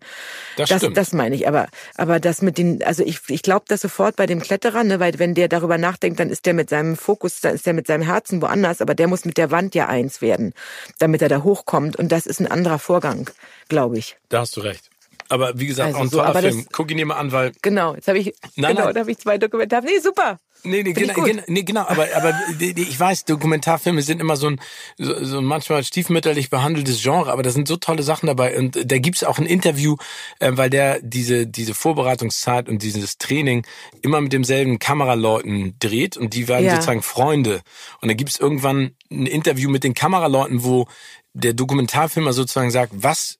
Das, 0.56 0.70
das, 0.70 0.78
stimmt. 0.80 0.98
das 0.98 1.12
meine 1.14 1.36
ich. 1.36 1.48
Aber, 1.48 1.68
aber 1.96 2.20
das 2.20 2.42
mit 2.42 2.58
den, 2.58 2.82
also 2.84 3.04
ich, 3.04 3.20
ich 3.28 3.42
glaube 3.42 3.66
das 3.68 3.82
sofort 3.82 4.16
bei 4.16 4.26
dem 4.26 4.40
Kletterer, 4.40 4.84
ne, 4.84 5.00
weil 5.00 5.20
wenn 5.20 5.34
der 5.36 5.50
darüber 5.50 5.78
nachdenkt, 5.78 6.20
dann 6.20 6.30
ist 6.30 6.46
der 6.46 6.54
mit 6.54 6.70
seinem 6.70 6.96
Fokus, 6.96 7.42
dann 7.42 7.56
ist 7.56 7.66
der 7.66 7.74
mit 7.74 7.88
seinem 7.88 8.04
Herzen 8.04 8.42
woanders, 8.42 8.82
aber 8.82 8.96
der 8.96 9.08
muss 9.08 9.26
mit 9.26 9.38
der 9.38 9.52
Wand 9.52 9.76
ja 9.76 9.88
eins 9.88 10.22
werden, 10.22 10.54
damit 10.98 11.22
er 11.22 11.30
da 11.30 11.44
hochkommt. 11.44 11.98
Und 11.98 12.12
das 12.12 12.26
ist 12.26 12.40
ein 12.40 12.48
anderer 12.48 12.80
Vorgang, 12.80 13.30
glaube 13.68 13.98
ich. 13.98 14.16
Da 14.30 14.40
hast 14.40 14.56
du 14.56 14.62
recht. 14.62 14.90
Aber 15.28 15.58
wie 15.60 15.66
gesagt, 15.66 15.88
Also 15.88 15.98
auch 15.98 16.04
ein 16.04 16.10
so, 16.10 16.18
toller 16.20 16.40
Film. 16.40 16.64
das- 16.64 16.72
Guck 16.72 16.92
ihn 16.92 16.98
dir 16.98 17.06
mal 17.06 17.16
an, 17.18 17.32
weil 17.32 17.52
Genau, 17.62 17.96
jetzt 17.96 18.08
habe 18.08 18.20
ich, 18.20 18.34
Nein, 18.56 18.76
genau, 18.76 18.86
nein. 18.86 18.94
da 18.94 19.00
habe 19.02 19.12
ich 19.12 19.18
zwei 19.18 19.38
Dokumente. 19.38 19.82
Nee, 19.84 20.00
super. 20.00 20.40
Nee, 20.66 20.84
nee, 20.84 20.94
genau, 20.94 21.14
genau, 21.14 21.44
nee, 21.48 21.64
genau, 21.64 21.82
aber, 21.82 22.08
aber 22.16 22.34
ich 22.60 23.00
weiß, 23.00 23.26
Dokumentarfilme 23.26 24.02
sind 24.02 24.20
immer 24.20 24.36
so 24.36 24.48
ein 24.48 24.60
so, 24.98 25.24
so 25.24 25.42
manchmal 25.42 25.84
stiefmütterlich 25.84 26.50
behandeltes 26.50 27.02
Genre, 27.02 27.32
aber 27.32 27.44
da 27.44 27.52
sind 27.52 27.68
so 27.68 27.78
tolle 27.78 28.04
Sachen 28.04 28.28
dabei. 28.28 28.58
Und 28.58 28.92
da 28.92 28.98
gibt's 28.98 29.24
auch 29.24 29.38
ein 29.38 29.46
Interview, 29.46 29.96
äh, 30.40 30.52
weil 30.56 30.70
der 30.70 31.00
diese, 31.02 31.48
diese 31.48 31.74
Vorbereitungszeit 31.74 32.68
und 32.68 32.82
dieses 32.82 33.18
Training 33.18 33.66
immer 34.02 34.22
mit 34.22 34.34
demselben 34.34 34.80
Kameraleuten 34.80 35.76
dreht 35.80 36.18
und 36.18 36.34
die 36.34 36.48
werden 36.48 36.66
Ja. 36.66 36.72
sozusagen 36.76 37.02
Freunde. 37.04 37.62
Und 38.02 38.08
da 38.08 38.14
gibt's 38.14 38.40
irgendwann 38.40 38.92
ein 39.12 39.26
Interview 39.26 39.70
mit 39.70 39.84
den 39.84 39.94
Kameraleuten, 39.94 40.64
wo 40.64 40.88
der 41.34 41.54
Dokumentarfilmer 41.54 42.34
sozusagen 42.34 42.72
sagt, 42.72 42.92
was 42.96 43.38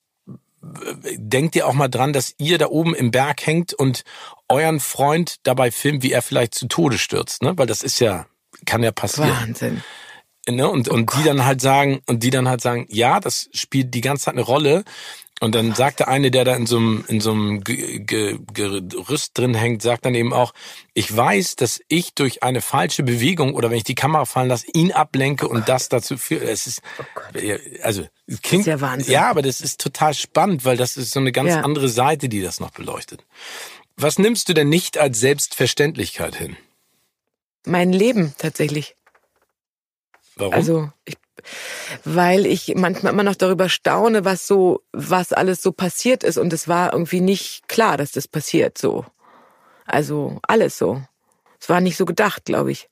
denkt 1.16 1.54
ihr 1.56 1.66
auch 1.66 1.74
mal 1.74 1.88
dran, 1.88 2.12
dass 2.12 2.34
ihr 2.38 2.58
da 2.58 2.66
oben 2.66 2.94
im 2.94 3.10
Berg 3.10 3.46
hängt 3.46 3.72
und 3.74 4.02
euren 4.48 4.80
Freund 4.80 5.36
dabei 5.42 5.70
filmt, 5.70 6.02
wie 6.02 6.12
er 6.12 6.22
vielleicht 6.22 6.54
zu 6.54 6.66
Tode 6.68 6.98
stürzt, 6.98 7.42
ne? 7.42 7.52
Weil 7.56 7.66
das 7.66 7.82
ist 7.82 8.00
ja, 8.00 8.26
kann 8.64 8.82
ja 8.82 8.92
passieren. 8.92 9.30
Wahnsinn. 9.30 9.82
Ne? 10.48 10.68
Und, 10.68 10.88
und 10.88 11.12
die 11.16 11.24
dann 11.24 11.44
halt 11.44 11.60
sagen, 11.60 12.00
und 12.06 12.22
die 12.22 12.30
dann 12.30 12.48
halt 12.48 12.60
sagen, 12.60 12.86
ja, 12.88 13.18
das 13.18 13.48
spielt 13.52 13.92
die 13.94 14.00
ganze 14.00 14.26
Zeit 14.26 14.34
eine 14.34 14.42
Rolle. 14.42 14.84
Und 15.40 15.54
dann 15.54 15.74
sagt 15.74 15.98
der 16.00 16.08
eine, 16.08 16.30
der 16.30 16.44
da 16.44 16.54
in 16.56 16.64
so 16.66 16.78
einem, 16.78 17.04
in 17.08 17.20
so 17.20 17.32
einem 17.32 17.62
Ge- 17.62 17.98
Ge- 17.98 18.38
Gerüst 18.54 19.36
drin 19.36 19.52
hängt, 19.54 19.82
sagt 19.82 20.06
dann 20.06 20.14
eben 20.14 20.32
auch, 20.32 20.54
ich 20.94 21.14
weiß, 21.14 21.56
dass 21.56 21.80
ich 21.88 22.14
durch 22.14 22.42
eine 22.42 22.62
falsche 22.62 23.02
Bewegung 23.02 23.52
oder 23.52 23.68
wenn 23.68 23.76
ich 23.76 23.84
die 23.84 23.94
Kamera 23.96 24.24
fallen 24.24 24.48
lasse, 24.48 24.64
ihn 24.72 24.92
ablenke 24.92 25.46
und 25.46 25.68
das 25.68 25.90
dazu 25.90 26.16
führt. 26.16 26.42
Es 26.42 26.66
ist, 26.66 26.80
ja, 27.38 27.56
also, 27.82 28.06
es 28.26 28.40
klingt, 28.40 28.64
ja 28.66 28.80
Wahnsinn. 28.80 29.12
ja, 29.12 29.28
aber 29.28 29.42
das 29.42 29.60
ist 29.60 29.78
total 29.78 30.14
spannend, 30.14 30.64
weil 30.64 30.78
das 30.78 30.96
ist 30.96 31.10
so 31.10 31.20
eine 31.20 31.32
ganz 31.32 31.50
Ja. 31.50 31.60
andere 31.60 31.90
Seite, 31.90 32.30
die 32.30 32.40
das 32.40 32.58
noch 32.58 32.70
beleuchtet. 32.70 33.26
Was 33.96 34.18
nimmst 34.18 34.48
du 34.48 34.54
denn 34.54 34.68
nicht 34.68 34.98
als 34.98 35.20
Selbstverständlichkeit 35.20 36.36
hin? 36.36 36.56
Mein 37.64 37.92
Leben 37.92 38.34
tatsächlich. 38.38 38.94
Warum? 40.36 40.52
Also 40.52 40.92
ich, 41.04 41.16
weil 42.04 42.46
ich 42.46 42.74
manchmal 42.76 43.12
immer 43.12 43.22
noch 43.22 43.34
darüber 43.36 43.68
staune, 43.68 44.24
was 44.24 44.46
so, 44.46 44.82
was 44.92 45.32
alles 45.32 45.62
so 45.62 45.72
passiert 45.72 46.24
ist 46.24 46.36
und 46.36 46.52
es 46.52 46.68
war 46.68 46.92
irgendwie 46.92 47.20
nicht 47.20 47.68
klar, 47.68 47.96
dass 47.96 48.12
das 48.12 48.28
passiert 48.28 48.76
so. 48.78 49.06
Also 49.86 50.40
alles 50.42 50.76
so. 50.76 51.02
Es 51.60 51.68
war 51.68 51.80
nicht 51.80 51.96
so 51.96 52.04
gedacht, 52.04 52.44
glaube 52.44 52.72
ich. 52.72 52.88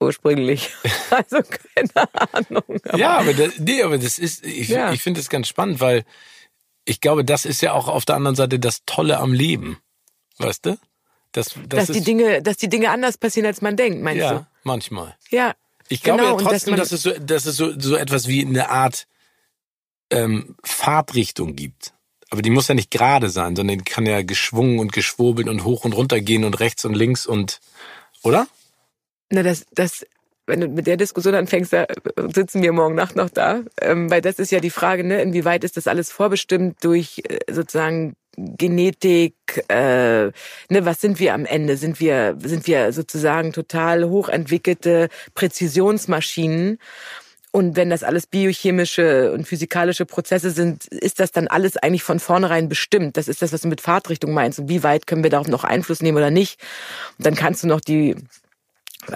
Ursprünglich. 0.00 0.70
Also 1.10 1.38
keine 1.42 2.08
Ahnung. 2.32 2.80
Aber 2.84 2.98
Ja, 2.98 3.18
aber 3.18 3.32
das, 3.32 3.58
nee, 3.58 3.82
aber 3.82 3.96
das 3.96 4.18
ist, 4.18 4.44
ich, 4.44 4.68
Ja. 4.68 4.92
ich 4.92 5.02
finde 5.02 5.20
das 5.20 5.28
ganz 5.30 5.46
spannend, 5.46 5.80
weil 5.80 6.04
ich 6.84 7.00
glaube, 7.00 7.24
das 7.24 7.44
ist 7.44 7.62
ja 7.62 7.72
auch 7.72 7.86
auf 7.88 8.04
der 8.04 8.16
anderen 8.16 8.34
Seite 8.34 8.58
das 8.58 8.82
Tolle 8.86 9.18
am 9.18 9.32
Leben. 9.32 9.78
Weißt 10.38 10.66
du? 10.66 10.76
Das, 11.32 11.48
das 11.54 11.60
dass 11.68 11.88
ist, 11.90 11.96
die 11.96 12.04
Dinge, 12.04 12.42
dass 12.42 12.56
die 12.56 12.68
Dinge 12.68 12.90
anders 12.90 13.18
passieren, 13.18 13.46
als 13.46 13.60
man 13.62 13.76
denkt, 13.76 14.02
meinst 14.02 14.20
ja, 14.20 14.46
manchmal. 14.62 15.16
du? 15.30 15.36
Ja. 15.36 15.54
Ich 15.88 16.02
glaube 16.02 16.22
Genau, 16.22 16.38
ja 16.38 16.44
dass 16.44 16.52
trotzdem, 16.52 16.70
man- 16.72 16.80
dass 16.80 16.92
es 16.92 17.02
so, 17.02 17.12
dass 17.12 17.46
es 17.46 17.56
so, 17.56 17.78
so 17.78 17.94
etwas 17.96 18.26
wie 18.28 18.44
eine 18.44 18.70
Art 18.70 19.06
ähm, 20.10 20.56
Fahrtrichtung 20.64 21.56
gibt. 21.56 21.92
Aber 22.30 22.42
die 22.42 22.50
muss 22.50 22.68
ja 22.68 22.74
nicht 22.74 22.90
gerade 22.90 23.28
sein, 23.30 23.54
sondern 23.54 23.78
die 23.78 23.84
kann 23.84 24.04
ja 24.06 24.22
geschwungen 24.22 24.78
und 24.78 24.92
geschwurbelt 24.92 25.48
und 25.48 25.64
hoch 25.64 25.84
und 25.84 25.92
runter 25.92 26.20
gehen 26.20 26.44
und 26.44 26.58
rechts 26.58 26.84
und 26.84 26.94
links 26.94 27.24
und, 27.26 27.60
oder? 28.22 28.48
Na, 29.30 29.42
das, 29.42 29.64
das, 29.72 30.04
wenn 30.46 30.60
du 30.60 30.68
mit 30.68 30.86
der 30.88 30.96
Diskussion 30.96 31.34
anfängst, 31.34 31.72
da 31.72 31.86
sitzen 32.34 32.62
wir 32.62 32.72
morgen 32.72 32.94
Nacht 32.96 33.14
noch 33.14 33.30
da. 33.30 33.60
Ähm, 33.80 34.10
weil 34.10 34.22
das 34.22 34.38
ist 34.40 34.50
ja 34.50 34.58
die 34.60 34.70
Frage, 34.70 35.04
ne, 35.04 35.22
inwieweit 35.22 35.62
ist 35.64 35.76
das 35.76 35.86
alles 35.86 36.10
vorbestimmt 36.10 36.82
durch 36.82 37.22
äh, 37.28 37.38
sozusagen 37.52 38.16
Genetik, 38.36 39.34
äh, 39.68 40.26
ne, 40.26 40.32
was 40.84 41.00
sind 41.00 41.18
wir 41.18 41.34
am 41.34 41.46
Ende? 41.46 41.76
Sind 41.76 42.00
wir, 42.00 42.36
sind 42.42 42.66
wir 42.66 42.92
sozusagen 42.92 43.52
total 43.52 44.08
hochentwickelte 44.08 45.08
Präzisionsmaschinen? 45.34 46.78
Und 47.52 47.74
wenn 47.74 47.88
das 47.88 48.02
alles 48.02 48.26
biochemische 48.26 49.32
und 49.32 49.48
physikalische 49.48 50.04
Prozesse 50.04 50.50
sind, 50.50 50.84
ist 50.88 51.20
das 51.20 51.32
dann 51.32 51.48
alles 51.48 51.78
eigentlich 51.78 52.02
von 52.02 52.20
vornherein 52.20 52.68
bestimmt? 52.68 53.16
Das 53.16 53.28
ist 53.28 53.40
das, 53.40 53.52
was 53.52 53.62
du 53.62 53.68
mit 53.68 53.80
Fahrtrichtung 53.80 54.32
meinst. 54.34 54.58
Und 54.58 54.68
wie 54.68 54.82
weit 54.82 55.06
können 55.06 55.22
wir 55.22 55.30
darauf 55.30 55.48
noch 55.48 55.64
Einfluss 55.64 56.02
nehmen 56.02 56.18
oder 56.18 56.30
nicht? 56.30 56.60
Und 57.16 57.24
dann 57.24 57.34
kannst 57.34 57.62
du 57.62 57.68
noch 57.68 57.80
die 57.80 58.16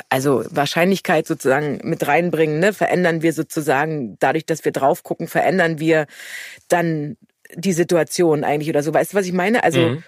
also 0.08 0.44
Wahrscheinlichkeit 0.50 1.26
sozusagen 1.26 1.80
mit 1.82 2.06
reinbringen, 2.06 2.60
ne? 2.60 2.72
verändern 2.72 3.22
wir 3.22 3.32
sozusagen, 3.32 4.16
dadurch, 4.20 4.46
dass 4.46 4.64
wir 4.64 4.72
drauf 4.72 5.02
gucken, 5.02 5.28
verändern 5.28 5.78
wir 5.78 6.06
dann 6.68 7.16
die 7.54 7.72
Situation 7.72 8.44
eigentlich 8.44 8.68
oder 8.68 8.82
so. 8.82 8.92
Weißt 8.94 9.12
du, 9.12 9.16
was 9.16 9.26
ich 9.26 9.32
meine? 9.32 9.64
Also 9.64 9.80
Mhm. 9.88 10.02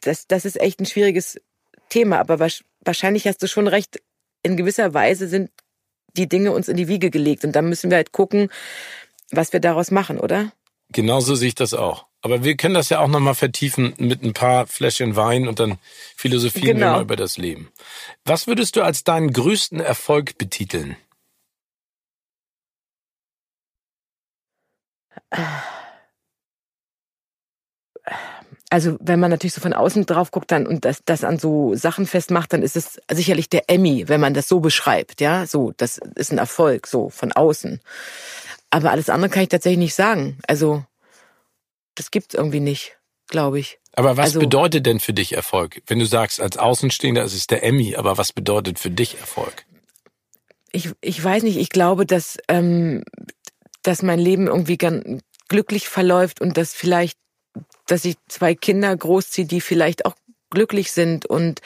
das, 0.00 0.26
das 0.26 0.44
ist 0.44 0.60
echt 0.60 0.80
ein 0.80 0.86
schwieriges 0.86 1.40
Thema, 1.88 2.18
aber 2.18 2.38
wahrscheinlich 2.84 3.26
hast 3.26 3.42
du 3.42 3.48
schon 3.48 3.68
recht, 3.68 4.02
in 4.42 4.56
gewisser 4.56 4.94
Weise 4.94 5.28
sind 5.28 5.50
die 6.16 6.28
Dinge 6.28 6.52
uns 6.52 6.68
in 6.68 6.76
die 6.76 6.88
Wiege 6.88 7.10
gelegt 7.10 7.44
und 7.44 7.52
dann 7.52 7.68
müssen 7.68 7.90
wir 7.90 7.96
halt 7.96 8.12
gucken, 8.12 8.48
was 9.30 9.52
wir 9.52 9.60
daraus 9.60 9.90
machen, 9.90 10.18
oder? 10.20 10.52
Genauso 10.90 11.34
sehe 11.34 11.48
ich 11.48 11.54
das 11.54 11.74
auch. 11.74 12.06
Aber 12.20 12.44
wir 12.44 12.56
können 12.56 12.74
das 12.74 12.88
ja 12.88 13.00
auch 13.00 13.08
nochmal 13.08 13.34
vertiefen 13.34 13.94
mit 13.98 14.22
ein 14.22 14.32
paar 14.32 14.66
Fläschchen 14.66 15.16
Wein 15.16 15.46
und 15.48 15.60
dann 15.60 15.78
philosophieren 16.16 16.78
wir 16.78 16.84
Genau. 16.84 16.96
mal 16.96 17.02
über 17.02 17.16
das 17.16 17.36
Leben. 17.36 17.70
Was 18.24 18.46
würdest 18.46 18.76
du 18.76 18.82
als 18.82 19.04
deinen 19.04 19.32
größten 19.32 19.80
Erfolg 19.80 20.38
betiteln? 20.38 20.96
Also 28.74 28.96
wenn 28.98 29.20
man 29.20 29.30
natürlich 29.30 29.54
so 29.54 29.60
von 29.60 29.72
außen 29.72 30.04
drauf 30.04 30.32
guckt 30.32 30.50
dann 30.50 30.66
und 30.66 30.84
das, 30.84 30.98
das 31.04 31.22
an 31.22 31.38
so 31.38 31.76
Sachen 31.76 32.06
festmacht, 32.06 32.52
dann 32.52 32.60
ist 32.60 32.74
es 32.74 33.00
sicherlich 33.08 33.48
der 33.48 33.70
Emmy, 33.70 34.08
wenn 34.08 34.20
man 34.20 34.34
das 34.34 34.48
so 34.48 34.58
beschreibt, 34.58 35.20
ja, 35.20 35.46
so 35.46 35.72
das 35.76 35.98
ist 36.16 36.32
ein 36.32 36.38
Erfolg 36.38 36.88
so 36.88 37.08
von 37.08 37.30
außen. 37.30 37.80
Aber 38.70 38.90
alles 38.90 39.10
andere 39.10 39.30
kann 39.30 39.44
ich 39.44 39.48
tatsächlich 39.50 39.78
nicht 39.78 39.94
sagen. 39.94 40.38
Also 40.48 40.84
das 41.94 42.10
gibt's 42.10 42.34
irgendwie 42.34 42.58
nicht, 42.58 42.96
glaube 43.28 43.60
ich. 43.60 43.78
Aber 43.92 44.16
was 44.16 44.24
Also- 44.30 44.40
bedeutet 44.40 44.86
denn 44.86 44.98
für 44.98 45.12
dich 45.12 45.34
Erfolg? 45.34 45.80
Wenn 45.86 46.00
du 46.00 46.06
sagst, 46.06 46.40
als 46.40 46.56
Außenstehender 46.56 47.22
ist 47.22 47.34
es 47.34 47.46
der 47.46 47.62
Emmy, 47.62 47.94
aber 47.94 48.18
was 48.18 48.32
bedeutet 48.32 48.80
für 48.80 48.90
dich 48.90 49.20
Erfolg? 49.20 49.66
Ich, 50.72 50.90
ich 51.00 51.22
weiß 51.22 51.44
nicht, 51.44 51.58
ich 51.58 51.68
glaube, 51.68 52.06
dass, 52.06 52.38
ähm, 52.48 53.04
dass 53.84 54.02
mein 54.02 54.18
Leben 54.18 54.48
irgendwie 54.48 54.78
ganz 54.78 55.22
glücklich 55.48 55.88
verläuft 55.88 56.40
und 56.40 56.56
dass 56.56 56.74
vielleicht, 56.74 57.16
dass 57.86 58.04
ich 58.04 58.16
zwei 58.28 58.54
Kinder 58.54 58.96
großziehe, 58.96 59.46
die 59.46 59.60
vielleicht 59.60 60.06
auch 60.06 60.14
glücklich 60.50 60.92
sind 60.92 61.26
und 61.26 61.60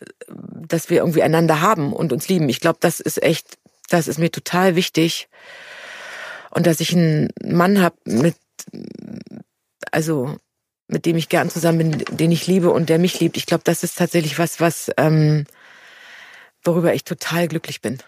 äh, 0.00 0.06
dass 0.28 0.90
wir 0.90 0.98
irgendwie 0.98 1.22
einander 1.22 1.60
haben 1.60 1.92
und 1.92 2.12
uns 2.12 2.28
lieben. 2.28 2.48
Ich 2.48 2.60
glaube, 2.60 2.78
das 2.80 3.00
ist 3.00 3.22
echt, 3.22 3.58
das 3.88 4.08
ist 4.08 4.18
mir 4.18 4.30
total 4.30 4.76
wichtig. 4.76 5.28
Und 6.50 6.66
dass 6.66 6.80
ich 6.80 6.94
einen 6.94 7.30
Mann 7.42 7.80
habe 7.80 7.96
mit, 8.04 8.36
also 9.92 10.36
mit 10.88 11.04
dem 11.04 11.16
ich 11.16 11.28
gern 11.28 11.50
zusammen 11.50 11.90
bin, 11.90 12.16
den 12.16 12.32
ich 12.32 12.46
liebe 12.46 12.70
und 12.70 12.88
der 12.88 12.98
mich 12.98 13.20
liebt. 13.20 13.36
Ich 13.36 13.46
glaube, 13.46 13.62
das 13.64 13.84
ist 13.84 13.98
tatsächlich 13.98 14.38
was, 14.38 14.58
was 14.60 14.90
ähm, 14.96 15.44
worüber 16.64 16.94
ich 16.94 17.04
total 17.04 17.46
glücklich 17.48 17.80
bin. 17.80 17.98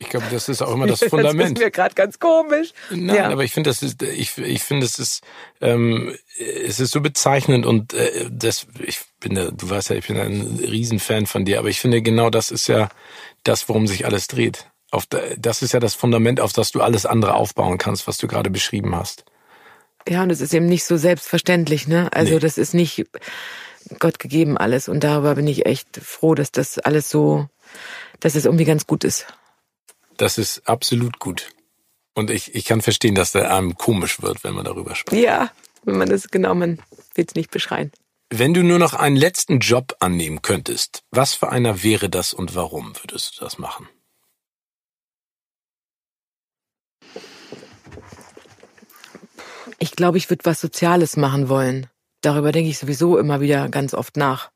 Ich 0.00 0.08
glaube, 0.10 0.26
das 0.30 0.48
ist 0.48 0.62
auch 0.62 0.72
immer 0.72 0.86
das 0.88 1.00
Fundament. 1.02 1.56
Das 1.56 1.62
ist 1.62 1.64
mir 1.66 1.70
gerade 1.70 1.94
ganz 1.94 2.18
komisch. 2.18 2.72
Nein, 2.90 3.16
Ja. 3.16 3.28
aber 3.30 3.44
ich 3.44 3.52
finde, 3.52 3.70
das 3.70 3.82
ist, 3.82 4.02
ich, 4.02 4.38
ich 4.38 4.62
finde, 4.62 4.86
es 4.86 4.98
ist, 4.98 5.22
ähm, 5.60 6.14
es 6.38 6.78
ist 6.80 6.92
so 6.92 7.00
bezeichnend 7.00 7.66
und 7.66 7.94
äh, 7.94 8.28
das, 8.30 8.66
ich 8.84 9.00
bin, 9.20 9.34
da, 9.34 9.50
du 9.50 9.68
weißt 9.68 9.90
ja, 9.90 9.96
ich 9.96 10.06
bin 10.06 10.16
ein 10.18 10.60
Riesenfan 10.62 11.26
von 11.26 11.44
dir, 11.44 11.58
aber 11.58 11.68
ich 11.68 11.80
finde, 11.80 12.00
genau 12.02 12.30
das 12.30 12.50
ist 12.50 12.68
ja 12.68 12.88
das, 13.44 13.68
worum 13.68 13.86
sich 13.86 14.06
alles 14.06 14.28
dreht. 14.28 14.66
Auf 14.90 15.04
der, 15.06 15.36
das 15.36 15.62
ist 15.62 15.72
ja 15.72 15.80
das 15.80 15.94
Fundament, 15.94 16.40
auf 16.40 16.52
das 16.52 16.70
du 16.70 16.80
alles 16.80 17.04
andere 17.04 17.34
aufbauen 17.34 17.76
kannst, 17.76 18.06
was 18.06 18.16
du 18.18 18.26
gerade 18.28 18.50
beschrieben 18.50 18.94
hast. 18.94 19.24
Ja, 20.08 20.22
und 20.22 20.30
es 20.30 20.40
ist 20.40 20.54
eben 20.54 20.66
nicht 20.66 20.84
so 20.84 20.96
selbstverständlich, 20.96 21.86
ne? 21.88 22.08
Also 22.12 22.34
Nee. 22.34 22.38
das 22.40 22.56
ist 22.56 22.72
nicht 22.72 23.04
Gott 23.98 24.18
gegeben 24.18 24.56
alles. 24.56 24.88
Und 24.88 25.04
darüber 25.04 25.34
bin 25.34 25.46
ich 25.46 25.66
echt 25.66 25.98
froh, 26.02 26.34
dass 26.34 26.52
das 26.52 26.78
alles 26.78 27.10
so, 27.10 27.46
dass 28.20 28.34
es 28.34 28.46
irgendwie 28.46 28.64
ganz 28.64 28.86
gut 28.86 29.04
ist. 29.04 29.26
Das 30.18 30.36
ist 30.36 30.68
absolut 30.68 31.20
gut. 31.20 31.48
Und 32.14 32.30
ich, 32.30 32.54
ich 32.54 32.64
kann 32.64 32.82
verstehen, 32.82 33.14
dass 33.14 33.32
der 33.32 33.54
einem 33.54 33.76
komisch 33.76 34.20
wird, 34.20 34.42
wenn 34.42 34.54
man 34.54 34.64
darüber 34.64 34.96
spricht. 34.96 35.22
Ja, 35.22 35.50
wenn 35.84 35.96
man 35.96 36.08
das 36.08 36.28
genau, 36.28 36.54
man 36.54 36.78
will 37.14 37.24
es 37.26 37.34
nicht 37.36 37.52
beschreien. 37.52 37.92
Wenn 38.28 38.52
du 38.52 38.62
nur 38.62 38.80
noch 38.80 38.92
einen 38.94 39.16
letzten 39.16 39.60
Job 39.60 39.96
annehmen 40.00 40.42
könntest, 40.42 41.04
was 41.10 41.34
für 41.34 41.50
einer 41.50 41.82
wäre 41.82 42.10
das 42.10 42.34
und 42.34 42.54
warum 42.56 42.94
würdest 42.96 43.38
du 43.38 43.44
das 43.44 43.58
machen? 43.58 43.88
Ich 49.78 49.92
glaube, 49.92 50.18
ich 50.18 50.28
würde 50.28 50.44
was 50.44 50.60
Soziales 50.60 51.16
machen 51.16 51.48
wollen. 51.48 51.86
Darüber 52.20 52.50
denke 52.50 52.68
ich 52.68 52.78
sowieso 52.78 53.16
immer 53.16 53.40
wieder 53.40 53.68
ganz 53.68 53.94
oft 53.94 54.16
nach. 54.16 54.50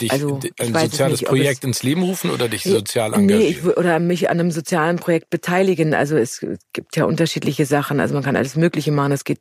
Dich 0.00 0.10
also, 0.10 0.40
ein 0.58 0.74
soziales 0.74 1.20
nicht, 1.20 1.28
Projekt 1.28 1.62
ins 1.62 1.82
Leben 1.84 2.02
rufen 2.02 2.30
oder 2.30 2.48
dich 2.48 2.64
sozial 2.64 3.14
engagieren? 3.14 3.38
Nee, 3.38 3.48
ich, 3.48 3.76
oder 3.76 4.00
mich 4.00 4.28
an 4.28 4.40
einem 4.40 4.50
sozialen 4.50 4.96
Projekt 4.96 5.30
beteiligen. 5.30 5.94
Also 5.94 6.16
es 6.16 6.44
gibt 6.72 6.96
ja 6.96 7.04
unterschiedliche 7.04 7.64
Sachen. 7.64 8.00
Also 8.00 8.14
man 8.14 8.24
kann 8.24 8.34
alles 8.34 8.56
Mögliche 8.56 8.90
machen. 8.90 9.12
Es 9.12 9.24
geht 9.24 9.40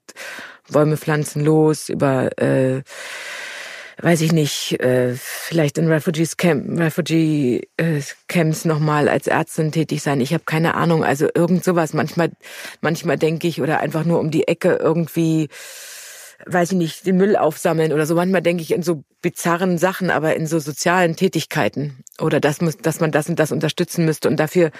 Bäume 0.70 0.98
pflanzen 0.98 1.44
los, 1.44 1.90
über 1.90 2.38
äh, 2.40 2.84
weiß 4.02 4.22
ich 4.22 4.32
nicht, 4.32 4.80
äh, 4.80 5.16
vielleicht 5.16 5.78
in 5.78 5.88
Refugees 5.88 6.38
Camp, 6.38 6.80
Refugee 6.80 7.68
äh, 7.78 8.02
Camps 8.28 8.66
nochmal 8.66 9.10
als 9.10 9.28
Ärztin 9.28 9.72
tätig 9.72 10.04
sein. 10.04 10.22
Ich 10.22 10.34
habe 10.34 10.44
keine 10.46 10.76
Ahnung. 10.76 11.04
Also 11.04 11.28
irgend 11.34 11.64
sowas. 11.64 11.94
Manchmal, 11.94 12.32
manchmal 12.82 13.18
denke 13.18 13.48
ich 13.48 13.62
oder 13.62 13.80
einfach 13.80 14.06
nur 14.06 14.20
um 14.20 14.30
die 14.30 14.48
Ecke 14.48 14.76
irgendwie 14.76 15.50
weiß 16.46 16.72
ich 16.72 16.78
nicht, 16.78 17.06
den 17.06 17.18
Müll 17.18 17.36
aufsammeln 17.36 17.94
oder 17.94 18.06
so. 18.06 18.16
Manchmal 18.16 18.42
denke 18.42 18.64
ich 18.64 18.72
in 18.72 18.84
so 18.84 19.04
bizarren 19.22 19.78
Sachen, 19.78 20.10
aber 20.10 20.36
in 20.36 20.48
so 20.48 20.60
sozialen 20.60 21.16
Tätigkeiten 21.16 22.04
oder 22.20 22.40
dass, 22.40 22.60
dass 22.82 23.00
man 23.00 23.12
das 23.12 23.30
und 23.30 23.40
das 23.40 23.52
unterstützen 23.52 24.06
müsste. 24.06 24.30
Und 24.30 24.38
dafür 24.38 24.72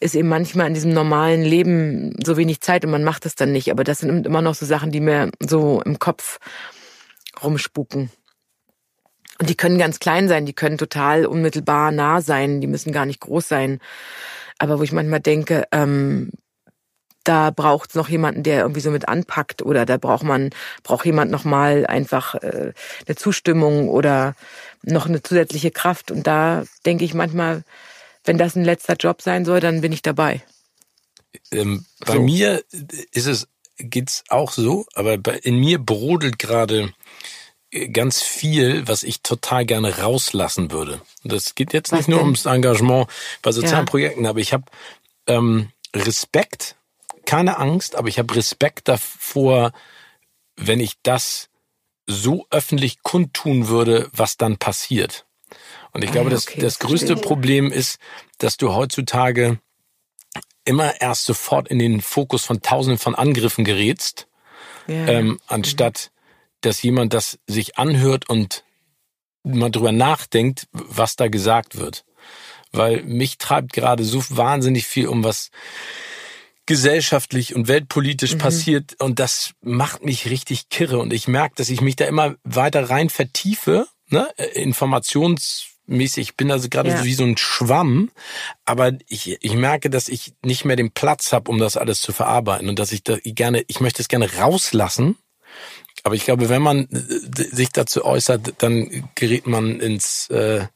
ist 0.00 0.14
eben 0.14 0.28
manchmal 0.28 0.66
in 0.66 0.74
diesem 0.74 0.92
normalen 0.92 1.42
Leben 1.42 2.14
so 2.24 2.36
wenig 2.36 2.60
Zeit 2.60 2.84
und 2.84 2.90
man 2.90 3.04
macht 3.04 3.24
das 3.24 3.34
dann 3.34 3.52
nicht. 3.52 3.70
Aber 3.70 3.84
das 3.84 3.98
sind 3.98 4.26
immer 4.26 4.42
noch 4.42 4.54
so 4.54 4.66
Sachen, 4.66 4.90
die 4.90 5.00
mir 5.00 5.30
so 5.40 5.82
im 5.82 5.98
Kopf 5.98 6.38
rumspuken. 7.42 8.10
Und 9.38 9.48
die 9.48 9.56
können 9.56 9.78
ganz 9.78 10.00
klein 10.00 10.28
sein, 10.28 10.44
die 10.44 10.52
können 10.52 10.76
total 10.76 11.24
unmittelbar 11.24 11.92
nah 11.92 12.20
sein, 12.20 12.60
die 12.60 12.66
müssen 12.66 12.92
gar 12.92 13.06
nicht 13.06 13.20
groß 13.20 13.48
sein. 13.48 13.80
Aber 14.58 14.78
wo 14.78 14.82
ich 14.82 14.92
manchmal 14.92 15.20
denke, 15.20 15.64
ähm, 15.72 16.30
da 17.24 17.50
braucht 17.50 17.90
es 17.90 17.96
noch 17.96 18.08
jemanden, 18.08 18.42
der 18.42 18.60
irgendwie 18.60 18.80
so 18.80 18.90
mit 18.90 19.08
anpackt 19.08 19.62
oder 19.62 19.86
da 19.86 19.98
braucht 19.98 20.22
man, 20.22 20.50
braucht 20.82 21.04
jemand 21.04 21.30
nochmal 21.30 21.86
einfach 21.86 22.34
äh, 22.36 22.72
eine 23.06 23.16
Zustimmung 23.16 23.88
oder 23.88 24.34
noch 24.82 25.06
eine 25.06 25.22
zusätzliche 25.22 25.70
Kraft. 25.70 26.10
Und 26.10 26.26
da 26.26 26.64
denke 26.86 27.04
ich 27.04 27.14
manchmal, 27.14 27.62
wenn 28.24 28.38
das 28.38 28.56
ein 28.56 28.64
letzter 28.64 28.94
Job 28.94 29.22
sein 29.22 29.44
soll, 29.44 29.60
dann 29.60 29.80
bin 29.80 29.92
ich 29.92 30.02
dabei. 30.02 30.42
Ähm, 31.52 31.84
bei 32.04 32.14
so. 32.14 32.22
mir 32.22 32.62
ist 33.12 33.26
es, 33.26 33.48
geht's 33.76 34.24
auch 34.28 34.52
so, 34.52 34.86
aber 34.94 35.18
bei, 35.18 35.36
in 35.36 35.56
mir 35.56 35.78
brodelt 35.78 36.38
gerade 36.38 36.92
ganz 37.92 38.22
viel, 38.22 38.88
was 38.88 39.02
ich 39.02 39.22
total 39.22 39.64
gerne 39.64 39.98
rauslassen 39.98 40.72
würde. 40.72 41.00
Das 41.22 41.54
geht 41.54 41.72
jetzt 41.72 41.92
was 41.92 41.98
nicht 41.98 42.08
nur 42.08 42.18
denn? 42.18 42.26
ums 42.26 42.46
Engagement 42.46 43.08
bei 43.42 43.52
sozialen 43.52 43.86
ja. 43.86 43.90
Projekten, 43.90 44.26
aber 44.26 44.40
ich 44.40 44.52
habe 44.52 44.64
ähm, 45.26 45.70
Respekt 45.94 46.76
keine 47.30 47.58
Angst, 47.58 47.94
aber 47.94 48.08
ich 48.08 48.18
habe 48.18 48.34
Respekt 48.34 48.88
davor, 48.88 49.70
wenn 50.56 50.80
ich 50.80 50.94
das 51.04 51.48
so 52.08 52.44
öffentlich 52.50 53.04
kundtun 53.04 53.68
würde, 53.68 54.10
was 54.12 54.36
dann 54.36 54.56
passiert. 54.56 55.26
Und 55.92 56.02
ich 56.02 56.10
ah, 56.10 56.14
glaube, 56.14 56.34
okay, 56.34 56.60
das, 56.60 56.78
das 56.78 56.78
größte 56.80 57.14
Problem 57.14 57.70
ist, 57.70 58.00
dass 58.38 58.56
du 58.56 58.74
heutzutage 58.74 59.60
immer 60.64 61.00
erst 61.00 61.24
sofort 61.24 61.68
in 61.68 61.78
den 61.78 62.00
Fokus 62.00 62.44
von 62.44 62.62
Tausenden 62.62 62.98
von 62.98 63.14
Angriffen 63.14 63.64
gerätst, 63.64 64.26
ja. 64.88 65.06
ähm, 65.06 65.38
anstatt 65.46 66.10
dass 66.62 66.82
jemand 66.82 67.14
das 67.14 67.38
sich 67.46 67.78
anhört 67.78 68.28
und 68.28 68.64
mal 69.44 69.70
drüber 69.70 69.92
nachdenkt, 69.92 70.66
was 70.72 71.14
da 71.14 71.28
gesagt 71.28 71.78
wird. 71.78 72.04
Weil 72.72 73.04
mich 73.04 73.38
treibt 73.38 73.72
gerade 73.72 74.02
so 74.02 74.20
wahnsinnig 74.30 74.84
viel 74.84 75.06
um 75.06 75.22
was 75.22 75.52
gesellschaftlich 76.70 77.56
und 77.56 77.66
weltpolitisch 77.66 78.34
mhm. 78.34 78.38
passiert 78.38 78.94
und 79.00 79.18
das 79.18 79.54
macht 79.60 80.04
mich 80.04 80.30
richtig 80.30 80.68
kirre 80.68 81.00
und 81.00 81.12
ich 81.12 81.26
merke, 81.26 81.56
dass 81.56 81.68
ich 81.68 81.80
mich 81.80 81.96
da 81.96 82.04
immer 82.04 82.36
weiter 82.44 82.88
rein 82.88 83.10
vertiefe, 83.10 83.88
ne? 84.08 84.28
Äh, 84.36 84.62
informationsmäßig, 84.62 86.28
ich 86.28 86.36
bin 86.36 86.52
also 86.52 86.68
gerade 86.68 86.90
ja. 86.90 87.04
wie 87.04 87.14
so 87.14 87.24
ein 87.24 87.36
Schwamm, 87.36 88.12
aber 88.66 88.92
ich, 89.08 89.36
ich 89.40 89.54
merke, 89.54 89.90
dass 89.90 90.08
ich 90.08 90.32
nicht 90.44 90.64
mehr 90.64 90.76
den 90.76 90.92
Platz 90.92 91.32
habe, 91.32 91.50
um 91.50 91.58
das 91.58 91.76
alles 91.76 92.02
zu 92.02 92.12
verarbeiten 92.12 92.68
und 92.68 92.78
dass 92.78 92.92
ich 92.92 93.02
da 93.02 93.16
gerne, 93.24 93.64
ich 93.66 93.80
möchte 93.80 94.00
es 94.00 94.06
gerne 94.06 94.32
rauslassen, 94.34 95.16
aber 96.04 96.14
ich 96.14 96.24
glaube, 96.24 96.48
wenn 96.48 96.62
man 96.62 96.84
äh, 96.84 97.48
sich 97.50 97.70
dazu 97.70 98.04
äußert, 98.04 98.54
dann 98.58 99.10
gerät 99.16 99.48
man 99.48 99.80
ins 99.80 100.30
äh, 100.30 100.68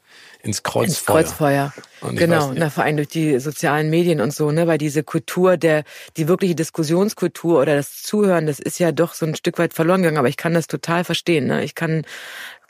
ins 0.44 0.62
Kreuzfeuer. 0.62 1.20
Ins 1.20 1.36
Kreuzfeuer. 1.36 1.72
Genau, 2.02 2.52
na, 2.54 2.68
vor 2.68 2.84
allem 2.84 2.96
durch 2.96 3.08
die 3.08 3.38
sozialen 3.38 3.88
Medien 3.88 4.20
und 4.20 4.32
so, 4.32 4.50
ne, 4.50 4.66
weil 4.66 4.76
diese 4.76 5.02
Kultur 5.02 5.56
der, 5.56 5.84
die 6.18 6.28
wirkliche 6.28 6.54
Diskussionskultur 6.54 7.60
oder 7.60 7.76
das 7.76 8.02
Zuhören, 8.02 8.46
das 8.46 8.58
ist 8.58 8.78
ja 8.78 8.92
doch 8.92 9.14
so 9.14 9.24
ein 9.24 9.34
Stück 9.34 9.58
weit 9.58 9.72
verloren 9.72 10.02
gegangen, 10.02 10.18
aber 10.18 10.28
ich 10.28 10.36
kann 10.36 10.52
das 10.52 10.66
total 10.66 11.04
verstehen, 11.04 11.46
ne. 11.46 11.64
Ich 11.64 11.74
kann, 11.74 12.04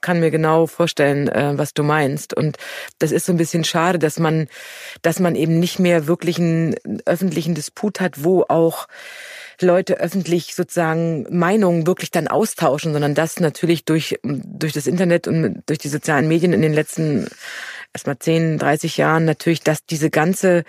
kann 0.01 0.21
mir 0.21 0.31
genau 0.31 0.67
vorstellen, 0.67 1.29
äh, 1.29 1.55
was 1.57 1.75
du 1.75 1.83
meinst. 1.83 2.33
Und 2.35 2.59
das 2.99 3.11
ist 3.11 3.27
so 3.27 3.33
ein 3.33 3.39
bisschen 3.39 3.65
schade, 3.65 3.99
dass 3.99 4.19
man, 4.21 4.49
dass 5.03 5.19
man 5.19 5.35
eben 5.35 5.59
nicht 5.59 5.81
mehr 5.81 6.07
wirklich 6.07 6.39
einen 6.39 6.77
öffentlichen 7.07 7.55
Disput 7.55 8.01
hat, 8.01 8.23
wo 8.23 8.45
auch 8.49 8.87
Leute 9.61 9.99
öffentlich 9.99 10.55
sozusagen 10.55 11.27
Meinungen 11.31 11.87
wirklich 11.87 12.11
dann 12.11 12.29
austauschen, 12.29 12.93
sondern 12.93 13.15
das 13.15 13.41
natürlich 13.41 13.85
durch, 13.85 14.19
durch 14.23 14.73
das 14.73 14.87
Internet 14.87 15.29
und 15.29 15.63
durch 15.67 15.79
die 15.79 15.89
sozialen 15.89 16.29
Medien 16.29 16.53
in 16.53 16.63
den 16.63 16.73
letzten 16.73 17.29
erstmal 17.93 18.19
10, 18.19 18.59
30 18.59 18.97
Jahren 18.97 19.25
natürlich, 19.25 19.61
dass 19.61 19.87
diese 19.87 20.11
ganze 20.11 20.65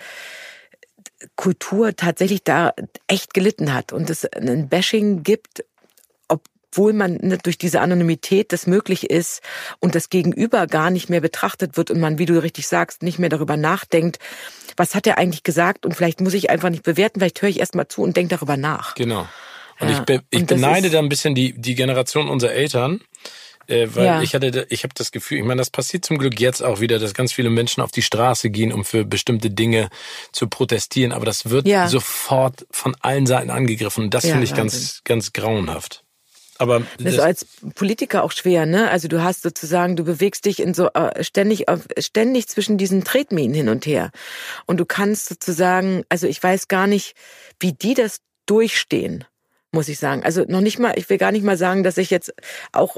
Kultur 1.34 1.96
tatsächlich 1.96 2.44
da 2.44 2.74
echt 3.06 3.34
gelitten 3.34 3.72
hat 3.72 3.92
und 3.92 4.10
es 4.10 4.24
ein 4.24 4.68
Bashing 4.68 5.22
gibt 5.22 5.64
obwohl 6.76 6.92
man 6.92 7.38
durch 7.42 7.56
diese 7.56 7.80
Anonymität 7.80 8.52
das 8.52 8.66
möglich 8.66 9.08
ist 9.08 9.40
und 9.80 9.94
das 9.94 10.10
Gegenüber 10.10 10.66
gar 10.66 10.90
nicht 10.90 11.08
mehr 11.08 11.22
betrachtet 11.22 11.78
wird 11.78 11.90
und 11.90 12.00
man, 12.00 12.18
wie 12.18 12.26
du 12.26 12.42
richtig 12.42 12.68
sagst, 12.68 13.02
nicht 13.02 13.18
mehr 13.18 13.30
darüber 13.30 13.56
nachdenkt, 13.56 14.18
was 14.76 14.94
hat 14.94 15.06
er 15.06 15.18
eigentlich 15.18 15.42
gesagt 15.42 15.86
und 15.86 15.94
vielleicht 15.94 16.20
muss 16.20 16.34
ich 16.34 16.50
einfach 16.50 16.70
nicht 16.70 16.82
bewerten, 16.82 17.20
vielleicht 17.20 17.40
höre 17.42 17.48
ich 17.48 17.60
erst 17.60 17.74
mal 17.74 17.88
zu 17.88 18.02
und 18.02 18.16
denke 18.16 18.36
darüber 18.36 18.56
nach. 18.56 18.94
Genau. 18.94 19.26
Und 19.78 19.88
ja. 19.88 19.98
ich, 19.98 20.00
be 20.00 20.22
ich 20.30 20.40
und 20.40 20.46
beneide 20.48 20.90
da 20.90 20.98
ein 20.98 21.08
bisschen 21.08 21.34
die, 21.34 21.52
die 21.52 21.74
Generation 21.74 22.28
unserer 22.28 22.52
Eltern, 22.52 23.00
äh, 23.66 23.88
weil 23.92 24.04
ja. 24.04 24.22
ich 24.22 24.34
hatte, 24.34 24.66
ich 24.70 24.84
habe 24.84 24.94
das 24.94 25.12
Gefühl, 25.12 25.38
ich 25.38 25.44
meine, 25.44 25.58
das 25.58 25.70
passiert 25.70 26.04
zum 26.04 26.18
Glück 26.18 26.40
jetzt 26.40 26.62
auch 26.62 26.80
wieder, 26.80 26.98
dass 26.98 27.14
ganz 27.14 27.32
viele 27.32 27.50
Menschen 27.50 27.82
auf 27.82 27.90
die 27.90 28.02
Straße 28.02 28.50
gehen, 28.50 28.72
um 28.72 28.84
für 28.84 29.04
bestimmte 29.04 29.50
Dinge 29.50 29.90
zu 30.32 30.48
protestieren, 30.48 31.12
aber 31.12 31.26
das 31.26 31.50
wird 31.50 31.66
ja. 31.66 31.88
sofort 31.88 32.66
von 32.70 32.96
allen 33.00 33.26
Seiten 33.26 33.50
angegriffen 33.50 34.04
und 34.04 34.14
das 34.14 34.24
finde 34.24 34.44
ich 34.44 34.52
Wahnsinn. 34.52 34.64
ganz, 34.66 35.00
ganz 35.04 35.32
grauenhaft. 35.32 36.05
Aber 36.58 36.82
das 36.98 37.14
ist 37.14 37.20
als 37.20 37.46
Politiker 37.74 38.24
auch 38.24 38.32
schwer, 38.32 38.66
ne? 38.66 38.90
Also 38.90 39.08
du 39.08 39.22
hast 39.22 39.42
sozusagen, 39.42 39.96
du 39.96 40.04
bewegst 40.04 40.44
dich 40.44 40.60
in 40.60 40.74
so 40.74 40.88
äh, 40.94 41.22
ständig 41.22 41.68
auf, 41.68 41.80
ständig 41.98 42.48
zwischen 42.48 42.78
diesen 42.78 43.04
Tretminen 43.04 43.54
hin 43.54 43.68
und 43.68 43.86
her. 43.86 44.10
Und 44.66 44.78
du 44.78 44.86
kannst 44.86 45.28
sozusagen, 45.28 46.04
also 46.08 46.26
ich 46.26 46.42
weiß 46.42 46.68
gar 46.68 46.86
nicht, 46.86 47.14
wie 47.60 47.72
die 47.72 47.94
das 47.94 48.20
durchstehen, 48.46 49.24
muss 49.72 49.88
ich 49.88 49.98
sagen. 49.98 50.22
Also 50.24 50.44
noch 50.46 50.60
nicht 50.60 50.78
mal, 50.78 50.94
ich 50.96 51.08
will 51.10 51.18
gar 51.18 51.32
nicht 51.32 51.44
mal 51.44 51.56
sagen, 51.56 51.82
dass 51.82 51.98
ich 51.98 52.10
jetzt 52.10 52.32
auch 52.72 52.96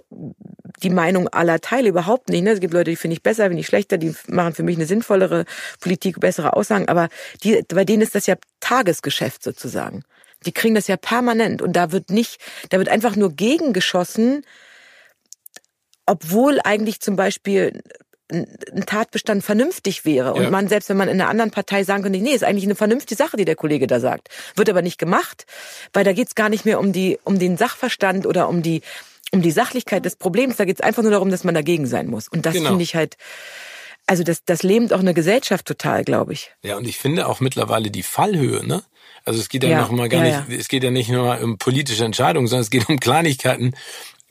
die 0.82 0.90
Meinung 0.90 1.28
aller 1.28 1.60
teile, 1.60 1.88
überhaupt 1.88 2.28
nicht. 2.28 2.42
Ne? 2.42 2.52
Es 2.52 2.60
gibt 2.60 2.74
Leute, 2.74 2.90
die 2.90 2.96
finde 2.96 3.14
ich 3.14 3.22
besser, 3.22 3.44
finde 3.46 3.60
ich 3.60 3.66
schlechter, 3.66 3.98
die 3.98 4.14
machen 4.28 4.54
für 4.54 4.62
mich 4.62 4.76
eine 4.76 4.86
sinnvollere 4.86 5.44
Politik, 5.80 6.20
bessere 6.20 6.54
Aussagen, 6.54 6.88
aber 6.88 7.08
die, 7.42 7.62
bei 7.68 7.84
denen 7.84 8.02
ist 8.02 8.14
das 8.14 8.26
ja 8.26 8.36
Tagesgeschäft 8.60 9.42
sozusagen. 9.42 10.04
Die 10.46 10.52
kriegen 10.52 10.74
das 10.74 10.86
ja 10.86 10.96
permanent 10.96 11.62
und 11.62 11.74
da 11.74 11.92
wird 11.92 12.10
nicht, 12.10 12.40
da 12.70 12.78
wird 12.78 12.88
einfach 12.88 13.16
nur 13.16 13.32
gegengeschossen, 13.32 14.44
obwohl 16.06 16.60
eigentlich 16.62 17.00
zum 17.00 17.16
Beispiel 17.16 17.82
ein 18.30 18.84
Tatbestand 18.84 19.42
vernünftig 19.42 20.04
wäre 20.04 20.34
und 20.34 20.42
ja. 20.42 20.50
man 20.50 20.68
selbst 20.68 20.90
wenn 20.90 20.98
man 20.98 21.08
in 21.08 21.20
einer 21.20 21.30
anderen 21.30 21.50
Partei 21.50 21.82
sagen 21.82 22.02
könnte, 22.02 22.18
nee, 22.18 22.32
ist 22.32 22.44
eigentlich 22.44 22.64
eine 22.64 22.74
vernünftige 22.74 23.16
Sache, 23.16 23.38
die 23.38 23.46
der 23.46 23.56
Kollege 23.56 23.86
da 23.86 24.00
sagt, 24.00 24.28
wird 24.54 24.68
aber 24.68 24.82
nicht 24.82 24.98
gemacht, 24.98 25.46
weil 25.94 26.04
da 26.04 26.12
geht's 26.12 26.34
gar 26.34 26.50
nicht 26.50 26.66
mehr 26.66 26.78
um 26.78 26.92
die 26.92 27.18
um 27.24 27.38
den 27.38 27.56
Sachverstand 27.56 28.26
oder 28.26 28.48
um 28.48 28.62
die 28.62 28.82
um 29.32 29.40
die 29.40 29.50
Sachlichkeit 29.50 30.04
des 30.04 30.16
Problems, 30.16 30.56
da 30.56 30.66
geht's 30.66 30.80
einfach 30.82 31.02
nur 31.02 31.10
darum, 31.10 31.30
dass 31.30 31.44
man 31.44 31.54
dagegen 31.54 31.86
sein 31.86 32.08
muss 32.08 32.28
und 32.28 32.44
das 32.44 32.54
genau. 32.54 32.68
finde 32.70 32.84
ich 32.84 32.94
halt 32.94 33.16
also 34.08 34.24
das 34.24 34.44
das 34.44 34.62
lähmt 34.62 34.92
auch 34.92 35.00
eine 35.00 35.14
Gesellschaft 35.14 35.66
total, 35.66 36.04
glaube 36.04 36.32
ich. 36.32 36.50
Ja, 36.62 36.76
und 36.76 36.86
ich 36.86 36.98
finde 36.98 37.28
auch 37.28 37.40
mittlerweile 37.40 37.90
die 37.90 38.02
Fallhöhe, 38.02 38.66
ne? 38.66 38.82
Also 39.24 39.40
es 39.40 39.48
geht 39.48 39.62
ja, 39.62 39.70
ja 39.70 39.80
noch 39.82 39.90
mal 39.90 40.08
gar 40.08 40.24
ja, 40.24 40.40
nicht, 40.40 40.50
ja. 40.50 40.56
es 40.58 40.68
geht 40.68 40.82
ja 40.82 40.90
nicht 40.90 41.10
nur 41.10 41.40
um 41.40 41.58
politische 41.58 42.04
Entscheidungen, 42.04 42.46
sondern 42.46 42.62
es 42.62 42.70
geht 42.70 42.88
um 42.88 42.98
Kleinigkeiten. 42.98 43.74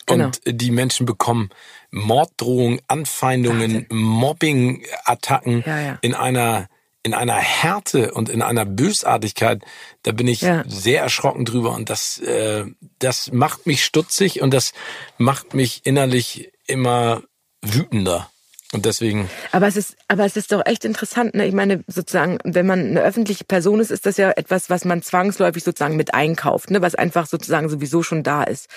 Genau. 0.07 0.25
Und 0.25 0.41
die 0.45 0.71
Menschen 0.71 1.05
bekommen 1.05 1.49
Morddrohungen, 1.91 2.81
Anfeindungen, 2.87 3.85
Mobbing-Attacken 3.89 5.63
in 6.01 6.13
einer 6.13 6.67
in 7.03 7.13
einer 7.13 7.35
Härte 7.35 8.13
und 8.13 8.27
in 8.27 8.41
einer 8.41 8.65
Bösartigkeit, 8.65 9.61
da 10.03 10.11
bin 10.11 10.27
ich 10.27 10.45
sehr 10.65 11.01
erschrocken 11.01 11.45
drüber 11.45 11.73
und 11.73 11.89
das 11.89 12.17
äh, 12.19 12.65
das 12.99 13.31
macht 13.31 13.65
mich 13.65 13.85
stutzig 13.85 14.41
und 14.41 14.53
das 14.53 14.73
macht 15.17 15.53
mich 15.53 15.85
innerlich 15.85 16.51
immer 16.65 17.21
wütender. 17.61 18.29
Und 18.73 18.85
deswegen. 18.85 19.29
Aber 19.53 19.67
es 19.67 19.77
ist, 19.77 19.95
aber 20.09 20.25
es 20.25 20.35
ist 20.35 20.51
doch 20.51 20.61
echt 20.65 20.83
interessant, 20.83 21.35
ne? 21.35 21.47
Ich 21.47 21.53
meine, 21.53 21.85
sozusagen, 21.87 22.37
wenn 22.43 22.65
man 22.65 22.79
eine 22.79 23.01
öffentliche 23.01 23.45
Person 23.45 23.79
ist, 23.79 23.91
ist 23.91 24.05
das 24.05 24.17
ja 24.17 24.31
etwas, 24.31 24.69
was 24.69 24.83
man 24.83 25.01
zwangsläufig 25.01 25.63
sozusagen 25.63 25.95
mit 25.95 26.13
einkauft, 26.13 26.69
ne? 26.69 26.81
Was 26.81 26.93
einfach 26.93 27.27
sozusagen 27.27 27.69
sowieso 27.69 28.03
schon 28.03 28.23
da 28.23 28.43
ist. 28.43 28.67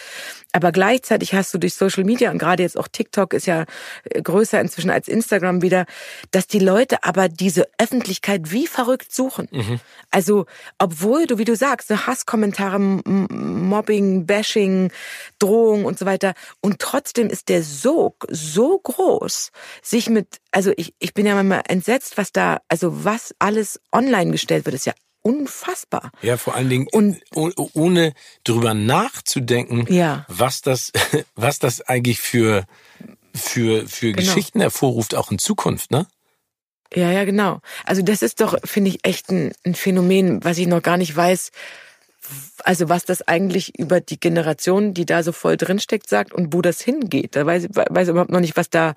Aber 0.53 0.71
gleichzeitig 0.71 1.35
hast 1.35 1.53
du 1.55 1.59
durch 1.59 1.75
Social 1.75 2.05
Media 2.05 2.31
und 2.31 2.39
gerade 2.39 2.63
jetzt 2.63 2.79
auch 2.79 2.87
TikTok 2.87 3.35
ist 3.35 3.47
ja 3.47 3.65
äh, 4.05 4.23
größer 4.23 4.61
inzwischen 4.61 4.91
als 4.91 5.09
Instagram 5.09 5.61
wieder, 5.61 5.87
dass 6.31 6.47
die 6.47 6.61
Leute 6.61 7.03
aber 7.03 7.29
diese 7.29 7.67
Öffentlichkeit 7.79 8.53
wie 8.53 8.69
verrückt 8.69 9.13
suchen. 9.13 9.49
Mhm. 9.51 9.81
Also, 10.13 10.47
obwohl 10.79 11.27
du, 11.27 11.39
wie 11.39 11.45
du 11.45 11.57
sagst, 11.57 11.89
so 11.89 12.07
Hasskommentare, 12.07 12.79
Mobbing, 12.79 14.25
Bashing, 14.27 14.93
Drohung 15.41 15.85
und 15.85 15.99
so 15.99 16.07
weiter. 16.07 16.35
Und 16.61 16.79
trotzdem 16.79 17.29
ist 17.29 17.49
der 17.49 17.65
Sog 17.65 18.27
so 18.31 18.79
groß, 18.79 19.51
sich 19.83 20.09
mit, 20.09 20.41
also 20.51 20.73
ich, 20.77 20.95
ich 20.99 21.15
bin 21.15 21.27
ja 21.27 21.35
manchmal 21.35 21.63
entsetzt, 21.69 22.17
was 22.17 22.33
da, 22.33 22.61
also 22.69 23.05
was 23.05 23.35
alles 23.39 23.81
online 23.93 24.31
gestellt 24.33 24.65
wird, 24.65 24.75
ist 24.75 24.87
ja 24.87 24.95
unfassbar. 25.23 26.11
Ja, 26.23 26.37
vor 26.37 26.55
allen 26.55 26.69
Dingen 26.69 26.87
und, 26.91 27.21
ohne 27.35 28.15
drüber 28.45 28.75
nachzudenken, 28.75 29.87
ja. 29.93 30.25
was 30.29 30.63
das, 30.63 30.93
was 31.35 31.59
das 31.59 31.83
eigentlich 31.83 32.21
für, 32.21 32.65
für, 33.35 33.87
für 33.87 34.13
genau. 34.13 34.27
Geschichten 34.27 34.61
hervorruft, 34.61 35.15
auch 35.15 35.31
in 35.31 35.39
Zukunft, 35.39 35.91
ne? 35.91 36.07
Ja, 36.93 37.13
ja, 37.13 37.25
genau. 37.25 37.61
Also 37.85 38.03
das 38.03 38.23
ist 38.23 38.41
doch, 38.41 38.57
finde 38.65 38.91
ich, 38.91 39.05
echt 39.05 39.31
ein, 39.31 39.53
ein 39.65 39.77
Phänomen, 39.77 40.43
was 40.43 40.59
ich 40.59 40.67
noch 40.67 40.83
gar 40.83 40.97
nicht 40.97 41.15
weiß, 41.15 41.53
also 42.65 42.89
was 42.89 43.05
das 43.05 43.27
eigentlich 43.27 43.79
über 43.79 44.01
die 44.01 44.19
Generation, 44.19 44.93
die 44.93 45.07
da 45.07 45.23
so 45.23 45.33
voll 45.33 45.57
drinsteckt, 45.57 46.09
sagt 46.09 46.33
und 46.33 46.53
wo 46.53 46.63
das 46.63 46.81
hingeht. 46.81 47.37
Da 47.37 47.47
weiß, 47.47 47.69
weiß 47.71 48.09
ich 48.09 48.11
überhaupt 48.11 48.33
noch 48.33 48.41
nicht, 48.41 48.57
was 48.57 48.71
da, 48.71 48.95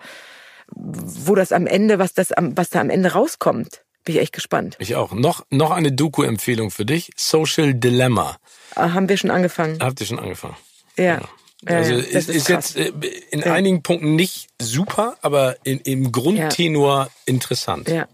wo 0.75 1.35
das 1.35 1.51
am 1.51 1.67
Ende, 1.67 1.99
was 1.99 2.13
das 2.13 2.31
am, 2.31 2.57
was 2.57 2.69
da 2.69 2.81
am 2.81 2.89
Ende 2.89 3.13
rauskommt. 3.13 3.81
Bin 4.05 4.15
ich 4.15 4.21
echt 4.21 4.33
gespannt. 4.33 4.75
Ich 4.79 4.95
auch. 4.95 5.13
Noch, 5.13 5.45
noch 5.49 5.71
eine 5.71 5.91
Doku-Empfehlung 5.91 6.71
für 6.71 6.85
dich. 6.85 7.11
Social 7.15 7.73
Dilemma. 7.73 8.37
Ah, 8.75 8.93
haben 8.93 9.07
wir 9.07 9.17
schon 9.17 9.31
angefangen? 9.31 9.79
Habt 9.81 10.01
ihr 10.01 10.07
schon 10.07 10.19
angefangen? 10.19 10.57
Ja. 10.97 11.03
ja. 11.05 11.21
Also 11.65 11.93
ist, 11.93 12.29
ist, 12.29 12.49
jetzt 12.49 12.75
äh, 12.75 12.91
in 13.31 13.39
ja. 13.39 13.53
einigen 13.53 13.81
Punkten 13.81 14.15
nicht 14.15 14.49
super, 14.61 15.15
aber 15.21 15.55
in, 15.63 15.79
im 15.79 16.11
Grundtenor 16.11 17.05
ja. 17.05 17.09
interessant. 17.25 17.87
Ja, 17.87 18.07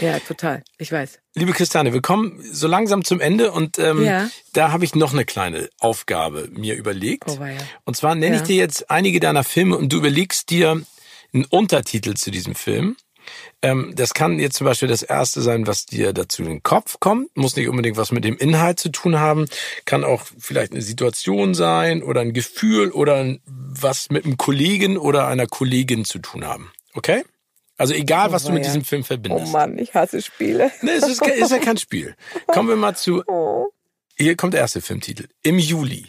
ja, 0.00 0.18
total. 0.18 0.64
Ich 0.78 0.90
weiß. 0.90 1.20
Liebe 1.34 1.52
Christiane, 1.52 1.92
wir 1.92 2.02
kommen 2.02 2.42
so 2.50 2.66
langsam 2.66 3.04
zum 3.04 3.20
Ende 3.20 3.52
und 3.52 3.78
ähm, 3.78 4.02
ja. 4.02 4.28
da 4.52 4.72
habe 4.72 4.84
ich 4.84 4.96
noch 4.96 5.12
eine 5.12 5.24
kleine 5.24 5.68
Aufgabe 5.78 6.48
mir 6.50 6.74
überlegt. 6.74 7.28
Oh, 7.28 7.44
ja. 7.44 7.56
Und 7.84 7.96
zwar 7.96 8.16
nenne 8.16 8.36
ich 8.36 8.42
dir 8.42 8.56
jetzt 8.56 8.90
einige 8.90 9.20
deiner 9.20 9.44
Filme 9.44 9.76
und 9.76 9.92
du 9.92 9.98
überlegst 9.98 10.50
dir 10.50 10.82
einen 11.32 11.44
Untertitel 11.44 12.14
zu 12.14 12.30
diesem 12.30 12.54
Film. 12.54 12.96
Ähm, 13.62 13.92
das 13.96 14.14
kann 14.14 14.38
jetzt 14.38 14.56
zum 14.56 14.66
Beispiel 14.66 14.88
das 14.88 15.02
erste 15.02 15.40
sein, 15.40 15.66
was 15.66 15.86
dir 15.86 16.12
dazu 16.12 16.42
in 16.42 16.48
den 16.48 16.62
Kopf 16.62 17.00
kommt. 17.00 17.36
Muss 17.36 17.56
nicht 17.56 17.68
unbedingt 17.68 17.96
was 17.96 18.12
mit 18.12 18.24
dem 18.24 18.36
Inhalt 18.36 18.78
zu 18.78 18.90
tun 18.90 19.18
haben. 19.18 19.46
Kann 19.84 20.04
auch 20.04 20.22
vielleicht 20.38 20.72
eine 20.72 20.82
Situation 20.82 21.54
sein 21.54 22.02
oder 22.02 22.20
ein 22.20 22.32
Gefühl 22.32 22.90
oder 22.90 23.36
was 23.46 24.10
mit 24.10 24.24
einem 24.24 24.36
Kollegen 24.36 24.96
oder 24.96 25.26
einer 25.26 25.46
Kollegin 25.46 26.04
zu 26.04 26.18
tun 26.18 26.46
haben. 26.46 26.70
Okay? 26.94 27.24
Also 27.78 27.94
egal, 27.94 28.32
was 28.32 28.44
oh, 28.44 28.48
du 28.48 28.54
mit 28.54 28.62
ja. 28.62 28.68
diesem 28.68 28.84
Film 28.84 29.04
verbindest. 29.04 29.46
Oh 29.48 29.50
Mann, 29.50 29.78
ich 29.78 29.94
hasse 29.94 30.22
Spiele. 30.22 30.70
Nee, 30.82 30.92
es 30.92 31.08
ist, 31.08 31.20
ist 31.26 31.50
ja 31.50 31.58
kein 31.58 31.76
Spiel. 31.76 32.14
Kommen 32.46 32.68
wir 32.68 32.76
mal 32.76 32.96
zu. 32.96 33.22
Oh. 33.26 33.66
Hier 34.16 34.34
kommt 34.34 34.54
der 34.54 34.60
erste 34.60 34.80
Filmtitel. 34.80 35.28
Im 35.42 35.58
Juli. 35.58 36.06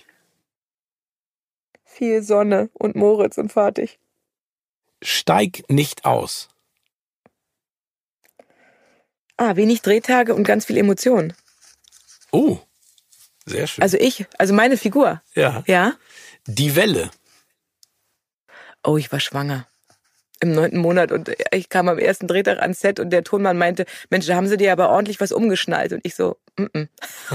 Viel 1.84 2.22
Sonne 2.24 2.70
und 2.74 2.96
Moritz 2.96 3.38
und 3.38 3.52
fertig. 3.52 4.00
Steig 5.02 5.64
nicht 5.70 6.06
aus. 6.06 6.50
Ah, 9.38 9.56
wenig 9.56 9.82
Drehtage 9.82 10.34
und 10.34 10.44
ganz 10.44 10.66
viel 10.66 10.78
Emotion. 10.78 11.34
Oh, 12.32 12.58
sehr 13.46 13.68
schön. 13.68 13.84
Also 13.84 13.98
ich, 13.98 14.26
also 14.38 14.54
meine 14.54 14.78
Figur. 14.78 15.22
Ja. 15.36 15.64
Ja. 15.68 15.94
Die 16.46 16.76
Welle. 16.76 17.12
Oh, 18.84 18.98
ich 18.98 19.12
war 19.12 19.20
schwanger. 19.20 19.68
Im 20.40 20.54
neunten 20.54 20.80
Monat 20.80 21.12
und 21.12 21.32
ich 21.52 21.70
kam 21.70 21.88
am 21.88 21.98
ersten 21.98 22.28
Drehtag 22.28 22.60
ans 22.60 22.80
Set 22.80 23.00
und 23.00 23.10
der 23.10 23.24
Tonmann 23.24 23.58
meinte, 23.58 23.86
Mensch, 24.10 24.28
da 24.28 24.36
haben 24.36 24.48
sie 24.48 24.58
dir 24.58 24.72
aber 24.72 24.90
ordentlich 24.90 25.20
was 25.20 25.32
umgeschnallt. 25.32 25.94
Und 25.94 26.02
ich 26.04 26.16
so, 26.16 26.38
mm 26.58 26.64
-mm. 26.66 26.88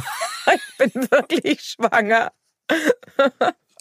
ich 0.55 0.79
bin 0.79 1.11
wirklich 1.11 1.63
schwanger. 1.63 2.33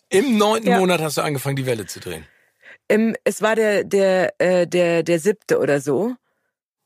Im 0.09 0.37
neunten 0.37 0.69
ja. 0.69 0.79
Monat 0.79 1.01
hast 1.01 1.17
du 1.17 1.21
angefangen, 1.21 1.55
die 1.55 1.65
Welle 1.65 1.85
zu 1.85 1.99
drehen. 1.99 2.25
Im, 2.91 3.15
es 3.23 3.41
war 3.41 3.55
der, 3.55 3.85
der, 3.85 4.33
äh, 4.39 4.67
der, 4.67 5.03
der 5.03 5.17
siebte 5.17 5.59
oder 5.59 5.79
so. 5.79 6.13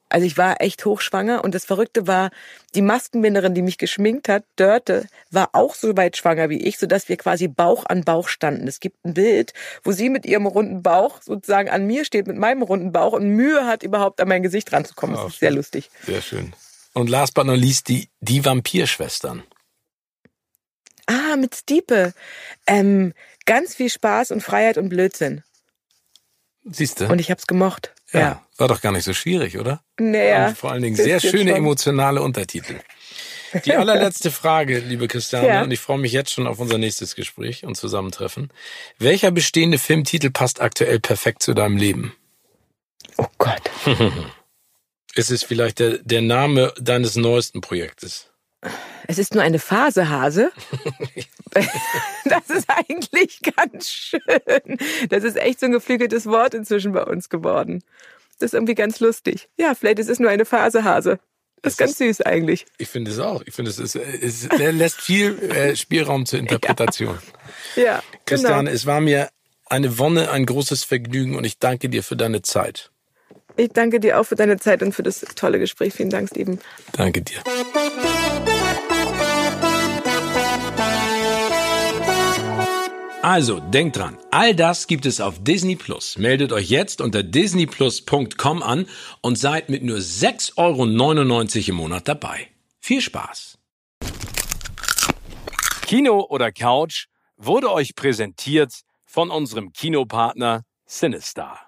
Also 0.08 0.28
ich 0.28 0.38
war 0.38 0.62
echt 0.62 0.86
hochschwanger 0.86 1.44
und 1.44 1.56
das 1.56 1.66
Verrückte 1.66 2.06
war, 2.06 2.30
die 2.76 2.84
Maskenbinderin, 2.84 3.56
die 3.56 3.64
mich 3.64 3.80
geschminkt 3.80 4.30
hat, 4.30 4.44
Dörte, 4.56 5.08
war 5.32 5.50
auch 5.54 5.74
so 5.74 5.98
weit 5.98 6.16
schwanger 6.16 6.52
wie 6.52 6.62
ich, 6.62 6.78
sodass 6.78 7.10
wir 7.10 7.18
quasi 7.18 7.48
Bauch 7.48 7.88
an 7.88 8.04
Bauch 8.04 8.28
standen. 8.28 8.68
Es 8.68 8.80
gibt 8.80 9.04
ein 9.04 9.16
Bild, 9.16 9.54
wo 9.84 9.94
sie 9.94 10.10
mit 10.10 10.28
ihrem 10.28 10.46
runden 10.46 10.84
Bauch 10.84 11.24
sozusagen 11.24 11.70
an 11.70 11.88
mir 11.88 12.06
steht, 12.06 12.28
mit 12.28 12.38
meinem 12.38 12.62
runden 12.62 12.92
Bauch 12.92 13.14
und 13.14 13.28
Mühe 13.30 13.66
hat, 13.66 13.82
überhaupt 13.82 14.22
an 14.22 14.28
mein 14.28 14.44
Gesicht 14.44 14.72
ranzukommen. 14.72 15.16
Das 15.16 15.34
ist 15.34 15.40
sehr 15.40 15.52
lustig. 15.52 15.90
Sehr 16.06 16.22
schön. 16.22 16.54
Und 16.94 17.10
last 17.10 17.34
but 17.34 17.48
not 17.48 17.58
least, 17.58 17.88
die, 17.88 18.10
die 18.20 18.46
Vampirschwestern. 18.46 19.42
Ah, 21.08 21.36
mit 21.36 21.56
Stiepe. 21.56 22.14
Ähm, 22.68 23.14
ganz 23.48 23.74
viel 23.74 23.90
Spaß 23.90 24.30
und 24.30 24.42
Freiheit 24.42 24.78
und 24.78 24.90
Blödsinn. 24.90 25.44
Siehst 26.66 27.00
du? 27.00 27.08
Und 27.08 27.20
ich 27.20 27.30
hab's 27.30 27.48
gemocht. 27.48 27.94
Ja. 28.12 28.20
ja. 28.20 28.42
War 28.58 28.68
doch 28.68 28.82
gar 28.82 28.92
nicht 28.92 29.04
so 29.04 29.14
schwierig, 29.14 29.58
oder? 29.58 29.82
Naja. 30.00 30.48
Und 30.48 30.58
vor 30.58 30.72
allen 30.72 30.82
Dingen 30.82 30.96
sehr 30.96 31.20
schöne 31.20 31.52
schon. 31.52 31.60
emotionale 31.60 32.22
Untertitel. 32.22 32.80
Die 33.64 33.74
allerletzte 33.74 34.32
Frage, 34.32 34.80
liebe 34.80 35.08
Christiane, 35.08 35.48
ja. 35.48 35.64
und 35.64 35.72
ich 35.72 35.80
freue 35.80 35.98
mich 35.98 36.12
jetzt 36.12 36.32
schon 36.32 36.48
auf 36.48 36.60
unser 36.60 36.78
nächstes 36.78 37.16
Gespräch 37.16 37.64
und 37.64 37.76
Zusammentreffen. 37.76 38.52
Welcher 38.98 39.32
bestehende 39.32 39.78
Filmtitel 39.78 40.30
passt 40.30 40.60
aktuell 40.60 41.00
perfekt 41.00 41.42
zu 41.42 41.54
deinem 41.54 41.78
Leben? 41.78 42.14
Oh 43.18 43.28
Gott. 43.38 43.62
Ist 45.16 45.32
es 45.32 45.44
vielleicht 45.44 45.80
der, 45.80 46.00
der 46.00 46.22
Name 46.22 46.74
deines 46.78 47.16
neuesten 47.16 47.62
Projektes? 47.62 48.30
Es 49.08 49.18
ist 49.18 49.34
nur 49.34 49.44
eine 49.44 49.60
Phase, 49.60 50.10
Hase. 50.10 50.52
das 52.26 52.50
ist 52.50 52.70
eigentlich 52.70 53.40
ganz 53.56 53.90
schön. 53.90 54.20
Das 55.10 55.24
ist 55.24 55.38
echt 55.38 55.60
so 55.60 55.68
ein 55.68 55.72
geflügeltes 55.72 56.26
Wort 56.26 56.54
inzwischen 56.54 56.92
bei 56.92 57.04
uns 57.04 57.30
geworden. 57.30 57.84
Das 58.40 58.48
ist 58.48 58.54
irgendwie 58.54 58.76
ganz 58.76 59.00
lustig. 59.00 59.48
Ja, 59.58 59.76
vielleicht 59.76 60.00
ist 60.00 60.10
es 60.10 60.20
nur 60.20 60.30
eine 60.30 60.46
Phase, 60.46 60.84
Hase. 60.84 61.20
Das 61.62 61.74
ist 61.74 61.78
ganz 61.78 61.98
süß 61.98 62.22
eigentlich. 62.22 62.66
Ich 62.78 62.90
finde 62.90 63.10
es 63.10 63.20
auch. 63.20 63.42
Ich 63.46 63.54
finde 63.56 63.72
es, 63.72 63.80
ist, 63.80 63.96
es 63.96 64.48
lässt 64.60 65.02
viel 65.02 65.40
äh, 65.52 65.76
Spielraum 65.76 66.26
zur 66.26 66.40
Interpretation. 66.42 67.18
Ja, 67.76 67.84
ja 67.84 68.04
Christiane, 68.26 68.66
genau. 68.66 68.72
es 68.72 68.86
war 68.86 69.02
mir 69.02 69.30
eine 69.68 69.98
Wonne, 69.98 70.30
ein 70.30 70.46
großes 70.46 70.84
Vergnügen 70.84 71.36
und 71.36 71.44
ich 71.44 71.58
danke 71.58 71.90
dir 71.90 72.04
für 72.04 72.16
deine 72.16 72.42
Zeit. 72.42 72.92
Ich 73.58 73.70
danke 73.70 74.00
dir 74.00 74.20
auch 74.20 74.26
für 74.26 74.36
deine 74.36 74.60
Zeit 74.60 74.84
und 74.84 74.94
für 74.94 75.04
das 75.04 75.22
tolle 75.36 75.60
Gespräch. 75.60 75.94
Vielen 75.94 76.10
Dank, 76.10 76.30
Steven. 76.30 76.60
Danke 76.92 77.22
dir. 77.22 77.42
Also, 83.26 83.60
denkt 83.60 83.98
dran, 83.98 84.20
all 84.30 84.54
das 84.54 84.86
gibt 84.86 85.08
es 85.08 85.20
auf 85.20 85.44
Disney 85.44 85.76
Plus. 85.76 86.16
Meldet 86.20 86.54
euch 86.54 86.70
jetzt 86.70 87.02
unter 87.02 87.24
disneyplus.com 87.24 88.62
an 88.62 88.86
und 89.22 89.40
seid 89.40 89.68
mit 89.68 89.82
nur 89.82 89.98
6,99 89.98 90.58
Euro 90.58 91.70
im 91.70 91.76
Monat 91.76 92.08
dabei. 92.08 92.50
Viel 92.80 93.02
Spaß! 93.02 93.58
Kino 95.88 96.28
oder 96.30 96.52
Couch 96.52 97.08
wurde 97.36 97.72
euch 97.72 97.96
präsentiert 97.96 98.82
von 99.06 99.32
unserem 99.32 99.74
Kinopartner 99.74 100.62
Sinistar. 100.86 101.65